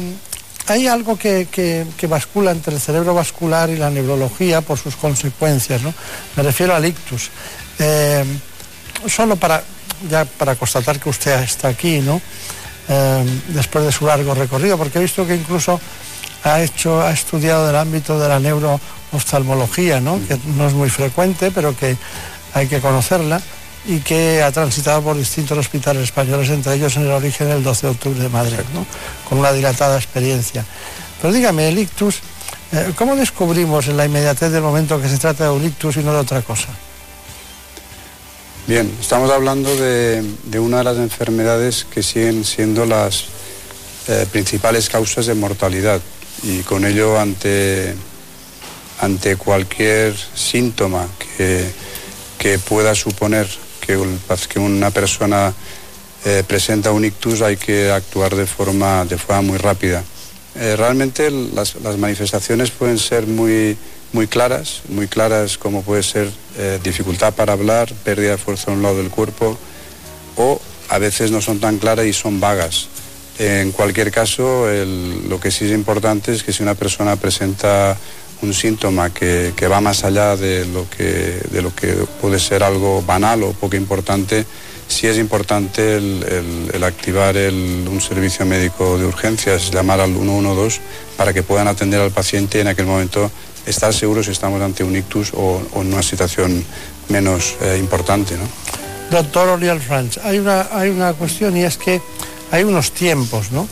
hay 0.67 0.87
algo 0.87 1.17
que, 1.17 1.49
que, 1.51 1.85
que, 1.97 2.07
bascula 2.07 2.51
entre 2.51 2.73
el 2.73 2.79
cerebro 2.79 3.13
vascular 3.13 3.69
y 3.69 3.75
la 3.75 3.89
neurología 3.89 4.61
por 4.61 4.79
sus 4.79 4.95
consecuencias, 4.95 5.81
¿no? 5.81 5.93
Me 6.37 6.43
refiero 6.43 6.73
al 6.73 6.85
ictus. 6.85 7.29
Eh, 7.79 8.23
solo 9.07 9.35
para, 9.35 9.61
ya 10.09 10.23
para 10.23 10.55
constatar 10.55 11.01
que 11.01 11.09
usted 11.09 11.43
está 11.43 11.67
aquí, 11.67 11.99
¿no? 11.99 12.21
Eh, 12.87 13.25
después 13.49 13.83
de 13.83 13.91
su 13.91 14.05
largo 14.05 14.35
recorrido, 14.35 14.77
porque 14.77 14.99
he 14.99 15.01
visto 15.01 15.25
que 15.25 15.35
incluso 15.35 15.79
ha 16.43 16.61
hecho, 16.61 17.01
ha 17.01 17.11
estudiado 17.11 17.69
el 17.69 17.75
ámbito 17.75 18.19
de 18.19 18.29
la 18.29 18.39
neurooftalmología, 18.39 19.99
¿no? 19.99 20.19
Que 20.27 20.37
no 20.55 20.67
es 20.67 20.73
muy 20.73 20.89
frecuente, 20.89 21.49
pero 21.49 21.75
que 21.75 21.97
hay 22.53 22.67
que 22.67 22.79
conocerla 22.81 23.41
y 23.87 23.99
que 23.99 24.41
ha 24.41 24.51
transitado 24.51 25.01
por 25.01 25.17
distintos 25.17 25.57
hospitales 25.57 26.03
españoles, 26.03 26.49
entre 26.49 26.75
ellos 26.75 26.95
en 26.97 27.03
el 27.03 27.11
origen 27.11 27.49
el 27.49 27.63
12 27.63 27.87
de 27.87 27.91
octubre 27.91 28.19
de 28.19 28.29
Madrid, 28.29 28.57
¿no? 28.73 28.85
con 29.27 29.39
una 29.39 29.51
dilatada 29.51 29.95
experiencia. 29.97 30.65
Pero 31.21 31.33
dígame, 31.33 31.69
el 31.69 31.77
ictus, 31.77 32.19
eh, 32.71 32.93
¿cómo 32.95 33.15
descubrimos 33.15 33.87
en 33.87 33.97
la 33.97 34.05
inmediatez 34.05 34.51
del 34.51 34.63
momento 34.63 34.99
que 35.01 35.09
se 35.09 35.17
trata 35.17 35.45
de 35.45 35.49
un 35.51 35.63
ictus 35.63 35.97
y 35.97 35.99
no 35.99 36.13
de 36.13 36.19
otra 36.19 36.41
cosa? 36.41 36.69
Bien, 38.67 38.91
estamos 38.99 39.29
hablando 39.29 39.75
de, 39.75 40.23
una 40.57 40.79
de 40.79 40.83
las 40.83 40.97
enfermedades 40.97 41.85
que 41.85 42.01
siguen 42.01 42.43
siendo 42.43 42.87
las 42.87 43.25
eh, 44.07 44.25
principales 44.31 44.89
causas 44.89 45.27
de 45.27 45.35
mortalidad 45.35 46.01
y 46.41 46.61
con 46.61 46.83
ello 46.83 47.19
ante, 47.19 47.93
ante 49.01 49.35
cualquier 49.35 50.15
síntoma 50.33 51.07
que, 51.37 51.69
que 52.39 52.57
pueda 52.57 52.95
suponer 52.95 53.47
que, 53.81 54.03
que 54.49 54.57
una 54.57 54.89
persona 54.89 55.53
eh, 56.25 56.43
presenta 56.47 56.91
un 56.91 57.05
ictus 57.05 57.43
hay 57.43 57.57
que 57.57 57.91
actuar 57.91 58.35
de 58.35 58.47
forma, 58.47 59.05
de 59.05 59.19
forma 59.19 59.43
muy 59.43 59.57
rápida. 59.59 60.03
Eh, 60.55 60.75
realmente 60.75 61.29
las, 61.29 61.75
las 61.83 61.99
manifestaciones 61.99 62.71
pueden 62.71 62.97
ser 62.97 63.27
muy, 63.27 63.77
muy 64.15 64.27
claras, 64.27 64.81
muy 64.87 65.07
claras 65.07 65.57
como 65.57 65.83
puede 65.83 66.01
ser 66.01 66.31
eh, 66.57 66.79
dificultad 66.81 67.33
para 67.33 67.51
hablar, 67.51 67.93
pérdida 68.05 68.31
de 68.31 68.37
fuerza 68.37 68.71
a 68.71 68.73
un 68.73 68.81
lado 68.81 68.95
del 68.95 69.09
cuerpo 69.09 69.57
o 70.37 70.61
a 70.87 70.97
veces 70.99 71.31
no 71.31 71.41
son 71.41 71.59
tan 71.59 71.79
claras 71.79 72.05
y 72.05 72.13
son 72.13 72.39
vagas. 72.39 72.87
En 73.37 73.73
cualquier 73.73 74.11
caso, 74.11 74.67
lo 75.27 75.39
que 75.41 75.51
sí 75.51 75.65
es 75.65 75.71
importante 75.71 76.31
es 76.33 76.43
que 76.43 76.53
si 76.53 76.63
una 76.63 76.75
persona 76.75 77.17
presenta 77.17 77.97
un 78.41 78.53
síntoma 78.53 79.13
que, 79.13 79.53
va 79.69 79.81
más 79.81 80.05
allá 80.05 80.37
de 80.37 80.65
lo, 80.65 80.89
que, 80.89 81.41
de 81.51 81.61
lo 81.61 81.75
que 81.75 81.87
puede 82.21 82.39
ser 82.39 82.63
algo 82.63 83.01
banal 83.01 83.43
o 83.43 83.51
poco 83.51 83.75
importante, 83.75 84.45
sí 84.87 85.07
es 85.07 85.17
importante 85.17 85.97
el, 85.97 86.83
activar 86.85 87.35
un 87.35 87.99
servicio 87.99 88.45
médico 88.45 88.97
de 88.97 89.05
urgencias, 89.05 89.71
llamar 89.71 89.99
al 89.99 90.13
112 90.13 90.79
para 91.17 91.33
que 91.33 91.43
puedan 91.43 91.67
atender 91.67 91.99
al 91.99 92.11
paciente 92.11 92.61
en 92.61 92.67
aquel 92.67 92.85
momento 92.85 93.29
estar 93.65 93.93
seguros 93.93 94.25
si 94.25 94.31
estamos 94.31 94.61
ante 94.61 94.83
un 94.83 94.95
ictus 94.95 95.31
o, 95.33 95.61
o 95.73 95.81
en 95.81 95.93
una 95.93 96.03
situación 96.03 96.63
menos 97.09 97.55
eh, 97.61 97.77
importante. 97.79 98.35
¿no? 98.35 98.43
Doctor 99.11 99.49
Oriol 99.49 99.79
Franch, 99.79 100.17
hay 100.23 100.39
una, 100.39 100.67
hay 100.71 100.89
una 100.89 101.13
cuestión 101.13 101.55
y 101.57 101.63
es 101.63 101.77
que 101.77 102.01
hay 102.51 102.63
unos 102.63 102.91
tiempos, 102.91 103.51
¿no? 103.51 103.67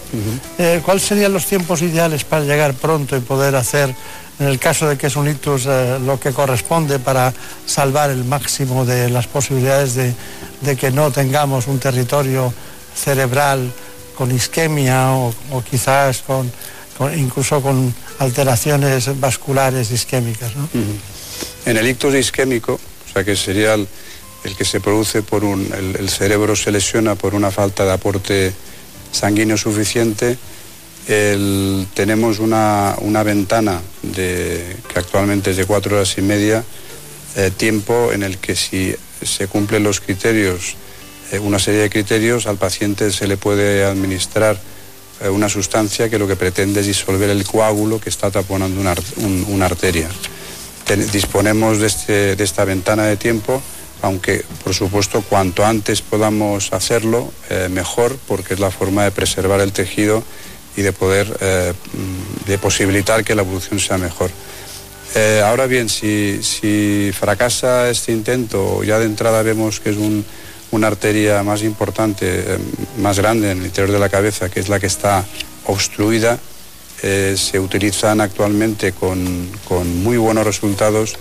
Eh, 0.57 0.81
¿Cuáles 0.83 1.03
serían 1.03 1.31
los 1.31 1.45
tiempos 1.45 1.81
ideales 1.81 2.23
para 2.23 2.43
llegar 2.43 2.73
pronto 2.73 3.15
y 3.15 3.19
poder 3.19 3.55
hacer, 3.55 3.93
en 4.39 4.47
el 4.47 4.57
caso 4.59 4.89
de 4.89 4.97
que 4.97 5.07
es 5.07 5.15
un 5.15 5.27
ictus, 5.29 5.65
eh, 5.67 5.99
lo 6.03 6.19
que 6.19 6.31
corresponde 6.31 6.97
para 6.99 7.33
salvar 7.65 8.09
el 8.09 8.25
máximo 8.25 8.83
de 8.83 9.09
las 9.09 9.27
posibilidades 9.27 9.93
de, 9.95 10.13
de 10.61 10.75
que 10.75 10.91
no 10.91 11.11
tengamos 11.11 11.67
un 11.67 11.79
territorio 11.79 12.51
cerebral 12.95 13.71
con 14.17 14.31
isquemia 14.31 15.11
o, 15.13 15.33
o 15.51 15.61
quizás 15.63 16.19
con- 16.25 16.51
incluso 17.15 17.61
con 17.61 17.93
alteraciones 18.19 19.19
vasculares 19.19 19.91
isquémicas, 19.91 20.55
¿no? 20.55 20.69
En 21.65 21.77
el 21.77 21.87
ictus 21.87 22.13
isquémico, 22.15 22.73
o 22.73 23.13
sea 23.13 23.23
que 23.23 23.35
sería 23.35 23.73
el, 23.73 23.87
que 24.57 24.65
se 24.65 24.79
produce 24.79 25.21
por 25.21 25.43
un, 25.43 25.71
el, 25.73 26.09
cerebro 26.09 26.55
se 26.55 26.71
lesiona 26.71 27.15
por 27.15 27.33
una 27.35 27.51
falta 27.51 27.85
de 27.85 27.91
aporte 27.93 28.53
sanguíneo 29.11 29.57
suficiente, 29.57 30.37
tenemos 31.93 32.39
una, 32.39 32.95
una 33.01 33.23
ventana 33.23 33.81
de, 34.01 34.77
que 34.91 34.99
actualmente 34.99 35.51
es 35.51 35.57
de 35.57 35.65
cuatro 35.65 35.95
horas 35.95 36.17
y 36.17 36.21
media, 36.21 36.63
eh, 37.35 37.51
tiempo 37.55 38.11
en 38.13 38.23
el 38.23 38.37
que 38.37 38.55
si 38.55 38.95
se 39.21 39.47
cumplen 39.47 39.83
los 39.83 39.99
criterios, 39.99 40.75
eh, 41.31 41.39
una 41.39 41.59
serie 41.59 41.81
de 41.81 41.89
criterios, 41.89 42.45
al 42.45 42.57
paciente 42.57 43.11
se 43.11 43.27
le 43.27 43.37
puede 43.37 43.83
administrar 43.83 44.59
una 45.29 45.49
sustancia 45.49 46.09
que 46.09 46.19
lo 46.19 46.27
que 46.27 46.35
pretende 46.35 46.81
es 46.81 46.87
disolver 46.87 47.29
el 47.29 47.43
coágulo 47.45 47.99
que 47.99 48.09
está 48.09 48.29
taponando 48.31 48.79
una, 48.81 48.91
ar- 48.91 49.03
un- 49.17 49.45
una 49.49 49.65
arteria. 49.65 50.09
Disponemos 51.11 51.79
de, 51.79 51.87
este- 51.87 52.35
de 52.35 52.43
esta 52.43 52.65
ventana 52.65 53.05
de 53.05 53.15
tiempo, 53.17 53.61
aunque 54.01 54.43
por 54.63 54.73
supuesto 54.73 55.21
cuanto 55.21 55.65
antes 55.65 56.01
podamos 56.01 56.73
hacerlo, 56.73 57.31
eh, 57.49 57.69
mejor, 57.71 58.17
porque 58.27 58.53
es 58.53 58.59
la 58.59 58.69
forma 58.69 59.03
de 59.05 59.11
preservar 59.11 59.61
el 59.61 59.71
tejido 59.71 60.23
y 60.75 60.81
de 60.81 60.91
poder, 60.91 61.37
eh, 61.39 61.73
mm, 61.93 62.47
de 62.49 62.57
posibilitar 62.57 63.23
que 63.23 63.33
la 63.35 63.43
evolución 63.43 63.79
sea 63.79 63.97
mejor. 63.97 64.29
Eh, 65.15 65.41
ahora 65.45 65.67
bien, 65.67 65.87
si, 65.89 66.41
si 66.43 67.11
fracasa 67.17 67.89
este 67.89 68.11
intento, 68.11 68.83
ya 68.83 68.99
de 68.99 69.05
entrada 69.05 69.41
vemos 69.43 69.79
que 69.79 69.91
es 69.91 69.97
un- 69.97 70.25
una 70.73 70.87
arteria 70.87 71.43
más 71.43 71.61
importante, 71.63 72.25
eh, 72.27 72.57
más 72.99 73.17
grande 73.19 73.51
en 73.51 73.59
el 73.59 73.65
interior 73.65 73.91
de 73.91 73.99
la 73.99 74.09
cabeza, 74.09 74.49
que 74.49 74.59
es 74.59 74.69
la 74.69 74.79
que 74.79 74.87
está 74.87 75.23
obstruida, 75.65 76.39
eh, 77.03 77.35
se 77.37 77.59
utilizan 77.59 78.21
actualmente 78.21 78.91
con, 78.93 79.49
con 79.67 80.03
muy 80.03 80.17
buenos 80.17 80.45
resultados 80.45 81.15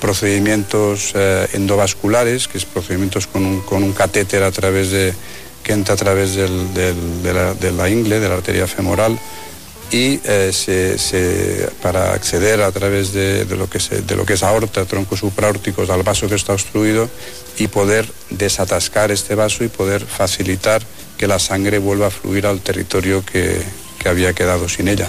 procedimientos 0.00 1.12
eh, 1.14 1.46
endovasculares, 1.54 2.46
que 2.46 2.58
es 2.58 2.64
procedimientos 2.64 3.26
con 3.26 3.44
un, 3.44 3.60
con 3.62 3.82
un 3.82 3.92
catéter 3.92 4.42
a 4.42 4.50
través 4.52 4.90
de, 4.90 5.14
que 5.62 5.72
entra 5.72 5.94
a 5.94 5.96
través 5.96 6.34
del- 6.36 6.74
de, 6.74 7.32
la, 7.32 7.54
de 7.54 7.72
la 7.72 7.88
ingle, 7.88 8.20
de 8.20 8.28
la 8.28 8.34
arteria 8.34 8.66
femoral, 8.66 9.18
y 9.94 10.20
eh, 10.24 11.68
para 11.80 12.14
acceder 12.14 12.60
a 12.62 12.72
través 12.72 13.12
de, 13.12 13.44
lo 13.44 13.70
que 13.70 13.78
se- 13.78 14.02
de 14.02 14.16
lo 14.16 14.26
que 14.26 14.32
es 14.32 14.42
aorta, 14.42 14.84
troncos 14.86 15.20
supraórticos, 15.20 15.88
al 15.88 16.02
vaso 16.02 16.28
que 16.28 16.34
está 16.34 16.52
obstruido 16.52 17.08
y 17.58 17.68
poder 17.68 18.04
desatascar 18.30 19.12
este 19.12 19.36
vaso 19.36 19.62
y 19.62 19.68
poder 19.68 20.04
facilitar 20.04 20.82
que 21.16 21.28
la 21.28 21.38
sangre 21.38 21.78
vuelva 21.78 22.08
a 22.08 22.10
fluir 22.10 22.44
al 22.44 22.58
territorio 22.60 23.24
que, 23.24 23.62
que 24.00 24.08
había 24.08 24.32
quedado 24.32 24.68
sin 24.68 24.88
ella. 24.88 25.08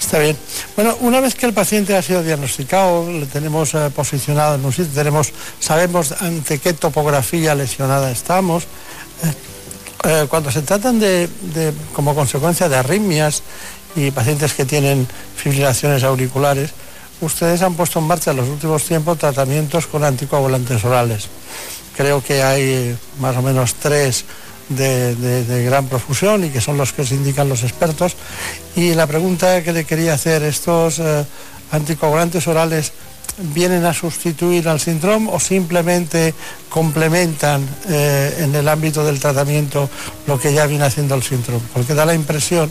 Está 0.00 0.20
bien. 0.20 0.38
Bueno, 0.74 0.96
una 1.02 1.20
vez 1.20 1.34
que 1.34 1.44
el 1.44 1.52
paciente 1.52 1.94
ha 1.94 2.00
sido 2.00 2.22
diagnosticado, 2.22 3.12
le 3.12 3.26
tenemos 3.26 3.74
eh, 3.74 3.90
posicionado 3.94 4.54
en 4.54 4.64
un 4.64 4.72
sitio, 4.72 4.90
tenemos, 4.94 5.32
sabemos 5.60 6.12
ante 6.22 6.58
qué 6.60 6.72
topografía 6.72 7.54
lesionada 7.54 8.10
estamos. 8.10 8.64
eh, 10.04 10.26
cuando 10.30 10.50
se 10.50 10.62
tratan 10.62 10.98
de- 11.00 11.28
como 11.92 12.14
consecuencia 12.14 12.68
de 12.70 12.76
arritmias 12.76 13.42
y 13.96 14.10
pacientes 14.10 14.52
que 14.54 14.64
tienen 14.64 15.06
fibrilaciones 15.36 16.02
auriculares, 16.04 16.70
ustedes 17.20 17.62
han 17.62 17.74
puesto 17.74 17.98
en 17.98 18.06
marcha 18.06 18.30
en 18.30 18.36
los 18.38 18.48
últimos 18.48 18.84
tiempos 18.84 19.18
tratamientos 19.18 19.86
con 19.86 20.04
anticoagulantes 20.04 20.84
orales. 20.84 21.28
Creo 21.96 22.22
que 22.22 22.42
hay 22.42 22.62
eh, 22.62 22.96
más 23.20 23.36
o 23.36 23.42
menos 23.42 23.74
tres 23.74 24.24
de, 24.68 25.16
de- 25.16 25.64
gran 25.64 25.86
profusión 25.86 26.44
y 26.44 26.50
que 26.50 26.60
son 26.60 26.76
los 26.76 26.92
que 26.92 27.04
se 27.04 27.14
indican 27.16 27.48
los 27.48 27.64
expertos. 27.64 28.14
Y 28.76 28.94
la 28.94 29.06
pregunta 29.06 29.62
que 29.64 29.72
le 29.72 29.84
quería 29.84 30.14
hacer, 30.14 30.42
¿estos 30.44 30.98
eh, 31.00 31.24
anticoagulantes 31.72 32.46
orales 32.46 32.92
vienen 33.54 33.84
a 33.84 33.94
sustituir 33.94 34.68
al 34.68 34.78
síndrome 34.80 35.28
o 35.32 35.40
simplemente 35.40 36.34
complementan 36.68 37.66
eh, 37.88 38.36
en 38.40 38.54
el 38.54 38.68
ámbito 38.68 39.04
del 39.04 39.18
tratamiento 39.20 39.88
lo 40.26 40.38
que 40.38 40.52
ya 40.52 40.66
viene 40.66 40.84
haciendo 40.84 41.14
el 41.14 41.22
síndrome? 41.22 41.62
Porque 41.72 41.94
da 41.94 42.04
la 42.06 42.14
impresión 42.14 42.70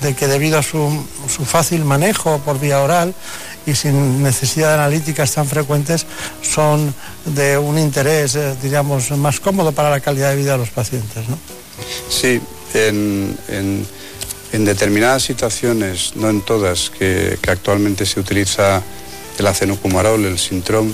de 0.00 0.14
que 0.14 0.26
debido 0.26 0.58
a 0.58 0.62
su, 0.62 0.90
su 1.28 1.44
fácil 1.44 1.84
manejo 1.84 2.38
por 2.38 2.58
vía 2.58 2.80
oral 2.82 3.14
y 3.66 3.74
sin 3.74 4.22
necesidad 4.22 4.68
de 4.68 4.74
analíticas 4.74 5.32
tan 5.32 5.46
frecuentes, 5.46 6.06
son 6.42 6.94
de 7.26 7.58
un 7.58 7.78
interés, 7.78 8.34
eh, 8.34 8.54
diríamos, 8.62 9.10
más 9.12 9.38
cómodo 9.40 9.72
para 9.72 9.90
la 9.90 10.00
calidad 10.00 10.30
de 10.30 10.36
vida 10.36 10.52
de 10.52 10.58
los 10.58 10.70
pacientes. 10.70 11.28
¿no? 11.28 11.38
Sí, 12.08 12.40
en, 12.74 13.36
en- 13.48 13.86
determinadas 14.64 15.22
situaciones, 15.22 16.12
no 16.16 16.28
en 16.30 16.40
todas, 16.40 16.90
que, 16.90 17.38
que 17.40 17.50
actualmente 17.50 18.04
se 18.06 18.18
utiliza 18.18 18.82
el 19.38 19.46
acenocumarol, 19.46 20.24
el 20.24 20.38
Sintrom, 20.38 20.92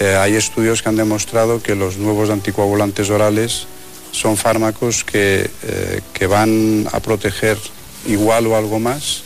eh, 0.00 0.16
hay 0.16 0.34
estudios 0.34 0.82
que 0.82 0.88
han 0.88 0.96
demostrado 0.96 1.62
que 1.62 1.74
los 1.76 1.96
nuevos 1.96 2.28
anticoagulantes 2.30 3.08
orales 3.10 3.66
son 4.10 4.36
fármacos 4.36 5.02
que, 5.04 5.48
eh, 5.62 6.00
que 6.12 6.26
van 6.26 6.86
a 6.92 7.00
proteger 7.00 7.56
igual 8.06 8.46
o 8.46 8.56
algo 8.56 8.78
más, 8.78 9.22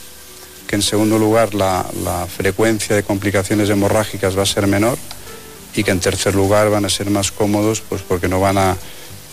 que 0.67 0.77
en 0.77 0.83
segundo 0.83 1.19
lugar 1.19 1.55
la, 1.55 1.87
la 2.05 2.27
frecuencia 2.27 2.95
de 2.95 3.03
complicaciones 3.03 3.71
hemorrágicas 3.71 4.37
va 4.37 4.43
a 4.43 4.47
ser 4.47 4.67
menor 4.67 4.99
y 5.75 5.83
que 5.85 5.91
en 5.91 6.01
tercer 6.01 6.35
lugar 6.35 6.71
van 6.71 6.85
a 6.85 6.91
ser 6.91 7.11
más 7.11 7.31
cómodos 7.33 7.81
pues 7.81 8.03
porque 8.03 8.29
no 8.29 8.41
van 8.41 8.59
a 8.59 8.77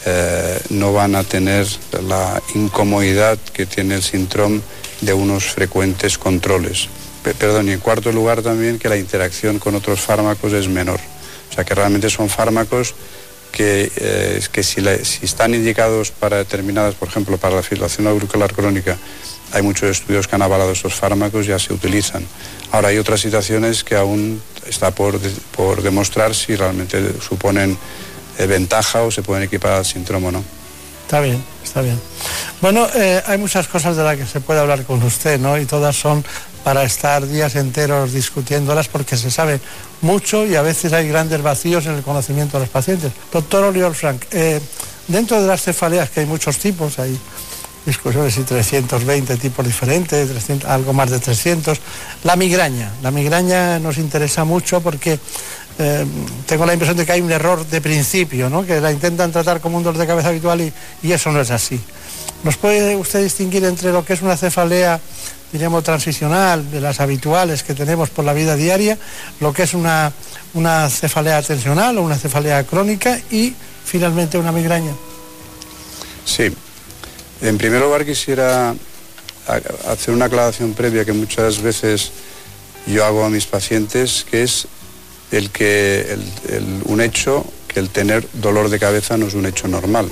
eh, 0.05 0.59
no 0.69 0.93
van 0.93 1.15
a 1.15 1.23
tener 1.23 1.65
la 2.07 2.41
incomodidad 2.53 3.39
que 3.53 3.65
tiene 3.65 3.95
el 3.95 4.03
síndrome 4.03 4.61
de 5.01 5.13
unos 5.13 5.45
frecuentes 5.45 6.17
controles. 6.19 6.87
Pe- 7.23 7.33
perdón, 7.33 7.69
y 7.69 7.71
en 7.71 7.79
cuarto 7.79 8.11
lugar 8.11 8.43
también 8.43 8.77
que 8.77 8.87
la 8.87 8.97
interacción 8.97 9.57
con 9.57 9.73
otros 9.73 9.99
fármacos 9.99 10.53
es 10.53 10.67
menor. 10.67 10.99
O 11.49 11.53
sea 11.55 11.63
que 11.63 11.73
realmente 11.73 12.09
son 12.11 12.29
fármacos 12.29 12.93
que, 13.51 13.91
eh, 13.95 14.41
que 14.51 14.61
si, 14.61 14.81
si 15.03 15.25
están 15.25 15.55
indicados 15.55 16.11
para 16.11 16.37
determinadas, 16.37 16.93
por 16.95 17.07
ejemplo, 17.07 17.37
para 17.37 17.55
la 17.55 17.63
fibrilación 17.63 18.05
auricular 18.05 18.53
crónica, 18.53 18.97
hay 19.51 19.61
muchos 19.61 19.89
estudios 19.89 20.27
que 20.27 20.35
han 20.35 20.41
avalado 20.41 20.71
estos 20.71 20.93
fármacos, 20.93 21.45
ya 21.45 21.59
se 21.59 21.73
utilizan. 21.73 22.25
Ahora 22.71 22.89
hay 22.89 22.97
otras 22.97 23.21
situaciones 23.21 23.83
que 23.83 23.95
aún 23.95 24.41
está 24.67 24.91
por, 24.91 25.19
por 25.55 25.81
demostrar 25.81 26.35
si 26.35 26.55
realmente 26.55 27.13
suponen 27.21 27.77
eh, 28.37 28.45
ventaja 28.47 29.03
o 29.03 29.11
se 29.11 29.21
pueden 29.21 29.43
equipar 29.43 29.73
al 29.73 29.85
síndrome 29.85 30.27
o 30.27 30.31
no. 30.31 30.43
Está 31.05 31.21
bien, 31.21 31.43
está 31.63 31.81
bien. 31.81 31.99
Bueno, 32.61 32.87
eh, 32.95 33.21
hay 33.27 33.37
muchas 33.37 33.67
cosas 33.67 33.95
de 33.95 34.03
las 34.03 34.17
que 34.17 34.25
se 34.25 34.39
puede 34.41 34.59
hablar 34.59 34.83
con 34.85 35.03
usted, 35.03 35.39
¿no? 35.39 35.57
Y 35.57 35.65
todas 35.65 35.95
son 35.95 36.25
para 36.63 36.83
estar 36.83 37.27
días 37.27 37.55
enteros 37.55 38.11
discutiéndolas 38.11 38.87
porque 38.87 39.15
se 39.17 39.29
sabe 39.29 39.59
mucho 40.01 40.47
y 40.47 40.55
a 40.55 40.63
veces 40.63 40.93
hay 40.93 41.07
grandes 41.07 41.43
vacíos 41.43 41.85
en 41.85 41.93
el 41.93 42.01
conocimiento 42.01 42.57
de 42.57 42.61
los 42.61 42.69
pacientes. 42.69 43.11
Doctor 43.31 43.65
Oliver 43.65 43.93
Frank, 43.93 44.23
eh, 44.31 44.59
dentro 45.07 45.39
de 45.39 45.47
las 45.47 45.61
cefaleas, 45.61 46.09
que 46.09 46.21
hay 46.21 46.25
muchos 46.25 46.57
tipos, 46.57 46.97
hay 46.97 47.15
discusiones 47.85 48.37
y 48.37 48.43
320 48.43 49.37
tipos 49.37 49.65
diferentes, 49.65 50.29
300, 50.29 50.69
algo 50.69 50.93
más 50.93 51.11
de 51.11 51.19
300, 51.19 51.79
la 52.23 52.35
migraña. 52.35 52.91
La 53.01 53.11
migraña 53.11 53.79
nos 53.79 53.97
interesa 53.97 54.43
mucho 54.43 54.81
porque 54.81 55.19
eh, 55.77 56.05
tengo 56.45 56.65
la 56.65 56.73
impresión 56.73 56.97
de 56.97 57.05
que 57.05 57.11
hay 57.11 57.21
un 57.21 57.31
error 57.31 57.65
de 57.65 57.81
principio, 57.81 58.49
¿no? 58.49 58.65
que 58.65 58.81
la 58.81 58.91
intentan 58.91 59.31
tratar 59.31 59.61
como 59.61 59.77
un 59.77 59.83
dolor 59.83 59.99
de 59.99 60.07
cabeza 60.07 60.29
habitual 60.29 60.61
y, 60.61 60.73
y 61.03 61.11
eso 61.11 61.31
no 61.31 61.41
es 61.41 61.51
así. 61.51 61.79
¿Nos 62.43 62.57
puede 62.57 62.95
usted 62.95 63.23
distinguir 63.23 63.65
entre 63.65 63.91
lo 63.91 64.05
que 64.05 64.13
es 64.13 64.21
una 64.21 64.37
cefalea, 64.37 64.99
diríamos, 65.51 65.83
transicional, 65.83 66.69
de 66.69 66.79
las 66.79 66.99
habituales 66.99 67.63
que 67.63 67.73
tenemos 67.73 68.09
por 68.09 68.23
la 68.23 68.33
vida 68.33 68.55
diaria, 68.55 68.97
lo 69.39 69.51
que 69.51 69.63
es 69.63 69.73
una, 69.73 70.11
una 70.53 70.89
cefalea 70.89 71.41
tensional 71.41 71.97
o 71.97 72.03
una 72.03 72.17
cefalea 72.17 72.63
crónica 72.63 73.19
y 73.31 73.53
finalmente 73.83 74.37
una 74.37 74.51
migraña? 74.51 74.91
Sí. 76.23 76.53
En 77.45 77.57
primer 77.59 77.79
lugar 77.81 78.05
quisiera 78.05 78.71
a- 78.71 79.91
hacer 79.91 80.13
una 80.13 80.25
aclaración 80.25 80.73
previa 80.73 81.05
que 81.05 81.13
muchas 81.13 81.61
veces 81.61 82.11
yo 82.87 83.05
hago 83.05 83.23
a 83.23 83.29
mis 83.29 83.45
pacientes, 83.45 84.25
que 84.29 84.41
es 84.43 84.67
el 85.31 85.51
que 85.51 86.17
un 86.85 87.01
hecho 87.01 87.45
que 87.67 87.79
el 87.79 87.89
tener 87.89 88.27
dolor 88.33 88.69
de 88.69 88.79
cabeza 88.79 89.15
no 89.17 89.27
es 89.27 89.35
un 89.35 89.45
hecho 89.45 89.67
normal. 89.67 90.09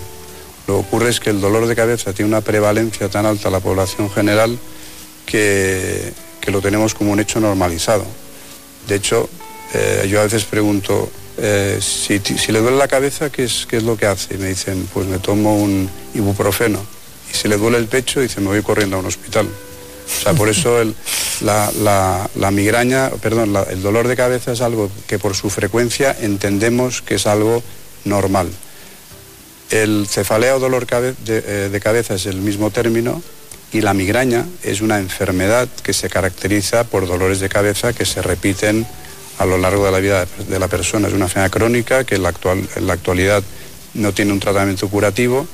Lo 0.67 0.75
que 0.75 0.79
ocurre 0.81 1.09
es 1.09 1.19
que 1.19 1.31
el 1.31 1.41
dolor 1.41 1.65
de 1.65 1.75
cabeza 1.75 2.13
tiene 2.13 2.29
una 2.29 2.41
prevalencia 2.41 3.09
tan 3.09 3.25
alta 3.25 3.47
en 3.47 3.53
la 3.53 3.59
población 3.59 4.11
general 4.11 4.57
que, 5.25 6.13
que 6.39 6.51
lo 6.51 6.61
tenemos 6.61 6.93
como 6.93 7.11
un 7.13 7.19
hecho 7.19 7.39
normalizado. 7.39 8.05
De 8.87 8.95
hecho, 8.95 9.27
eh, 9.73 10.07
yo 10.07 10.19
a 10.19 10.23
veces 10.23 10.43
pregunto, 10.45 11.09
eh, 11.39 11.79
si, 11.81 12.19
si 12.19 12.51
le 12.51 12.59
duele 12.59 12.77
la 12.77 12.87
cabeza, 12.87 13.31
¿qué 13.31 13.45
es, 13.45 13.65
¿qué 13.67 13.77
es 13.77 13.83
lo 13.83 13.97
que 13.97 14.05
hace? 14.05 14.35
Y 14.35 14.37
me 14.37 14.49
dicen, 14.49 14.87
pues 14.93 15.07
me 15.07 15.17
tomo 15.17 15.55
un 15.57 15.89
ibuprofeno. 16.13 16.92
Si 17.33 17.47
le 17.49 17.57
duele 17.57 17.77
el 17.77 17.87
pecho, 17.87 18.21
dice, 18.21 18.39
me 18.39 18.47
voy 18.47 18.61
corriendo 18.61 18.95
a 18.95 18.99
un 18.99 19.07
hospital. 19.07 19.47
O 19.47 20.23
sea, 20.23 20.33
por 20.33 20.47
eso 20.49 20.79
el- 20.81 20.95
la, 21.41 22.49
migraña, 22.51 23.09
perdón, 23.21 23.53
el 23.69 23.81
dolor 23.81 24.07
de 24.07 24.15
cabeza 24.15 24.51
es 24.53 24.61
algo 24.61 24.89
que 25.07 25.19
por 25.19 25.35
su 25.35 25.49
frecuencia 25.49 26.15
entendemos 26.21 27.01
que 27.01 27.15
es 27.15 27.25
algo 27.27 27.61
normal. 28.05 28.49
El 29.71 30.05
cefalea 30.07 30.55
o 30.55 30.59
dolor 30.59 30.85
eh, 30.91 31.69
de 31.71 31.79
cabeza 31.81 32.13
es 32.15 32.25
el 32.27 32.37
mismo 32.37 32.69
término 32.69 33.21
y 33.71 33.81
la 33.81 33.93
migraña 33.95 34.45
es 34.61 34.81
una 34.81 34.99
enfermedad 34.99 35.67
que 35.81 35.93
se 35.93 36.09
caracteriza 36.09 36.83
por 36.83 37.07
dolores 37.07 37.39
de 37.39 37.49
cabeza 37.49 37.91
que 37.93 38.05
se 38.05 38.21
repiten 38.21 38.85
a 39.39 39.45
lo 39.45 39.57
largo 39.57 39.85
de 39.85 39.91
la 39.91 39.99
vida 39.99 40.27
de- 40.47 40.59
la 40.59 40.67
persona. 40.67 41.07
Es 41.07 41.13
una 41.13 41.25
enfermedad 41.25 41.49
crónica 41.51 42.03
que 42.03 42.15
en 42.15 42.23
la 42.23 42.93
actualidad 42.93 43.41
no 43.95 44.13
tiene 44.13 44.31
un 44.33 44.39
tratamiento 44.39 44.87
curativo, 44.89 45.47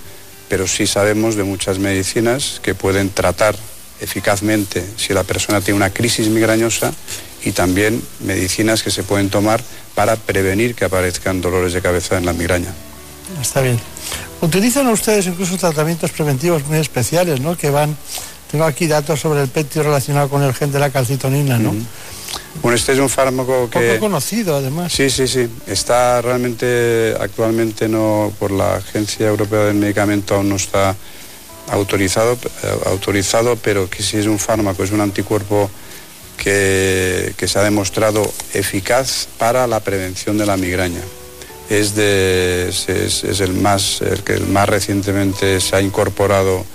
pero 0.49 0.67
sí 0.67 0.87
sabemos 0.87 1.35
de 1.35 1.43
muchas 1.43 1.79
medicinas 1.79 2.59
que 2.61 2.75
pueden 2.75 3.09
tratar 3.11 3.55
eficazmente 4.01 4.83
si 4.97 5.13
la 5.13 5.23
persona 5.23 5.61
tiene 5.61 5.77
una 5.77 5.91
crisis 5.91 6.27
migrañosa 6.27 6.91
y 7.45 7.51
también 7.51 8.01
medicinas 8.19 8.83
que 8.83 8.91
se 8.91 9.03
pueden 9.03 9.29
tomar 9.29 9.61
para 9.95 10.15
prevenir 10.15 10.75
que 10.75 10.85
aparezcan 10.85 11.41
dolores 11.41 11.73
de 11.73 11.81
cabeza 11.81 12.17
en 12.17 12.25
la 12.25 12.33
migraña. 12.33 12.73
Está 13.41 13.61
bien. 13.61 13.79
Utilizan 14.41 14.87
ustedes 14.87 15.27
incluso 15.27 15.57
tratamientos 15.57 16.11
preventivos 16.11 16.65
muy 16.65 16.79
especiales, 16.79 17.39
¿no? 17.41 17.57
Que 17.57 17.69
van, 17.69 17.95
tengo 18.49 18.65
aquí 18.65 18.87
datos 18.87 19.19
sobre 19.19 19.41
el 19.41 19.49
petio 19.49 19.83
relacionado 19.83 20.29
con 20.29 20.41
el 20.43 20.53
gen 20.53 20.71
de 20.71 20.79
la 20.79 20.89
calcitonina, 20.89 21.59
¿no? 21.59 21.73
Bueno, 22.61 22.75
este 22.75 22.91
es 22.93 22.99
un 22.99 23.09
fármaco 23.09 23.69
que... 23.69 23.79
Poco 23.93 23.99
conocido, 24.01 24.55
además. 24.57 24.91
Sí, 24.91 25.09
sí, 25.09 25.27
sí. 25.27 25.47
Está 25.67 26.21
realmente, 26.21 27.15
actualmente 27.19 27.87
no, 27.87 28.33
por 28.37 28.51
la 28.51 28.75
Agencia 28.75 29.27
Europea 29.27 29.65
del 29.65 29.75
Medicamento 29.75 30.35
aún 30.35 30.49
no 30.49 30.55
está 30.57 30.95
autorizado, 31.71 32.33
eh, 32.33 32.75
autorizado, 32.87 33.55
pero 33.55 33.89
que 33.89 34.03
sí 34.03 34.17
es 34.17 34.25
un 34.25 34.39
fármaco, 34.39 34.83
es 34.83 34.91
un 34.91 35.01
anticuerpo 35.01 35.69
que, 36.37 37.33
que 37.37 37.47
se 37.47 37.59
ha 37.59 37.63
demostrado 37.63 38.29
eficaz 38.53 39.27
para 39.37 39.67
la 39.67 39.79
prevención 39.81 40.37
de 40.37 40.45
la 40.45 40.57
migraña. 40.57 41.01
Es, 41.69 41.95
de, 41.95 42.69
es, 42.69 42.89
es- 42.89 43.23
es 43.23 43.39
el, 43.41 43.53
más, 43.53 44.01
el 44.01 44.23
que 44.23 44.37
más 44.39 44.67
recientemente 44.67 45.61
se 45.61 45.75
ha 45.75 45.81
incorporado 45.81 46.65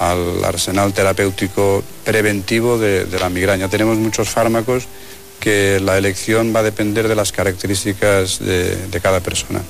al 0.00 0.42
arsenal 0.44 0.92
terapéutico 0.92 1.84
preventivo 2.04 2.78
de, 2.78 3.04
de 3.04 3.18
la 3.18 3.28
migraña. 3.28 3.68
Tenemos 3.68 3.98
muchos 3.98 4.28
fármacos 4.30 4.84
que 5.38 5.78
la 5.78 5.98
elección 5.98 6.54
va 6.54 6.60
a 6.60 6.62
depender 6.62 7.06
de 7.06 7.14
las 7.14 7.32
características 7.32 8.38
de, 8.40 8.76
de 8.76 9.00
cada 9.00 9.20
persona. 9.20 9.60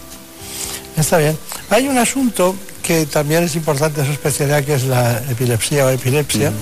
Está 0.97 1.19
bien. 1.19 1.37
Hay 1.69 1.89
un 1.89 1.99
asunto 1.99 2.55
que 2.83 3.07
también 3.07 3.45
es 3.45 3.57
importante 3.57 4.01
en 4.01 4.07
su 4.07 4.13
especialidad, 4.13 4.65
que 4.65 4.75
es 4.75 4.85
la 4.85 5.19
epilepsia 5.31 5.87
o 5.87 5.91
epilepsia, 5.91 6.53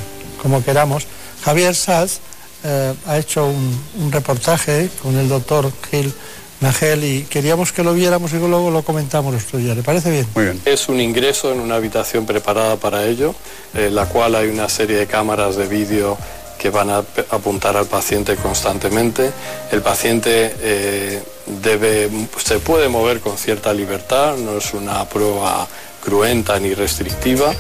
como 0.42 0.64
queramos. 0.64 1.06
Javier 1.44 1.74
Saz 1.74 2.20
eh, 2.64 2.94
ha 3.06 3.18
hecho 3.18 3.46
un, 3.46 3.78
un 4.00 4.12
reportaje 4.12 4.88
con 5.02 5.16
el 5.16 5.28
doctor 5.28 5.70
Gil 5.90 6.12
Nagel 6.60 7.04
y 7.04 7.22
queríamos 7.24 7.72
que 7.72 7.84
lo 7.84 7.94
viéramos 7.94 8.32
y 8.32 8.36
luego 8.36 8.70
lo 8.70 8.82
comentamos 8.82 9.32
los 9.32 9.52
días. 9.52 9.76
¿Le 9.76 9.82
parece 9.82 10.10
bien? 10.10 10.26
Muy 10.34 10.44
bien. 10.44 10.60
Es 10.64 10.88
un 10.88 11.00
ingreso 11.00 11.52
en 11.52 11.60
una 11.60 11.76
habitación 11.76 12.26
preparada 12.26 12.76
para 12.76 13.04
ello, 13.06 13.34
en 13.74 13.94
la 13.94 14.06
cual 14.06 14.34
hay 14.34 14.48
una 14.48 14.68
serie 14.68 14.96
de 14.96 15.06
cámaras 15.06 15.56
de 15.56 15.66
vídeo 15.66 16.18
que 16.58 16.70
van 16.70 16.90
a 16.90 16.98
apuntar 17.30 17.76
al 17.76 17.86
paciente 17.86 18.36
constantemente. 18.36 19.30
El 19.70 19.80
paciente 19.80 20.54
eh, 20.60 21.22
debe, 21.46 22.10
se 22.44 22.58
puede 22.58 22.88
mover 22.88 23.20
con 23.20 23.38
cierta 23.38 23.72
libertad, 23.72 24.36
no 24.36 24.58
es 24.58 24.74
una 24.74 25.08
prueba 25.08 25.68
cruenta 26.08 26.58
ni 26.58 26.72
restrictiva 26.72 27.54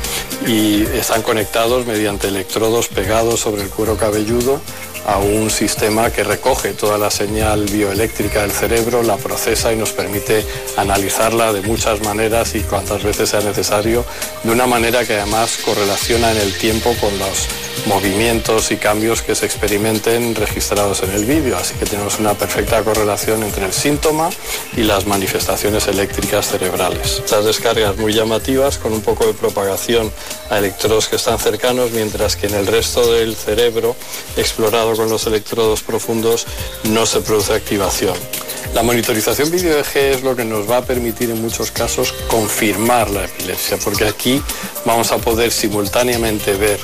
y 0.46 0.82
están 0.82 1.20
conectados 1.22 1.86
mediante 1.86 2.28
electrodos 2.28 2.88
pegados 2.88 3.40
sobre 3.40 3.62
el 3.62 3.68
cuero 3.68 3.98
cabelludo 3.98 4.60
a 5.06 5.18
un 5.18 5.50
sistema 5.50 6.10
que 6.10 6.22
recoge 6.24 6.74
toda 6.74 6.98
la 6.98 7.10
señal 7.10 7.64
bioeléctrica 7.64 8.42
del 8.42 8.50
cerebro, 8.50 9.02
la 9.02 9.16
procesa 9.16 9.72
y 9.72 9.76
nos 9.76 9.92
permite 9.92 10.44
analizarla 10.76 11.52
de 11.52 11.62
muchas 11.62 12.02
maneras 12.02 12.54
y 12.54 12.60
cuantas 12.60 13.02
veces 13.02 13.30
sea 13.30 13.40
necesario, 13.40 14.04
de 14.44 14.50
una 14.50 14.66
manera 14.66 15.06
que 15.06 15.14
además 15.14 15.58
correlaciona 15.64 16.32
en 16.32 16.38
el 16.38 16.52
tiempo 16.58 16.94
con 17.00 17.18
los 17.18 17.48
movimientos 17.86 18.70
y 18.70 18.76
cambios 18.76 19.22
que 19.22 19.34
se 19.34 19.46
experimenten 19.46 20.34
registrados 20.34 21.02
en 21.02 21.10
el 21.12 21.24
vídeo. 21.24 21.56
Así 21.56 21.74
que 21.74 21.86
tenemos 21.86 22.18
una 22.18 22.34
perfecta 22.34 22.82
correlación 22.82 23.42
entre 23.42 23.64
el 23.64 23.72
síntoma 23.72 24.28
y 24.76 24.82
las 24.82 25.06
manifestaciones 25.06 25.86
eléctricas 25.86 26.48
cerebrales. 26.48 27.22
Estas 27.24 27.46
descargas 27.46 27.96
muy 27.96 28.12
llamativas 28.12 28.37
con 28.80 28.92
un 28.92 29.02
poco 29.02 29.26
de 29.26 29.34
propagación 29.34 30.12
a 30.48 30.58
electrodos 30.58 31.08
que 31.08 31.16
están 31.16 31.38
cercanos, 31.38 31.90
mientras 31.90 32.36
que 32.36 32.46
en 32.46 32.54
el 32.54 32.66
resto 32.66 33.12
del 33.12 33.34
cerebro, 33.34 33.96
explorado 34.36 34.94
con 34.94 35.10
los 35.10 35.26
electrodos 35.26 35.82
profundos, 35.82 36.46
no 36.84 37.04
se 37.04 37.20
produce 37.20 37.52
activación. 37.52 38.14
La 38.74 38.82
monitorización 38.82 39.50
video 39.50 39.80
EG 39.80 39.96
es 39.96 40.22
lo 40.22 40.36
que 40.36 40.44
nos 40.44 40.70
va 40.70 40.78
a 40.78 40.82
permitir 40.82 41.30
en 41.30 41.42
muchos 41.42 41.70
casos 41.70 42.12
confirmar 42.28 43.10
la 43.10 43.24
epilepsia, 43.24 43.76
porque 43.82 44.04
aquí 44.04 44.42
vamos 44.84 45.10
a 45.10 45.18
poder 45.18 45.50
simultáneamente 45.50 46.54
ver 46.54 46.78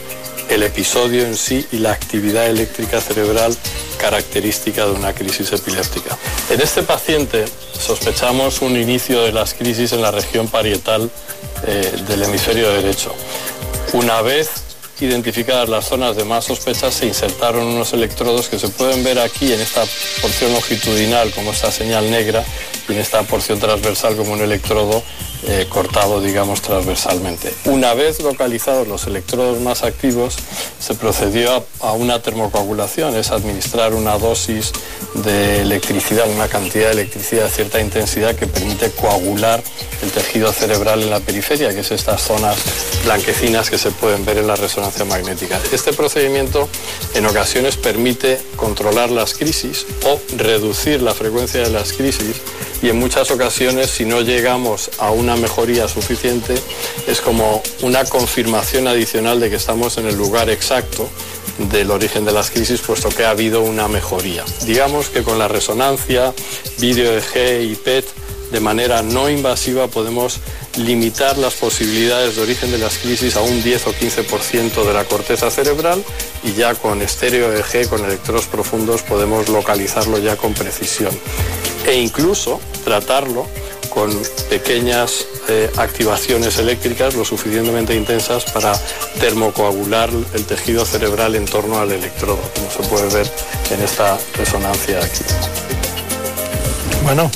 el 0.49 0.63
episodio 0.63 1.25
en 1.25 1.37
sí 1.37 1.67
y 1.73 1.79
la 1.79 1.93
actividad 1.93 2.47
eléctrica 2.47 3.01
cerebral 3.01 3.57
característica 3.99 4.87
de 4.87 4.93
una 4.93 5.13
crisis 5.15 5.53
epiléptica. 5.53 6.17
En 6.51 6.61
este 6.61 6.83
paciente 6.83 7.45
sospechamos 7.79 8.61
un 8.61 8.77
inicio 8.77 9.23
de 9.23 9.33
las 9.33 9.55
crisis 9.55 9.93
en 9.93 10.03
la 10.03 10.11
región 10.11 10.49
parietal 10.49 11.11
eh, 11.67 11.93
del 12.07 12.23
hemisferio 12.23 12.71
derecho. 12.71 13.15
Una 13.93 14.23
vez 14.23 14.51
identificadas 15.01 15.69
las 15.69 15.89
zonas 15.89 16.17
de 16.17 16.25
más 16.25 16.45
sospecha, 16.45 16.91
se 16.91 17.07
insertaron 17.07 17.67
unos 17.67 17.93
electrodos 17.93 18.49
que 18.49 18.59
se 18.59 18.69
pueden 18.69 19.03
ver 19.03 19.19
aquí 19.19 19.53
en 19.53 19.61
esta 19.61 19.85
porción 20.21 20.53
longitudinal 20.53 21.31
como 21.33 21.51
esta 21.53 21.73
señal 21.73 22.11
negra 22.11 22.45
y 22.89 22.93
en 22.93 22.99
esta 22.99 23.23
porción 23.25 23.59
transversal 23.59 24.17
como 24.17 24.33
un 24.33 24.41
electrodo 24.41 25.03
eh, 25.47 25.67
cortado, 25.69 26.21
digamos, 26.21 26.63
transversalmente. 26.63 27.53
Una 27.67 27.95
vez 27.95 28.21
localizados 28.21 28.89
los 28.89 29.07
electrodos 29.07 29.61
más 29.61 29.83
activos, 29.83 30.37
se 30.79 30.95
procedió 30.95 31.53
a, 31.53 31.89
a 31.89 31.93
una 31.93 32.23
termocoagulación, 32.23 33.15
es 33.17 33.31
administrar 33.31 33.95
una 33.95 34.19
dosis 34.19 34.73
de 35.15 35.61
electricidad, 35.61 36.29
una 36.31 36.49
cantidad 36.49 36.87
de 36.87 36.93
electricidad 36.93 37.45
de 37.45 37.51
cierta 37.51 37.81
intensidad 37.81 38.35
que 38.35 38.47
permite 38.47 38.91
coagular 38.91 39.63
el 40.03 40.11
tejido 40.11 40.53
cerebral 40.53 41.03
en 41.03 41.11
la 41.11 41.21
periferia, 41.21 41.73
que 41.73 41.81
es 41.81 41.91
estas 41.91 42.23
zonas 42.23 42.57
blanquecinas 43.05 43.71
que 43.71 43.79
se 43.79 43.91
pueden 43.91 44.25
ver 44.25 44.39
en 44.39 44.47
la 44.47 44.57
resonancia 44.57 45.05
magnética. 45.05 45.61
Este 45.73 45.93
procedimiento 45.93 46.69
en 47.15 47.27
ocasiones 47.27 47.77
permite 47.77 48.41
controlar 48.57 49.11
las 49.11 49.35
crisis 49.35 49.87
o 50.05 50.21
reducir 50.37 51.03
la 51.03 51.15
frecuencia 51.15 51.63
de 51.63 51.71
las 51.71 51.93
crisis 51.93 52.37
y 52.85 52.91
en 52.91 52.99
muchas 52.99 53.31
ocasiones 53.31 53.91
si 53.91 54.05
no 54.05 54.21
llegamos 54.21 54.91
a 54.99 55.11
una 55.11 55.37
mejoría 55.37 55.89
suficiente 55.89 56.55
es 57.09 57.23
como 57.23 57.63
una 57.81 58.05
confirmación 58.05 58.87
adicional 58.87 59.41
de 59.41 59.49
que 59.49 59.57
estamos 59.57 59.97
en 59.97 60.07
el 60.07 60.17
lugar 60.17 60.51
exacto 60.51 61.09
del 61.71 61.91
origen 61.91 62.27
de 62.27 62.33
las 62.33 62.51
crisis, 62.51 62.83
puesto 62.83 63.09
que 63.09 63.25
ha 63.25 63.31
habido 63.31 63.63
una 63.63 63.89
mejoría. 63.89 64.45
Digamos 64.67 65.09
que 65.09 65.23
con 65.23 65.39
la 65.39 65.49
resonancia, 65.49 66.35
vídeo 66.79 67.17
EG 67.17 67.63
y 67.63 67.75
PET, 67.75 68.05
de 68.55 68.61
manera 68.61 69.03
no 69.03 69.29
invasiva 69.29 69.89
podemos 69.89 70.39
limitar 70.77 71.37
las 71.39 71.55
posibilidades 71.55 72.37
de 72.37 72.43
origen 72.43 72.71
de 72.71 72.79
las 72.79 72.99
crisis 72.99 73.35
a 73.35 73.41
un 73.41 73.65
10 73.65 73.89
o 73.89 73.93
15% 73.93 74.85
de 74.87 74.93
la 74.93 75.05
corteza 75.07 75.51
cerebral 75.51 76.05
y 76.45 76.53
ya 76.53 76.77
con 76.77 77.03
estéreo 77.03 77.53
EG, 77.53 77.89
con 77.89 78.05
electrodos 78.05 78.47
profundos, 78.47 79.03
podemos 79.03 79.49
localizarlo 79.49 80.19
ya 80.19 80.37
con 80.37 80.55
precisión. 80.55 81.11
E 81.85 81.95
incluso 81.95 82.61
tratarlo 82.85 83.49
con 83.91 84.17
pequeñas 84.49 85.27
eh, 85.49 85.69
activaciones 85.77 86.57
eléctricas 86.59 87.17
lo 87.17 87.25
suficientemente 87.25 87.97
intensas 87.97 88.45
para 88.45 88.73
termocoagular 89.19 90.11
el 90.33 90.45
tejido 90.47 90.87
cerebral 90.87 91.35
en 91.35 91.47
torno 91.47 91.81
al 91.81 91.91
electrodo, 91.91 92.41
como 92.55 92.71
se 92.71 92.89
puede 92.89 93.13
ver 93.13 93.29
en 93.73 93.83
esta 93.83 94.17
resonancia 94.37 95.01
aquí. 95.01 95.25
Bueno, 97.03 97.31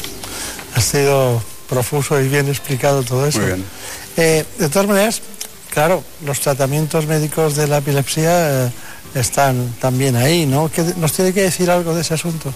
ha 0.78 0.80
sido 0.80 1.42
profuso 1.68 2.20
y 2.20 2.28
bien 2.28 2.48
explicado 2.48 3.02
todo 3.02 3.26
eso. 3.26 3.38
Muy 3.40 3.48
bien. 3.48 3.64
Eh, 4.16 4.44
de 4.58 4.68
todas 4.68 4.86
maneras, 4.88 5.20
claro, 5.70 6.02
los 6.24 6.40
tratamientos 6.40 7.06
médicos 7.06 7.56
de 7.56 7.66
la 7.68 7.78
epilepsia 7.78 8.66
eh, 8.66 8.70
están 9.14 9.74
también 9.80 10.16
ahí, 10.16 10.46
¿no? 10.46 10.70
¿Qué- 10.70 10.94
¿Nos 10.96 11.12
tiene 11.12 11.32
que 11.32 11.42
decir 11.42 11.70
algo 11.70 11.94
de 11.94 12.00
ese 12.02 12.14
asunto? 12.14 12.52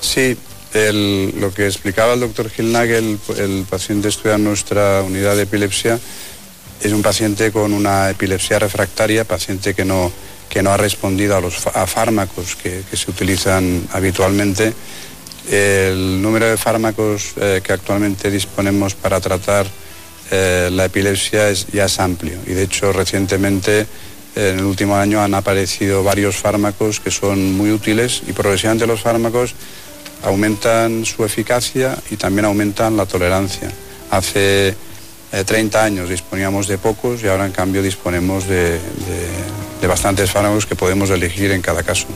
Sí, 0.00 0.36
el- 0.74 1.34
lo 1.38 1.52
que 1.52 1.66
explicaba 1.66 2.14
el 2.14 2.20
doctor 2.20 2.50
Gilnagel, 2.50 3.18
el 3.36 3.64
paciente 3.68 4.08
estudia 4.08 4.34
en 4.36 4.44
nuestra 4.44 5.02
unidad 5.02 5.36
de 5.36 5.42
epilepsia, 5.42 5.98
es 6.82 6.92
un 6.92 7.02
paciente 7.02 7.52
con 7.52 7.72
una 7.72 8.10
epilepsia 8.10 8.58
refractaria, 8.58 9.24
paciente 9.24 9.74
que 9.74 9.84
no, 9.84 10.10
que 10.48 10.62
no 10.62 10.72
ha 10.72 10.76
respondido 10.76 11.36
a 11.36 11.40
los 11.40 11.66
a 11.68 11.86
fármacos 11.86 12.56
que, 12.56 12.82
que 12.90 12.96
se 12.96 13.10
utilizan 13.10 13.86
habitualmente. 13.92 14.72
El 15.50 16.22
número 16.22 16.46
de 16.48 16.56
fármacos 16.56 17.32
eh, 17.36 17.60
que 17.62 17.72
actualmente 17.72 18.30
disponemos 18.30 18.94
para 18.94 19.20
tratar 19.20 19.66
eh, 20.30 20.70
la 20.72 20.86
epilepsia 20.86 21.50
es, 21.50 21.66
ya 21.66 21.84
es 21.84 22.00
amplio 22.00 22.38
y 22.46 22.52
de 22.52 22.62
hecho 22.62 22.92
recientemente 22.92 23.80
eh, 23.80 24.50
en 24.52 24.60
el 24.60 24.64
último 24.64 24.96
año 24.96 25.20
han 25.20 25.34
aparecido 25.34 26.02
varios 26.02 26.36
fármacos 26.36 27.00
que 27.00 27.10
son 27.10 27.52
muy 27.52 27.70
útiles 27.70 28.22
y 28.26 28.32
progresivamente 28.32 28.86
los 28.86 29.02
fármacos 29.02 29.54
aumentan 30.22 31.04
su 31.04 31.24
eficacia 31.24 31.98
y 32.10 32.16
también 32.16 32.46
aumentan 32.46 32.96
la 32.96 33.04
tolerancia. 33.04 33.70
Hace 34.10 34.68
eh, 35.32 35.44
30 35.44 35.84
años 35.84 36.08
disponíamos 36.08 36.66
de 36.66 36.78
pocos 36.78 37.22
y 37.22 37.28
ahora 37.28 37.44
en 37.44 37.52
cambio 37.52 37.82
disponemos 37.82 38.46
de, 38.46 38.78
bastantes 39.86 40.30
fármacos 40.30 40.64
que 40.64 40.76
podemos 40.76 41.10
elegir 41.10 41.50
en 41.50 41.60
cada 41.60 41.82
caso. 41.82 42.06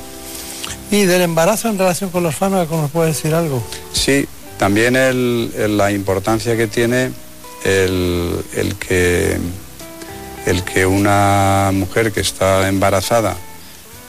Y 0.90 1.04
del 1.04 1.22
embarazo 1.22 1.68
en 1.68 1.78
relación 1.78 2.10
con 2.10 2.22
los 2.22 2.34
fármacos, 2.36 2.80
¿nos 2.80 2.90
puede 2.90 3.08
decir 3.08 3.34
algo? 3.34 3.62
Sí, 3.92 4.26
también 4.58 4.96
la 5.76 5.90
importancia 5.90 6.56
que 6.56 6.66
tiene 6.68 7.10
el, 7.64 8.44
que, 8.78 9.38
una 10.86 11.70
mujer 11.74 12.12
que 12.12 12.20
está 12.20 12.68
embarazada 12.68 13.36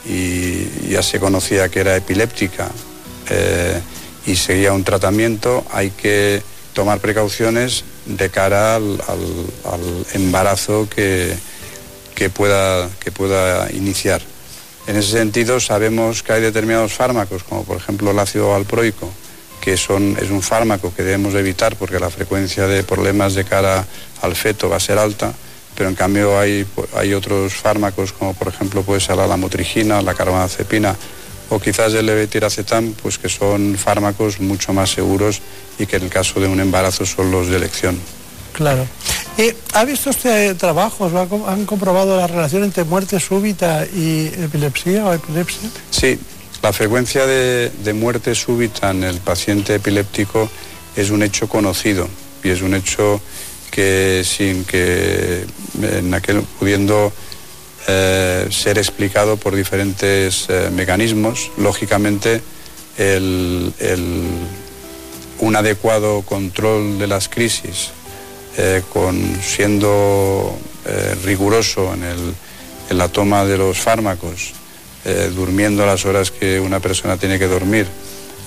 y 0.08 0.88
ya 0.88 1.02
se 1.02 1.18
conocía 1.18 1.68
que 1.68 1.80
era 1.80 1.96
epiléptica 1.96 2.68
eh, 3.28 3.80
y 4.26 4.36
seguía 4.36 4.72
un 4.72 4.84
tratamiento, 4.84 5.64
hay 5.72 5.90
que 5.90 6.42
tomar 6.72 7.00
precauciones 7.00 7.82
de 8.06 8.30
cara 8.30 8.76
al, 8.76 9.00
al- 9.08 9.72
al 9.72 10.06
embarazo 10.14 10.86
que, 10.88 11.34
que 12.14 12.30
pueda, 12.30 12.88
que 13.00 13.10
pueda 13.10 13.70
iniciar. 13.72 14.22
En 14.88 14.96
ese 14.96 15.18
sentido, 15.18 15.60
sabemos 15.60 16.22
que 16.22 16.32
hay 16.32 16.40
determinados 16.40 16.94
fármacos, 16.94 17.42
como 17.42 17.62
por 17.62 17.76
ejemplo 17.76 18.10
el 18.10 18.18
ácido 18.18 18.52
valproico, 18.52 19.10
que 19.60 19.76
son, 19.76 20.16
es 20.18 20.30
un 20.30 20.40
fármaco 20.40 20.94
que 20.94 21.02
debemos 21.02 21.34
evitar 21.34 21.76
porque 21.76 22.00
la 22.00 22.08
frecuencia 22.08 22.66
de 22.66 22.82
problemas 22.82 23.34
de 23.34 23.44
cara 23.44 23.86
al 24.22 24.34
feto 24.34 24.70
va 24.70 24.76
a 24.76 24.80
ser 24.80 24.96
alta, 24.98 25.34
pero 25.74 25.90
en 25.90 25.94
cambio 25.94 26.38
hay, 26.38 26.66
hay 26.96 27.12
otros 27.12 27.52
fármacos, 27.52 28.14
como 28.14 28.32
por 28.32 28.48
ejemplo 28.48 28.82
puede 28.82 29.02
ser 29.02 29.16
la 29.16 29.26
lamotrigina, 29.26 30.00
la 30.00 30.14
carbamazepina 30.14 30.96
o 31.50 31.60
quizás 31.60 31.92
el 31.92 32.06
levetiracetam, 32.06 32.94
pues 33.02 33.18
que 33.18 33.28
son 33.28 33.76
fármacos 33.76 34.40
mucho 34.40 34.72
más 34.72 34.90
seguros 34.90 35.42
y 35.78 35.84
que 35.84 35.96
en 35.96 36.04
el 36.04 36.10
caso 36.10 36.40
de 36.40 36.48
un 36.48 36.60
embarazo 36.60 37.04
son 37.04 37.30
los 37.30 37.48
de 37.48 37.56
elección. 37.56 38.00
Claro. 38.58 38.84
Eh, 39.36 39.54
¿Ha 39.74 39.84
visto 39.84 40.10
usted 40.10 40.56
trabajos, 40.56 41.12
ha 41.14 41.52
han 41.52 41.64
comprobado 41.64 42.16
la 42.16 42.26
relación 42.26 42.64
entre 42.64 42.82
muerte 42.82 43.20
súbita 43.20 43.86
y 43.86 44.26
epilepsia 44.36 45.06
o 45.06 45.12
epilepsia? 45.12 45.70
Sí, 45.92 46.18
la 46.60 46.72
frecuencia 46.72 47.24
de, 47.24 47.70
muerte 47.94 48.34
súbita 48.34 48.90
en 48.90 49.04
el 49.04 49.18
paciente 49.18 49.76
epiléptico 49.76 50.50
es 50.96 51.10
un 51.10 51.22
hecho 51.22 51.48
conocido 51.48 52.08
y 52.42 52.48
es 52.48 52.60
un 52.62 52.74
hecho 52.74 53.20
que 53.70 54.24
sin 54.24 54.64
que 54.64 55.46
en 55.80 56.12
aquel 56.14 56.42
pudiendo 56.58 57.12
eh, 57.86 58.48
ser 58.50 58.76
explicado 58.76 59.36
por 59.36 59.54
diferentes 59.54 60.46
eh, 60.48 60.68
mecanismos, 60.72 61.52
lógicamente 61.58 62.42
el- 62.96 63.72
un 65.40 65.54
adecuado 65.54 66.22
control 66.22 66.98
de 66.98 67.06
las 67.06 67.28
crisis, 67.28 67.90
eh, 68.60 68.82
con, 68.92 69.40
siendo 69.40 70.58
eh, 70.84 71.14
riguroso 71.24 71.94
en, 71.94 72.98
la 72.98 73.06
toma 73.06 73.44
de 73.44 73.56
los 73.56 73.78
fármacos, 73.78 74.52
eh, 75.04 75.30
durmiendo 75.32 75.86
las 75.86 76.04
horas 76.04 76.32
que 76.32 76.58
una 76.58 76.80
persona 76.80 77.16
tiene 77.16 77.38
que 77.38 77.46
dormir 77.46 77.86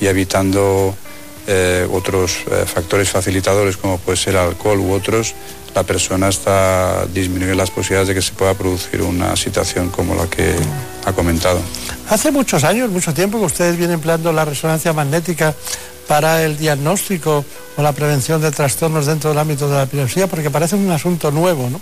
y 0.02 0.08
evitando 0.08 0.94
otros 1.92 2.44
factores 2.66 3.10
facilitadores 3.10 3.76
como 3.76 3.98
puede 3.98 4.16
ser 4.16 4.38
alcohol 4.38 4.80
u 4.80 4.94
otros, 4.94 5.34
la 5.74 5.84
persona 5.84 6.30
está 6.30 7.06
disminuyendo 7.08 7.58
las 7.58 7.72
posibilidades 7.72 8.10
de 8.10 8.14
que 8.14 8.22
se 8.22 8.32
pueda 8.34 8.54
producir 8.54 9.02
una 9.02 9.36
situación 9.36 9.90
como 9.90 10.16
la 10.16 10.28
que 10.30 10.56
ha 11.04 11.14
comentado. 11.14 11.60
Hace 12.10 12.32
muchos 12.32 12.64
años, 12.64 12.90
mucho 12.90 13.14
tiempo 13.14 13.40
que 13.40 13.46
ustedes 13.46 13.76
vienen 13.76 13.96
empleando 13.96 14.32
la 14.32 14.46
resonancia 14.46 14.94
magnética 14.94 15.56
para 16.08 16.44
el 16.44 16.58
diagnóstico 16.58 17.46
o 17.78 17.82
la 17.82 17.94
prevención 17.94 18.42
de 18.42 18.52
trastornos 18.52 19.06
dentro 19.06 19.30
del 19.30 19.40
ámbito 19.40 19.70
de 19.70 19.76
la 19.76 19.84
epilepsia, 19.84 20.28
porque 20.28 20.50
parece 20.50 20.76
un 20.76 20.90
asunto 20.92 21.32
nuevo, 21.32 21.70
¿no? 21.70 21.82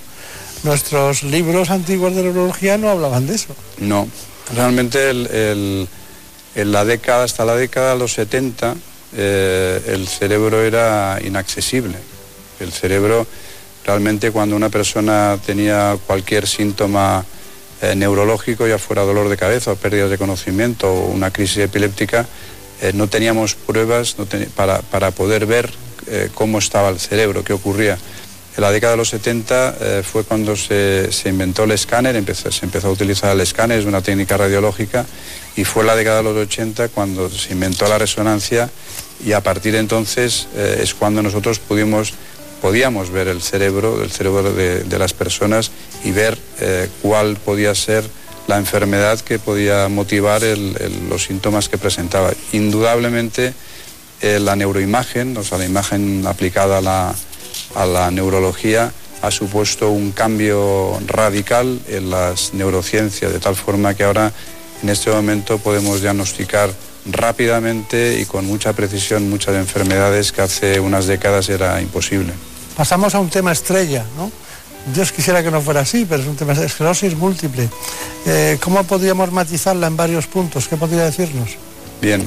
Nuestros 0.63 1.23
libros 1.23 1.69
antiguos 1.69 2.15
de 2.15 2.23
neurología 2.23 2.77
no 2.77 2.89
hablaban 2.89 3.27
de 3.27 3.35
eso. 3.35 3.55
No, 3.77 4.07
realmente 4.53 5.09
en 6.55 6.71
la 6.71 6.83
década, 6.83 7.23
hasta 7.23 7.45
la 7.45 7.55
década 7.55 7.93
de 7.93 7.99
los 7.99 8.13
70, 8.13 8.75
eh, 9.15 9.81
el 9.87 10.07
cerebro 10.07 10.61
era 10.61 11.19
inaccesible. 11.23 11.97
El 12.59 12.71
cerebro, 12.71 13.25
realmente 13.85 14.31
cuando 14.31 14.55
una 14.55 14.69
persona 14.69 15.37
tenía 15.45 15.97
cualquier 16.05 16.47
síntoma 16.47 17.25
eh, 17.81 17.95
neurológico, 17.95 18.67
ya 18.67 18.77
fuera 18.77 19.03
dolor 19.03 19.29
de 19.29 19.37
cabeza 19.37 19.71
o 19.71 19.75
pérdidas 19.75 20.09
de 20.09 20.17
conocimiento 20.17 20.91
o 20.91 21.07
una 21.07 21.31
crisis 21.31 21.59
epiléptica, 21.59 22.27
eh, 22.81 22.91
no 22.93 23.07
teníamos 23.07 23.55
pruebas 23.55 24.15
para, 24.55 24.81
para 24.81 25.11
poder 25.11 25.45
ver 25.45 25.69
eh, 26.07 26.29
cómo 26.33 26.59
estaba 26.59 26.89
el 26.89 26.99
cerebro, 26.99 27.43
qué 27.43 27.53
ocurría. 27.53 27.97
En 28.57 28.61
la 28.63 28.71
década 28.71 28.91
de 28.93 28.97
los 28.97 29.09
70 29.09 29.77
eh, 29.79 30.03
fue 30.03 30.23
cuando 30.23 30.55
se, 30.55 31.11
se 31.11 31.29
inventó 31.29 31.63
el 31.63 31.71
escáner, 31.71 32.15
empezó- 32.15 32.51
se 32.51 32.65
empezó 32.65 32.87
a 32.87 32.91
utilizar 32.91 33.31
el 33.33 33.41
escáner, 33.41 33.79
es 33.79 33.85
una 33.85 34.01
técnica 34.01 34.35
radiológica, 34.37 35.05
y 35.55 35.63
fue 35.63 35.83
en 35.83 35.87
la 35.87 35.95
década 35.95 36.17
de 36.17 36.23
los 36.23 36.35
80 36.37 36.89
cuando 36.89 37.29
se 37.29 37.53
inventó 37.53 37.87
la 37.87 37.97
resonancia 37.97 38.69
y 39.25 39.33
a 39.33 39.41
partir 39.41 39.73
de 39.73 39.79
entonces 39.79 40.47
es 40.55 40.93
cuando 40.93 41.21
nosotros 41.21 41.59
pudimos, 41.59 42.13
podíamos 42.61 43.09
ver 43.11 43.27
el 43.27 43.41
cerebro, 43.41 44.01
el 44.01 44.11
cerebro 44.11 44.53
de, 44.53 44.83
de 44.83 44.99
las 44.99 45.13
personas 45.13 45.71
y 46.05 46.11
ver 46.11 46.37
cuál 47.01 47.35
podía 47.35 47.75
ser 47.75 48.05
la 48.49 48.57
enfermedad 48.57 49.19
que 49.19 49.37
podía 49.37 49.87
motivar 49.89 50.41
los 51.07 51.23
síntomas 51.23 51.69
que 51.69 51.77
presentaba. 51.77 52.31
Indudablemente 52.51 53.53
eh, 54.21 54.39
la 54.39 54.55
neuroimagen, 54.55 55.37
o 55.37 55.43
sea, 55.43 55.59
la 55.59 55.65
imagen 55.65 56.25
aplicada 56.25 56.79
a 56.79 56.81
la, 56.81 57.15
a 57.75 57.85
la 57.85 58.09
neurología, 58.09 58.91
ha 59.21 59.29
supuesto 59.29 59.91
un 59.91 60.11
cambio 60.11 60.99
radical 61.05 61.79
en 61.87 62.09
las 62.09 62.55
neurociencias, 62.55 63.31
de 63.31 63.39
tal 63.39 63.55
forma 63.55 63.93
que 63.93 64.03
ahora 64.03 64.33
en 64.81 64.89
este 64.89 65.11
momento 65.11 65.59
podemos 65.59 66.01
diagnosticar 66.01 66.71
rápidamente 67.05 68.19
y 68.19 68.25
con 68.25 68.47
mucha 68.47 68.73
precisión 68.73 69.29
muchas 69.29 69.55
enfermedades 69.57 70.31
que 70.31 70.41
hace 70.41 70.79
unas 70.79 71.05
décadas 71.05 71.49
era 71.49 71.79
imposible. 71.81 72.33
Pasamos 72.75 73.13
a 73.13 73.19
un 73.19 73.29
tema 73.29 73.51
estrella, 73.51 74.05
¿no? 74.17 74.31
Dios 74.93 75.11
quisiera 75.11 75.43
que 75.43 75.51
no 75.51 75.61
fuera 75.61 75.81
así, 75.81 76.05
pero 76.07 76.21
es 76.21 76.27
un 76.27 76.35
tema 76.35 76.53
de 76.53 76.65
esclerosis 76.65 77.15
múltiple. 77.15 77.69
Eh, 78.25 78.57
¿Cómo 78.61 78.83
podríamos 78.83 79.31
matizarla 79.31 79.87
en 79.87 79.97
varios 79.97 80.27
puntos? 80.27 80.67
¿Qué 80.67 80.77
podría 80.77 81.05
decirnos? 81.05 81.51
Bien, 82.01 82.23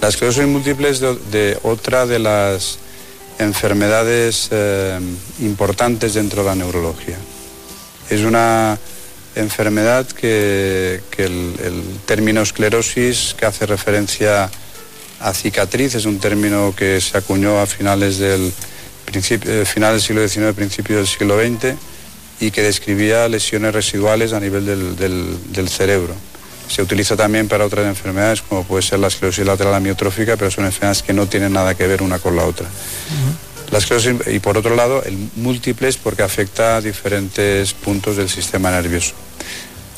la 0.00 0.08
esclerosis 0.08 0.46
múltiple 0.46 0.90
es 0.90 1.00
de, 1.00 1.58
otra 1.62 2.06
de 2.06 2.18
las 2.18 2.78
enfermedades 3.38 4.48
eh, 4.50 5.00
importantes 5.40 6.14
dentro 6.14 6.42
de 6.42 6.48
la 6.48 6.54
neurología. 6.54 7.16
Es 8.08 8.20
una 8.20 8.78
enfermedad 9.34 10.06
que, 10.06 11.00
el, 11.18 11.54
el 11.64 11.82
término 12.06 12.42
esclerosis, 12.42 13.34
que 13.38 13.46
hace 13.46 13.66
referencia 13.66 14.50
a 15.20 15.34
cicatriz, 15.34 15.94
es 15.94 16.04
un 16.04 16.18
término 16.18 16.74
que 16.76 17.00
se 17.00 17.16
acuñó 17.16 17.60
a 17.60 17.66
finales 17.66 18.18
del, 18.18 18.52
final 19.66 19.92
del 19.92 20.00
siglo 20.00 20.26
XIX, 20.26 20.52
principio 20.54 20.96
del 20.96 21.06
siglo 21.06 21.38
XX, 21.38 21.74
y 22.40 22.50
que 22.50 22.62
describía 22.62 23.28
lesiones 23.28 23.72
residuales 23.74 24.32
a 24.32 24.40
nivel 24.40 24.64
del, 24.66 24.96
del- 24.96 25.52
del 25.52 25.68
cerebro. 25.68 26.14
Se 26.68 26.80
utiliza 26.82 27.16
también 27.16 27.48
para 27.48 27.66
otras 27.66 27.86
enfermedades, 27.86 28.40
como 28.42 28.64
puede 28.64 28.82
ser 28.82 28.98
la 28.98 29.08
esclerosis 29.08 29.44
lateral 29.44 29.74
amiotrófica, 29.74 30.36
pero 30.36 30.50
son 30.50 30.64
enfermedades 30.64 31.02
que 31.02 31.12
no 31.12 31.26
tienen 31.26 31.52
nada 31.52 31.74
que 31.74 31.86
ver 31.86 32.02
una 32.02 32.18
con 32.18 32.34
la 32.34 32.44
otra. 32.44 32.66
La 33.70 33.78
esclerosis, 33.78 34.14
y 34.26 34.38
por 34.38 34.56
otro 34.58 34.74
lado, 34.74 35.02
el 35.04 35.16
múltiples 35.36 35.96
porque 35.98 36.22
afecta 36.22 36.76
a 36.76 36.80
diferentes 36.80 37.72
puntos 37.74 38.16
del 38.16 38.28
sistema 38.28 38.70
nervioso. 38.70 39.12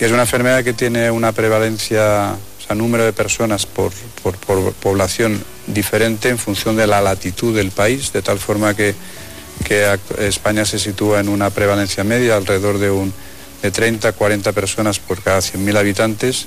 Y 0.01 0.05
es 0.05 0.11
una 0.13 0.23
enfermedad 0.23 0.65
que 0.65 0.73
tiene 0.73 1.11
una 1.11 1.33
prevalencia, 1.33 2.33
o 2.35 2.67
sea, 2.67 2.75
número 2.75 3.05
de 3.05 3.13
personas 3.13 3.67
por, 3.67 3.93
por- 4.23 4.37
por 4.39 4.73
población 4.75 5.43
diferente 5.67 6.29
en 6.29 6.39
función 6.39 6.77
de 6.77 6.87
la 6.87 7.01
latitud 7.01 7.55
del 7.55 7.71
país, 7.71 8.13
de 8.13 8.23
tal 8.23 8.39
forma 8.39 8.75
que, 8.75 8.95
España 10.19 10.65
se 10.65 10.79
sitúa 10.79 11.21
en 11.21 11.29
una 11.29 11.49
prevalencia 11.49 12.05
media 12.05 12.37
alrededor 12.37 12.79
de, 12.79 12.91
un, 12.91 13.15
de 13.63 13.71
30, 13.71 14.13
40 14.13 14.53
personas 14.53 14.99
por 14.99 15.23
cada 15.23 15.39
100.000 15.39 15.79
habitantes. 15.79 16.47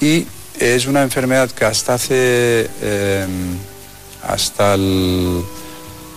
Y 0.00 0.26
es 0.58 0.86
una 0.86 1.02
enfermedad 1.02 1.50
que 1.50 1.64
hasta 1.64 1.94
hace, 1.94 2.68
eh, 2.82 3.26
hasta 4.22 4.74
el 4.74 5.42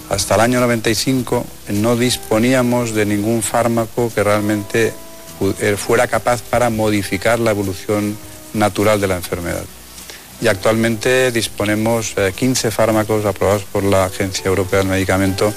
hasta 0.10 0.36
el 0.36 0.42
año 0.42 0.60
95 0.60 1.46
no 1.70 1.96
disponíamos 1.96 2.94
de 2.94 3.06
ningún 3.06 3.42
fármaco 3.42 4.12
que 4.14 4.24
realmente 4.24 4.94
eh, 5.60 5.76
fuera 5.78 6.08
capaz 6.08 6.42
para 6.44 6.70
modificar 6.70 7.40
la 7.40 7.52
evolución 7.52 8.16
natural 8.54 9.02
de 9.02 9.08
la 9.08 9.16
enfermedad. 9.16 9.64
Y 10.44 10.50
actualmente 10.50 11.32
disponemos 11.32 12.16
eh, 12.18 12.34
15 12.36 12.70
fármacos 12.70 13.26
aprobados 13.26 13.64
por 13.64 13.82
la 13.82 14.04
Agencia 14.04 14.44
Europea 14.46 14.80
del 14.80 14.90
Medicamento 14.90 15.54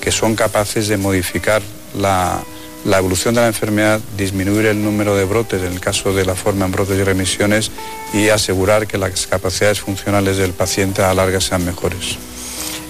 que 0.00 0.10
son 0.10 0.34
capaces 0.34 0.88
de 0.88 0.96
modificar 0.96 1.60
la, 1.94 2.40
la 2.86 2.96
evolución 2.96 3.34
de 3.34 3.42
la 3.42 3.48
enfermedad, 3.48 4.00
disminuir 4.16 4.64
el 4.64 4.82
número 4.82 5.14
de 5.14 5.26
brotes 5.26 5.60
en 5.62 5.72
el 5.72 5.80
caso 5.80 6.14
de 6.14 6.24
la 6.24 6.34
forma 6.34 6.64
en 6.64 6.72
brotes 6.72 6.98
y 6.98 7.04
remisiones 7.04 7.70
y 8.14 8.30
asegurar 8.30 8.86
que 8.86 8.96
las 8.96 9.26
capacidades 9.26 9.80
funcionales 9.80 10.38
del 10.38 10.52
paciente 10.52 11.02
a 11.02 11.08
la 11.08 11.14
larga 11.16 11.42
sean 11.42 11.62
mejores. 11.66 12.16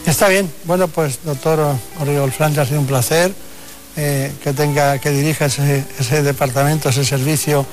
Está 0.07 0.29
bien. 0.29 0.49
Bueno, 0.67 0.87
pues 0.87 1.19
doctor 1.25 1.75
Oriol 1.99 2.31
Francia, 2.31 2.63
ha 2.63 2.67
sido 2.67 2.79
un 2.79 2.87
placer 2.87 3.33
eh, 3.97 4.31
que 4.41 4.53
tenga, 4.53 5.01
que 5.01 5.11
dirija 5.11 5.47
ese, 5.47 5.85
ese 5.99 6.23
departamento, 6.23 6.91
ese 6.91 7.05
servicio 7.05 7.67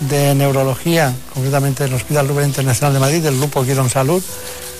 de 0.00 0.34
neurología, 0.34 1.14
concretamente 1.34 1.84
del 1.84 1.94
Hospital 1.94 2.28
Rubén 2.28 2.46
Internacional 2.46 2.94
de 2.94 3.00
Madrid, 3.00 3.22
del 3.22 3.36
Grupo 3.38 3.64
Quirón 3.64 3.90
Salud. 3.90 4.22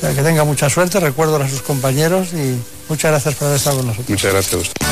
Que 0.01 0.23
tenga 0.23 0.45
mucha 0.45 0.71
suerte, 0.71 1.01
recuerdo 1.01 1.37
a 1.37 1.49
sus 1.49 1.63
compañeros 1.63 2.29
y 2.33 2.57
muchas 2.89 3.11
gracias 3.11 3.35
por 3.35 3.47
haber 3.47 3.57
estado 3.57 3.79
con 3.79 3.87
nosotros. 3.89 4.11
Muchas 4.11 4.33
gracias 4.33 4.55
a 4.55 4.59
usted. 4.59 4.87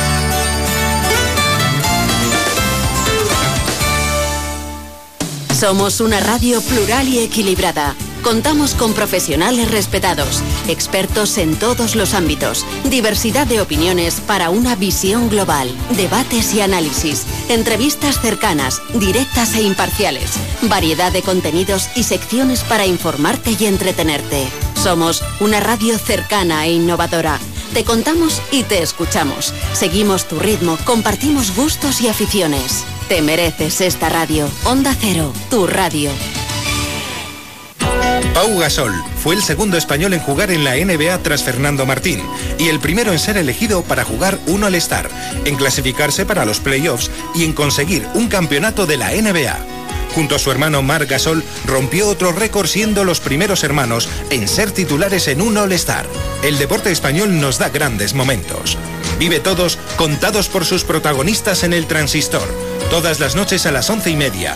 Somos 5.57 6.01
una 6.01 6.19
radio 6.19 6.61
plural 6.61 7.07
y 7.07 7.19
equilibrada. 7.19 7.95
Contamos 8.23 8.73
con 8.73 8.93
profesionales 8.93 9.71
respetados, 9.71 10.41
expertos 10.67 11.37
en 11.37 11.55
todos 11.55 11.95
los 11.95 12.13
ámbitos, 12.13 12.65
diversidad 12.89 13.47
de 13.47 13.61
opiniones 13.61 14.21
para 14.21 14.49
una 14.49 14.75
visión 14.75 15.29
global, 15.29 15.69
debates 15.95 16.53
y 16.53 16.61
análisis, 16.61 17.25
entrevistas 17.49 18.19
cercanas, 18.19 18.81
directas 18.95 19.55
e 19.55 19.61
imparciales, 19.61 20.31
variedad 20.63 21.11
de 21.11 21.21
contenidos 21.21 21.89
y 21.95 22.03
secciones 22.03 22.63
para 22.63 22.85
informarte 22.85 23.55
y 23.57 23.65
entretenerte. 23.65 24.47
Somos 24.75 25.23
una 25.39 25.59
radio 25.59 25.97
cercana 25.97 26.65
e 26.65 26.73
innovadora. 26.73 27.39
Te 27.73 27.83
contamos 27.83 28.41
y 28.51 28.63
te 28.63 28.81
escuchamos. 28.81 29.53
Seguimos 29.73 30.27
tu 30.27 30.39
ritmo, 30.39 30.77
compartimos 30.83 31.55
gustos 31.55 32.01
y 32.01 32.07
aficiones. 32.07 32.83
Te 33.07 33.21
mereces 33.21 33.81
esta 33.81 34.09
radio. 34.09 34.49
Onda 34.65 34.95
Cero, 34.99 35.31
tu 35.49 35.67
radio. 35.67 36.11
Pau 38.37 38.55
Gasol 38.59 38.93
fue 39.23 39.33
el 39.33 39.41
segundo 39.41 39.79
español 39.79 40.13
en 40.13 40.19
jugar 40.19 40.51
en 40.51 40.63
la 40.63 40.75
NBA 40.75 41.23
tras 41.23 41.41
Fernando 41.41 41.87
Martín 41.87 42.21
y 42.59 42.67
el 42.67 42.79
primero 42.79 43.11
en 43.11 43.17
ser 43.17 43.35
elegido 43.35 43.81
para 43.81 44.03
jugar 44.03 44.37
un 44.45 44.63
All-Star, 44.63 45.09
en 45.45 45.55
clasificarse 45.55 46.23
para 46.23 46.45
los 46.45 46.59
playoffs 46.59 47.09
y 47.33 47.45
en 47.45 47.53
conseguir 47.53 48.07
un 48.13 48.27
campeonato 48.27 48.85
de 48.85 48.97
la 48.97 49.09
NBA. 49.09 49.57
Junto 50.13 50.35
a 50.35 50.39
su 50.39 50.51
hermano 50.51 50.83
Marc 50.83 51.09
Gasol 51.09 51.43
rompió 51.65 52.07
otro 52.07 52.31
récord 52.31 52.67
siendo 52.67 53.03
los 53.03 53.21
primeros 53.21 53.63
hermanos 53.63 54.07
en 54.29 54.47
ser 54.47 54.69
titulares 54.69 55.27
en 55.29 55.41
un 55.41 55.57
All-Star. 55.57 56.05
El 56.43 56.59
deporte 56.59 56.91
español 56.91 57.41
nos 57.41 57.57
da 57.57 57.69
grandes 57.69 58.13
momentos. 58.13 58.77
Vive 59.17 59.39
todos 59.39 59.79
contados 59.95 60.47
por 60.47 60.63
sus 60.63 60.83
protagonistas 60.83 61.63
en 61.63 61.73
el 61.73 61.87
transistor. 61.87 62.47
Todas 62.91 63.19
las 63.19 63.35
noches 63.35 63.65
a 63.65 63.71
las 63.71 63.89
once 63.89 64.11
y 64.11 64.15
media. 64.15 64.55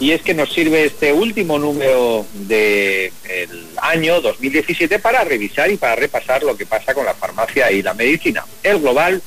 Y 0.00 0.10
es 0.10 0.22
que 0.22 0.34
nos 0.34 0.52
sirve 0.52 0.84
este 0.84 1.12
último 1.12 1.58
número 1.58 2.26
del 2.32 3.12
año 3.80 4.20
2017 4.20 4.98
para 4.98 5.24
revisar 5.24 5.70
y 5.70 5.76
para 5.76 5.94
repasar 5.94 6.42
lo 6.42 6.56
que 6.56 6.66
pasa 6.66 6.94
con 6.94 7.06
la 7.06 7.14
farmacia 7.14 7.70
y 7.70 7.82
la 7.82 7.94
medicina. 7.94 8.44
El 8.62 8.80
Global 8.80 9.22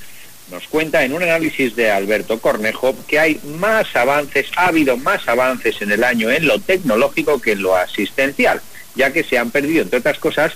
nos 0.52 0.68
cuenta 0.68 1.04
en 1.04 1.14
un 1.14 1.24
análisis 1.24 1.76
de 1.76 1.92
Alberto 1.92 2.40
Cornejo 2.40 2.96
que 3.08 3.20
hay 3.20 3.40
más 3.60 3.96
avances, 3.96 4.48
ha 4.56 4.68
habido 4.68 4.98
más 4.98 5.28
avances 5.28 5.82
en 5.82 5.92
el 5.92 6.04
año 6.04 6.30
en 6.32 6.48
lo 6.48 6.60
tecnológico 6.60 7.42
que 7.42 7.54
en 7.54 7.62
lo 7.62 7.76
asistencial, 7.76 8.62
ya 8.96 9.12
que 9.12 9.24
se 9.24 9.38
han 9.38 9.52
perdido, 9.52 9.84
entre 9.84 10.00
otras 10.00 10.20
cosas, 10.20 10.54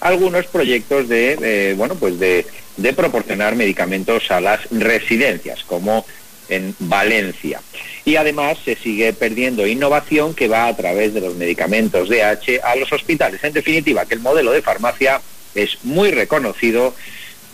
algunos 0.00 0.46
proyectos 0.46 1.08
de, 1.08 1.38
eh, 1.42 1.74
bueno, 1.76 1.94
pues 1.94 2.18
de, 2.18 2.46
de 2.76 2.92
proporcionar 2.92 3.54
medicamentos 3.54 4.30
a 4.30 4.40
las 4.40 4.60
residencias, 4.70 5.62
como 5.64 6.06
en 6.50 6.74
Valencia. 6.78 7.62
Y 8.04 8.16
además 8.16 8.58
se 8.64 8.76
sigue 8.76 9.12
perdiendo 9.12 9.66
innovación 9.66 10.34
que 10.34 10.48
va 10.48 10.66
a 10.66 10.76
través 10.76 11.14
de 11.14 11.20
los 11.20 11.34
medicamentos 11.36 12.08
DH 12.08 12.60
a 12.62 12.76
los 12.76 12.92
hospitales. 12.92 13.42
En 13.44 13.52
definitiva, 13.52 14.06
que 14.06 14.14
el 14.14 14.20
modelo 14.20 14.52
de 14.52 14.62
farmacia 14.62 15.20
es 15.54 15.78
muy 15.82 16.10
reconocido, 16.10 16.94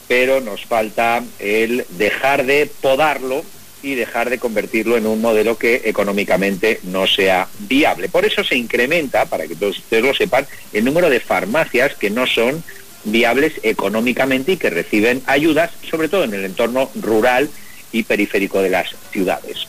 pero 0.08 0.40
nos 0.40 0.64
falta 0.64 1.22
el 1.38 1.84
dejar 1.90 2.46
de 2.46 2.70
podarlo 2.80 3.44
y 3.82 3.94
dejar 3.94 4.30
de 4.30 4.38
convertirlo 4.38 4.96
en 4.96 5.06
un 5.06 5.20
modelo 5.20 5.58
que 5.58 5.82
económicamente 5.84 6.80
no 6.84 7.06
sea 7.06 7.48
viable. 7.60 8.08
Por 8.08 8.24
eso 8.24 8.42
se 8.42 8.56
incrementa, 8.56 9.26
para 9.26 9.46
que 9.46 9.54
todos 9.54 9.78
ustedes 9.78 10.04
lo 10.04 10.14
sepan, 10.14 10.46
el 10.72 10.84
número 10.84 11.08
de 11.10 11.20
farmacias 11.20 11.94
que 11.94 12.10
no 12.10 12.26
son 12.26 12.64
viables 13.04 13.54
económicamente 13.62 14.52
y 14.52 14.56
que 14.56 14.70
reciben 14.70 15.22
ayudas, 15.26 15.70
sobre 15.88 16.08
todo 16.08 16.24
en 16.24 16.34
el 16.34 16.44
entorno 16.44 16.90
rural 16.96 17.48
y 17.92 18.02
periférico 18.02 18.62
de 18.62 18.70
las 18.70 18.94
ciudades. 19.12 19.66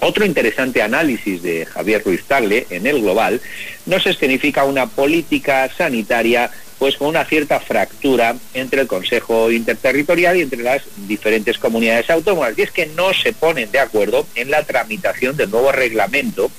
Otro 0.00 0.24
interesante 0.24 0.82
análisis 0.82 1.42
de 1.42 1.66
Javier 1.66 2.02
Ruiz 2.04 2.24
Tagle 2.24 2.66
en 2.70 2.86
el 2.86 3.02
global 3.02 3.40
nos 3.84 4.06
escenifica 4.06 4.64
una 4.64 4.86
política 4.86 5.68
sanitaria 5.76 6.50
pues 6.78 6.96
con 6.96 7.08
una 7.08 7.26
cierta 7.26 7.60
fractura 7.60 8.34
entre 8.54 8.80
el 8.80 8.86
Consejo 8.86 9.50
Interterritorial 9.50 10.38
y 10.38 10.40
entre 10.40 10.62
las 10.62 10.82
diferentes 11.06 11.58
comunidades 11.58 12.08
autónomas. 12.08 12.54
Y 12.56 12.62
es 12.62 12.70
que 12.70 12.86
no 12.86 13.12
se 13.12 13.34
ponen 13.34 13.70
de 13.70 13.80
acuerdo 13.80 14.26
en 14.34 14.50
la 14.50 14.62
tramitación 14.62 15.36
del 15.36 15.50
nuevo 15.50 15.72
reglamento 15.72 16.50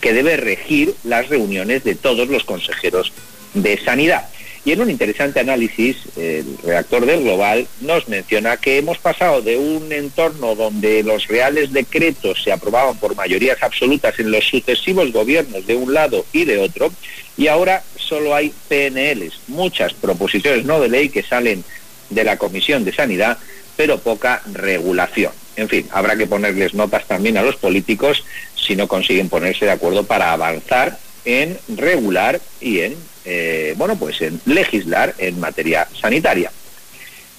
que 0.00 0.12
debe 0.12 0.36
regir 0.36 0.94
las 1.04 1.28
reuniones 1.28 1.84
de 1.84 1.94
todos 1.94 2.28
los 2.28 2.42
consejeros 2.42 3.12
de 3.54 3.78
sanidad. 3.78 4.28
Y 4.64 4.72
en 4.72 4.80
un 4.80 4.90
interesante 4.90 5.40
análisis, 5.40 5.96
el 6.16 6.58
redactor 6.62 7.06
del 7.06 7.22
Global 7.22 7.66
nos 7.80 8.08
menciona 8.08 8.56
que 8.56 8.78
hemos 8.78 8.98
pasado 8.98 9.40
de 9.40 9.56
un 9.56 9.92
entorno 9.92 10.54
donde 10.54 11.02
los 11.02 11.28
reales 11.28 11.72
decretos 11.72 12.42
se 12.42 12.52
aprobaban 12.52 12.96
por 12.98 13.14
mayorías 13.14 13.62
absolutas 13.62 14.18
en 14.18 14.30
los 14.30 14.44
sucesivos 14.44 15.12
gobiernos 15.12 15.66
de 15.66 15.76
un 15.76 15.94
lado 15.94 16.26
y 16.32 16.44
de 16.44 16.58
otro, 16.58 16.92
y 17.36 17.46
ahora 17.46 17.82
solo 17.96 18.34
hay 18.34 18.52
PNLs, 18.68 19.40
muchas 19.48 19.94
proposiciones 19.94 20.64
no 20.64 20.80
de 20.80 20.88
ley 20.88 21.08
que 21.08 21.22
salen 21.22 21.64
de 22.10 22.24
la 22.24 22.36
Comisión 22.36 22.84
de 22.84 22.92
Sanidad, 22.92 23.38
pero 23.76 23.98
poca 23.98 24.42
regulación. 24.52 25.32
En 25.56 25.68
fin, 25.68 25.86
habrá 25.92 26.16
que 26.16 26.26
ponerles 26.26 26.74
notas 26.74 27.06
también 27.06 27.36
a 27.36 27.42
los 27.42 27.56
políticos 27.56 28.24
si 28.54 28.76
no 28.76 28.88
consiguen 28.88 29.28
ponerse 29.28 29.64
de 29.64 29.72
acuerdo 29.72 30.04
para 30.04 30.32
avanzar 30.32 30.98
en 31.24 31.58
regular 31.68 32.40
y 32.60 32.80
en, 32.80 32.96
eh, 33.24 33.74
bueno, 33.76 33.96
pues 33.96 34.20
en 34.22 34.40
legislar 34.46 35.14
en 35.18 35.38
materia 35.40 35.88
sanitaria. 36.00 36.50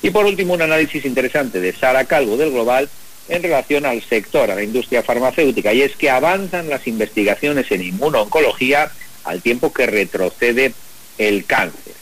Y 0.02 0.12
por 0.12 0.26
último, 0.26 0.54
un 0.54 0.62
análisis 0.62 1.06
interesante 1.06 1.60
de 1.60 1.74
Sara 1.74 2.06
Calvo 2.06 2.38
del 2.38 2.52
Global 2.52 2.90
en 3.28 3.44
relación 3.44 3.86
al 3.86 4.02
sector, 4.02 4.50
a 4.50 4.56
la 4.56 4.64
industria 4.64 5.04
farmacéutica, 5.04 5.74
y 5.74 5.82
es 5.82 5.96
que 5.96 6.10
avanzan 6.10 6.70
las 6.70 6.88
investigaciones 6.88 7.72
en 7.72 7.84
inmunooncología 7.84 8.92
al 9.24 9.42
tiempo 9.42 9.72
que 9.72 9.86
retrocede 9.86 10.74
el 11.18 11.46
cáncer. 11.46 11.94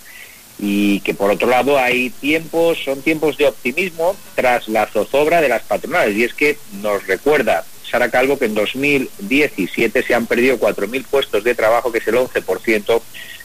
Y 0.59 1.01
que 1.01 1.13
por 1.13 1.29
otro 1.29 1.47
lado 1.47 1.77
hay 1.77 2.09
tiempos, 2.09 2.79
son 2.83 3.01
tiempos 3.01 3.37
de 3.37 3.47
optimismo 3.47 4.15
tras 4.35 4.67
la 4.69 4.87
zozobra 4.87 5.41
de 5.41 5.49
las 5.49 5.63
patronales. 5.63 6.15
Y 6.15 6.23
es 6.23 6.33
que 6.33 6.57
nos 6.81 7.05
recuerda 7.05 7.65
Sara 7.89 8.09
Calvo 8.09 8.39
que 8.39 8.45
en 8.45 8.55
2017 8.55 10.03
se 10.03 10.13
han 10.15 10.25
perdido 10.25 10.59
4.000 10.59 11.05
puestos 11.05 11.43
de 11.43 11.55
trabajo, 11.55 11.91
que 11.91 11.99
es 11.99 12.07
el 12.07 12.15
11% 12.15 13.01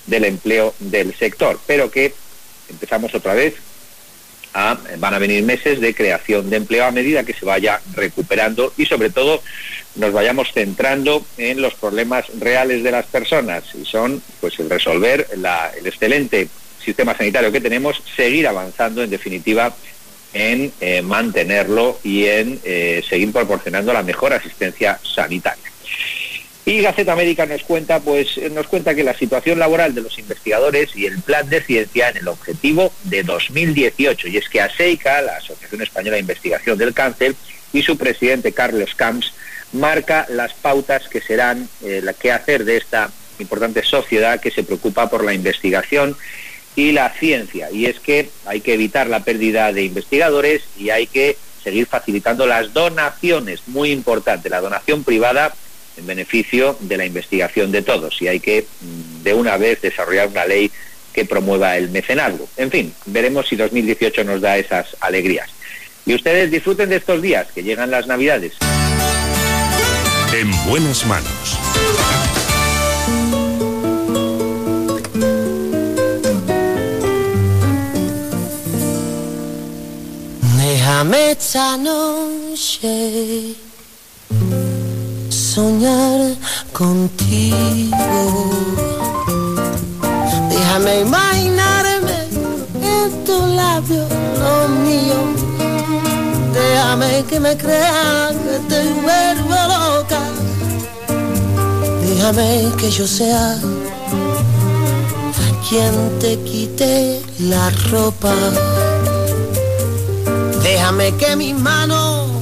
del 0.07 0.25
empleo 0.25 0.75
del 0.79 1.15
sector, 1.15 1.61
pero 1.67 1.91
que 1.91 2.15
empezamos 2.69 3.15
otra 3.15 3.35
vez 3.35 3.55
van 4.99 5.15
a 5.15 5.19
venir 5.19 5.43
meses 5.45 5.81
de 5.81 5.95
creación 5.95 6.51
de 6.51 6.59
empleo 6.59 6.85
a 6.85 6.91
medida 6.91 7.25
que 7.25 7.33
se 7.33 7.47
vaya 7.47 7.81
recuperando 7.95 8.73
y 8.77 8.85
sobre 8.85 9.11
todo 9.11 9.43
nos 9.95 10.13
vayamos 10.13 10.53
centrando 10.53 11.25
en 11.39 11.63
los 11.63 11.75
problemas 11.75 12.27
reales 12.39 12.83
de 12.83 12.91
las 12.91 13.07
personas 13.07 13.65
y 13.75 13.85
son 13.85 14.23
pues 14.41 14.59
el 14.59 14.69
resolver 14.69 15.27
el 15.33 15.87
excelente 15.87 16.49
sistema 16.85 17.17
sanitario 17.17 17.53
que 17.53 17.61
tenemos, 17.61 18.03
seguir 18.15 18.47
avanzando 18.47 19.03
en 19.03 19.11
definitiva 19.11 19.75
en 20.35 20.73
eh, 20.81 21.03
mantenerlo 21.03 21.99
y 22.03 22.25
en 22.27 22.59
eh, 22.65 23.03
seguir 23.09 23.33
proporcionando 23.33 23.93
la 23.93 24.03
mejor 24.03 24.33
asistencia 24.33 24.99
sanitaria. 25.03 25.71
Y 26.65 26.81
Gaceta 26.81 27.17
Médica 27.17 27.45
nos 27.45 27.63
cuenta, 27.65 27.99
pues, 27.99 28.39
nos 28.53 28.69
cuenta 28.69 28.95
que 28.95 29.03
la 29.03 29.15
situación 29.15 29.59
laboral 29.59 29.95
de 29.95 30.01
los 30.01 30.17
investigadores 30.19 30.95
y 30.95 31.07
el 31.07 31.21
plan 31.21 31.49
de 31.49 31.61
ciencia 31.61 32.11
en 32.11 32.19
el 32.19 32.29
objetivo 32.29 32.93
de 33.05 33.25
2018. 33.25 34.29
Y 34.29 34.37
es 34.37 34.49
que 34.49 34.61
ASEICA, 34.61 35.23
la 35.23 35.37
Asociación 35.39 35.83
Española 35.83 36.15
de 36.15 36.21
Investigación 36.21 36.79
del 36.79 36.95
Cáncer, 36.95 37.35
y 37.73 37.83
su 37.83 37.97
presidente 37.97 38.53
Carlos 38.53 38.95
Camps 38.95 39.33
marca 39.73 40.27
las 40.29 40.53
pautas 40.55 41.09
que 41.09 41.21
serán 41.21 41.69
eh, 41.83 42.01
la 42.03 42.13
que 42.13 42.31
hacer 42.31 42.65
de 42.65 42.77
esta 42.77 43.11
importante 43.39 43.83
sociedad 43.83 44.41
que 44.41 44.51
se 44.51 44.63
preocupa 44.63 45.11
por 45.11 45.25
la 45.25 45.35
investigación 45.35 46.17
y 46.77 46.93
la 46.93 47.11
ciencia. 47.11 47.71
Y 47.73 47.87
es 47.87 47.99
que 47.99 48.31
hay 48.47 48.61
que 48.61 48.75
evitar 48.75 49.09
la 49.09 49.25
pérdida 49.25 49.73
de 49.73 49.85
investigadores 49.85 50.63
y 50.79 50.91
hay 50.91 51.07
que 51.07 51.37
seguir 51.65 51.87
facilitando 51.87 52.47
las 52.47 52.73
donaciones, 52.73 53.63
muy 53.67 53.91
importante, 53.91 54.51
la 54.51 54.61
donación 54.61 55.03
privada 55.05 55.55
en 55.97 56.07
beneficio 56.07 56.77
de 56.81 56.97
la 56.97 57.05
investigación 57.05 57.73
de 57.73 57.83
todos 57.83 58.21
y 58.23 58.29
hay 58.29 58.41
que 58.41 58.67
mm, 58.81 59.23
de 59.23 59.35
una 59.35 59.57
vez 59.57 59.81
desarrollar 59.81 60.29
una 60.29 60.47
ley 60.47 60.71
que 61.13 61.25
promueva 61.25 61.77
el 61.77 61.91
mecenazgo. 61.91 62.49
En 62.57 62.71
fin, 62.71 62.95
veremos 63.07 63.49
si 63.49 63.57
2018 63.57 64.25
nos 64.25 64.41
da 64.41 64.57
esas 64.57 64.97
alegrías. 65.01 65.51
Y 66.05 66.15
ustedes 66.15 66.51
disfruten 66.51 66.89
de 66.89 66.97
estos 66.97 67.23
días, 67.23 67.47
que 67.55 67.63
llegan 67.63 67.91
las 67.91 68.07
Navidades. 68.07 68.55
En 70.35 70.51
buenas 70.67 71.07
manos. 71.07 71.59
Déjame 80.57 81.33
esta 81.33 81.77
noche 81.77 83.55
soñar 85.55 86.21
contigo. 86.73 88.21
Déjame 90.49 91.01
imaginarme 91.01 92.19
en 92.97 93.09
tu 93.27 93.37
labio 93.61 94.05
lo 94.43 94.57
mío. 94.87 95.21
Déjame 96.55 97.25
que 97.29 97.39
me 97.39 97.55
crea 97.55 98.31
que 98.45 98.57
te 98.71 98.81
vuelvo 99.05 99.57
loca. 99.75 100.23
Déjame 102.07 102.73
que 102.79 102.91
yo 102.91 103.07
sea 103.07 103.59
quien 105.69 105.95
te 106.19 106.39
quite 106.49 107.21
la 107.51 107.69
ropa. 107.91 108.35
Déjame 110.63 111.15
que 111.21 111.37
mis 111.37 111.55
manos 111.59 112.42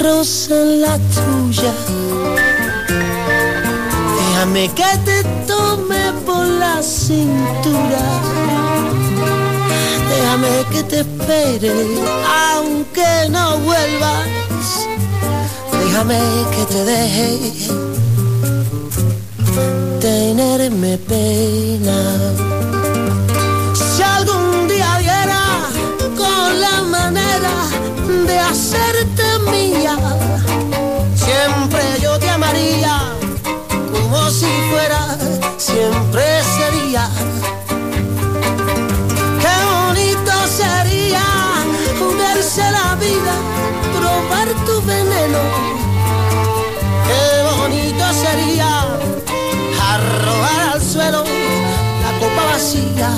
en 0.00 0.80
la 0.80 0.96
tuya. 0.96 1.72
Déjame 4.16 4.68
que 4.68 4.98
te 5.04 5.24
tome 5.46 6.12
por 6.24 6.44
la 6.44 6.80
cintura. 6.82 8.04
Déjame 10.08 10.64
que 10.70 10.82
te 10.84 11.00
espere 11.00 11.72
aunque 12.54 13.28
no 13.30 13.58
vuelvas. 13.58 14.86
Déjame 15.72 16.20
que 16.54 16.64
te 16.72 16.84
deje 16.84 17.38
tenerme 20.00 20.96
pena. 20.98 22.77
Hacerte 28.50 29.38
mía, 29.50 29.96
siempre 31.14 31.82
yo 32.00 32.18
te 32.18 32.30
amaría, 32.30 33.12
como 33.92 34.30
si 34.30 34.46
fuera, 34.70 35.18
siempre 35.56 36.24
sería. 36.56 37.08
Qué 39.42 39.56
bonito 39.74 40.32
sería 40.48 41.24
verse 42.18 42.62
la 42.70 42.94
vida, 42.96 43.34
probar 43.98 44.48
tu 44.64 44.82
veneno. 44.86 45.40
Qué 47.06 47.22
bonito 47.60 48.04
sería 48.24 48.86
arrojar 49.92 50.60
al 50.74 50.82
suelo 50.82 51.24
la 52.02 52.18
copa 52.18 52.44
vacía. 52.52 53.10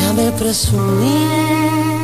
Déjame 0.00 0.32
presumir 0.32 1.95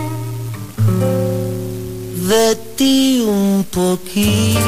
de 2.28 2.56
ti 2.76 3.24
un 3.26 3.64
poquito, 3.64 4.60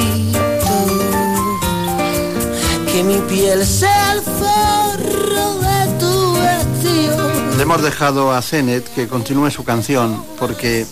que 2.90 3.02
mi 3.02 3.19
piel 3.28 3.65
sea 3.65 4.12
el 4.12 4.20
forro 4.20 5.61
de 5.61 5.98
tu 5.98 6.35
vestido. 6.35 7.31
Le 7.56 7.62
hemos 7.62 7.82
dejado 7.82 8.32
a 8.32 8.43
Zenet 8.43 8.85
que 8.94 9.09
continúe 9.09 9.51
su 9.51 9.65
canción 9.65 10.23
porque 10.39 10.86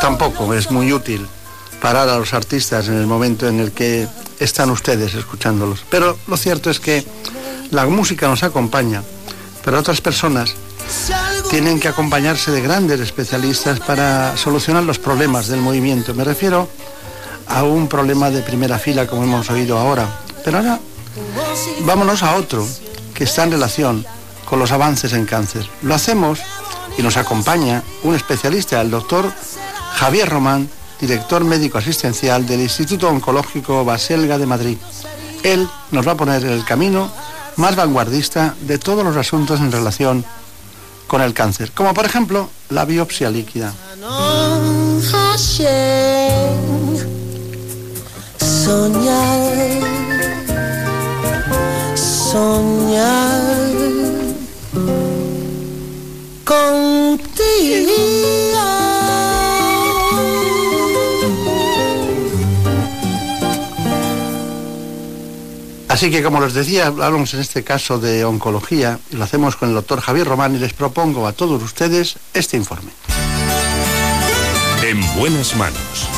tampoco 0.00 0.54
es 0.54 0.70
muy 0.70 0.92
útil 0.92 1.26
parar 1.80 2.08
a 2.08 2.18
los 2.18 2.34
artistas 2.34 2.88
en 2.88 2.94
el 2.94 3.06
momento 3.06 3.46
en 3.46 3.60
el 3.60 3.72
que 3.72 4.08
están 4.40 4.70
ustedes 4.70 5.14
escuchándolos. 5.14 5.84
Pero 5.90 6.18
lo 6.26 6.36
cierto 6.36 6.70
es 6.70 6.80
que 6.80 7.04
la 7.70 7.86
música 7.86 8.26
nos 8.26 8.42
acompaña, 8.42 9.02
pero 9.64 9.78
otras 9.78 10.00
personas 10.00 10.54
tienen 11.50 11.80
que 11.80 11.88
acompañarse 11.88 12.50
de 12.50 12.60
grandes 12.60 13.00
especialistas 13.00 13.80
para 13.80 14.36
solucionar 14.36 14.84
los 14.84 14.98
problemas 14.98 15.48
del 15.48 15.60
movimiento. 15.60 16.14
Me 16.14 16.24
refiero 16.24 16.68
a 17.48 17.64
un 17.64 17.88
problema 17.88 18.30
de 18.30 18.42
primera 18.42 18.78
fila 18.78 19.06
como 19.06 19.24
hemos 19.24 19.50
oído 19.50 19.78
ahora. 19.78 20.06
Pero 20.44 20.58
ahora 20.58 20.78
vámonos 21.80 22.22
a 22.22 22.36
otro 22.36 22.66
que 23.14 23.24
está 23.24 23.44
en 23.44 23.52
relación 23.52 24.06
con 24.44 24.58
los 24.58 24.72
avances 24.72 25.12
en 25.12 25.26
cáncer. 25.26 25.68
Lo 25.82 25.94
hacemos 25.94 26.40
y 26.96 27.02
nos 27.02 27.16
acompaña 27.16 27.82
un 28.02 28.14
especialista, 28.14 28.80
el 28.80 28.90
doctor 28.90 29.32
Javier 29.94 30.28
Román, 30.28 30.68
director 31.00 31.44
médico 31.44 31.78
asistencial 31.78 32.46
del 32.46 32.60
Instituto 32.60 33.08
Oncológico 33.08 33.84
Baselga 33.84 34.38
de 34.38 34.46
Madrid. 34.46 34.78
Él 35.42 35.68
nos 35.90 36.06
va 36.06 36.12
a 36.12 36.16
poner 36.16 36.44
en 36.44 36.52
el 36.52 36.64
camino 36.64 37.10
más 37.56 37.76
vanguardista 37.76 38.54
de 38.60 38.78
todos 38.78 39.04
los 39.04 39.16
asuntos 39.16 39.60
en 39.60 39.72
relación 39.72 40.24
con 41.10 41.22
el 41.22 41.34
cáncer, 41.34 41.72
como 41.72 41.92
por 41.92 42.06
ejemplo 42.06 42.48
la 42.68 42.84
biopsia 42.84 43.30
líquida. 43.30 43.74
Soñar, 48.38 49.56
soñar 51.96 53.40
contigo. 56.44 58.39
Así 65.90 66.08
que, 66.08 66.22
como 66.22 66.40
les 66.40 66.54
decía, 66.54 66.86
hablamos 66.86 67.34
en 67.34 67.40
este 67.40 67.64
caso 67.64 67.98
de 67.98 68.24
oncología 68.24 69.00
y 69.10 69.16
lo 69.16 69.24
hacemos 69.24 69.56
con 69.56 69.70
el 69.70 69.74
doctor 69.74 70.00
Javier 70.00 70.24
Román 70.24 70.54
y 70.54 70.60
les 70.60 70.72
propongo 70.72 71.26
a 71.26 71.32
todos 71.32 71.60
ustedes 71.60 72.14
este 72.32 72.56
informe. 72.56 72.92
En 74.84 75.00
buenas 75.16 75.56
manos. 75.56 76.08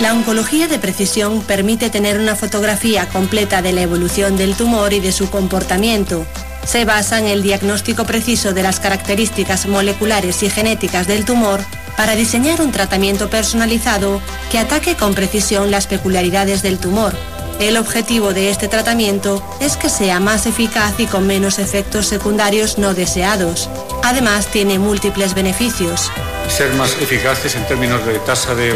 La 0.00 0.14
oncología 0.14 0.66
de 0.66 0.78
precisión 0.78 1.42
permite 1.42 1.90
tener 1.90 2.18
una 2.18 2.36
fotografía 2.36 3.06
completa 3.10 3.60
de 3.60 3.74
la 3.74 3.82
evolución 3.82 4.38
del 4.38 4.56
tumor 4.56 4.94
y 4.94 5.00
de 5.00 5.12
su 5.12 5.28
comportamiento. 5.28 6.24
Se 6.66 6.86
basa 6.86 7.18
en 7.18 7.26
el 7.26 7.42
diagnóstico 7.42 8.06
preciso 8.06 8.54
de 8.54 8.62
las 8.62 8.80
características 8.80 9.66
moleculares 9.66 10.42
y 10.42 10.48
genéticas 10.48 11.06
del 11.06 11.26
tumor 11.26 11.60
para 11.98 12.16
diseñar 12.16 12.62
un 12.62 12.72
tratamiento 12.72 13.28
personalizado 13.28 14.22
que 14.50 14.58
ataque 14.58 14.96
con 14.96 15.14
precisión 15.14 15.70
las 15.70 15.86
peculiaridades 15.86 16.62
del 16.62 16.78
tumor. 16.78 17.14
El 17.60 17.76
objetivo 17.76 18.32
de 18.32 18.50
este 18.50 18.68
tratamiento 18.68 19.42
es 19.60 19.76
que 19.76 19.88
sea 19.88 20.20
más 20.20 20.46
eficaz 20.46 20.98
y 20.98 21.06
con 21.06 21.26
menos 21.26 21.58
efectos 21.58 22.06
secundarios 22.06 22.78
no 22.78 22.94
deseados. 22.94 23.68
Además, 24.02 24.48
tiene 24.48 24.78
múltiples 24.78 25.34
beneficios. 25.34 26.10
Ser 26.48 26.72
más 26.74 26.96
eficaces 27.00 27.54
en 27.54 27.66
términos 27.66 28.04
de 28.04 28.18
tasa 28.20 28.54
de, 28.54 28.74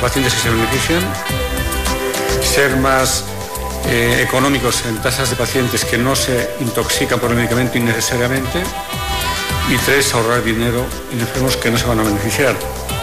pacientes 0.00 0.34
que 0.34 0.40
se 0.40 0.50
benefician, 0.50 1.02
ser 2.42 2.76
más 2.76 3.24
eh, 3.86 4.22
económicos 4.22 4.84
en 4.86 5.00
tasas 5.02 5.30
de 5.30 5.36
pacientes 5.36 5.84
que 5.84 5.98
no 5.98 6.14
se 6.14 6.50
intoxican 6.60 7.18
por 7.18 7.30
el 7.30 7.36
medicamento 7.36 7.78
innecesariamente 7.78 8.62
y 9.68 9.76
tres, 9.78 10.12
ahorrar 10.14 10.42
dinero 10.44 10.84
en 11.12 11.20
enfermos 11.20 11.56
que 11.56 11.70
no 11.70 11.78
se 11.78 11.86
van 11.86 12.00
a 12.00 12.02
beneficiar. 12.02 12.56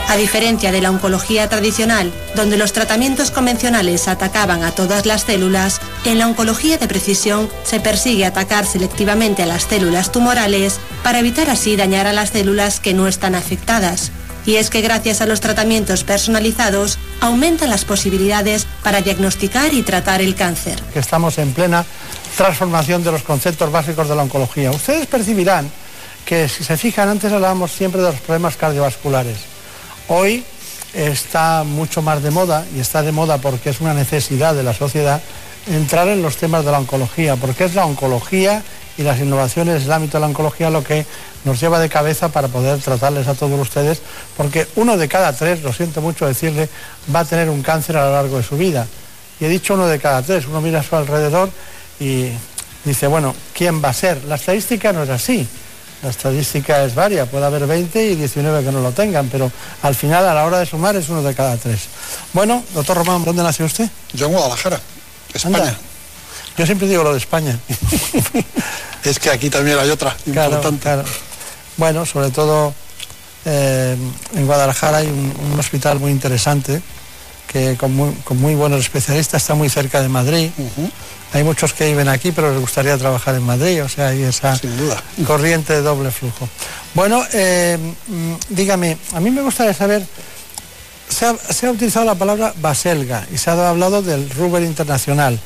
A 0.10 0.18
diferencia 0.18 0.72
de 0.72 0.82
la 0.82 0.90
oncología 0.90 1.48
tradicional, 1.50 2.12
donde 2.36 2.58
los 2.58 2.74
tratamientos 2.74 3.30
convencionales 3.30 4.08
atacaban 4.08 4.64
a 4.64 4.72
todas 4.72 5.06
las 5.06 5.22
células, 5.22 5.80
en 6.04 6.18
la 6.18 6.26
oncología 6.26 6.80
de 6.80 6.88
precisión 6.88 7.48
se 7.64 7.80
persigue 7.80 8.26
atacar 8.26 8.66
selectivamente 8.66 9.44
a 9.44 9.46
las 9.46 9.66
células 9.66 10.12
tumorales 10.12 10.80
para 11.04 11.20
evitar 11.20 11.52
así 11.52 11.76
dañar 11.76 12.08
a 12.08 12.14
las 12.14 12.32
células 12.32 12.80
que 12.80 12.96
no 12.96 13.08
están 13.08 13.36
afectadas. 13.36 14.12
Y 14.48 14.56
es 14.56 14.72
que 14.72 14.82
gracias 14.82 15.22
a 15.22 15.28
los 15.28 15.42
tratamientos 15.42 16.04
personalizados 16.04 16.98
aumentan 17.22 17.70
las 17.70 17.86
posibilidades 17.86 18.66
para 18.82 19.02
diagnosticar 19.02 19.76
y 19.76 19.84
tratar 19.84 20.22
el 20.22 20.34
cáncer. 20.34 20.82
Estamos 20.96 21.38
en 21.38 21.54
plena 21.54 21.86
transformación 22.36 23.04
de 23.04 23.12
los 23.12 23.22
conceptos 23.22 23.72
básicos 23.72 24.10
de 24.10 24.16
la 24.16 24.24
oncología. 24.24 24.72
Ustedes 24.72 25.06
percibirán 25.06 25.70
que 26.26 26.50
si 26.50 26.64
se 26.64 26.78
fijan, 26.78 27.10
antes 27.10 27.32
hablábamos 27.32 27.72
siempre 27.72 28.02
de 28.02 28.12
los 28.12 28.22
problemas 28.22 28.58
cardiovasculares. 28.58 29.59
Hoy 30.12 30.44
está 30.96 31.64
mucho 31.64 32.02
más 32.02 32.24
de 32.24 32.32
moda, 32.32 32.66
y 32.76 32.80
está 32.80 33.04
de 33.04 33.12
moda 33.12 33.38
porque 33.38 33.70
es 33.70 33.80
una 33.80 33.94
necesidad 33.94 34.56
de 34.56 34.64
la 34.64 34.74
sociedad, 34.74 35.22
entrar 35.68 36.08
en 36.08 36.24
los 36.24 36.38
temas 36.38 36.66
de 36.66 36.72
la 36.72 36.80
oncología, 36.80 37.36
porque 37.36 37.66
es 37.66 37.76
la 37.76 37.86
oncología 37.86 38.64
y 38.98 39.04
las 39.04 39.20
innovaciones 39.20 39.84
del 39.84 39.92
ámbito 39.92 40.18
de 40.18 40.22
la 40.22 40.28
oncología 40.28 40.72
lo 40.72 40.84
que 40.84 41.06
nos 41.46 41.60
lleva 41.60 41.80
de 41.80 41.90
cabeza 41.90 42.30
para 42.30 42.48
poder 42.48 42.80
tratarles 42.80 43.28
a 43.28 43.36
todos 43.36 43.60
ustedes, 43.60 44.02
porque 44.36 44.68
uno 44.78 44.98
de 44.98 45.08
cada 45.08 45.32
tres, 45.32 45.62
lo 45.62 45.72
siento 45.72 46.02
mucho 46.02 46.26
decirle, 46.26 46.70
va 47.14 47.20
a 47.20 47.26
tener 47.26 47.48
un 47.48 47.62
cáncer 47.62 47.96
a 47.96 48.06
lo 48.06 48.14
largo 48.14 48.38
de 48.38 48.44
su 48.44 48.58
vida. 48.58 48.88
Y 49.40 49.46
he 49.46 49.48
dicho 49.48 49.76
uno 49.76 49.86
de 49.86 50.00
cada 50.00 50.24
tres, 50.24 50.48
uno 50.48 50.60
mira 50.60 50.80
a 50.80 50.84
su 50.84 50.96
alrededor 50.96 51.52
y 52.00 52.30
dice, 52.84 53.06
bueno, 53.06 53.36
¿quién 53.54 53.80
va 53.80 53.90
a 53.90 53.94
ser? 53.94 54.24
La 54.24 54.36
estadística 54.36 54.92
no 54.92 55.04
es 55.04 55.10
así. 55.12 55.48
La 56.02 56.10
estadística 56.12 56.84
es 56.86 56.96
varia, 56.96 57.26
puede 57.26 57.46
haber 57.46 57.68
20 57.68 58.02
y 58.12 58.16
19 58.16 58.64
que 58.64 58.72
no 58.72 58.80
lo 58.82 58.92
tengan, 58.94 59.28
pero 59.28 59.52
al 59.82 59.94
final 59.96 60.26
a 60.28 60.34
la 60.34 60.46
hora 60.46 60.60
de 60.60 60.66
sumar 60.66 60.96
es 60.96 61.10
uno 61.10 61.22
de 61.22 61.34
cada 61.36 61.58
tres. 61.58 61.82
Bueno, 62.32 62.64
doctor 62.74 62.96
Román, 62.98 63.26
¿dónde 63.26 63.44
nació 63.44 63.66
usted? 63.66 63.90
Yo 64.14 64.28
en 64.28 64.32
Guadalajara, 64.32 64.80
España. 65.34 65.58
Anda. 65.58 65.78
Yo 66.58 66.66
siempre 66.66 66.88
digo 66.88 67.04
lo 67.04 67.12
de 67.12 67.18
España. 67.18 67.60
es 69.04 69.20
que 69.20 69.30
aquí 69.30 69.50
también 69.50 69.78
hay 69.80 69.90
otra 69.90 70.16
Claro, 70.32 70.52
importante. 70.52 70.82
claro. 70.84 71.04
Bueno, 71.78 72.06
sobre 72.06 72.30
todo 72.32 72.74
eh, 73.46 73.98
en 74.36 74.46
Guadalajara 74.46 74.98
hay 74.98 75.08
un, 75.08 75.34
un 75.52 75.60
hospital 75.60 76.00
muy 76.00 76.12
interesante 76.12 76.82
que 77.52 77.76
con 77.78 77.96
muy, 77.96 78.14
con 78.24 78.40
muy 78.40 78.54
buenos 78.54 78.80
especialistas 78.82 79.42
está 79.42 79.56
muy 79.56 79.70
cerca 79.70 80.02
de 80.02 80.08
Madrid. 80.08 80.52
Hay 81.34 81.44
muchos 81.44 81.74
que 81.74 81.88
viven 81.88 82.08
aquí, 82.08 82.32
pero 82.32 82.52
les 82.52 82.60
gustaría 82.62 82.98
trabajar 82.98 83.36
en 83.36 83.44
Madrid, 83.44 83.84
o 83.84 83.90
sea, 83.90 84.10
hay 84.10 84.24
esa 84.24 84.60
corriente 85.26 85.74
de 85.74 85.82
doble 85.82 86.12
flujo. 86.12 86.48
Bueno, 86.94 87.24
eh, 87.34 87.78
mm, 88.08 88.34
dígame, 88.50 88.98
a 89.14 89.20
mí 89.20 89.32
me 89.32 89.42
gustaría 89.42 89.74
saber, 89.74 90.06
se 91.08 91.26
ha, 91.26 91.36
se 91.36 91.68
ha 91.68 91.72
utilizado 91.72 92.06
la 92.06 92.16
palabra 92.16 92.54
baselga 92.62 93.28
y 93.34 93.38
se 93.38 93.50
ha 93.50 93.70
hablado 93.70 94.02
del 94.02 94.30
Ruber 94.30 94.64
Internacional 94.64 95.40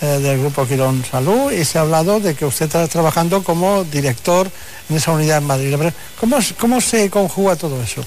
eh, 0.00 0.06
del 0.18 0.40
Grupo 0.40 0.66
Quirón 0.66 1.04
Salud 1.04 1.52
y 1.52 1.64
se 1.64 1.78
ha 1.78 1.82
hablado 1.82 2.18
de 2.18 2.34
que 2.34 2.46
usted 2.46 2.66
está 2.66 2.86
trabajando 2.88 3.42
como 3.42 3.84
director 3.84 4.50
en 4.88 4.96
esa 4.96 5.12
unidad 5.12 5.38
en 5.38 5.44
Madrid. 5.44 5.76
¿Cómo, 6.18 6.38
cómo 6.58 6.80
se 6.80 7.08
conjuga 7.10 7.56
todo 7.56 7.82
eso? 7.82 8.02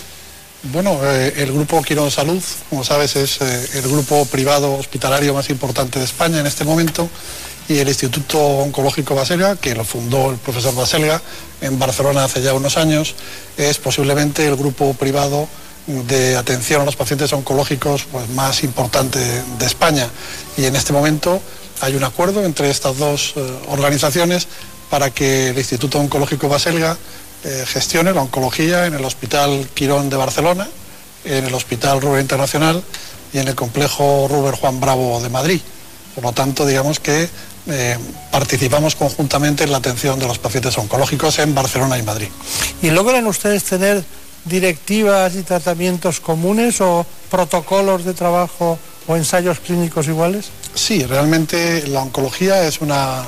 Bueno, 0.72 1.00
eh, 1.04 1.32
el 1.38 1.52
Grupo 1.52 1.80
Quirón 1.84 2.10
Salud, 2.10 2.42
como 2.72 2.84
sabes, 2.84 3.16
es 3.16 3.40
eh, 3.40 3.70
el 3.76 3.84
grupo 3.84 4.26
privado 4.26 4.74
hospitalario 4.74 5.32
más 5.32 5.52
importante 5.52 6.00
de 6.00 6.06
España 6.06 6.40
en 6.40 6.48
este 6.48 6.64
momento 6.64 7.08
y 7.70 7.78
el 7.78 7.88
Instituto 7.88 8.40
Oncológico 8.40 9.14
Baselga, 9.14 9.58
que 9.58 9.76
lo 9.76 9.86
fundó 9.86 10.32
el 10.32 10.38
profesor 10.38 10.74
Baselga 10.74 11.22
en 11.62 11.78
Barcelona 11.78 12.24
hace 12.24 12.42
ya 12.42 12.56
unos 12.56 12.78
años, 12.78 13.14
es 13.58 13.78
posiblemente 13.78 14.48
el 14.48 14.56
grupo 14.56 14.96
privado 14.96 15.48
de 15.86 16.36
atención 16.36 16.82
a 16.82 16.86
los 16.86 16.96
pacientes 16.96 17.32
oncológicos 17.32 18.06
pues, 18.12 18.28
más 18.30 18.64
importante 18.64 19.20
de, 19.20 19.66
España. 19.68 20.08
Y 20.58 20.66
en 20.66 20.76
este 20.76 20.94
momento 20.94 21.42
hay 21.82 21.96
un 21.96 22.04
acuerdo 22.04 22.44
entre 22.44 22.72
estas 22.72 22.98
dos 22.98 23.34
eh, 23.36 23.60
organizaciones 23.68 24.48
para 24.90 25.12
que 25.12 25.50
el 25.50 25.58
Instituto 25.58 26.00
Oncológico 26.00 26.50
Baselga 26.50 26.98
eh, 27.46 27.64
gestione 27.68 28.12
la 28.12 28.22
oncología 28.22 28.88
en 28.88 28.96
el 28.96 29.06
Hospital 29.06 29.70
Quirón 29.74 30.10
de 30.10 30.18
Barcelona, 30.18 30.68
en 31.24 31.46
el 31.46 31.54
Hospital 31.54 32.02
Ruber 32.02 32.20
Internacional 32.20 32.84
y 33.32 33.38
en 33.38 33.48
el 33.48 33.54
complejo 33.54 34.28
Ruber 34.28 34.56
Juan 34.56 34.80
Bravo 34.80 35.22
de 35.22 35.30
Madrid. 35.30 35.62
Por 36.16 36.24
lo 36.24 36.32
tanto, 36.32 36.66
digamos 36.66 37.00
que 37.00 37.30
eh, 37.68 37.98
participamos 38.32 38.96
conjuntamente 38.96 39.64
en 39.64 39.72
la 39.72 39.78
atención 39.78 40.20
de 40.20 40.28
los 40.28 40.40
pacientes 40.40 40.76
oncológicos 40.78 41.38
en 41.38 41.54
Barcelona 41.54 42.00
y 42.00 42.04
Madrid. 42.04 42.30
¿Y 42.82 42.90
logran 42.90 43.28
ustedes 43.28 43.64
tener 43.64 44.04
directivas 44.46 45.36
y 45.36 45.44
tratamientos 45.44 46.20
comunes 46.20 46.82
o 46.82 47.06
protocolos 47.30 48.06
de 48.06 48.14
trabajo 48.14 48.80
o 49.08 49.16
ensayos 49.16 49.60
clínicos 49.60 50.08
iguales? 50.08 50.46
Sí, 50.74 51.04
realmente 51.06 51.88
la 51.88 52.02
oncología 52.02 52.66
es 52.68 52.82
una, 52.82 53.24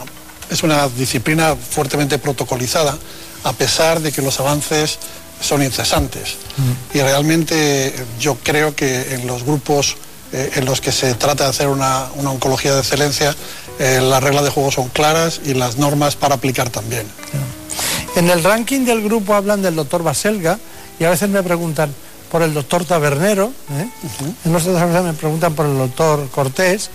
es 0.50 0.64
una 0.64 0.88
disciplina 0.90 1.56
fuertemente 1.56 2.18
protocolizada, 2.20 2.98
a 3.44 3.54
pesar 3.54 4.02
de 4.02 4.12
que 4.12 4.22
los 4.22 4.40
avances 4.40 5.00
son 5.42 5.64
incesantes. 5.64 6.36
Y 6.94 7.00
realmente 7.00 7.94
yo 8.20 8.38
creo 8.44 8.76
que 8.76 9.14
en 9.14 9.28
los 9.28 9.44
grupos 9.44 9.98
eh, 10.34 10.52
en 10.56 10.66
los 10.66 10.82
que 10.82 10.92
se 10.92 11.14
trata 11.14 11.46
de 11.46 11.52
hacer 11.52 11.70
una, 11.70 12.08
una 12.16 12.32
oncología 12.32 12.74
de 12.74 12.82
excelencia, 12.82 13.34
eh, 13.80 14.02
las 14.02 14.22
reglas 14.22 14.44
de 14.44 14.50
juego 14.50 14.72
son 14.72 14.90
claras 14.90 15.40
y 15.46 15.54
las 15.54 15.78
normas 15.78 16.18
para 16.18 16.36
aplicar 16.36 16.70
también. 16.70 17.08
En 18.16 18.30
el 18.30 18.44
ranking 18.44 18.84
del 18.84 19.02
grupo 19.02 19.36
hablan 19.36 19.62
del 19.62 19.76
doctor 19.76 20.04
Baselga 20.04 20.60
y 21.00 21.06
a 21.06 21.12
veces 21.12 21.30
me 21.30 21.44
preguntan 21.44 21.94
por 22.30 22.42
el 22.42 22.54
doctor 22.54 22.84
Tabernero, 22.84 23.54
¿eh? 23.72 23.90
en 24.44 24.56
otras 24.56 24.90
veces 24.90 25.04
me 25.04 25.14
preguntan 25.14 25.54
por 25.54 25.66
el 25.66 25.78
doctor 25.78 26.28
Cortés 26.30 26.90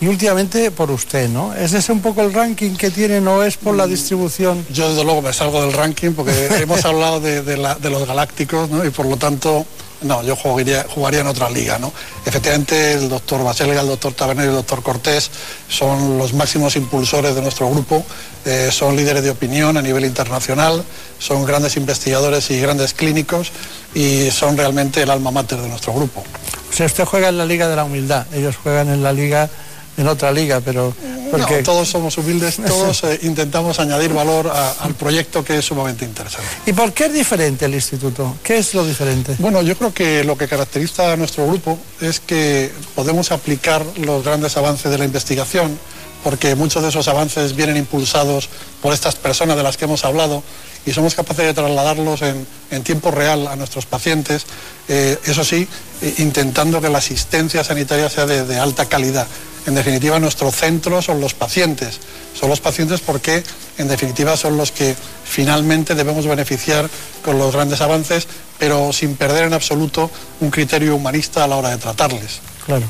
y 0.00 0.08
últimamente 0.08 0.70
por 0.70 0.90
usted, 0.90 1.28
¿no? 1.28 1.54
¿Es 1.54 1.72
ese 1.72 1.90
un 1.92 2.00
poco 2.00 2.20
el 2.22 2.32
ranking 2.32 2.76
que 2.76 2.90
tienen 2.90 3.26
o 3.28 3.42
es 3.42 3.56
por 3.56 3.74
la 3.74 3.86
distribución? 3.86 4.66
Yo 4.70 4.88
desde 4.90 5.04
luego 5.04 5.22
me 5.22 5.32
salgo 5.32 5.62
del 5.62 5.72
ranking 5.72 6.12
porque 6.12 6.32
hemos 6.60 6.84
hablado 6.84 7.20
de, 7.20 7.42
de 7.42 7.56
la- 7.56 7.74
de 7.76 7.88
los 7.90 8.06
galácticos 8.06 8.68
¿no? 8.70 8.84
y 8.84 8.90
por 8.90 9.06
lo 9.06 9.16
tanto, 9.16 9.64
no, 10.02 10.22
yo 10.22 10.36
jugaría, 10.36 10.84
jugaría 10.88 11.20
en 11.20 11.26
otra 11.28 11.48
liga. 11.48 11.78
¿no? 11.78 11.90
Efectivamente, 12.26 12.92
el 12.92 13.08
doctor 13.08 13.42
Baselga, 13.42 13.80
el 13.80 13.86
doctor 13.86 14.12
Tabernero 14.12 14.48
y 14.48 14.50
el 14.50 14.56
doctor 14.56 14.82
Cortés 14.82 15.30
son 15.68 16.18
los 16.18 16.34
máximos 16.34 16.76
impulsores 16.76 17.34
de 17.34 17.40
nuestro 17.40 17.70
grupo, 17.70 18.04
eh, 18.44 18.68
son 18.70 18.96
líderes 18.96 19.22
de 19.24 19.30
opinión 19.30 19.78
a 19.78 19.82
nivel 19.82 20.04
internacional, 20.04 20.84
son 21.18 21.46
grandes 21.46 21.78
investigadores 21.78 22.50
y 22.50 22.60
grandes 22.60 22.92
clínicos 22.92 23.50
y 23.94 24.30
son 24.30 24.58
realmente 24.58 25.00
el 25.02 25.10
alma 25.10 25.30
mater 25.30 25.58
de 25.58 25.68
nuestro 25.68 25.94
grupo. 25.94 26.22
O 26.70 26.72
sea, 26.76 26.84
usted 26.84 27.06
juega 27.06 27.30
en 27.30 27.38
la 27.38 27.46
Liga 27.46 27.66
de 27.68 27.76
la 27.76 27.84
Humildad, 27.84 28.26
ellos 28.34 28.56
juegan 28.62 28.90
en 28.90 29.02
la 29.02 29.14
Liga, 29.14 29.48
en 29.96 30.08
otra 30.08 30.30
liga, 30.32 30.60
pero... 30.64 30.94
Porque... 31.30 31.56
No, 31.58 31.62
todos 31.64 31.88
somos 31.88 32.16
humildes, 32.18 32.56
todos 32.64 33.02
eh, 33.04 33.18
intentamos 33.24 33.80
añadir 33.80 34.12
valor 34.12 34.46
a- 34.48 34.72
al 34.80 34.94
proyecto 34.94 35.44
que 35.44 35.58
es 35.58 35.64
sumamente 35.64 36.04
interesante. 36.04 36.46
¿Y 36.66 36.72
por 36.72 36.92
qué 36.92 37.06
es 37.06 37.12
diferente 37.14 37.64
el 37.64 37.74
instituto? 37.74 38.36
¿Qué 38.44 38.58
es 38.58 38.74
lo 38.74 38.86
diferente? 38.86 39.34
Bueno, 39.38 39.60
yo 39.62 39.76
creo 39.76 39.92
que 39.92 40.22
lo 40.22 40.36
que 40.38 40.46
caracteriza 40.46 41.12
a 41.12 41.16
nuestro 41.16 41.46
grupo 41.46 41.78
es 42.00 42.20
que 42.20 42.70
podemos 42.94 43.32
aplicar 43.32 43.84
los 43.98 44.24
grandes 44.24 44.56
avances 44.56 44.90
de 44.90 44.98
la 44.98 45.04
investigación, 45.04 45.76
porque 46.22 46.54
muchos 46.54 46.82
de 46.82 46.88
esos 46.90 47.08
avances 47.08 47.54
vienen 47.56 47.76
impulsados 47.76 48.48
por 48.82 48.92
estas 48.92 49.14
personas 49.16 49.56
de 49.56 49.62
las 49.62 49.76
que 49.76 49.84
hemos 49.84 50.04
hablado 50.04 50.42
y 50.84 50.92
somos 50.92 51.14
capaces 51.14 51.44
de 51.44 51.54
trasladarlos 51.54 52.22
en, 52.22 52.46
en 52.70 52.82
tiempo 52.84 53.10
real 53.10 53.48
a 53.48 53.56
nuestros 53.56 53.86
pacientes, 53.86 54.44
eh, 54.88 55.18
eso 55.24 55.44
sí, 55.44 55.66
eh, 56.02 56.14
intentando 56.18 56.80
que 56.80 56.88
la 56.88 56.98
asistencia 56.98 57.64
sanitaria 57.64 58.08
sea 58.10 58.26
de, 58.26 58.44
de 58.44 58.58
alta 58.58 58.86
calidad. 58.88 59.26
En 59.66 59.74
definitiva, 59.74 60.18
nuestro 60.20 60.50
centro 60.52 61.02
son 61.02 61.20
los 61.20 61.34
pacientes. 61.34 61.98
Son 62.38 62.48
los 62.48 62.60
pacientes 62.60 63.00
porque, 63.00 63.42
en 63.78 63.88
definitiva, 63.88 64.36
son 64.36 64.56
los 64.56 64.70
que 64.70 64.94
finalmente 65.24 65.94
debemos 65.94 66.26
beneficiar 66.26 66.88
con 67.24 67.38
los 67.38 67.52
grandes 67.52 67.80
avances, 67.80 68.28
pero 68.58 68.92
sin 68.92 69.16
perder 69.16 69.44
en 69.44 69.54
absoluto 69.54 70.10
un 70.40 70.50
criterio 70.50 70.94
humanista 70.94 71.44
a 71.44 71.48
la 71.48 71.56
hora 71.56 71.70
de 71.70 71.78
tratarles. 71.78 72.40
Claro. 72.64 72.84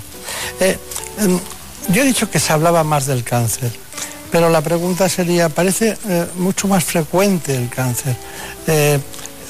Eh, 0.61 0.79
em, 1.19 1.41
yo 1.89 2.03
he 2.03 2.05
dicho 2.05 2.31
que 2.31 2.39
se 2.39 2.53
hablaba 2.53 2.85
más 2.85 3.07
del 3.07 3.25
cáncer, 3.25 3.71
pero 4.31 4.51
la 4.51 4.61
pregunta 4.61 5.09
sería, 5.09 5.49
parece 5.49 5.97
eh, 6.09 6.27
mucho 6.37 6.69
más 6.69 6.85
frecuente 6.85 7.57
el 7.57 7.71
cáncer. 7.71 8.17
Eh, 8.67 8.99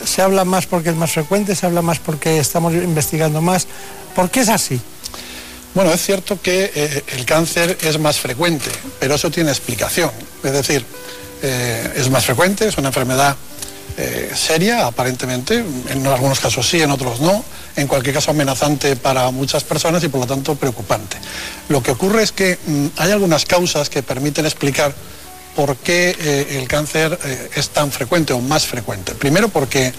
se 0.04 0.22
habla 0.22 0.44
más 0.44 0.66
porque 0.66 0.90
es 0.90 0.96
más 0.96 1.10
frecuente, 1.10 1.56
se 1.56 1.66
habla 1.66 1.82
más 1.82 1.98
porque 1.98 2.38
estamos 2.38 2.72
investigando 2.74 3.40
más. 3.42 3.66
¿Por 4.14 4.30
qué 4.30 4.40
es 4.40 4.48
así? 4.48 4.80
Bueno, 5.76 5.92
es 5.92 6.02
cierto 6.02 6.40
que 6.40 6.72
eh, 6.74 7.04
el 7.08 7.26
cáncer 7.26 7.76
es 7.82 7.98
más 7.98 8.18
frecuente, 8.18 8.70
pero 8.98 9.16
eso 9.16 9.30
tiene 9.30 9.50
explicación. 9.50 10.10
Es 10.42 10.52
decir, 10.52 10.82
eh, 11.42 11.92
es 11.96 12.08
más 12.08 12.24
frecuente, 12.24 12.66
es 12.66 12.78
una 12.78 12.88
enfermedad 12.88 13.36
eh, 13.98 14.30
seria, 14.34 14.86
aparentemente, 14.86 15.62
en 15.90 16.06
algunos 16.06 16.40
casos 16.40 16.66
sí, 16.66 16.80
en 16.80 16.90
otros 16.90 17.20
no, 17.20 17.44
en 17.76 17.88
cualquier 17.88 18.14
caso 18.14 18.30
amenazante 18.30 18.96
para 18.96 19.30
muchas 19.32 19.64
personas 19.64 20.02
y 20.02 20.08
por 20.08 20.20
lo 20.22 20.26
tanto 20.26 20.54
preocupante. 20.54 21.18
Lo 21.68 21.82
que 21.82 21.90
ocurre 21.90 22.22
es 22.22 22.32
que 22.32 22.56
mm, 22.66 22.86
hay 22.96 23.10
algunas 23.10 23.44
causas 23.44 23.90
que 23.90 24.02
permiten 24.02 24.46
explicar 24.46 24.94
por 25.54 25.76
qué 25.76 26.46
el 26.58 26.68
cáncer 26.68 27.18
es 27.54 27.68
tan 27.68 27.90
frecuente 27.90 28.32
o 28.32 28.40
más 28.40 28.66
frecuente. 28.66 29.14
Primero 29.14 29.48
porque 29.48 29.92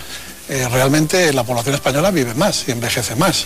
realmente 0.48 1.34
la 1.34 1.44
población 1.44 1.74
española 1.74 2.12
vive 2.12 2.36
más 2.36 2.66
y 2.68 2.72
envejece 2.72 3.16
más 3.16 3.46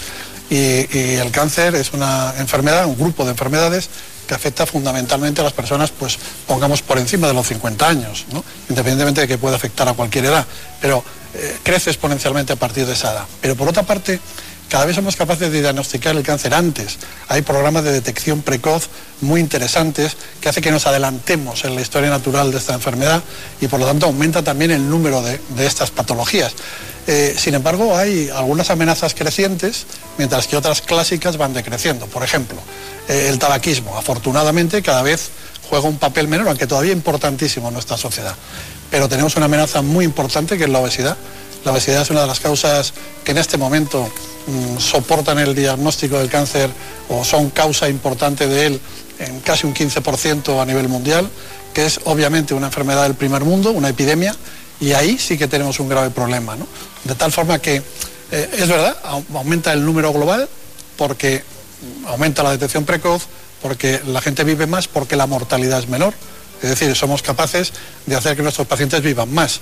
y, 0.51 1.15
el 1.15 1.31
cáncer 1.31 1.75
es 1.75 1.93
una 1.93 2.33
enfermedad, 2.37 2.85
un 2.85 2.97
grupo 2.97 3.23
de 3.23 3.31
enfermedades 3.31 3.89
que 4.27 4.35
afecta 4.35 4.65
fundamentalmente 4.65 5.39
a 5.39 5.43
las 5.45 5.53
personas, 5.53 5.91
pues 5.91 6.19
pongamos 6.45 6.81
por 6.81 6.97
encima 6.97 7.27
de 7.27 7.33
los 7.33 7.47
50 7.47 7.87
años, 7.87 8.25
independientemente 8.69 9.21
de 9.21 9.27
que 9.27 9.37
pueda 9.37 9.55
afectar 9.55 9.87
a 9.87 9.93
cualquier 9.93 10.25
edad, 10.25 10.45
pero 10.81 11.03
eh, 11.33 11.57
crece 11.63 11.89
exponencialmente 11.89 12.53
a 12.53 12.57
partir 12.57 12.85
de 12.85 12.93
esa 12.93 13.13
edad. 13.13 13.25
Pero 13.39 13.55
por 13.55 13.69
otra 13.69 13.83
parte, 13.83 14.19
cada 14.67 14.85
vez 14.85 14.95
somos 14.95 15.15
capaces 15.15 15.51
de 15.51 15.61
diagnosticar 15.61 16.15
el 16.15 16.23
cáncer 16.23 16.53
antes. 16.53 16.97
Hay 17.29 17.41
programas 17.41 17.85
de 17.85 17.93
detección 17.93 18.41
precoz 18.41 18.89
muy 19.21 19.39
interesantes 19.39 20.17
que 20.41 20.49
hace 20.49 20.61
que 20.61 20.71
nos 20.71 20.85
adelantemos 20.85 21.63
en 21.63 21.75
la 21.75 21.81
historia 21.81 22.09
natural 22.09 22.51
de 22.51 22.57
esta 22.57 22.73
enfermedad 22.73 23.23
y 23.61 23.67
por 23.67 23.79
lo 23.79 23.85
tanto 23.85 24.05
aumenta 24.05 24.43
también 24.43 24.71
el 24.71 24.89
número 24.89 25.21
de 25.21 25.65
estas 25.65 25.91
patologías. 25.91 26.53
Eh, 27.07 27.35
sin 27.37 27.55
embargo, 27.55 27.95
hay 27.97 28.29
algunas 28.29 28.69
amenazas 28.69 29.15
crecientes, 29.15 29.85
mientras 30.17 30.47
que 30.47 30.55
otras 30.55 30.81
clásicas 30.81 31.37
van 31.37 31.53
decreciendo. 31.53 32.05
Por 32.07 32.23
ejemplo, 32.23 32.57
eh, 33.07 33.27
el 33.29 33.39
tabaquismo, 33.39 33.97
afortunadamente, 33.97 34.81
cada 34.81 35.01
vez 35.01 35.29
juega 35.69 35.87
un 35.87 35.97
papel 35.97 36.27
menor, 36.27 36.47
aunque 36.47 36.67
todavía 36.67 36.91
importantísimo 36.91 37.69
en 37.69 37.73
nuestra 37.73 37.97
sociedad. 37.97 38.35
Pero 38.91 39.07
tenemos 39.09 39.35
una 39.35 39.45
amenaza 39.45 39.81
muy 39.81 40.05
importante 40.05 40.57
que 40.57 40.65
es 40.65 40.69
la 40.69 40.79
obesidad. 40.79 41.17
La 41.65 41.71
obesidad 41.71 42.01
es 42.01 42.09
una 42.09 42.21
de 42.21 42.27
las 42.27 42.39
causas 42.39 42.93
que 43.23 43.31
en 43.31 43.37
este 43.37 43.57
momento 43.57 44.11
mm, 44.47 44.79
soportan 44.79 45.39
el 45.39 45.55
diagnóstico 45.55 46.19
del 46.19 46.29
cáncer 46.29 46.69
o 47.09 47.23
son 47.23 47.49
causa 47.51 47.87
importante 47.87 48.47
de 48.47 48.65
él 48.67 48.81
en 49.19 49.39
casi 49.41 49.65
un 49.67 49.73
15% 49.73 50.61
a 50.61 50.65
nivel 50.65 50.87
mundial, 50.89 51.29
que 51.73 51.85
es 51.85 51.99
obviamente 52.05 52.53
una 52.53 52.67
enfermedad 52.67 53.03
del 53.03 53.15
primer 53.15 53.43
mundo, 53.43 53.71
una 53.71 53.89
epidemia, 53.89 54.35
y 54.81 54.93
ahí 54.93 55.17
sí 55.17 55.37
que 55.37 55.47
tenemos 55.47 55.79
un 55.79 55.87
grave 55.87 56.09
problema. 56.09 56.57
¿no? 56.57 56.67
De 57.05 57.15
tal 57.15 57.31
forma 57.31 57.59
que 57.59 57.81
eh, 58.31 58.49
es 58.57 58.67
verdad, 58.67 58.97
aumenta 59.33 59.71
el 59.71 59.85
número 59.85 60.11
global 60.11 60.49
porque 60.97 61.43
aumenta 62.07 62.43
la 62.43 62.51
detección 62.51 62.83
precoz, 62.83 63.27
porque 63.61 64.01
la 64.07 64.21
gente 64.21 64.43
vive 64.43 64.67
más, 64.67 64.87
porque 64.87 65.15
la 65.15 65.27
mortalidad 65.27 65.79
es 65.79 65.87
menor. 65.87 66.13
Es 66.61 66.69
decir, 66.69 66.95
somos 66.95 67.21
capaces 67.21 67.73
de 68.05 68.15
hacer 68.15 68.35
que 68.35 68.43
nuestros 68.43 68.67
pacientes 68.67 69.01
vivan 69.01 69.33
más. 69.33 69.61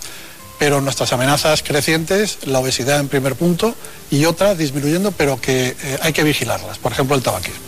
Pero 0.58 0.82
nuestras 0.82 1.14
amenazas 1.14 1.64
crecientes, 1.64 2.40
la 2.46 2.60
obesidad 2.60 3.00
en 3.00 3.08
primer 3.08 3.36
punto 3.36 3.76
y 4.12 4.26
otras 4.26 4.58
disminuyendo, 4.58 5.12
pero 5.12 5.40
que 5.40 5.76
eh, 5.82 6.00
hay 6.02 6.12
que 6.12 6.24
vigilarlas. 6.24 6.78
Por 6.80 6.92
ejemplo, 6.92 7.16
el 7.16 7.24
tabaquismo. 7.24 7.60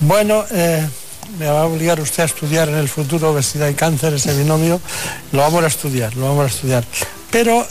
Bueno, 0.00 0.44
eh, 0.50 0.86
me 1.38 1.46
va 1.46 1.62
a 1.62 1.66
obligar 1.66 2.00
usted 2.00 2.22
a 2.22 2.26
estudiar 2.26 2.68
en 2.68 2.76
el 2.76 2.88
futuro 2.88 3.30
obesidad 3.30 3.68
y 3.68 3.74
cáncer, 3.74 4.14
ese 4.14 4.36
binomio. 4.36 4.80
Lo 5.32 5.40
vamos 5.40 5.64
a 5.64 5.66
estudiar, 5.66 6.14
lo 6.16 6.26
vamos 6.26 6.44
a 6.44 6.48
estudiar. 6.48 6.84
Pero 7.30 7.66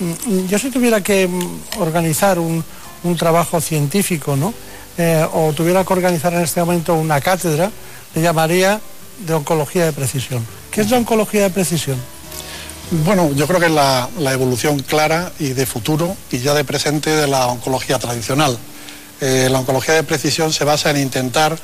Mm, 0.00 0.46
yo 0.46 0.58
si 0.58 0.70
tuviera 0.70 1.02
que 1.02 1.28
organizar 1.78 2.38
un, 2.38 2.64
trabajo 3.18 3.60
científico, 3.60 4.36
¿no? 4.36 4.52
Eh, 4.98 5.26
o 5.32 5.52
tuviera 5.52 5.84
que 5.84 5.92
organizar 5.92 6.32
en 6.34 6.40
este 6.40 6.60
momento 6.60 6.94
una 6.94 7.20
cátedra, 7.20 7.70
le 8.14 8.22
llamaría 8.22 8.80
de 9.26 9.34
oncología 9.34 9.86
de 9.86 9.92
precisión. 9.92 10.46
¿Qué 10.70 10.82
es 10.82 10.90
la 10.90 10.98
oncología 10.98 11.42
de 11.42 11.50
precisión? 11.50 11.96
Bueno, 13.04 13.30
yo 13.34 13.46
creo 13.46 13.60
que 13.60 13.66
es 13.66 13.72
la, 13.72 14.08
evolución 14.32 14.80
clara 14.80 15.32
y 15.38 15.50
de 15.50 15.64
futuro 15.64 16.16
y 16.30 16.38
ya 16.38 16.54
de 16.54 16.64
presente 16.64 17.10
de 17.10 17.26
la 17.26 17.46
oncología 17.46 17.98
tradicional. 17.98 18.58
Eh, 19.20 19.48
la 19.50 19.60
oncología 19.60 19.94
de 19.94 20.02
precisión 20.02 20.52
se 20.52 20.64
basa 20.64 20.90
en 20.90 20.98
intentar 20.98 21.56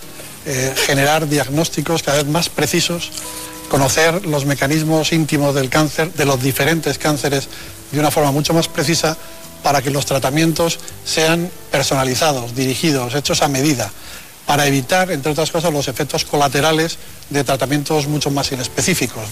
eh, 0.46 0.72
generar 0.76 1.28
diagnósticos 1.28 2.02
cada 2.02 2.18
vez 2.18 2.26
más 2.26 2.48
precisos, 2.48 3.10
conocer 3.68 4.26
los 4.26 4.44
mecanismos 4.44 5.12
íntimos 5.12 5.54
del 5.54 5.68
cáncer, 5.68 6.12
de 6.12 6.24
los 6.24 6.40
diferentes 6.40 6.98
cánceres 6.98 7.48
de 7.90 7.98
una 7.98 8.10
forma 8.12 8.30
mucho 8.30 8.54
más 8.54 8.68
precisa 8.68 9.16
para 9.62 9.82
que 9.82 9.90
los 9.90 10.06
tratamientos 10.06 10.78
sean 11.04 11.50
personalizados, 11.72 12.54
dirigidos, 12.54 13.14
hechos 13.16 13.42
a 13.42 13.48
medida, 13.48 13.90
para 14.46 14.66
evitar, 14.66 15.10
entre 15.10 15.32
otras 15.32 15.50
cosas, 15.50 15.72
los 15.72 15.88
efectos 15.88 16.24
colaterales 16.24 16.98
de 17.30 17.42
tratamientos 17.42 18.06
mucho 18.06 18.30
más 18.30 18.52
inespecíficos. 18.52 19.24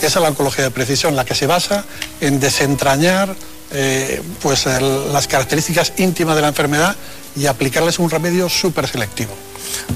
Esa 0.00 0.06
es 0.06 0.22
la 0.22 0.28
oncología 0.28 0.62
de 0.62 0.70
precisión, 0.70 1.16
la 1.16 1.24
que 1.24 1.34
se 1.34 1.48
basa 1.48 1.84
en 2.20 2.38
desentrañar 2.38 3.34
eh, 3.72 4.22
pues, 4.40 4.66
las 4.66 5.26
características 5.26 5.94
íntimas 5.96 6.36
de 6.36 6.42
la 6.42 6.48
enfermedad 6.48 6.94
y 7.34 7.46
aplicarles 7.46 7.98
un 7.98 8.10
remedio 8.10 8.48
súper 8.48 8.86
selectivo. 8.86 9.34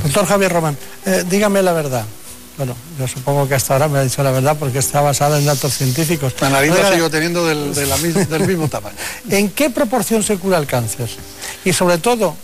Doctor 0.03 0.27
Javier 0.27 0.53
Román, 0.53 0.77
eh, 1.05 1.25
dígame 1.29 1.63
la 1.63 1.73
verdad. 1.73 2.05
Bueno, 2.57 2.75
yo 2.99 3.07
supongo 3.07 3.47
que 3.47 3.55
hasta 3.55 3.75
ahora 3.75 3.89
me 3.89 3.99
ha 3.99 4.03
dicho 4.03 4.23
la 4.23 4.31
verdad 4.31 4.57
porque 4.59 4.79
está 4.79 5.03
basada 5.03 5.39
en 5.39 5.45
datos 5.45 5.75
científicos. 5.75 6.33
La 6.41 6.49
nariz 6.49 6.73
la 6.73 6.95
sigo 6.95 7.11
teniendo 7.11 7.45
del, 7.45 7.75
mismo 8.47 8.69
tamaño. 8.69 8.97
¿En 9.31 9.51
qué 9.51 9.69
proporción 9.69 10.23
se 10.23 10.39
cura 10.39 10.57
el 10.57 10.67
cáncer? 10.67 11.09
Y 11.65 11.73
sobre 11.75 11.99
todo, 11.99 12.35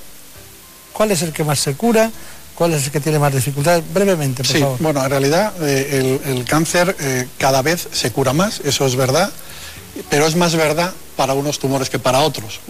¿cuál 0.92 1.12
es 1.12 1.22
el 1.22 1.32
que 1.32 1.44
más 1.44 1.60
se 1.60 1.74
cura? 1.74 2.10
¿Cuál 2.54 2.74
es 2.74 2.84
el 2.84 2.90
que 2.90 3.00
tiene 3.00 3.18
más 3.18 3.32
dificultades? 3.32 3.82
Brevemente, 3.92 4.44
por 4.44 4.52
sí, 4.52 4.62
Bueno, 4.80 5.02
en 5.02 5.10
realidad 5.10 5.54
eh, 5.62 6.20
el, 6.26 6.44
cáncer 6.44 6.94
eh, 7.00 7.26
cada 7.38 7.62
vez 7.62 7.88
se 7.92 8.12
cura 8.12 8.34
más, 8.34 8.60
eso 8.64 8.84
es 8.86 8.96
verdad, 8.96 9.32
pero 10.10 10.26
es 10.26 10.36
más 10.36 10.54
verdad 10.54 10.92
para 11.16 11.32
unos 11.32 11.58
tumores 11.58 11.88
que 11.88 11.98
para 11.98 12.20
otros. 12.20 12.60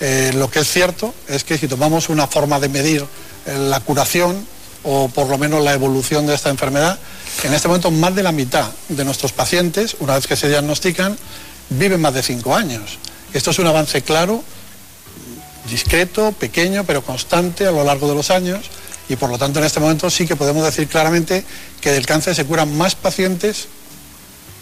Eh, 0.00 0.32
lo 0.34 0.50
que 0.50 0.60
es 0.60 0.70
cierto 0.70 1.14
es 1.28 1.44
que 1.44 1.56
si 1.56 1.68
tomamos 1.68 2.10
una 2.10 2.26
forma 2.26 2.60
de 2.60 2.68
medir 2.68 3.06
la 3.46 3.80
curación, 3.80 4.46
o 4.82 5.08
por 5.08 5.28
lo 5.28 5.38
menos 5.38 5.62
la 5.62 5.72
evolución 5.72 6.26
de 6.26 6.34
esta 6.34 6.50
enfermedad. 6.50 6.98
En 7.42 7.54
este 7.54 7.68
momento 7.68 7.90
más 7.90 8.14
de 8.14 8.22
la 8.22 8.32
mitad 8.32 8.70
de 8.88 9.04
nuestros 9.04 9.32
pacientes, 9.32 9.96
una 10.00 10.14
vez 10.14 10.26
que 10.26 10.36
se 10.36 10.48
diagnostican, 10.48 11.16
viven 11.70 12.00
más 12.00 12.14
de 12.14 12.22
cinco 12.22 12.54
años. 12.54 12.98
Esto 13.32 13.50
es 13.50 13.58
un 13.58 13.66
avance 13.66 14.02
claro, 14.02 14.42
discreto, 15.68 16.32
pequeño, 16.32 16.84
pero 16.84 17.02
constante 17.02 17.66
a 17.66 17.70
lo 17.70 17.84
largo 17.84 18.08
de 18.08 18.14
los 18.14 18.30
años 18.30 18.66
y 19.08 19.16
por 19.16 19.28
lo 19.28 19.38
tanto 19.38 19.58
en 19.58 19.64
este 19.64 19.80
momento 19.80 20.08
sí 20.08 20.26
que 20.26 20.36
podemos 20.36 20.64
decir 20.64 20.88
claramente 20.88 21.44
que 21.80 21.90
del 21.90 22.06
cáncer 22.06 22.34
se 22.34 22.44
curan 22.44 22.76
más 22.76 22.94
pacientes 22.94 23.68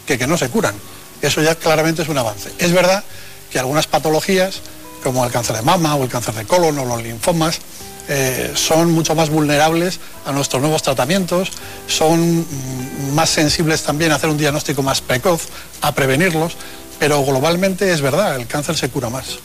que 0.07 0.19
que 0.19 0.27
no 0.27 0.39
se 0.39 0.49
curan. 0.49 0.75
Eso 1.21 1.43
ya 1.43 1.55
claramente 1.55 2.03
es 2.03 2.09
un 2.09 2.19
avance. 2.19 2.51
Es 2.59 2.73
verdad 2.73 3.05
que 3.51 3.59
algunas 3.59 3.87
patologías, 3.87 4.61
como 5.03 5.25
el 5.25 5.31
cáncer 5.31 5.57
de 5.57 5.63
mama 5.63 5.95
o 5.97 6.03
el 6.03 6.09
cáncer 6.09 6.35
de 6.35 6.45
colon 6.45 6.79
o 6.79 6.85
los 6.85 7.03
linfomas, 7.03 7.59
eh, 8.09 8.53
son 8.55 8.91
mucho 8.93 9.15
más 9.15 9.29
vulnerables 9.29 10.01
a 10.25 10.33
nuestros 10.33 10.63
nuevos 10.63 10.83
tratamientos, 10.83 11.51
son 11.87 12.41
mm, 12.41 13.13
más 13.15 13.29
sensibles 13.29 13.83
también 13.83 14.13
a 14.13 14.15
hacer 14.15 14.31
un 14.31 14.39
diagnóstico 14.39 14.83
más 14.83 15.01
precoz, 15.01 15.43
a 15.83 15.95
prevenirlos, 15.95 16.57
pero 16.99 17.23
globalmente 17.25 17.93
es 17.93 18.01
verdad, 18.01 18.37
el 18.37 18.47
cáncer 18.47 18.77
se 18.77 18.89
cura 18.89 19.11
más. 19.11 19.39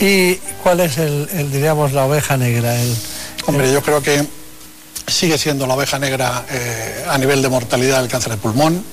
¿Y 0.00 0.34
cuál 0.62 0.80
es 0.80 0.98
el, 0.98 1.50
diríamos, 1.52 1.92
la 1.92 2.06
oveja 2.06 2.36
negra? 2.36 2.74
Hombre, 3.46 3.72
yo 3.72 3.82
creo 3.82 4.02
que 4.02 4.26
sigue 5.06 5.38
siendo 5.38 5.66
la 5.66 5.74
oveja 5.74 5.98
negra 5.98 6.44
eh, 6.50 7.04
a 7.08 7.16
nivel 7.18 7.40
de 7.40 7.48
mortalidad 7.48 8.00
del 8.00 8.10
cáncer 8.10 8.32
de 8.32 8.38
pulmón, 8.38 8.84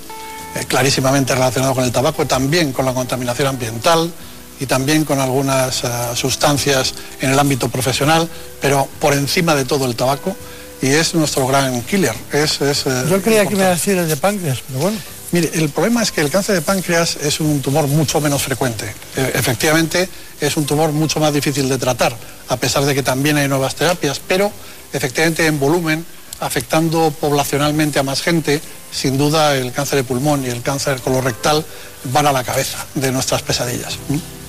eh, 0.56 0.66
clarísimamente 0.68 1.34
relacionado 1.34 1.74
con 1.74 1.84
el 1.84 1.92
tabaco, 1.92 2.28
también 2.28 2.72
con 2.72 2.86
la 2.86 2.94
contaminación 2.94 3.48
ambiental, 3.48 4.14
y 4.62 4.68
también 4.68 5.06
con 5.06 5.20
algunas 5.20 5.84
eh, 5.84 5.88
sustancias 6.14 6.94
en 7.20 7.32
el 7.32 7.40
ámbito 7.40 7.68
profesional, 7.68 8.30
pero 8.62 8.88
por 9.00 9.14
encima 9.14 9.56
de 9.56 9.66
todo 9.66 9.86
el 9.88 9.96
tabaco. 9.96 10.36
y 10.84 10.88
es 10.88 11.14
nuestro 11.16 11.46
gran 11.48 11.82
killer. 11.82 12.16
Es, 12.32 12.62
es, 12.62 12.86
eh, 12.86 13.06
Yo 13.10 13.22
creía 13.22 13.46
que 13.46 13.56
me 13.56 13.62
iba 13.62 13.68
a 13.68 13.74
decir 13.74 13.98
el 13.98 14.08
de 14.08 14.18
páncreas, 14.18 14.60
pero 14.68 14.80
bueno. 14.80 14.98
Mire, 15.32 15.50
el 15.54 15.70
problema 15.70 16.04
es 16.04 16.12
que 16.12 16.22
el 16.22 16.30
cáncer 16.30 16.56
de 16.56 16.62
páncreas 16.62 17.16
es 17.16 17.40
un 17.40 17.62
tumor 17.62 17.88
mucho 17.88 18.20
menos 18.22 18.44
frecuente. 18.44 18.86
Eh, 19.16 19.32
efectivamente, 19.34 20.08
es 20.40 20.58
un 20.58 20.66
tumor 20.66 20.92
mucho 20.92 21.20
más 21.20 21.34
difícil 21.34 21.68
de 21.68 21.78
tratar, 21.78 22.16
a 22.50 22.58
pesar 22.58 22.86
de 22.86 22.94
que 22.94 23.02
también 23.02 23.38
hay 23.38 23.48
nuevas 23.48 23.74
terapias, 23.76 24.20
pero 24.28 24.52
efectivamente 24.94 25.46
en 25.46 25.60
volumen, 25.60 26.06
afectando 26.42 27.12
poblacionalmente 27.12 28.00
a 28.00 28.04
más 28.04 28.22
gente, 28.22 28.62
sin 28.92 29.18
duda 29.18 29.56
el 29.56 29.72
cáncer 29.72 29.98
de 29.98 30.04
pulmón 30.04 30.44
y 30.44 30.50
el 30.50 30.62
cáncer 30.62 31.00
colorectal 31.02 31.66
van 32.06 32.28
a 32.28 32.32
la 32.32 32.44
cabeza 32.44 32.86
de 32.96 33.12
nuestras 33.12 33.42
pesadillas. 33.44 33.98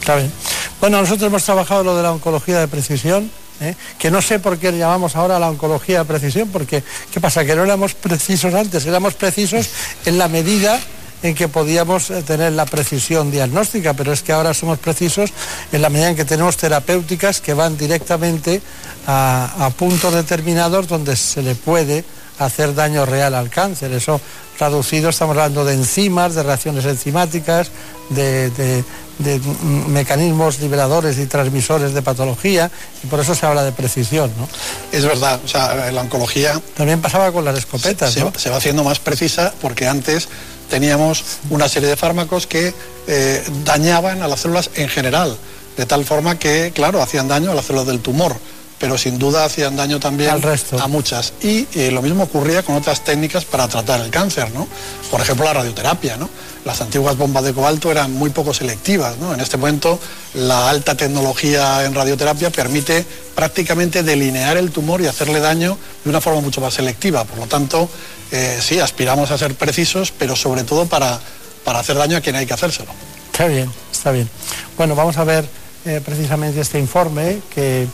Está 0.00 0.16
bien. 0.16 0.32
Bueno, 0.80 1.00
nosotros 1.00 1.28
hemos 1.28 1.44
trabajado 1.44 1.84
lo 1.84 1.96
de 1.96 2.02
la 2.02 2.10
oncología 2.10 2.58
de 2.58 2.66
precisión, 2.66 3.30
¿eh? 3.60 3.76
que 3.98 4.10
no 4.10 4.20
sé 4.20 4.38
por 4.40 4.58
qué 4.58 4.72
llamamos 4.72 5.14
ahora 5.14 5.38
la 5.38 5.50
oncología 5.50 6.00
de 6.00 6.04
precisión, 6.06 6.48
porque 6.48 6.82
¿qué 7.12 7.20
pasa? 7.20 7.44
Que 7.44 7.54
no 7.54 7.62
éramos 7.62 7.94
precisos 7.94 8.52
antes, 8.54 8.84
éramos 8.86 9.14
precisos 9.14 9.68
en 10.06 10.18
la 10.18 10.28
medida 10.28 10.80
en 11.22 11.34
que 11.34 11.48
podíamos 11.48 12.10
eh, 12.10 12.22
tener 12.22 12.52
la 12.52 12.66
precisión 12.66 13.30
diagnóstica, 13.30 13.94
pero 13.94 14.12
es 14.12 14.22
que 14.22 14.32
ahora 14.32 14.54
somos 14.54 14.78
precisos 14.78 15.30
en 15.70 15.82
la 15.82 15.88
medida 15.88 16.10
en 16.10 16.16
que 16.16 16.24
tenemos 16.24 16.56
terapéuticas 16.56 17.40
que 17.40 17.54
van 17.54 17.76
directamente 17.76 18.60
a, 19.06 19.70
puntos 19.76 20.14
determinados 20.14 20.88
donde 20.88 21.16
se 21.16 21.42
le 21.42 21.54
puede 21.54 22.04
hacer 22.38 22.74
daño 22.74 23.06
real 23.06 23.34
al 23.34 23.50
cáncer. 23.50 23.92
Eso 23.92 24.20
traducido 24.58 25.10
estamos 25.10 25.36
hablando 25.36 25.64
de 25.64 25.74
enzimas, 25.74 26.34
de 26.34 26.42
reacciones 26.42 26.84
enzimáticas, 26.84 27.70
de- 28.10 28.84
de, 29.22 29.40
mecanismos 29.88 30.60
liberadores 30.60 31.18
y 31.18 31.26
transmisores 31.26 31.94
de 31.94 32.02
patología, 32.02 32.70
y 33.02 33.06
por 33.06 33.20
eso 33.20 33.34
se 33.34 33.46
habla 33.46 33.64
de 33.64 33.72
precisión. 33.72 34.30
¿no? 34.38 34.48
Es 34.90 35.04
verdad, 35.04 35.40
o 35.44 35.48
sea, 35.48 35.90
la 35.90 36.00
oncología... 36.00 36.60
También 36.76 37.00
pasaba 37.00 37.32
con 37.32 37.44
las 37.44 37.58
escopetas, 37.58 38.12
se, 38.12 38.20
¿no? 38.20 38.32
se 38.36 38.50
va 38.50 38.56
haciendo 38.56 38.84
más 38.84 38.98
precisa 38.98 39.52
porque 39.60 39.86
antes 39.86 40.28
teníamos 40.68 41.24
una 41.50 41.68
serie 41.68 41.88
de 41.88 41.96
fármacos 41.96 42.46
que 42.46 42.72
eh, 43.06 43.44
dañaban 43.64 44.22
a 44.22 44.28
las 44.28 44.40
células 44.40 44.70
en 44.74 44.88
general, 44.88 45.36
de 45.76 45.86
tal 45.86 46.04
forma 46.04 46.38
que, 46.38 46.72
claro, 46.74 47.02
hacían 47.02 47.28
daño 47.28 47.50
a 47.50 47.54
las 47.54 47.66
células 47.66 47.86
del 47.86 48.00
tumor, 48.00 48.36
pero 48.82 48.98
sin 48.98 49.16
duda 49.16 49.44
hacían 49.44 49.76
daño 49.76 50.00
también 50.00 50.30
Al 50.30 50.42
resto. 50.42 50.76
a 50.76 50.88
muchas. 50.88 51.34
Y 51.40 51.68
eh, 51.76 51.92
lo 51.92 52.02
mismo 52.02 52.24
ocurría 52.24 52.64
con 52.64 52.74
otras 52.74 53.04
técnicas 53.04 53.44
para 53.44 53.68
tratar 53.68 54.00
el 54.00 54.10
cáncer, 54.10 54.50
¿no? 54.50 54.66
Por 55.08 55.20
ejemplo, 55.20 55.44
la 55.44 55.52
radioterapia, 55.52 56.16
¿no? 56.16 56.28
Las 56.64 56.80
antiguas 56.80 57.16
bombas 57.16 57.44
de 57.44 57.52
cobalto 57.54 57.92
eran 57.92 58.12
muy 58.12 58.30
poco 58.30 58.52
selectivas, 58.52 59.18
¿no? 59.18 59.32
En 59.34 59.38
este 59.38 59.56
momento, 59.56 60.00
la 60.34 60.68
alta 60.68 60.96
tecnología 60.96 61.84
en 61.84 61.94
radioterapia 61.94 62.50
permite 62.50 63.06
prácticamente 63.36 64.02
delinear 64.02 64.56
el 64.56 64.72
tumor 64.72 65.00
y 65.00 65.06
hacerle 65.06 65.38
daño 65.38 65.78
de 66.02 66.10
una 66.10 66.20
forma 66.20 66.40
mucho 66.40 66.60
más 66.60 66.74
selectiva. 66.74 67.22
Por 67.22 67.38
lo 67.38 67.46
tanto, 67.46 67.88
eh, 68.32 68.58
sí, 68.60 68.80
aspiramos 68.80 69.30
a 69.30 69.38
ser 69.38 69.54
precisos, 69.54 70.10
pero 70.10 70.34
sobre 70.34 70.64
todo 70.64 70.86
para, 70.86 71.20
para 71.64 71.78
hacer 71.78 71.96
daño 71.96 72.16
a 72.16 72.20
quien 72.20 72.34
hay 72.34 72.46
que 72.46 72.54
hacérselo. 72.54 72.90
Está 73.30 73.46
bien, 73.46 73.70
está 73.92 74.10
bien. 74.10 74.28
Bueno, 74.76 74.96
vamos 74.96 75.18
a 75.18 75.22
ver 75.22 75.48
eh, 75.84 76.00
precisamente 76.04 76.60
este 76.60 76.80
informe 76.80 77.38
que 77.54 77.86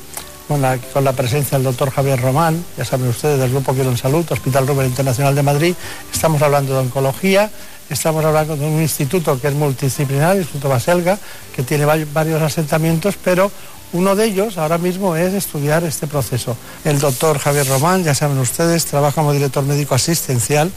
con 0.49 0.63
la, 0.63 1.13
presencia 1.13 1.59
del 1.59 1.65
doctor 1.65 1.91
Javier 1.91 2.21
Román, 2.21 2.65
ya 2.77 2.85
saben 2.85 3.09
ustedes, 3.09 3.39
del 3.39 3.51
Grupo 3.51 3.75
Quiero 3.75 3.91
en 3.91 3.99
Salud, 3.99 4.25
Hospital 4.31 4.67
Rubén 4.67 4.87
Internacional 4.87 5.35
de 5.35 5.43
Madrid. 5.43 5.75
Estamos 6.13 6.41
hablando 6.41 6.73
de 6.73 6.81
oncología, 6.81 7.51
estamos 7.91 8.25
hablando 8.25 8.57
de 8.57 8.65
un 8.67 8.81
instituto 8.81 9.39
que 9.41 9.49
es 9.49 9.55
multidisciplinar, 9.55 10.33
el 10.33 10.39
Instituto 10.43 10.71
Baselga, 10.71 11.19
que 11.55 11.63
tiene 11.63 11.85
va- 11.85 11.97
varios 12.15 12.41
asentamientos, 12.41 13.17
pero 13.23 13.53
uno 13.93 14.17
de 14.17 14.25
ellos 14.25 14.57
ahora 14.59 14.79
mismo 14.79 15.17
es 15.17 15.35
estudiar 15.35 15.85
este 15.85 16.07
proceso. 16.07 16.57
El 16.85 16.99
doctor 16.99 17.39
Javier 17.39 17.67
Román, 17.69 18.03
ya 18.05 18.15
saben 18.15 18.39
ustedes, 18.39 18.87
trabaja 18.87 19.15
como 19.17 19.33
director 19.33 19.65
médico 19.65 19.95
asistencial. 19.95 20.71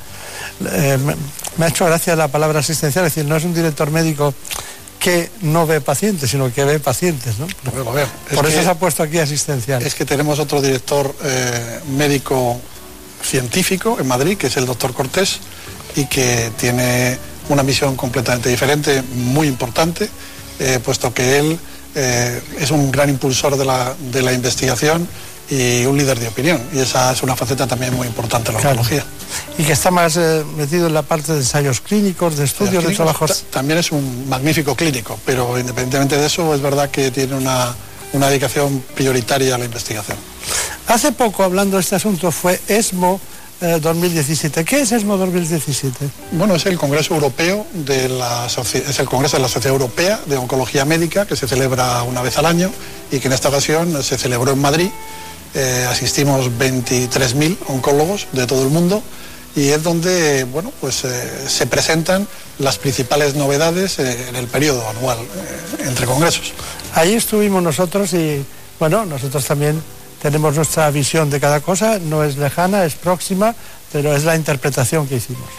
Eh, 0.70 0.98
me, 1.04 1.16
me 1.58 1.66
ha 1.66 1.70
hecho 1.70 1.86
gracia 1.86 2.16
la 2.16 2.28
palabra 2.28 2.60
asistencial, 2.60 3.06
es 3.06 3.16
decir, 3.16 3.28
no 3.30 3.38
es 3.38 3.44
un 3.46 3.54
director 3.54 3.90
médico 3.90 4.34
que 5.02 5.32
no 5.42 5.66
ve 5.66 5.82
pacientes, 5.82 6.30
sino 6.30 6.54
que 6.54 6.64
ve 6.64 6.80
pacientes, 6.80 7.40
¿no? 7.40 7.48
Bueno, 7.74 7.90
a 7.90 7.94
ver, 7.96 8.08
es 8.30 8.36
Por 8.36 8.46
eso 8.46 8.58
que- 8.60 8.64
se 8.64 8.70
ha 8.70 8.76
puesto 8.76 9.02
aquí 9.02 9.18
asistencial. 9.18 9.82
Es 9.82 9.96
que 9.96 10.06
tenemos 10.06 10.38
otro 10.38 10.62
director 10.62 11.14
eh, 11.24 11.80
médico 11.98 12.62
científico 13.24 13.98
en 14.00 14.08
Madrid, 14.08 14.38
que 14.38 14.48
es 14.48 14.58
el 14.58 14.68
doctor 14.68 14.94
Cortés, 14.94 15.40
y 15.96 16.06
que 16.06 16.52
tiene 16.58 17.18
una 17.50 17.64
misión 17.64 17.96
completamente 17.96 18.50
diferente, 18.50 19.02
muy 19.16 19.48
importante, 19.48 20.08
eh, 20.60 20.80
puesto 20.86 21.12
que 21.14 21.40
él 21.40 21.60
eh, 21.96 22.40
es 22.60 22.70
un 22.72 22.92
gran 22.92 23.10
impulsor 23.10 23.58
de 23.58 23.66
la, 23.66 23.96
de 24.12 24.22
la 24.22 24.32
investigación 24.34 25.08
y 25.52 25.86
un 25.86 25.98
líder 25.98 26.18
de 26.18 26.30
opinión. 26.30 26.60
Y 26.74 26.80
esa 26.80 27.12
es 27.12 27.22
una 27.22 27.36
faceta 27.36 27.68
también 27.68 27.94
muy 27.94 28.08
importante 28.08 28.50
en 28.50 28.56
la 28.56 28.62
Claro. 28.62 28.80
oncología. 28.80 29.04
Y 29.58 29.64
que 29.64 29.74
está 29.74 29.92
más 29.92 30.16
eh, 30.18 30.44
metido 30.58 30.88
en 30.88 30.94
la 30.94 31.02
parte 31.04 31.34
de 31.34 31.40
ensayos 31.40 31.82
clínicos, 31.82 32.38
de 32.38 32.46
estudios, 32.46 32.76
de 32.84 32.94
Clínicos, 32.94 32.96
trabajos. 32.96 33.44
ta- 33.44 33.60
También 33.60 33.78
es 33.80 33.92
un 33.92 34.28
magnífico 34.30 34.76
clínico, 34.76 35.20
pero 35.26 35.60
independientemente 35.60 36.18
de 36.18 36.26
eso, 36.26 36.56
es 36.56 36.62
verdad 36.62 36.90
que 36.90 37.12
tiene 37.12 37.36
una, 37.36 37.76
una 38.14 38.28
dedicación 38.30 38.82
prioritaria 38.96 39.54
a 39.56 39.58
la 39.58 39.66
investigación. 39.66 40.18
Hace 40.88 41.12
poco, 41.12 41.44
hablando 41.44 41.78
de 41.78 41.82
este 41.82 41.96
asunto, 41.98 42.32
fue 42.32 42.60
ESMO 42.68 43.20
eh, 43.62 43.78
2017. 43.82 44.66
¿Qué 44.66 44.82
es 44.82 44.92
ESMO 44.92 45.18
2017? 45.18 46.10
Bueno, 46.32 46.56
es 46.56 46.66
el 46.66 46.78
Congreso 46.80 47.14
Europeo 47.14 47.68
de 47.74 48.10
la 48.10 48.48
es 48.48 49.00
el 49.00 49.06
Congreso 49.06 49.38
de 49.38 49.44
la 49.44 49.50
Sociedad 49.50 49.74
Europea 49.76 50.20
de 50.26 50.38
Oncología 50.38 50.84
Médica 50.86 51.26
que 51.28 51.36
se 51.36 51.48
celebra 51.48 52.02
una 52.04 52.22
vez 52.24 52.38
al 52.38 52.48
año 52.48 52.72
y 53.12 53.20
que 53.20 53.28
en 53.28 53.34
esta 53.34 53.50
ocasión 53.50 54.02
se 54.04 54.18
celebró 54.18 54.52
en 54.54 54.60
Madrid. 54.60 54.90
Eh, 55.54 55.86
asistimos 55.90 56.50
23.000 56.50 57.58
oncólogos 57.68 58.28
de 58.32 58.48
todo 58.48 58.64
el 58.64 58.70
mundo 58.70 59.04
y 59.54 59.68
es 59.68 59.84
donde 59.84 60.46
bueno, 60.46 60.72
pues, 60.80 61.04
eh, 61.04 61.30
se 61.48 61.68
presentan 61.68 62.26
las 62.58 62.78
principales 62.78 63.36
novedades 63.36 64.00
eh, 64.00 64.30
en 64.30 64.38
el 64.38 64.48
periodo 64.48 64.88
anual 64.88 65.18
entre 65.80 66.06
congresos. 66.06 66.54
Ahí 66.96 67.14
estuvimos 67.16 67.62
nosotros 67.62 68.14
y, 68.14 68.46
bueno, 68.80 69.06
nosotros 69.06 69.44
también 69.44 69.82
tenemos 70.22 70.56
nuestra 70.56 70.90
visión 70.90 71.30
de 71.30 71.40
cada 71.40 71.60
cosa, 71.60 72.00
no 72.00 72.24
es 72.24 72.38
lejana, 72.38 72.86
es 72.86 72.94
próxima, 72.94 73.54
pero 73.92 74.16
es 74.16 74.24
la 74.24 74.38
interpretación 74.38 75.08
que 75.08 75.16
hicimos. 75.16 75.50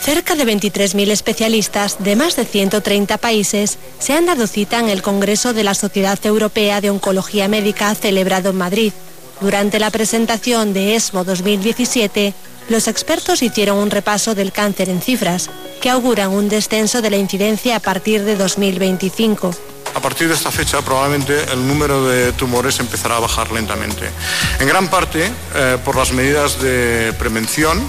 Cerca 0.00 0.34
de 0.36 0.44
23.000 0.44 1.10
especialistas 1.10 1.96
de 1.98 2.16
más 2.16 2.36
de 2.36 2.44
130 2.44 3.18
países 3.18 3.78
se 3.98 4.14
han 4.14 4.26
dado 4.26 4.46
cita 4.46 4.78
en 4.78 4.88
el 4.88 5.02
Congreso 5.02 5.52
de 5.52 5.64
la 5.64 5.74
Sociedad 5.74 6.18
Europea 6.24 6.80
de 6.80 6.90
Oncología 6.90 7.48
Médica 7.48 7.94
celebrado 7.94 8.50
en 8.50 8.56
Madrid. 8.56 8.92
Durante 9.40 9.78
la 9.78 9.90
presentación 9.90 10.72
de 10.72 10.96
ESMO 10.96 11.24
2017, 11.24 12.34
los 12.68 12.88
expertos 12.88 13.42
hicieron 13.42 13.78
un 13.78 13.90
repaso 13.90 14.34
del 14.34 14.52
cáncer 14.52 14.88
en 14.88 15.00
cifras, 15.00 15.50
que 15.80 15.90
auguran 15.90 16.30
un 16.30 16.48
descenso 16.48 17.02
de 17.02 17.10
la 17.10 17.16
incidencia 17.16 17.76
a 17.76 17.80
partir 17.80 18.24
de 18.24 18.36
2025. 18.36 19.54
A 19.94 20.00
partir 20.00 20.28
de 20.28 20.34
esta 20.34 20.50
fecha 20.50 20.82
probablemente 20.82 21.44
el 21.52 21.66
número 21.66 22.06
de 22.06 22.32
tumores 22.32 22.78
empezará 22.78 23.16
a 23.16 23.20
bajar 23.20 23.50
lentamente. 23.52 24.08
En 24.60 24.68
gran 24.68 24.88
parte 24.88 25.30
eh, 25.54 25.78
por 25.84 25.96
las 25.96 26.12
medidas 26.12 26.60
de 26.60 27.12
prevención 27.18 27.82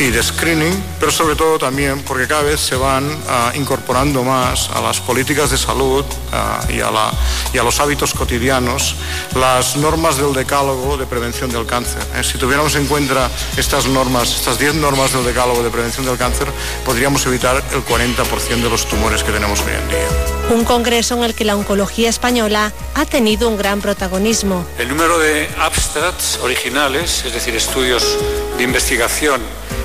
y 0.00 0.10
de 0.10 0.22
screening, 0.22 0.72
pero 0.98 1.12
sobre 1.12 1.36
todo 1.36 1.58
también 1.58 2.00
porque 2.02 2.26
cada 2.26 2.42
vez 2.42 2.58
se 2.58 2.74
van 2.74 3.06
ah, 3.28 3.52
incorporando 3.54 4.24
más 4.24 4.70
a 4.70 4.80
las 4.80 4.98
políticas 5.00 5.50
de 5.50 5.58
salud 5.58 6.04
ah, 6.32 6.58
y, 6.70 6.80
a 6.80 6.90
la- 6.90 7.12
y 7.52 7.58
a 7.58 7.62
los 7.62 7.78
hábitos 7.80 8.14
cotidianos 8.14 8.94
las 9.34 9.76
normas 9.76 10.16
del 10.16 10.32
decálogo 10.32 10.96
de 10.96 11.06
prevención 11.06 11.50
del 11.50 11.66
cáncer. 11.66 12.00
Eh, 12.16 12.24
si 12.24 12.38
tuviéramos 12.38 12.74
en 12.76 12.86
cuenta 12.86 13.30
estas 13.58 13.86
normas, 13.86 14.34
estas 14.36 14.58
10 14.58 14.76
normas 14.76 15.12
del 15.12 15.22
decálogo 15.24 15.62
de 15.62 15.68
prevención 15.70 16.06
del 16.06 16.16
cáncer, 16.16 16.48
podríamos 16.86 17.26
evitar 17.26 17.62
el 17.72 17.84
40% 17.84 18.62
de 18.62 18.70
los 18.70 18.88
tumores 18.88 19.22
que 19.22 19.32
tenemos 19.32 19.60
hoy 19.60 19.72
en 19.72 19.88
día. 19.88 20.08
Un 20.56 20.64
congreso 20.64 21.14
en 21.16 21.24
el 21.24 21.34
que 21.34 21.44
la 21.44 21.54
oncología 21.56 22.08
española 22.08 22.72
ha 22.94 23.04
tenido 23.04 23.48
un 23.48 23.58
gran 23.58 23.80
protagonismo. 23.82 24.64
El 24.78 24.88
número 24.88 25.18
de 25.18 25.48
abstracts 25.60 26.38
originales, 26.42 27.22
es 27.26 27.34
decir, 27.34 27.54
estudios 27.54 28.16
de 28.56 28.64
investigación 28.64 29.40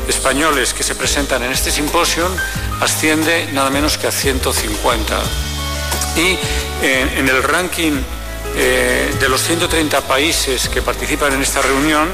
españoles 0.07 0.73
que 0.73 0.84
se 0.84 0.95
presentan 0.95 1.44
en 1.44 1.52
este 1.52 1.72
simposio, 1.72 2.27
asciende 2.82 3.48
nada 3.53 3.69
menos 3.69 3.98
que 3.98 4.07
a 4.07 4.11
150. 4.11 5.19
Y 6.18 6.38
eh, 6.82 7.14
en 7.18 7.27
el 7.27 7.44
ranking 7.44 7.94
eh, 8.56 9.14
de 9.19 9.30
los 9.30 9.41
130 9.41 10.02
países 10.02 10.69
que 10.69 10.82
participan 10.82 11.34
en 11.34 11.41
esta 11.41 11.61
reunión, 11.61 12.10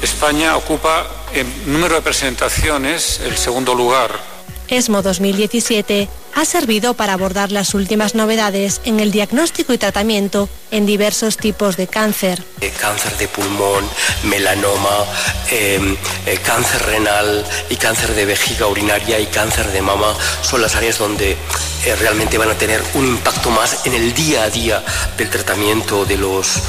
España 0.00 0.56
ocupa 0.56 1.06
en 1.32 1.72
número 1.72 1.94
de 1.94 2.02
presentaciones 2.02 3.20
el 3.20 3.36
segundo 3.36 3.74
lugar. 3.74 4.31
ESMO 4.72 5.02
2017 5.02 6.08
ha 6.34 6.44
servido 6.46 6.94
para 6.94 7.12
abordar 7.12 7.52
las 7.52 7.74
últimas 7.74 8.14
novedades 8.14 8.80
en 8.84 9.00
el 9.00 9.10
diagnóstico 9.10 9.74
y 9.74 9.78
tratamiento 9.78 10.48
en 10.70 10.86
diversos 10.86 11.36
tipos 11.36 11.76
de 11.76 11.88
cáncer. 11.88 12.42
Eh, 12.62 12.72
cáncer 12.80 13.14
de 13.18 13.28
pulmón, 13.28 13.84
melanoma, 14.24 15.04
eh, 15.50 15.94
eh, 16.24 16.38
cáncer 16.42 16.82
renal 16.86 17.44
y 17.68 17.76
cáncer 17.76 18.14
de 18.14 18.24
vejiga 18.24 18.66
urinaria 18.66 19.20
y 19.20 19.26
cáncer 19.26 19.70
de 19.72 19.82
mama 19.82 20.14
son 20.40 20.62
las 20.62 20.74
áreas 20.74 20.96
donde 20.98 21.32
eh, 21.32 21.96
realmente 21.96 22.38
van 22.38 22.50
a 22.50 22.54
tener 22.54 22.82
un 22.94 23.06
impacto 23.06 23.50
más 23.50 23.84
en 23.84 23.92
el 23.92 24.14
día 24.14 24.44
a 24.44 24.48
día 24.48 24.82
del 25.18 25.28
tratamiento 25.28 26.06
de 26.06 26.16
los, 26.16 26.62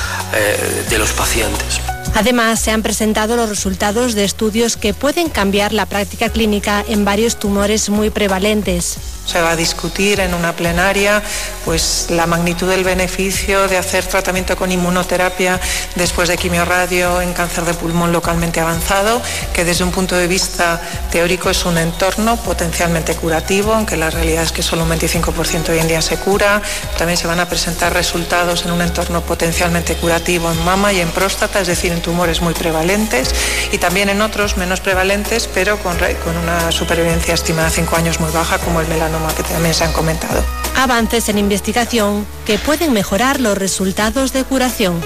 de 0.90 0.98
los 0.98 1.12
pacientes. 1.14 1.80
Además, 2.16 2.60
se 2.60 2.72
han 2.72 2.84
presentado 2.84 3.36
los 3.36 3.50
resultados 3.50 4.14
de 4.14 4.24
estudios 4.24 4.78
que 4.78 4.94
pueden 4.94 5.30
cambiar 5.30 5.74
la 5.74 5.88
práctica 5.88 6.30
clínica 6.30 6.84
en 6.88 7.06
varios 7.06 7.40
tumores 7.40 7.90
muy 7.90 8.12
prevalentes. 8.12 9.13
Se 9.26 9.40
va 9.40 9.52
a 9.52 9.56
discutir 9.56 10.20
en 10.20 10.34
una 10.34 10.54
plenaria 10.54 11.24
pues, 11.64 12.08
la 12.10 12.28
magnitud 12.28 12.70
del 12.70 12.84
beneficio 12.84 13.68
de 13.70 13.78
hacer 13.78 14.06
tratamiento 14.06 14.58
con 14.58 14.72
inmunoterapia 14.72 15.60
después 15.96 16.28
de 16.28 16.38
quimiorradio 16.38 17.22
en 17.22 17.34
cáncer 17.34 17.64
de 17.64 17.74
pulmón 17.74 18.12
localmente 18.12 18.60
avanzado, 18.60 19.22
que 19.54 19.64
desde 19.64 19.86
un 19.86 19.92
punto 19.92 20.16
de 20.16 20.28
vista 20.28 20.82
teórico 21.10 21.50
es 21.50 21.64
un 21.64 21.78
entorno 21.78 22.36
potencialmente 22.38 23.16
curativo, 23.16 23.74
aunque 23.74 23.96
la 23.96 24.10
realidad 24.10 24.44
es 24.44 24.52
que 24.52 24.62
solo 24.62 24.84
un 24.84 24.90
25% 24.90 25.70
hoy 25.70 25.80
en 25.80 25.88
día 25.88 26.02
se 26.02 26.18
cura. 26.18 26.62
También 26.98 27.18
se 27.18 27.28
van 27.28 27.40
a 27.40 27.48
presentar 27.48 27.94
resultados 27.94 28.66
en 28.66 28.72
un 28.72 28.82
entorno 28.82 29.22
potencialmente 29.22 29.96
curativo 29.96 30.52
en 30.52 30.64
mama 30.66 30.92
y 30.92 31.00
en 31.00 31.10
próstata, 31.12 31.62
es 31.62 31.68
decir, 31.68 31.94
en 31.94 32.02
tumores 32.02 32.42
muy 32.42 32.54
prevalentes 32.54 33.34
y 33.72 33.78
también 33.78 34.10
en 34.10 34.22
otros 34.22 34.58
menos 34.58 34.82
prevalentes, 34.82 35.48
pero 35.54 35.80
con, 35.80 35.98
con 35.98 36.36
una 36.38 36.72
supervivencia 36.74 37.34
estimada 37.34 37.68
a 37.68 37.72
5 37.72 37.96
años 37.96 38.20
muy 38.20 38.32
baja, 38.32 38.60
como 38.60 38.82
el 38.82 38.88
melanoma 38.88 39.13
que 39.36 39.44
también 39.44 39.74
se 39.74 39.84
han 39.84 39.94
comentado. 39.94 40.44
Avances 40.76 41.30
en 41.30 41.38
investigación 41.38 42.26
que 42.46 42.58
pueden 42.58 42.94
mejorar 42.94 43.40
los 43.40 43.58
resultados 43.58 44.34
de 44.34 44.44
curación. 44.44 45.00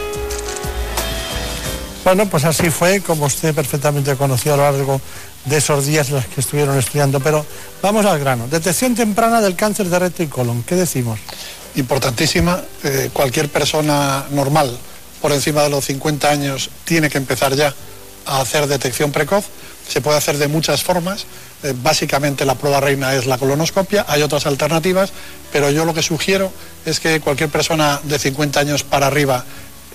Bueno, 2.04 2.26
pues 2.30 2.46
así 2.46 2.70
fue, 2.70 3.02
como 3.02 3.26
usted 3.26 3.54
perfectamente 3.54 4.16
conoció 4.16 4.54
a 4.54 4.58
lo 4.58 4.64
largo 4.64 5.02
de 5.44 5.58
esos 5.58 5.86
días 5.86 6.08
en 6.08 6.16
los 6.16 6.26
que 6.26 6.40
estuvieron 6.40 6.78
estudiando. 6.78 7.20
Pero 7.20 7.46
vamos 7.82 8.06
al 8.06 8.18
grano. 8.20 8.48
Detección 8.48 8.96
temprana 8.96 9.42
del 9.42 9.56
cáncer 9.56 9.88
de 9.90 10.00
recto 10.00 10.24
y 10.24 10.28
colon. 10.28 10.64
¿Qué 10.64 10.76
decimos? 10.76 11.20
Importantísima. 11.76 12.62
Eh, 12.84 13.10
cualquier 13.12 13.50
persona 13.50 14.26
normal 14.32 14.78
por 15.22 15.34
encima 15.34 15.64
de 15.64 15.70
los 15.70 15.84
50 15.86 16.30
años 16.30 16.70
tiene 16.86 17.10
que 17.10 17.18
empezar 17.18 17.54
ya 17.56 17.74
a 18.28 18.42
hacer 18.42 18.68
detección 18.68 19.12
precoz. 19.12 19.46
Se 19.88 20.02
puede 20.02 20.18
hacer 20.18 20.38
de 20.38 20.48
muchas 20.48 20.84
formas. 20.84 21.26
Eh, 21.64 21.74
básicamente 21.76 22.46
la 22.46 22.56
prueba 22.56 22.80
reina 22.80 23.16
es 23.16 23.26
la 23.26 23.38
colonoscopia, 23.38 24.06
hay 24.08 24.22
otras 24.22 24.46
alternativas, 24.46 25.12
pero 25.52 25.72
yo 25.72 25.86
lo 25.86 25.94
que 25.96 26.04
sugiero 26.04 26.52
es 26.86 27.00
que 27.00 27.20
cualquier 27.20 27.50
persona 27.50 28.00
de 28.04 28.20
50 28.20 28.60
años 28.60 28.84
para 28.84 29.08
arriba, 29.08 29.44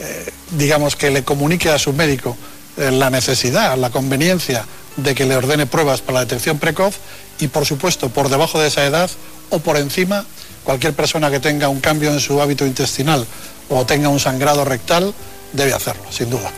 eh, 0.01 0.33
digamos 0.51 0.97
que 0.97 1.11
le 1.11 1.23
comunique 1.23 1.71
a 1.71 1.79
su 1.79 1.93
médico 1.93 2.37
eh, 2.79 2.91
la 2.91 3.11
necesidad, 3.11 3.77
la 3.77 3.91
conveniencia 3.91 4.65
de 4.97 5.15
que 5.15 5.25
le 5.25 5.37
ordene 5.37 5.67
pruebas 5.67 6.01
para 6.01 6.15
la 6.15 6.21
detección 6.25 6.59
precoz 6.59 6.97
y 7.39 7.47
por 7.49 7.65
supuesto 7.65 8.09
por 8.09 8.29
debajo 8.29 8.61
de 8.61 8.69
esa 8.69 8.85
edad 8.85 9.11
o 9.51 9.61
por 9.61 9.77
encima, 9.77 10.25
cualquier 10.65 10.95
persona 10.95 11.31
que 11.31 11.39
tenga 11.39 11.69
un 11.69 11.81
cambio 11.81 12.11
en 12.11 12.19
su 12.19 12.41
hábito 12.43 12.67
intestinal 12.67 13.27
o 13.69 13.87
tenga 13.87 14.09
un 14.09 14.19
sangrado 14.19 14.65
rectal 14.65 15.15
debe 15.53 15.75
hacerlo, 15.75 16.05
sin 16.11 16.31
duda. 16.31 16.51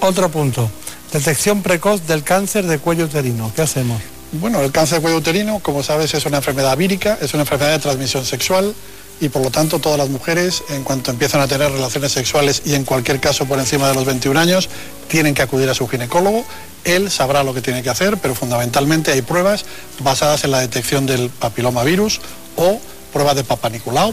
Otro 0.00 0.30
punto, 0.30 0.70
detección 1.12 1.62
precoz 1.62 2.06
del 2.06 2.22
cáncer 2.22 2.66
de 2.66 2.78
cuello 2.78 3.04
uterino. 3.04 3.52
¿Qué 3.54 3.62
hacemos? 3.62 4.00
Bueno, 4.32 4.60
el 4.60 4.72
cáncer 4.72 4.98
de 4.98 5.02
cuello 5.02 5.18
uterino, 5.18 5.58
como 5.60 5.82
sabes, 5.82 6.12
es 6.14 6.26
una 6.26 6.38
enfermedad 6.38 6.76
vírica, 6.76 7.18
es 7.20 7.32
una 7.34 7.42
enfermedad 7.42 7.72
de 7.72 7.78
transmisión 7.78 8.24
sexual 8.26 8.74
y 9.20 9.28
por 9.30 9.42
lo 9.42 9.50
tanto 9.50 9.78
todas 9.78 9.98
las 9.98 10.10
mujeres, 10.10 10.62
en 10.68 10.84
cuanto 10.84 11.10
empiezan 11.10 11.40
a 11.40 11.48
tener 11.48 11.72
relaciones 11.72 12.12
sexuales 12.12 12.62
y 12.64 12.74
en 12.74 12.84
cualquier 12.84 13.20
caso 13.20 13.46
por 13.46 13.58
encima 13.58 13.88
de 13.88 13.94
los 13.94 14.04
21 14.04 14.38
años, 14.38 14.68
tienen 15.08 15.34
que 15.34 15.42
acudir 15.42 15.68
a 15.68 15.74
su 15.74 15.88
ginecólogo. 15.88 16.44
Él 16.84 17.10
sabrá 17.10 17.42
lo 17.42 17.54
que 17.54 17.62
tiene 17.62 17.82
que 17.82 17.90
hacer, 17.90 18.18
pero 18.18 18.34
fundamentalmente 18.34 19.10
hay 19.12 19.22
pruebas 19.22 19.64
basadas 20.00 20.44
en 20.44 20.52
la 20.52 20.60
detección 20.60 21.06
del 21.06 21.30
papilomavirus 21.30 22.20
o 22.56 22.80
pruebas 23.12 23.36
de 23.36 23.44
Papa 23.44 23.70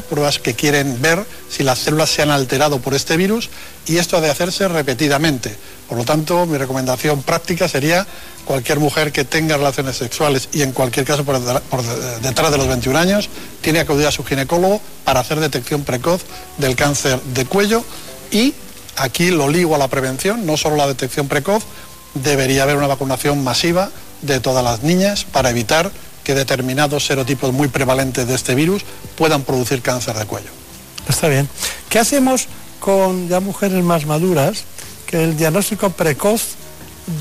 pruebas 0.10 0.40
que 0.40 0.54
quieren 0.54 1.02
ver 1.02 1.26
si 1.50 1.64
las 1.64 1.80
células 1.80 2.10
se 2.10 2.22
han 2.22 2.32
alterado 2.32 2.80
por 2.80 2.94
este 2.94 3.18
virus 3.18 3.50
y 3.86 3.98
esto 3.98 4.18
ha 4.18 4.22
de 4.22 4.30
hacerse 4.30 4.68
repetidamente. 4.68 5.56
Por 5.88 5.98
lo 5.98 6.04
tanto, 6.04 6.46
mi 6.46 6.58
recomendación 6.58 7.22
práctica 7.22 7.68
sería 7.68 8.08
cualquier 8.46 8.80
mujer 8.80 9.12
que 9.12 9.26
tenga 9.26 9.58
relaciones 9.58 9.98
sexuales 9.98 10.50
y 10.54 10.62
en 10.62 10.72
cualquier 10.72 11.06
caso 11.06 11.24
por, 11.24 11.42
detrás 12.22 12.52
de 12.52 12.58
los 12.58 12.68
21 12.68 12.98
años, 12.98 13.30
tiene 13.62 13.80
que 13.80 13.84
acudir 13.84 14.08
a 14.08 14.12
su 14.12 14.24
ginecólogo 14.24 14.82
para 15.04 15.20
hacer 15.20 15.40
detección 15.40 15.84
precoz 15.84 16.22
del 16.58 16.76
cáncer 16.76 17.22
de 17.22 17.46
cuello 17.46 17.84
y 18.32 18.54
aquí 18.98 19.32
lo 19.32 19.50
ligo 19.50 19.76
a 19.76 19.78
la 19.78 19.88
prevención, 19.88 20.46
no 20.46 20.58
solo 20.58 20.76
la 20.76 20.88
detección 20.88 21.28
precoz, 21.28 21.64
debería 22.14 22.64
haber 22.64 22.78
una 22.78 22.88
vacunación 22.88 23.44
masiva 23.44 23.92
de 24.22 24.40
todas 24.40 24.64
las 24.64 24.84
niñas 24.84 25.26
para 25.26 25.50
evitar 25.50 25.92
que 26.26 26.36
determinados 26.36 27.06
serotipos 27.06 27.54
muy 27.54 27.70
prevalentes 27.70 28.28
de 28.28 28.36
este 28.36 28.56
virus 28.56 28.84
puedan 29.16 29.44
producir 29.44 29.82
cáncer 29.82 30.18
de 30.18 30.26
cuello. 30.26 30.50
Está 31.08 31.30
bien. 31.30 31.48
¿Qué 31.88 32.00
hacemos 32.00 32.48
con 32.82 33.30
ya 33.30 33.40
mujeres 33.40 33.82
más 33.84 34.06
maduras 34.06 34.66
que 35.06 35.24
el 35.24 35.38
diagnóstico 35.38 35.92
precoz 35.92 36.56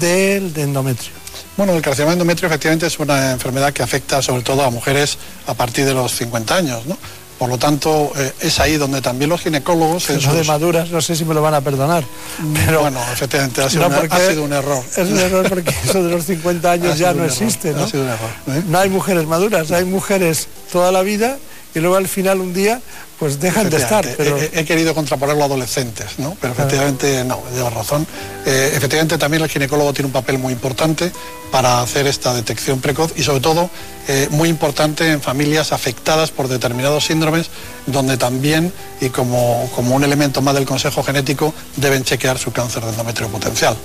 del 0.00 0.52
endometrio? 0.56 1.12
Bueno, 1.56 1.74
el 1.74 1.82
carcinoma 1.82 2.14
endometrio 2.14 2.48
efectivamente 2.48 2.86
es 2.86 2.98
una 2.98 3.32
enfermedad 3.32 3.72
que 3.72 3.82
afecta 3.82 4.20
sobre 4.22 4.42
todo 4.42 4.64
a 4.64 4.70
mujeres 4.70 5.18
a 5.46 5.54
partir 5.54 5.84
de 5.84 5.94
los 5.94 6.12
50 6.16 6.56
años, 6.56 6.86
¿no? 6.86 6.98
Por 7.38 7.48
lo 7.48 7.58
tanto, 7.58 8.12
eh, 8.16 8.32
es 8.40 8.60
ahí 8.60 8.76
donde 8.76 9.02
también 9.02 9.28
los 9.28 9.40
ginecólogos... 9.40 10.08
En 10.10 10.20
de 10.20 10.44
maduras, 10.44 10.90
no 10.90 11.00
sé 11.00 11.16
si 11.16 11.24
me 11.24 11.34
lo 11.34 11.42
van 11.42 11.54
a 11.54 11.60
perdonar. 11.60 12.04
Mm, 12.38 12.54
pero 12.66 12.80
bueno, 12.82 13.00
efectivamente, 13.12 13.62
ha 13.62 13.68
sido, 13.68 13.86
un, 13.86 14.52
error. 14.52 14.82
Es 14.96 15.08
un 15.08 15.18
error 15.18 15.48
porque 15.48 15.74
eso 15.84 16.02
de 16.02 16.10
los 16.10 16.24
50 16.24 16.70
años 16.70 16.98
ya 16.98 17.12
no 17.12 17.24
existe, 17.24 17.72
¿no? 17.72 17.84
Ha 17.84 17.88
sido 17.88 18.04
un 18.04 18.10
error. 18.10 18.30
¿eh? 18.48 18.62
No 18.68 18.78
hay 18.78 18.88
mujeres 18.88 19.26
maduras, 19.26 19.70
hay 19.72 19.84
mujeres 19.84 20.46
toda 20.70 20.92
la 20.92 21.02
vida 21.02 21.38
y 21.74 21.80
luego 21.80 21.96
al 21.96 22.06
final 22.08 22.40
un 22.40 22.54
día 22.54 22.80
pues 23.18 23.40
dejan 23.40 23.70
de 23.70 23.76
estar. 23.76 24.06
Pero... 24.16 24.36
He, 24.52 24.64
querido 24.64 24.94
contraponerlo 24.94 25.42
a 25.42 25.46
adolescentes, 25.46 26.18
¿no? 26.18 26.36
Pero 26.40 26.52
efectivamente 26.52 27.24
no, 27.24 27.42
lleva 27.54 27.70
razón. 27.70 28.06
Eh, 28.46 28.72
efectivamente 28.74 29.18
también 29.18 29.42
el 29.42 29.48
ginecólogo 29.48 29.92
tiene 29.92 30.06
un 30.06 30.12
papel 30.12 30.38
muy 30.38 30.52
importante 30.52 31.12
para 31.50 31.80
hacer 31.80 32.06
esta 32.06 32.34
detección 32.34 32.80
precoz 32.80 33.12
y 33.16 33.22
sobre 33.22 33.40
todo 33.40 33.70
eh, 34.08 34.28
muy 34.30 34.48
importante 34.48 35.10
en 35.10 35.20
familias 35.20 35.72
afectadas 35.72 36.30
por 36.30 36.48
determinados 36.48 37.06
síndromes 37.06 37.48
donde 37.86 38.16
también 38.16 38.72
y 39.00 39.10
como, 39.10 39.70
como 39.74 39.94
un 39.94 40.02
elemento 40.02 40.42
más 40.42 40.54
del 40.54 40.66
consejo 40.66 41.02
genético 41.02 41.54
deben 41.76 42.02
chequear 42.02 42.38
su 42.38 42.52
cáncer 42.52 42.82
de 42.82 42.90
endometrio 42.90 43.28
potencial. 43.28 43.76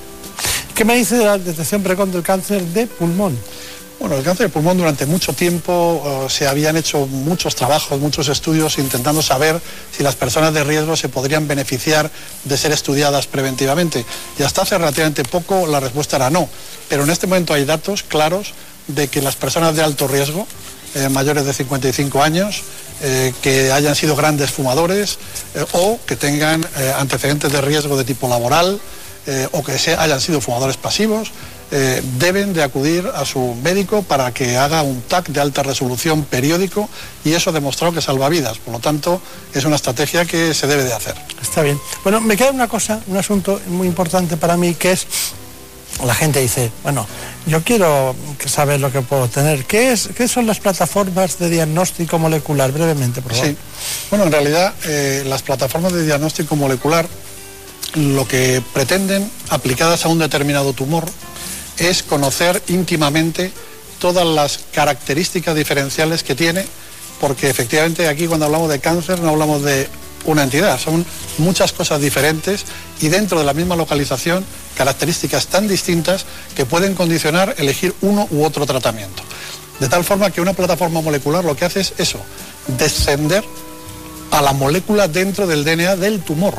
¿Qué 0.73 0.85
me 0.85 0.95
dice 0.95 1.17
de 1.17 1.25
la 1.25 1.37
detección 1.37 1.83
precoz 1.83 2.11
del 2.11 2.23
cáncer 2.23 2.61
de 2.63 2.87
pulmón? 2.87 3.37
Bueno, 3.99 4.15
el 4.15 4.23
cáncer 4.23 4.47
de 4.47 4.53
pulmón 4.53 4.77
durante 4.77 5.05
mucho 5.05 5.33
tiempo 5.33 6.01
eh, 6.05 6.29
se 6.29 6.47
habían 6.47 6.77
hecho 6.77 7.05
muchos 7.05 7.53
trabajos, 7.53 7.99
muchos 7.99 8.29
estudios 8.29 8.77
intentando 8.77 9.21
saber 9.21 9.59
si 9.91 10.03
las 10.03 10.15
personas 10.15 10.53
de 10.53 10.63
riesgo 10.63 10.95
se 10.95 11.09
podrían 11.09 11.49
beneficiar 11.49 12.09
de 12.45 12.57
ser 12.57 12.71
estudiadas 12.71 13.27
preventivamente. 13.27 14.05
Y 14.37 14.43
hasta 14.43 14.61
hace 14.61 14.77
relativamente 14.77 15.23
poco 15.23 15.67
la 15.67 15.81
respuesta 15.81 16.15
era 16.15 16.29
no. 16.29 16.47
Pero 16.87 17.03
en 17.03 17.09
este 17.09 17.27
momento 17.27 17.53
hay 17.53 17.65
datos 17.65 18.03
claros 18.03 18.53
de 18.87 19.09
que 19.09 19.21
las 19.21 19.35
personas 19.35 19.75
de 19.75 19.83
alto 19.83 20.07
riesgo, 20.07 20.47
eh, 20.95 21.09
mayores 21.09 21.45
de 21.45 21.51
55 21.51 22.23
años, 22.23 22.63
eh, 23.01 23.33
que 23.41 23.73
hayan 23.73 23.95
sido 23.95 24.15
grandes 24.15 24.49
fumadores 24.49 25.19
o 25.73 25.99
que 26.05 26.15
tengan 26.15 26.65
antecedentes 26.97 27.51
de 27.51 27.59
riesgo 27.59 27.97
de 27.97 28.05
tipo 28.05 28.29
laboral 28.29 28.79
o 29.51 29.63
que 29.63 29.73
hayan 29.73 30.19
sido 30.19 30.41
fumadores 30.41 30.75
pasivos, 30.75 31.31
eh, 31.71 32.01
deben 32.17 32.53
de 32.53 32.63
acudir 32.63 33.07
a 33.13 33.25
su 33.25 33.55
médico 33.63 34.01
para 34.01 34.33
que 34.33 34.57
haga 34.57 34.81
un 34.81 35.01
TAC 35.01 35.27
de 35.29 35.39
alta 35.39 35.61
resolución 35.61 36.23
periódico 36.23 36.89
y 37.23 37.33
eso 37.33 37.51
ha 37.51 37.53
demostrado 37.53 37.93
que 37.93 38.01
salva 38.01 38.27
vidas. 38.27 38.57
Por 38.57 38.73
lo 38.73 38.79
tanto, 38.79 39.21
es 39.53 39.65
una 39.65 39.75
estrategia 39.75 40.25
que 40.25 40.53
se 40.53 40.65
debe 40.65 40.83
de 40.83 40.93
hacer. 40.93 41.15
Está 41.41 41.61
bien. 41.61 41.79
Bueno, 42.03 42.21
me 42.21 42.35
queda 42.35 42.51
una 42.51 42.67
cosa, 42.67 43.01
un 43.07 43.17
asunto 43.17 43.61
muy 43.67 43.87
importante 43.87 44.35
para 44.35 44.57
mí, 44.57 44.73
que 44.73 44.93
es, 44.93 45.05
la 46.03 46.15
gente 46.15 46.39
dice, 46.39 46.71
bueno, 46.81 47.05
yo 47.45 47.63
quiero 47.63 48.15
saber 48.45 48.79
lo 48.79 48.91
que 48.91 49.01
puedo 49.01 49.27
tener. 49.27 49.65
¿Qué, 49.65 49.91
es, 49.91 50.09
qué 50.15 50.27
son 50.27 50.47
las 50.47 50.59
plataformas 50.59 51.37
de 51.37 51.49
diagnóstico 51.49 52.17
molecular? 52.17 52.71
Brevemente, 52.71 53.21
por 53.21 53.33
favor. 53.33 53.47
Sí. 53.47 53.57
Bueno, 54.09 54.25
en 54.25 54.31
realidad, 54.31 54.73
eh, 54.85 55.23
las 55.27 55.43
plataformas 55.43 55.93
de 55.93 56.03
diagnóstico 56.03 56.55
molecular 56.55 57.07
lo 57.95 58.27
que 58.27 58.61
pretenden, 58.73 59.29
aplicadas 59.49 60.05
a 60.05 60.09
un 60.09 60.19
determinado 60.19 60.73
tumor, 60.73 61.05
es 61.79 62.03
conocer 62.03 62.61
íntimamente 62.67 63.51
todas 63.99 64.25
las 64.25 64.59
características 64.71 65.55
diferenciales 65.55 66.23
que 66.23 66.35
tiene, 66.35 66.65
porque 67.19 67.49
efectivamente 67.49 68.07
aquí 68.07 68.27
cuando 68.27 68.45
hablamos 68.45 68.69
de 68.69 68.79
cáncer 68.79 69.19
no 69.19 69.29
hablamos 69.29 69.63
de 69.63 69.87
una 70.25 70.43
entidad, 70.43 70.79
son 70.79 71.05
muchas 71.37 71.73
cosas 71.73 72.01
diferentes 72.01 72.65
y 73.01 73.07
dentro 73.07 73.39
de 73.39 73.45
la 73.45 73.53
misma 73.53 73.75
localización 73.75 74.45
características 74.75 75.47
tan 75.47 75.67
distintas 75.67 76.25
que 76.55 76.65
pueden 76.65 76.95
condicionar 76.95 77.55
elegir 77.57 77.93
uno 78.01 78.27
u 78.31 78.43
otro 78.43 78.65
tratamiento. 78.65 79.23
De 79.79 79.87
tal 79.87 80.03
forma 80.03 80.29
que 80.31 80.41
una 80.41 80.53
plataforma 80.53 81.01
molecular 81.01 81.43
lo 81.43 81.55
que 81.55 81.65
hace 81.65 81.81
es 81.81 81.93
eso, 81.97 82.19
descender 82.77 83.43
a 84.31 84.41
la 84.41 84.53
molécula 84.53 85.07
dentro 85.07 85.47
del 85.47 85.63
DNA 85.63 85.95
del 85.95 86.21
tumor. 86.21 86.55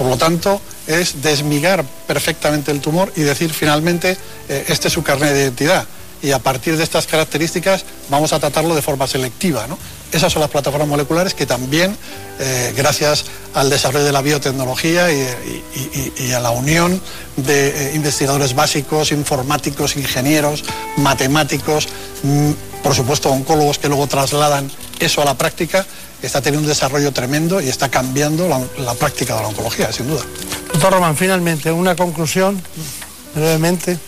Por 0.00 0.08
lo 0.08 0.16
tanto, 0.16 0.62
es 0.86 1.20
desmigar 1.20 1.84
perfectamente 2.06 2.70
el 2.70 2.80
tumor 2.80 3.12
y 3.16 3.20
decir 3.20 3.52
finalmente, 3.52 4.16
eh, 4.48 4.64
este 4.68 4.88
es 4.88 4.94
su 4.94 5.02
carnet 5.02 5.34
de 5.34 5.42
identidad. 5.42 5.84
y 6.22 6.32
a 6.32 6.38
partir 6.38 6.76
de 6.76 6.84
estas 6.84 7.06
características 7.06 7.84
vamos 8.10 8.32
a 8.32 8.38
tratarlo 8.38 8.74
de 8.74 8.82
forma 8.82 9.06
selectiva. 9.06 9.66
¿no? 9.66 9.78
Esas 10.12 10.32
son 10.32 10.40
las 10.40 10.50
plataformas 10.50 10.88
moleculares 10.88 11.34
que 11.34 11.44
también, 11.44 11.96
eh, 12.38 12.72
gracias 12.76 13.24
al 13.52 13.68
desarrollo 13.68 14.04
de 14.06 14.12
la 14.12 14.22
biotecnología 14.22 15.10
y, 15.12 16.32
a 16.32 16.40
la 16.40 16.50
unión 16.50 17.00
de 17.36 17.68
eh, 17.68 17.94
investigadores 17.94 18.54
básicos, 18.54 19.12
informáticos, 19.12 19.96
ingenieros, 19.96 20.64
matemáticos, 20.96 21.88
mm, 22.22 22.50
por 22.82 22.94
supuesto 22.94 23.30
oncólogos 23.30 23.78
que 23.78 23.88
luego 23.88 24.06
trasladan 24.06 24.70
eso 24.98 25.20
a 25.22 25.26
la 25.26 25.34
práctica, 25.34 25.86
está 26.22 26.40
teniendo 26.40 26.66
un 26.66 26.68
desarrollo 26.68 27.12
tremendo 27.12 27.60
y 27.60 27.68
está 27.68 27.88
cambiando 27.88 28.48
la, 28.48 28.60
la 28.78 28.94
práctica 28.94 29.36
de 29.36 29.42
la 29.42 29.48
oncología, 29.48 29.92
sin 29.92 30.08
duda. 30.08 30.22
Doctor 30.72 30.92
Román, 30.92 31.16
finalmente, 31.16 31.72
una 31.72 31.96
conclusión, 31.96 32.60
brevemente. 33.34 33.98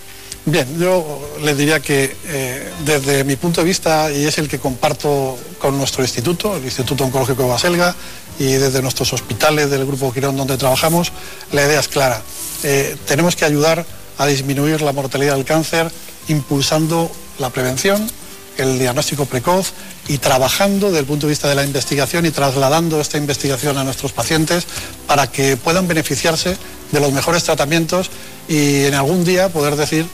Bien, 0.44 0.66
yo 0.76 1.36
le 1.42 1.54
diría 1.54 1.78
que 1.78 2.16
eh, 2.26 2.72
desde 2.84 3.22
mi 3.22 3.36
punto 3.36 3.60
de 3.60 3.66
vista, 3.66 4.10
y 4.10 4.24
es 4.24 4.38
el 4.38 4.48
que 4.48 4.58
comparto 4.58 5.38
con 5.60 5.78
nuestro 5.78 6.02
instituto, 6.02 6.56
el 6.56 6.64
Instituto 6.64 7.04
Oncológico 7.04 7.44
de 7.44 7.48
Baselga, 7.48 7.94
y 8.40 8.52
desde 8.54 8.82
nuestros 8.82 9.12
hospitales 9.12 9.70
del 9.70 9.86
Grupo 9.86 10.12
Quirón 10.12 10.36
donde 10.36 10.56
trabajamos, 10.56 11.12
la 11.52 11.62
idea 11.64 11.78
es 11.78 11.86
clara. 11.86 12.20
Eh, 12.64 12.96
tenemos 13.06 13.36
que 13.36 13.44
ayudar 13.44 13.86
a 14.18 14.26
disminuir 14.26 14.82
la 14.82 14.92
mortalidad 14.92 15.36
del 15.36 15.44
cáncer 15.44 15.90
impulsando 16.28 17.10
la 17.38 17.50
prevención, 17.50 18.10
el 18.58 18.78
diagnóstico 18.78 19.26
precoz 19.26 19.72
y 20.08 20.18
trabajando 20.18 20.88
desde 20.88 21.00
el 21.00 21.06
punto 21.06 21.26
de 21.26 21.30
vista 21.30 21.48
de 21.48 21.54
la 21.54 21.64
investigación 21.64 22.26
y 22.26 22.30
trasladando 22.30 23.00
esta 23.00 23.18
investigación 23.18 23.78
a 23.78 23.84
nuestros 23.84 24.12
pacientes 24.12 24.66
para 25.06 25.26
que 25.26 25.56
puedan 25.56 25.88
beneficiarse 25.88 26.56
de 26.90 27.00
los 27.00 27.12
mejores 27.12 27.44
tratamientos 27.44 28.10
y 28.48 28.84
en 28.84 28.94
algún 28.94 29.24
día 29.24 29.48
poder 29.48 29.76
decir 29.76 30.06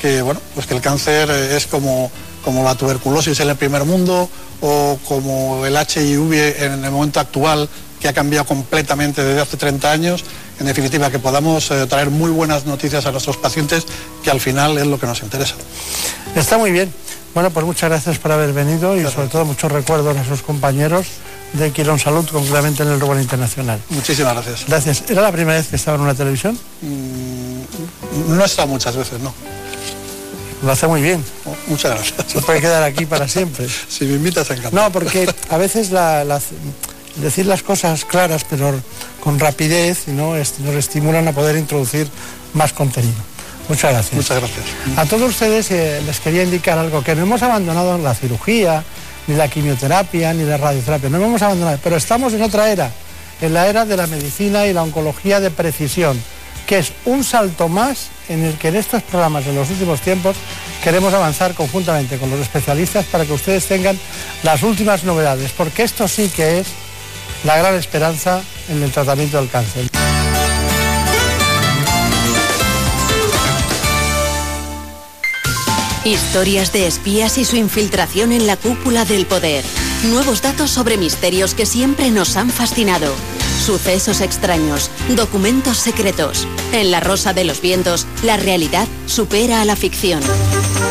que, 0.00 0.22
bueno, 0.22 0.40
pues 0.54 0.66
que 0.66 0.74
el 0.74 0.80
cáncer 0.80 1.30
es 1.30 1.66
como, 1.66 2.10
como 2.44 2.64
la 2.64 2.74
tuberculosis 2.74 3.40
en 3.40 3.48
el 3.48 3.56
primer 3.56 3.84
mundo 3.84 4.28
o 4.60 4.98
como 5.06 5.64
el 5.64 5.74
HIV 5.74 6.62
en 6.62 6.84
el 6.84 6.90
momento 6.90 7.20
actual 7.20 7.68
que 8.00 8.08
ha 8.08 8.12
cambiado 8.12 8.46
completamente 8.46 9.24
desde 9.24 9.40
hace 9.40 9.56
30 9.56 9.90
años. 9.90 10.24
En 10.60 10.66
definitiva, 10.66 11.10
que 11.10 11.18
podamos 11.18 11.70
eh, 11.70 11.86
traer 11.86 12.10
muy 12.10 12.30
buenas 12.30 12.66
noticias 12.66 13.06
a 13.06 13.12
nuestros 13.12 13.36
pacientes, 13.36 13.86
que 14.22 14.30
al 14.30 14.40
final 14.40 14.78
es 14.78 14.86
lo 14.86 14.98
que 14.98 15.06
nos 15.06 15.22
interesa. 15.22 15.54
Está 16.34 16.58
muy 16.58 16.72
bien. 16.72 16.92
Bueno, 17.36 17.50
pues 17.50 17.66
muchas 17.66 17.90
gracias 17.90 18.18
por 18.18 18.32
haber 18.32 18.54
venido 18.54 18.96
y 18.96 19.04
sobre 19.10 19.28
todo 19.28 19.44
muchos 19.44 19.70
recuerdos 19.70 20.16
a 20.16 20.24
sus 20.24 20.40
compañeros 20.40 21.06
de 21.52 21.70
Quirón 21.70 21.98
Salud, 21.98 22.26
concretamente 22.26 22.82
en 22.82 22.88
el 22.88 22.98
Rubén 22.98 23.20
Internacional. 23.20 23.78
Muchísimas 23.90 24.32
gracias. 24.32 24.64
Gracias. 24.66 25.10
¿Era 25.10 25.20
la 25.20 25.32
primera 25.32 25.58
vez 25.58 25.68
que 25.68 25.76
estaba 25.76 25.98
en 25.98 26.04
una 26.04 26.14
televisión? 26.14 26.58
Mm, 26.80 28.34
no 28.34 28.42
he 28.42 28.46
estado 28.46 28.68
muchas 28.68 28.96
veces, 28.96 29.20
no. 29.20 29.34
Lo 30.62 30.72
hace 30.72 30.86
muy 30.86 31.02
bien. 31.02 31.22
muchas 31.66 31.90
gracias. 31.90 32.26
Se 32.26 32.40
puede 32.40 32.62
quedar 32.62 32.82
aquí 32.82 33.04
para 33.04 33.28
siempre. 33.28 33.68
si 33.88 34.06
me 34.06 34.14
invitas, 34.14 34.48
encantado. 34.48 34.84
No, 34.84 34.90
porque 34.90 35.30
a 35.50 35.58
veces 35.58 35.90
decir 37.16 37.44
las 37.44 37.62
cosas 37.62 38.06
claras, 38.06 38.46
pero 38.48 38.80
con 39.20 39.38
rapidez, 39.38 40.08
¿no? 40.08 40.36
nos 40.36 40.74
estimulan 40.74 41.28
a 41.28 41.32
poder 41.32 41.58
introducir 41.58 42.08
más 42.54 42.72
contenido. 42.72 43.35
Muchas 43.68 43.92
gracias. 43.92 44.14
Muchas 44.14 44.38
gracias. 44.38 44.64
A 44.96 45.06
todos 45.06 45.30
ustedes 45.30 45.70
eh, 45.70 46.00
les 46.04 46.20
quería 46.20 46.42
indicar 46.42 46.78
algo, 46.78 47.02
que 47.02 47.14
no 47.14 47.22
hemos 47.22 47.42
abandonado 47.42 47.98
la 47.98 48.14
cirugía, 48.14 48.84
ni 49.26 49.34
la 49.34 49.48
quimioterapia, 49.48 50.32
ni 50.34 50.44
la 50.44 50.56
radioterapia, 50.56 51.08
no 51.08 51.22
hemos 51.22 51.42
abandonado, 51.42 51.78
pero 51.82 51.96
estamos 51.96 52.32
en 52.32 52.42
otra 52.42 52.70
era, 52.70 52.90
en 53.40 53.54
la 53.54 53.66
era 53.66 53.84
de 53.84 53.96
la 53.96 54.06
medicina 54.06 54.66
y 54.66 54.72
la 54.72 54.82
oncología 54.82 55.40
de 55.40 55.50
precisión 55.50 56.20
que 56.66 56.78
es 56.78 56.92
un 57.04 57.24
salto 57.24 57.68
más 57.68 58.08
en 58.28 58.44
el 58.44 58.54
que 58.54 58.68
en 58.68 58.76
estos 58.76 59.02
programas 59.04 59.46
en 59.46 59.54
los 59.54 59.70
últimos 59.70 60.00
tiempos 60.00 60.36
queremos 60.82 61.14
avanzar 61.14 61.54
conjuntamente 61.54 62.18
con 62.18 62.28
los 62.28 62.40
especialistas 62.40 63.06
para 63.06 63.24
que 63.24 63.32
ustedes 63.32 63.66
tengan 63.66 63.98
las 64.42 64.62
últimas 64.62 65.04
novedades, 65.04 65.52
porque 65.52 65.84
esto 65.84 66.08
sí 66.08 66.28
que 66.28 66.58
es 66.58 66.66
la 67.44 67.56
gran 67.56 67.74
esperanza 67.76 68.42
en 68.68 68.82
el 68.82 68.90
tratamiento 68.90 69.38
del 69.38 69.48
cáncer. 69.48 69.95
Historias 76.06 76.72
de 76.72 76.86
espías 76.86 77.36
y 77.36 77.44
su 77.44 77.56
infiltración 77.56 78.30
en 78.30 78.46
la 78.46 78.56
cúpula 78.56 79.04
del 79.04 79.26
poder. 79.26 79.64
Nuevos 80.04 80.40
datos 80.40 80.70
sobre 80.70 80.98
misterios 80.98 81.52
que 81.54 81.66
siempre 81.66 82.12
nos 82.12 82.36
han 82.36 82.50
fascinado. 82.50 83.12
Sucesos 83.64 84.20
extraños, 84.20 84.88
documentos 85.16 85.78
secretos. 85.78 86.46
En 86.72 86.92
La 86.92 87.00
Rosa 87.00 87.32
de 87.32 87.42
los 87.42 87.60
Vientos, 87.60 88.06
la 88.22 88.36
realidad 88.36 88.86
supera 89.06 89.60
a 89.60 89.64
la 89.64 89.74
ficción. 89.74 90.22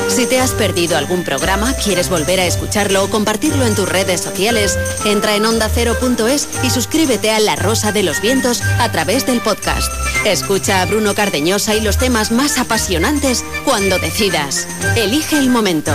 Si 0.10 0.26
te 0.26 0.40
has 0.40 0.52
perdido 0.52 0.98
algún 0.98 1.24
programa, 1.24 1.74
quieres 1.74 2.10
volver 2.10 2.40
a 2.40 2.46
escucharlo 2.46 3.04
o 3.04 3.10
compartirlo 3.10 3.66
en 3.66 3.76
tus 3.76 3.88
redes 3.90 4.22
sociales, 4.22 4.78
entra 5.06 5.36
en 5.36 5.46
ondacero.es 5.46 6.48
y 6.64 6.70
suscríbete 6.70 7.32
a 7.32 7.40
La 7.40 7.56
Rosa 7.56 7.92
de 7.92 8.04
los 8.04 8.22
Vientos 8.22 8.62
a 8.80 8.92
través 8.92 9.26
del 9.26 9.42
podcast. 9.42 9.92
Escucha 10.26 10.82
a 10.82 10.86
Bruno 10.86 11.16
Cardeñosa 11.16 11.76
y 11.76 11.82
los 11.82 11.98
temas 11.98 12.32
más 12.32 12.58
apasionantes 12.58 13.44
cuando 13.66 13.98
decidas. 14.00 14.68
Elige 14.96 15.38
el 15.38 15.50
momento. 15.50 15.92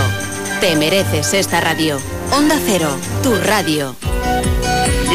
Te 0.59 0.75
mereces 0.75 1.33
esta 1.33 1.61
radio. 1.61 1.99
Onda 2.31 2.59
Cero, 2.65 2.95
tu 3.23 3.33
radio. 3.35 3.95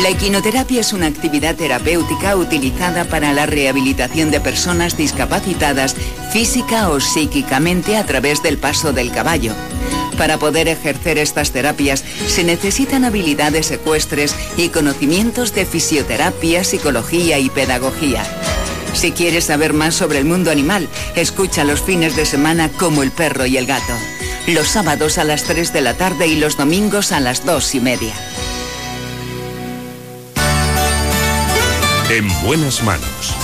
La 0.03 0.09
equinoterapia 0.09 0.81
es 0.81 0.93
una 0.93 1.07
actividad 1.07 1.55
terapéutica 1.55 2.37
utilizada 2.37 3.05
para 3.05 3.33
la 3.33 3.47
rehabilitación 3.47 4.31
de 4.31 4.41
personas 4.41 4.97
discapacitadas 4.97 5.95
física 6.33 6.91
o 6.91 7.01
psíquicamente 7.01 7.97
a 7.97 8.05
través 8.05 8.43
del 8.43 8.59
paso 8.59 8.93
del 8.93 9.12
caballo. 9.12 9.53
Para 10.19 10.39
poder 10.39 10.69
ejercer 10.69 11.19
estas 11.19 11.53
terapias 11.53 12.03
se 12.27 12.43
necesitan 12.43 13.05
habilidades 13.05 13.70
ecuestres 13.70 14.35
y 14.57 14.70
conocimientos 14.70 15.55
de 15.55 15.66
fisioterapia, 15.66 16.65
psicología 16.65 17.39
y 17.39 17.51
pedagogía. 17.51 18.24
Si 18.97 19.12
quieres 19.12 19.44
saber 19.44 19.74
más 19.74 19.94
sobre 19.94 20.18
el 20.18 20.24
mundo 20.24 20.51
animal, 20.51 20.89
escucha 21.16 21.64
los 21.64 21.82
fines 21.82 22.16
de 22.16 22.24
semana 22.24 22.70
como 22.70 23.02
el 23.02 23.12
perro 23.12 23.44
y 23.44 23.59
el 23.59 23.66
gato. 23.66 23.93
Los 24.47 24.68
sábados 24.68 25.18
a 25.18 25.24
las 25.24 25.44
3 25.44 25.74
de 25.74 25.82
la 25.82 25.93
tarde 25.94 26.27
y 26.28 26.36
los 26.36 26.56
domingos 26.56 27.12
a 27.12 27.20
las 27.20 27.44
2 27.44 27.74
y 27.74 27.81
media. 27.81 28.14
En 32.09 32.27
buenas 32.43 32.82
manos. 32.85 33.35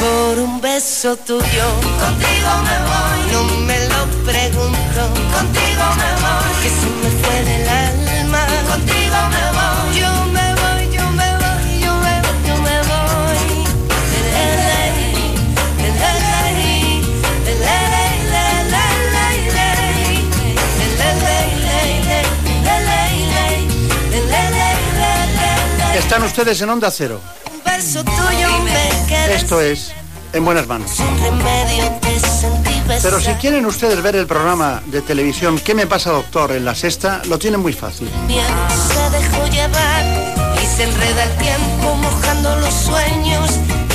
Por 0.00 0.38
un 0.38 0.62
beso 0.62 1.14
tuyo, 1.18 1.66
contigo 2.00 2.50
me 2.64 2.76
voy. 2.88 3.32
No 3.32 3.44
me 3.66 3.78
lo 3.86 4.06
pregunto, 4.24 5.00
contigo 5.30 5.84
me 6.00 6.10
voy. 6.22 6.52
Que 6.62 6.70
se 6.70 6.88
me 7.02 7.10
fue 7.22 7.44
del 7.44 7.68
alma, 7.68 8.46
contigo 8.66 9.16
me 9.30 9.50
voy. 9.50 9.55
Están 26.06 26.22
ustedes 26.22 26.60
en 26.60 26.70
Onda 26.70 26.88
Cero. 26.92 27.20
Esto 29.28 29.60
es 29.60 29.90
En 30.32 30.44
Buenas 30.44 30.68
Manos. 30.68 30.92
Pero 33.02 33.20
si 33.20 33.32
quieren 33.32 33.66
ustedes 33.66 34.00
ver 34.00 34.14
el 34.14 34.28
programa 34.28 34.80
de 34.86 35.02
televisión 35.02 35.58
¿Qué 35.58 35.74
me 35.74 35.88
pasa, 35.88 36.12
doctor? 36.12 36.52
en 36.52 36.64
la 36.64 36.76
sexta, 36.76 37.22
lo 37.26 37.40
tienen 37.40 37.58
muy 37.58 37.72
fácil. 37.72 38.08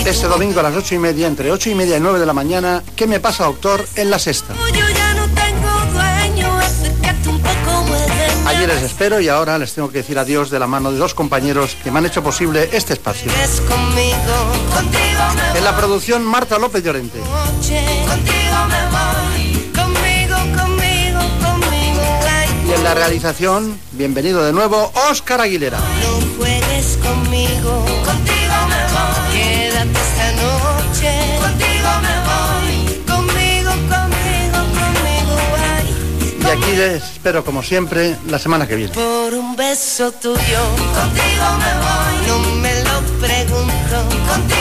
Este 0.06 0.28
domingo 0.28 0.60
a 0.60 0.64
las 0.64 0.76
ocho 0.76 0.96
y 0.96 0.98
media, 0.98 1.28
entre 1.28 1.50
ocho 1.50 1.70
y 1.70 1.76
media 1.76 1.96
y 1.96 2.02
nueve 2.02 2.20
de 2.20 2.26
la 2.26 2.34
mañana, 2.34 2.84
¿Qué 2.98 3.08
me 3.08 3.22
pasa, 3.22 3.46
doctor? 3.46 3.88
en 3.96 4.10
la 4.10 4.20
sexta. 4.20 4.54
Allí 8.46 8.66
les 8.66 8.82
espero 8.84 9.20
y 9.20 9.28
ahora 9.30 9.58
les 9.58 9.74
tengo 9.74 9.90
que 9.90 10.00
decir 10.00 10.18
adiós 10.18 10.50
de 10.50 10.60
la 10.60 10.68
mano 10.68 10.92
de 10.92 10.98
dos 10.98 11.14
compañeros 11.14 11.78
que 11.84 11.92
me 11.92 12.00
han 12.00 12.06
hecho 12.06 12.24
posible 12.24 12.70
este 12.72 12.94
espacio. 12.94 13.32
En 15.56 15.64
la 15.64 15.76
producción 15.78 16.26
Marta 16.26 16.58
López 16.58 16.84
Llorente. 16.84 17.20
Y 22.68 22.74
en 22.74 22.84
la 22.84 22.94
realización, 22.94 23.80
bienvenido 23.92 24.44
de 24.44 24.54
nuevo, 24.54 24.92
Óscar 25.10 25.42
Aguilera. 25.42 25.78
Aquí 36.52 36.76
les 36.76 37.04
espero, 37.04 37.44
como 37.44 37.64
siempre, 37.64 38.16
la 38.28 38.40
semana 38.40 38.68
que 38.68 38.76
viene. 38.76 38.94
Por 38.94 39.34
un 39.34 39.56
beso 39.56 40.12
tuyo, 40.12 40.62
contigo 40.94 41.46
me 41.60 41.74
voy. 41.84 42.28
No 42.28 42.40
me 42.62 42.84
lo 42.84 43.02
pregunto, 43.20 43.96
contigo 44.28 44.61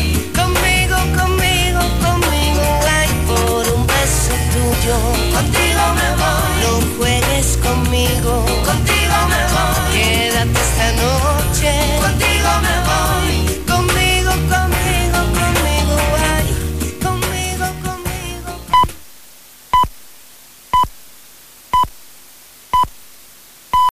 yo. 4.85 4.95
Contigo 5.33 5.83
me 5.99 6.09
voy. 6.21 6.51
No 6.63 6.71
juegues 6.97 7.57
conmigo. 7.57 8.45
Contigo 8.65 9.17
me 9.29 9.41
voy. 9.53 9.93
Quédate 9.93 10.59
esta 10.59 10.91
noche 10.93 11.40